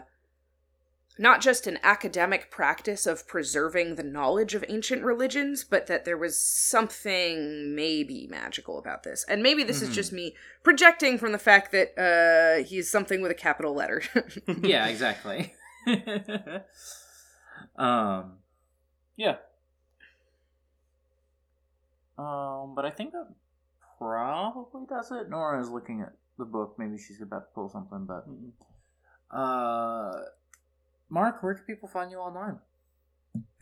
not 1.18 1.42
just 1.42 1.68
an 1.68 1.78
academic 1.84 2.50
practice 2.50 3.06
of 3.06 3.28
preserving 3.28 3.96
the 3.96 4.04
knowledge 4.04 4.56
of 4.56 4.66
ancient 4.68 5.04
religions, 5.04 5.64
but 5.64 5.86
that 5.88 6.06
there 6.06 6.18
was 6.18 6.40
something 6.40 7.76
maybe 7.76 8.28
magical 8.32 8.80
about 8.80 9.04
this. 9.04 9.24
And 9.28 9.44
maybe 9.44 9.64
this 9.64 9.80
Mhm. 9.80 9.84
is 9.84 9.90
just 9.96 10.12
me 10.12 10.36
projecting 10.64 11.18
from 11.20 11.32
the 11.32 11.38
fact 11.38 11.72
that 11.72 11.94
uh 11.98 12.64
he's 12.64 12.90
something 12.90 13.22
with 13.22 13.30
a 13.32 13.36
capital 13.36 13.74
letter. 13.76 14.02
yeah, 14.62 14.88
exactly. 14.88 15.54
um 17.76 18.40
Yeah. 19.16 19.38
um 22.18 22.74
but 22.76 22.86
I 22.86 22.90
think 22.90 23.12
that 23.12 23.28
probably 24.00 24.86
does 24.90 25.12
it. 25.12 25.30
Nora 25.30 25.62
is 25.62 25.70
looking 25.70 26.02
at 26.02 26.14
the 26.38 26.46
book. 26.46 26.76
Maybe 26.78 26.98
she's 26.98 27.22
about 27.22 27.40
to 27.50 27.54
pull 27.54 27.70
something, 27.70 28.06
but 28.08 28.26
uh 29.36 30.24
Mark, 31.14 31.44
where 31.44 31.54
can 31.54 31.64
people 31.66 31.88
find 31.88 32.10
you 32.10 32.18
online? 32.18 32.58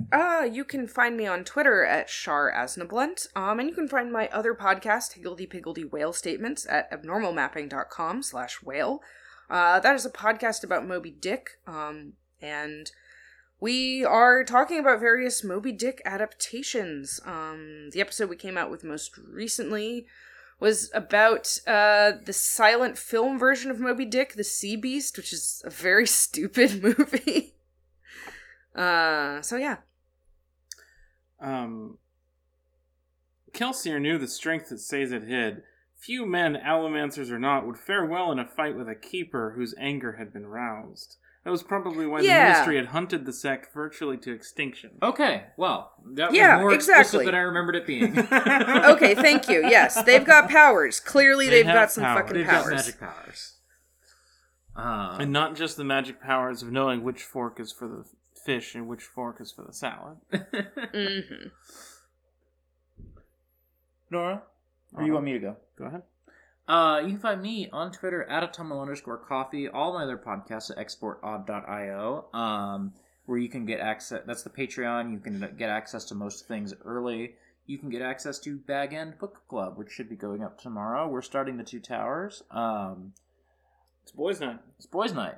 Uh, 0.10 0.48
you 0.50 0.64
can 0.64 0.88
find 0.88 1.18
me 1.18 1.28
on 1.28 1.44
Twitter 1.44 1.84
at 1.84 2.10
Shar 2.10 2.50
Asnablunt. 2.50 3.28
Um, 3.36 3.60
and 3.60 3.68
you 3.68 3.76
can 3.76 3.90
find 3.90 4.10
my 4.10 4.30
other 4.30 4.54
podcast, 4.54 5.14
Higgledy 5.14 5.46
Piggledy 5.46 5.84
Whale 5.84 6.14
Statements, 6.14 6.66
at 6.70 6.90
abnormalmapping.com 6.92 8.24
slash 8.24 8.64
whale. 8.64 9.02
Uh, 9.50 9.82
that 9.82 9.96
is 9.96 10.06
a 10.06 10.10
podcast 10.10 10.64
about 10.64 10.88
Moby 10.88 11.12
Dick. 11.12 11.60
Um, 11.68 12.14
and 12.42 12.90
we 13.60 14.06
are 14.06 14.46
talking 14.46 14.80
about 14.80 15.02
various 15.02 15.44
Moby 15.44 15.74
Dick 15.74 16.02
adaptations. 16.06 17.20
Um, 17.26 17.90
the 17.92 18.00
episode 18.00 18.30
we 18.30 18.38
came 18.38 18.58
out 18.58 18.72
with 18.72 18.86
most 18.86 19.18
recently 19.18 20.06
was 20.62 20.92
about 20.94 21.60
uh, 21.66 22.14
the 22.24 22.32
silent 22.32 22.98
film 22.98 23.40
version 23.40 23.72
of 23.72 23.80
Moby 23.80 24.06
Dick, 24.06 24.36
The 24.36 24.44
Sea 24.44 24.76
Beast, 24.76 25.18
which 25.18 25.34
is 25.34 25.62
a 25.66 25.72
very 25.72 26.06
stupid 26.24 26.82
movie. 26.82 27.56
uh, 28.74 29.42
so 29.42 29.58
yeah. 29.58 29.78
Um, 31.42 31.98
Kelsier 33.54 34.00
knew 34.00 34.20
the 34.20 34.28
strength 34.28 34.70
that 34.70 34.80
Sazed 34.80 35.24
hid. 35.24 35.64
Few 35.98 36.26
men, 36.26 36.56
allomancers 36.56 37.32
or 37.32 37.40
not, 37.40 37.66
would 37.66 37.78
fare 37.78 38.06
well 38.06 38.32
in 38.32 38.40
a 38.40 38.48
fight 38.48 38.78
with 38.78 38.88
a 38.88 38.96
keeper 38.96 39.54
whose 39.56 39.76
anger 39.80 40.14
had 40.14 40.32
been 40.32 40.46
roused. 40.46 41.18
That 41.44 41.50
was 41.50 41.64
probably 41.64 42.06
why 42.06 42.22
Yeah. 42.22 42.44
the 42.46 42.50
ministry 42.54 42.76
had 42.78 42.86
hunted 42.88 43.26
the 43.26 43.34
sect 43.34 43.74
virtually 43.74 44.16
to 44.18 44.32
extinction. 44.32 44.92
Okay, 45.02 45.46
well, 45.58 45.94
that 46.14 46.34
Yeah, 46.34 46.58
was 46.58 46.62
more 46.62 46.74
exactly. 46.74 47.02
explicit 47.02 47.26
than 47.26 47.36
I 47.36 47.40
remembered 47.40 47.76
it 47.76 47.88
being. 47.88 48.16
Okay, 48.94 49.16
thank 49.16 49.50
you. 49.50 49.62
Yes, 49.68 50.02
they've 50.04 50.24
got 50.26 50.50
powers. 50.50 51.00
Clearly, 51.00 51.48
They 51.50 51.64
they've 51.64 51.66
got 51.74 51.92
some 51.92 52.04
power. 52.04 52.22
fucking 52.22 52.38
They've 52.38 52.46
powers. 52.46 52.70
got 52.70 52.76
magic 52.76 53.00
powers. 53.00 53.56
Um, 54.76 55.20
And 55.22 55.32
not 55.34 55.56
just 55.56 55.78
the 55.78 55.84
magic 55.84 56.22
powers 56.22 56.62
of 56.62 56.72
knowing 56.72 57.04
which 57.04 57.24
fork 57.24 57.60
is 57.60 57.72
for 57.72 57.88
the 57.88 58.06
fish 58.46 58.76
and 58.76 58.88
which 58.88 59.04
fork 59.04 59.42
is 59.42 59.52
for 59.52 59.64
the 59.64 59.74
salad. 59.74 60.18
hmm 60.32 61.48
Nora, 64.10 64.44
or 64.94 65.04
you 65.04 65.14
want 65.14 65.26
me 65.26 65.34
to 65.34 65.40
go? 65.40 65.56
Go 65.78 65.86
ahead. 65.86 66.04
Uh, 66.72 67.00
you 67.02 67.10
can 67.10 67.20
find 67.20 67.42
me 67.42 67.68
on 67.74 67.92
Twitter 67.92 68.24
at 68.30 68.44
atomo 68.50 68.82
underscore 68.82 69.18
coffee. 69.18 69.68
All 69.68 69.94
my 69.94 70.04
other 70.04 70.18
podcasts 70.18 70.72
at 70.72 70.78
exportodd.io, 70.78 72.26
um, 72.34 72.94
where 73.26 73.38
you 73.38 73.50
can 73.50 73.66
get 73.66 73.82
access. 73.82 74.22
That's 74.26 74.44
the 74.44 74.50
Patreon. 74.50 75.12
You 75.12 75.20
can 75.20 75.54
get 75.58 75.70
access 75.70 76.06
to 76.06 76.16
most 76.16 76.48
things 76.48 76.74
early. 76.86 77.34
You 77.68 77.78
can 77.78 77.90
get 77.90 78.02
access 78.02 78.40
to 78.40 78.58
Bag 78.58 78.94
End 78.94 79.18
Book 79.20 79.42
Club, 79.50 79.78
which 79.78 79.92
should 79.92 80.10
be 80.10 80.16
going 80.16 80.44
up 80.44 80.60
tomorrow. 80.62 81.08
We're 81.10 81.22
starting 81.22 81.58
the 81.58 81.64
Two 81.66 81.80
Towers. 81.82 82.42
Um, 82.52 83.14
It's 84.04 84.14
boys' 84.14 84.40
night. 84.40 84.60
it's 84.78 84.86
boys' 84.88 85.14
night. 85.14 85.36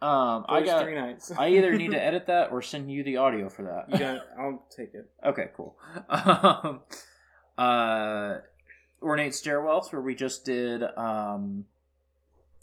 Um, 0.00 0.44
I 0.48 0.62
got. 0.64 0.82
three 0.84 0.94
nights. 0.94 1.32
I 1.36 1.48
either 1.48 1.74
need 1.76 1.90
to 1.90 2.00
edit 2.10 2.28
that 2.28 2.52
or 2.52 2.62
send 2.62 2.88
you 2.90 3.02
the 3.02 3.16
audio 3.16 3.48
for 3.48 3.62
that. 3.64 3.90
you 3.92 3.98
got. 3.98 4.20
I'll 4.38 4.64
take 4.76 4.94
it. 4.94 5.10
Okay, 5.26 5.48
cool. 5.56 5.76
Um, 6.08 6.80
uh, 7.58 8.36
ornate 9.02 9.32
stairwells 9.32 9.92
where 9.92 10.02
we 10.02 10.14
just 10.14 10.44
did. 10.44 10.82
Um, 10.96 11.66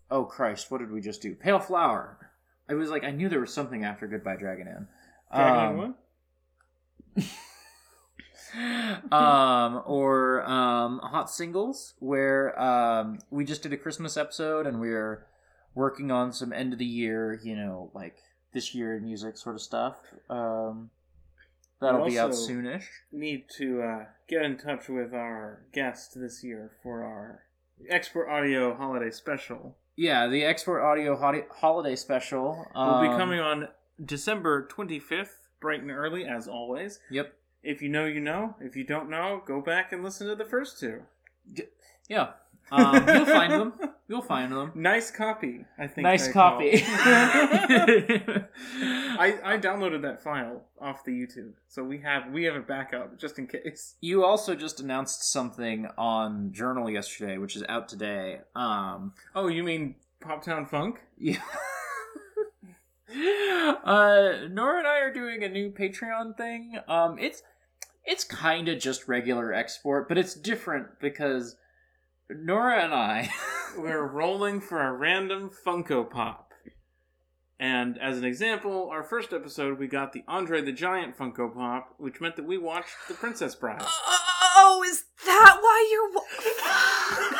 oh 0.09 0.25
Christ, 0.25 0.71
what 0.71 0.79
did 0.79 0.91
we 0.91 1.01
just 1.01 1.21
do? 1.21 1.35
Pale 1.35 1.59
flower. 1.59 2.31
I 2.69 2.73
was 2.73 2.89
like, 2.89 3.03
I 3.03 3.11
knew 3.11 3.29
there 3.29 3.39
was 3.39 3.53
something 3.53 3.83
after 3.83 4.07
Goodbye 4.07 4.37
Dragon 4.37 4.67
Inn. 4.67 4.87
Dragon 5.33 5.95
Um, 7.15 7.23
um, 9.11 9.81
or 9.85 10.43
um, 10.43 10.99
hot 10.99 11.29
singles 11.29 11.93
where 11.99 12.59
um, 12.59 13.19
we 13.29 13.45
just 13.45 13.61
did 13.63 13.73
a 13.73 13.77
Christmas 13.77 14.17
episode 14.17 14.65
and 14.67 14.79
we 14.79 14.89
are 14.89 15.25
working 15.73 16.11
on 16.11 16.31
some 16.31 16.53
end 16.53 16.73
of 16.73 16.79
the 16.79 16.85
year, 16.85 17.39
you 17.43 17.55
know, 17.55 17.91
like 17.93 18.17
this 18.53 18.73
year 18.73 18.95
in 18.95 19.03
music 19.03 19.37
sort 19.37 19.55
of 19.55 19.61
stuff. 19.61 19.95
Um, 20.29 20.89
that'll 21.85 22.05
We 22.05 22.11
be 22.11 22.19
out 22.19 22.31
soonish. 22.31 22.83
Need 23.11 23.45
to 23.57 23.81
uh, 23.81 24.05
get 24.27 24.41
in 24.43 24.57
touch 24.57 24.89
with 24.89 25.13
our 25.13 25.63
guest 25.73 26.19
this 26.19 26.43
year 26.43 26.71
for 26.83 27.03
our 27.03 27.43
export 27.89 28.29
audio 28.29 28.75
holiday 28.75 29.11
special. 29.11 29.75
Yeah, 29.95 30.27
the 30.27 30.43
Export 30.43 30.83
Audio 30.83 31.15
holi- 31.15 31.45
Holiday 31.49 31.95
Special 31.95 32.67
will 32.75 33.01
be 33.01 33.07
um, 33.07 33.17
coming 33.17 33.39
on 33.39 33.69
December 34.03 34.67
25th, 34.67 35.29
bright 35.61 35.81
and 35.81 35.91
early, 35.91 36.25
as 36.25 36.47
always. 36.47 36.99
Yep. 37.09 37.33
If 37.63 37.81
you 37.81 37.87
know, 37.89 38.05
you 38.05 38.19
know. 38.19 38.55
If 38.59 38.75
you 38.75 38.83
don't 38.83 39.09
know, 39.09 39.41
go 39.45 39.61
back 39.61 39.93
and 39.93 40.03
listen 40.03 40.27
to 40.27 40.35
the 40.35 40.45
first 40.45 40.79
two. 40.79 41.03
Yeah. 42.09 42.31
Um, 42.71 43.07
you'll 43.07 43.25
find 43.39 43.51
them. 43.53 43.73
You'll 44.07 44.21
find 44.21 44.51
them. 44.51 44.71
Nice 44.75 45.09
copy, 45.11 45.65
I 45.79 45.87
think. 45.87 46.03
Nice 46.03 46.27
I 46.29 46.31
copy. 46.31 46.83
I, 49.17 49.37
I 49.43 49.57
downloaded 49.57 50.01
that 50.03 50.21
file 50.23 50.63
off 50.79 51.03
the 51.03 51.11
YouTube, 51.11 51.53
so 51.67 51.83
we 51.83 51.99
have 51.99 52.31
we 52.31 52.43
have 52.43 52.55
a 52.55 52.59
backup 52.61 53.17
just 53.19 53.39
in 53.39 53.47
case. 53.47 53.95
you 54.01 54.23
also 54.23 54.55
just 54.55 54.79
announced 54.79 55.23
something 55.31 55.87
on 55.97 56.51
Journal 56.53 56.89
yesterday, 56.89 57.37
which 57.37 57.55
is 57.55 57.63
out 57.69 57.87
today. 57.89 58.41
Um, 58.55 59.13
Oh, 59.35 59.47
you 59.47 59.63
mean 59.63 59.95
Pop 60.19 60.43
Town 60.43 60.65
Funk? 60.65 60.99
yeah. 61.17 61.41
uh, 63.83 64.47
Nora 64.49 64.79
and 64.79 64.87
I 64.87 64.99
are 64.99 65.13
doing 65.13 65.43
a 65.43 65.49
new 65.49 65.69
Patreon 65.71 66.35
thing. 66.37 66.79
Um, 66.87 67.17
it's 67.19 67.41
it's 68.03 68.23
kind 68.23 68.67
of 68.67 68.79
just 68.79 69.07
regular 69.07 69.53
export, 69.53 70.07
but 70.07 70.17
it's 70.17 70.33
different 70.35 70.99
because 70.99 71.55
Nora 72.29 72.83
and 72.83 72.93
I. 72.93 73.29
We're 73.77 74.05
rolling 74.07 74.61
for 74.61 74.81
a 74.81 74.91
random 74.91 75.51
Funko 75.65 76.09
Pop. 76.09 76.41
And 77.57 77.97
as 77.99 78.17
an 78.17 78.25
example, 78.25 78.89
our 78.91 79.03
first 79.03 79.31
episode 79.31 79.79
we 79.79 79.87
got 79.87 80.11
the 80.11 80.23
Andre 80.27 80.61
the 80.61 80.73
Giant 80.73 81.17
Funko 81.17 81.53
Pop, 81.53 81.95
which 81.97 82.19
meant 82.19 82.35
that 82.35 82.45
we 82.45 82.57
watched 82.57 82.95
The 83.07 83.13
Princess 83.13 83.55
Bride. 83.55 83.81
Oh, 83.81 84.01
oh, 84.07 84.17
oh, 84.17 84.51
oh 84.57 84.83
is 84.83 85.05
that 85.25 85.57
why 85.61 85.87
you're? 85.89 86.21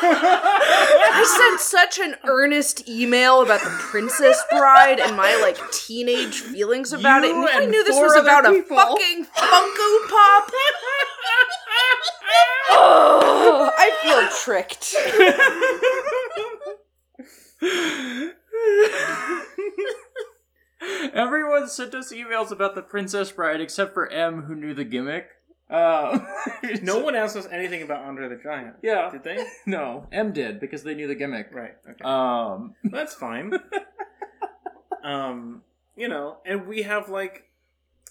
I 0.02 1.24
sent 1.38 1.60
such 1.60 1.98
an 1.98 2.14
earnest 2.24 2.88
email 2.88 3.42
about 3.42 3.60
the 3.60 3.68
Princess 3.70 4.42
Bride 4.50 5.00
and 5.00 5.14
my 5.16 5.38
like 5.42 5.58
teenage 5.70 6.40
feelings 6.40 6.94
about 6.94 7.24
it, 7.24 7.28
You 7.28 7.46
and 7.46 7.48
if 7.48 7.54
I 7.54 7.66
knew 7.66 7.84
this 7.84 7.96
was 7.96 8.12
other 8.12 8.22
about 8.22 8.46
a 8.46 8.62
fucking 8.62 9.26
Funko 9.26 10.08
Pop. 10.08 10.50
oh, 12.70 13.65
I 13.86 13.90
feel 14.02 14.28
tricked. 14.42 14.94
Everyone 21.14 21.68
sent 21.68 21.94
us 21.94 22.12
emails 22.12 22.50
about 22.50 22.74
the 22.74 22.82
Princess 22.82 23.30
Bride 23.32 23.60
except 23.60 23.94
for 23.94 24.08
M, 24.08 24.42
who 24.42 24.54
knew 24.54 24.74
the 24.74 24.84
gimmick. 24.84 25.28
Uh, 25.70 26.18
no 26.82 26.98
one 26.98 27.14
asked 27.16 27.36
us 27.36 27.46
anything 27.50 27.82
about 27.82 28.02
Andre 28.02 28.28
the 28.28 28.36
Giant. 28.42 28.76
Yeah. 28.82 29.10
Did 29.10 29.24
they? 29.24 29.44
No, 29.66 30.06
M 30.12 30.32
did 30.32 30.60
because 30.60 30.82
they 30.82 30.94
knew 30.94 31.06
the 31.08 31.14
gimmick. 31.14 31.48
Right. 31.52 31.76
Okay. 31.88 32.04
Um, 32.04 32.74
That's 32.84 33.14
fine. 33.14 33.52
um, 35.04 35.62
you 35.96 36.08
know, 36.08 36.38
and 36.44 36.66
we 36.66 36.82
have 36.82 37.08
like, 37.08 37.44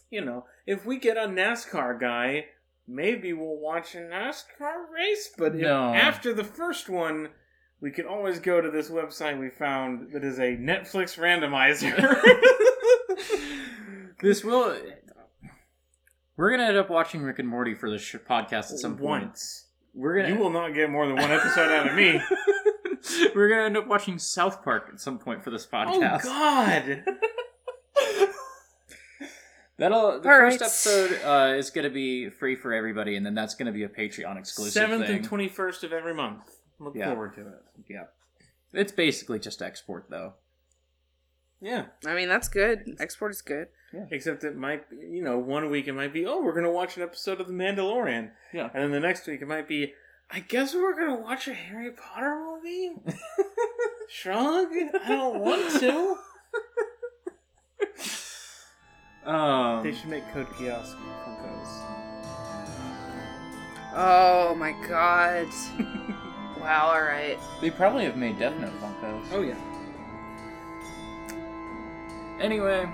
you 0.09 0.23
know, 0.23 0.45
if 0.65 0.85
we 0.85 0.97
get 0.99 1.17
a 1.17 1.27
NASCAR 1.27 1.99
guy, 1.99 2.45
maybe 2.87 3.33
we'll 3.33 3.57
watch 3.57 3.95
a 3.95 3.99
NASCAR 3.99 4.89
race. 4.93 5.29
But 5.37 5.55
if- 5.55 5.65
after 5.65 6.33
the 6.33 6.43
first 6.43 6.89
one, 6.89 7.29
we 7.81 7.91
can 7.91 8.05
always 8.05 8.39
go 8.39 8.61
to 8.61 8.71
this 8.71 8.89
website 8.89 9.39
we 9.39 9.49
found 9.49 10.11
that 10.13 10.23
is 10.23 10.39
a 10.39 10.55
Netflix 10.57 11.17
randomizer. 11.19 11.95
this 14.21 14.43
will. 14.43 14.75
We're 16.37 16.51
gonna 16.51 16.67
end 16.67 16.77
up 16.77 16.89
watching 16.89 17.21
Rick 17.21 17.39
and 17.39 17.47
Morty 17.47 17.75
for 17.75 17.89
this 17.89 18.01
sh- 18.01 18.15
podcast 18.29 18.71
at 18.71 18.79
some 18.79 18.97
point. 18.97 19.25
Once. 19.25 19.67
We're 19.93 20.17
gonna. 20.21 20.33
You 20.33 20.39
will 20.39 20.49
not 20.49 20.73
get 20.73 20.89
more 20.89 21.07
than 21.07 21.15
one 21.15 21.31
episode 21.31 21.71
out 21.71 21.87
of 21.89 21.95
me. 21.95 22.19
We're 23.35 23.49
gonna 23.49 23.63
end 23.63 23.77
up 23.77 23.87
watching 23.87 24.17
South 24.19 24.63
Park 24.63 24.89
at 24.91 24.99
some 24.99 25.17
point 25.19 25.43
for 25.43 25.51
this 25.51 25.65
podcast. 25.65 26.21
oh 26.25 27.01
podcast. 27.03 27.05
God! 27.05 28.35
That'll 29.77 30.19
the 30.21 30.29
All 30.29 30.39
first 30.39 30.61
right. 30.61 30.65
episode 30.67 31.21
uh, 31.23 31.55
is 31.57 31.69
gonna 31.69 31.89
be 31.89 32.29
free 32.29 32.55
for 32.55 32.73
everybody, 32.73 33.15
and 33.17 33.25
then 33.25 33.35
that's 33.35 33.55
gonna 33.55 33.71
be 33.73 33.83
a 33.83 33.89
Patreon 33.89 34.37
exclusive 34.37 34.73
Seventh 34.73 35.09
and 35.09 35.23
twenty 35.23 35.47
first 35.49 35.83
of 35.83 35.91
every 35.91 36.13
month. 36.13 36.41
Look 36.79 36.95
Yeah. 36.95 37.07
forward 37.11 37.35
to 37.35 37.41
it. 37.47 37.63
yeah, 37.89 38.03
it's 38.73 38.91
basically 38.91 39.39
just 39.39 39.61
export 39.61 40.05
though. 40.09 40.33
Yeah. 41.61 41.85
I 42.05 42.13
mean, 42.13 42.29
that's 42.29 42.47
good. 42.47 42.95
Export 42.99 43.31
is 43.31 43.41
good. 43.41 43.69
Yeah. 43.93 44.05
Except 44.11 44.43
it 44.43 44.55
might, 44.57 44.87
be, 44.89 44.97
you 44.97 45.23
know, 45.23 45.39
one 45.39 45.69
week 45.71 45.87
it 45.87 45.93
might 45.93 46.13
be, 46.13 46.25
oh, 46.25 46.41
we're 46.43 46.51
going 46.51 46.65
to 46.65 46.69
watch 46.69 46.97
an 46.97 47.01
episode 47.03 47.39
of 47.39 47.47
The 47.47 47.53
Mandalorian. 47.53 48.31
Yeah. 48.53 48.69
And 48.73 48.83
then 48.83 48.91
the 48.91 48.99
next 48.99 49.25
week 49.25 49.41
it 49.41 49.47
might 49.47 49.67
be, 49.67 49.93
I 50.29 50.41
guess 50.41 50.75
we're 50.75 50.93
going 50.93 51.15
to 51.15 51.23
watch 51.23 51.47
a 51.47 51.53
Harry 51.53 51.91
Potter 51.91 52.35
movie? 52.35 52.91
Shrug? 54.09 54.67
I 54.73 55.07
don't 55.07 55.39
want 55.39 55.79
to. 55.79 56.17
Um, 59.25 59.83
They 59.83 59.91
should 59.93 60.09
make 60.09 60.31
Code 60.31 60.47
Geass 60.51 60.93
Funkos. 61.25 61.81
Oh 63.95 64.53
my 64.55 64.73
god. 64.87 65.47
wow. 66.59 66.91
All 66.93 67.01
right. 67.01 67.37
they 67.61 67.71
probably 67.71 68.03
have 68.05 68.17
made 68.17 68.37
Death 68.39 68.57
Note 68.59 68.73
Funkos. 68.81 69.25
Oh, 69.31 69.41
yeah. 69.41 69.55
Anyway, 72.39 72.87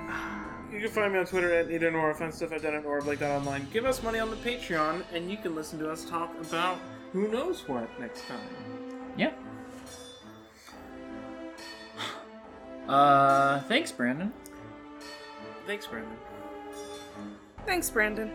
You 0.71 0.79
can 0.79 0.89
find 0.89 1.11
me 1.13 1.19
on 1.19 1.25
Twitter 1.25 1.51
at 1.53 1.67
Nita 1.67 1.89
Nora, 1.91 2.13
find 2.13 2.33
stuff 2.33 2.53
I've 2.53 2.61
done 2.61 2.75
at 2.75 2.85
NoraBlake.online. 2.85 3.67
Give 3.73 3.85
us 3.85 4.01
money 4.03 4.19
on 4.19 4.29
the 4.29 4.35
Patreon, 4.37 5.03
and 5.11 5.29
you 5.29 5.37
can 5.37 5.55
listen 5.55 5.79
to 5.79 5.89
us 5.91 6.05
talk 6.05 6.31
about 6.39 6.77
who 7.11 7.27
knows 7.27 7.67
what 7.67 7.89
next 7.99 8.23
time. 8.27 8.39
yeah. 9.17 9.31
Uh, 12.87 13.59
thanks, 13.61 13.91
Brandon. 13.91 14.33
Thanks, 15.65 15.87
Brandon. 15.87 16.17
Thanks, 17.65 17.89
Brandon. 17.89 18.31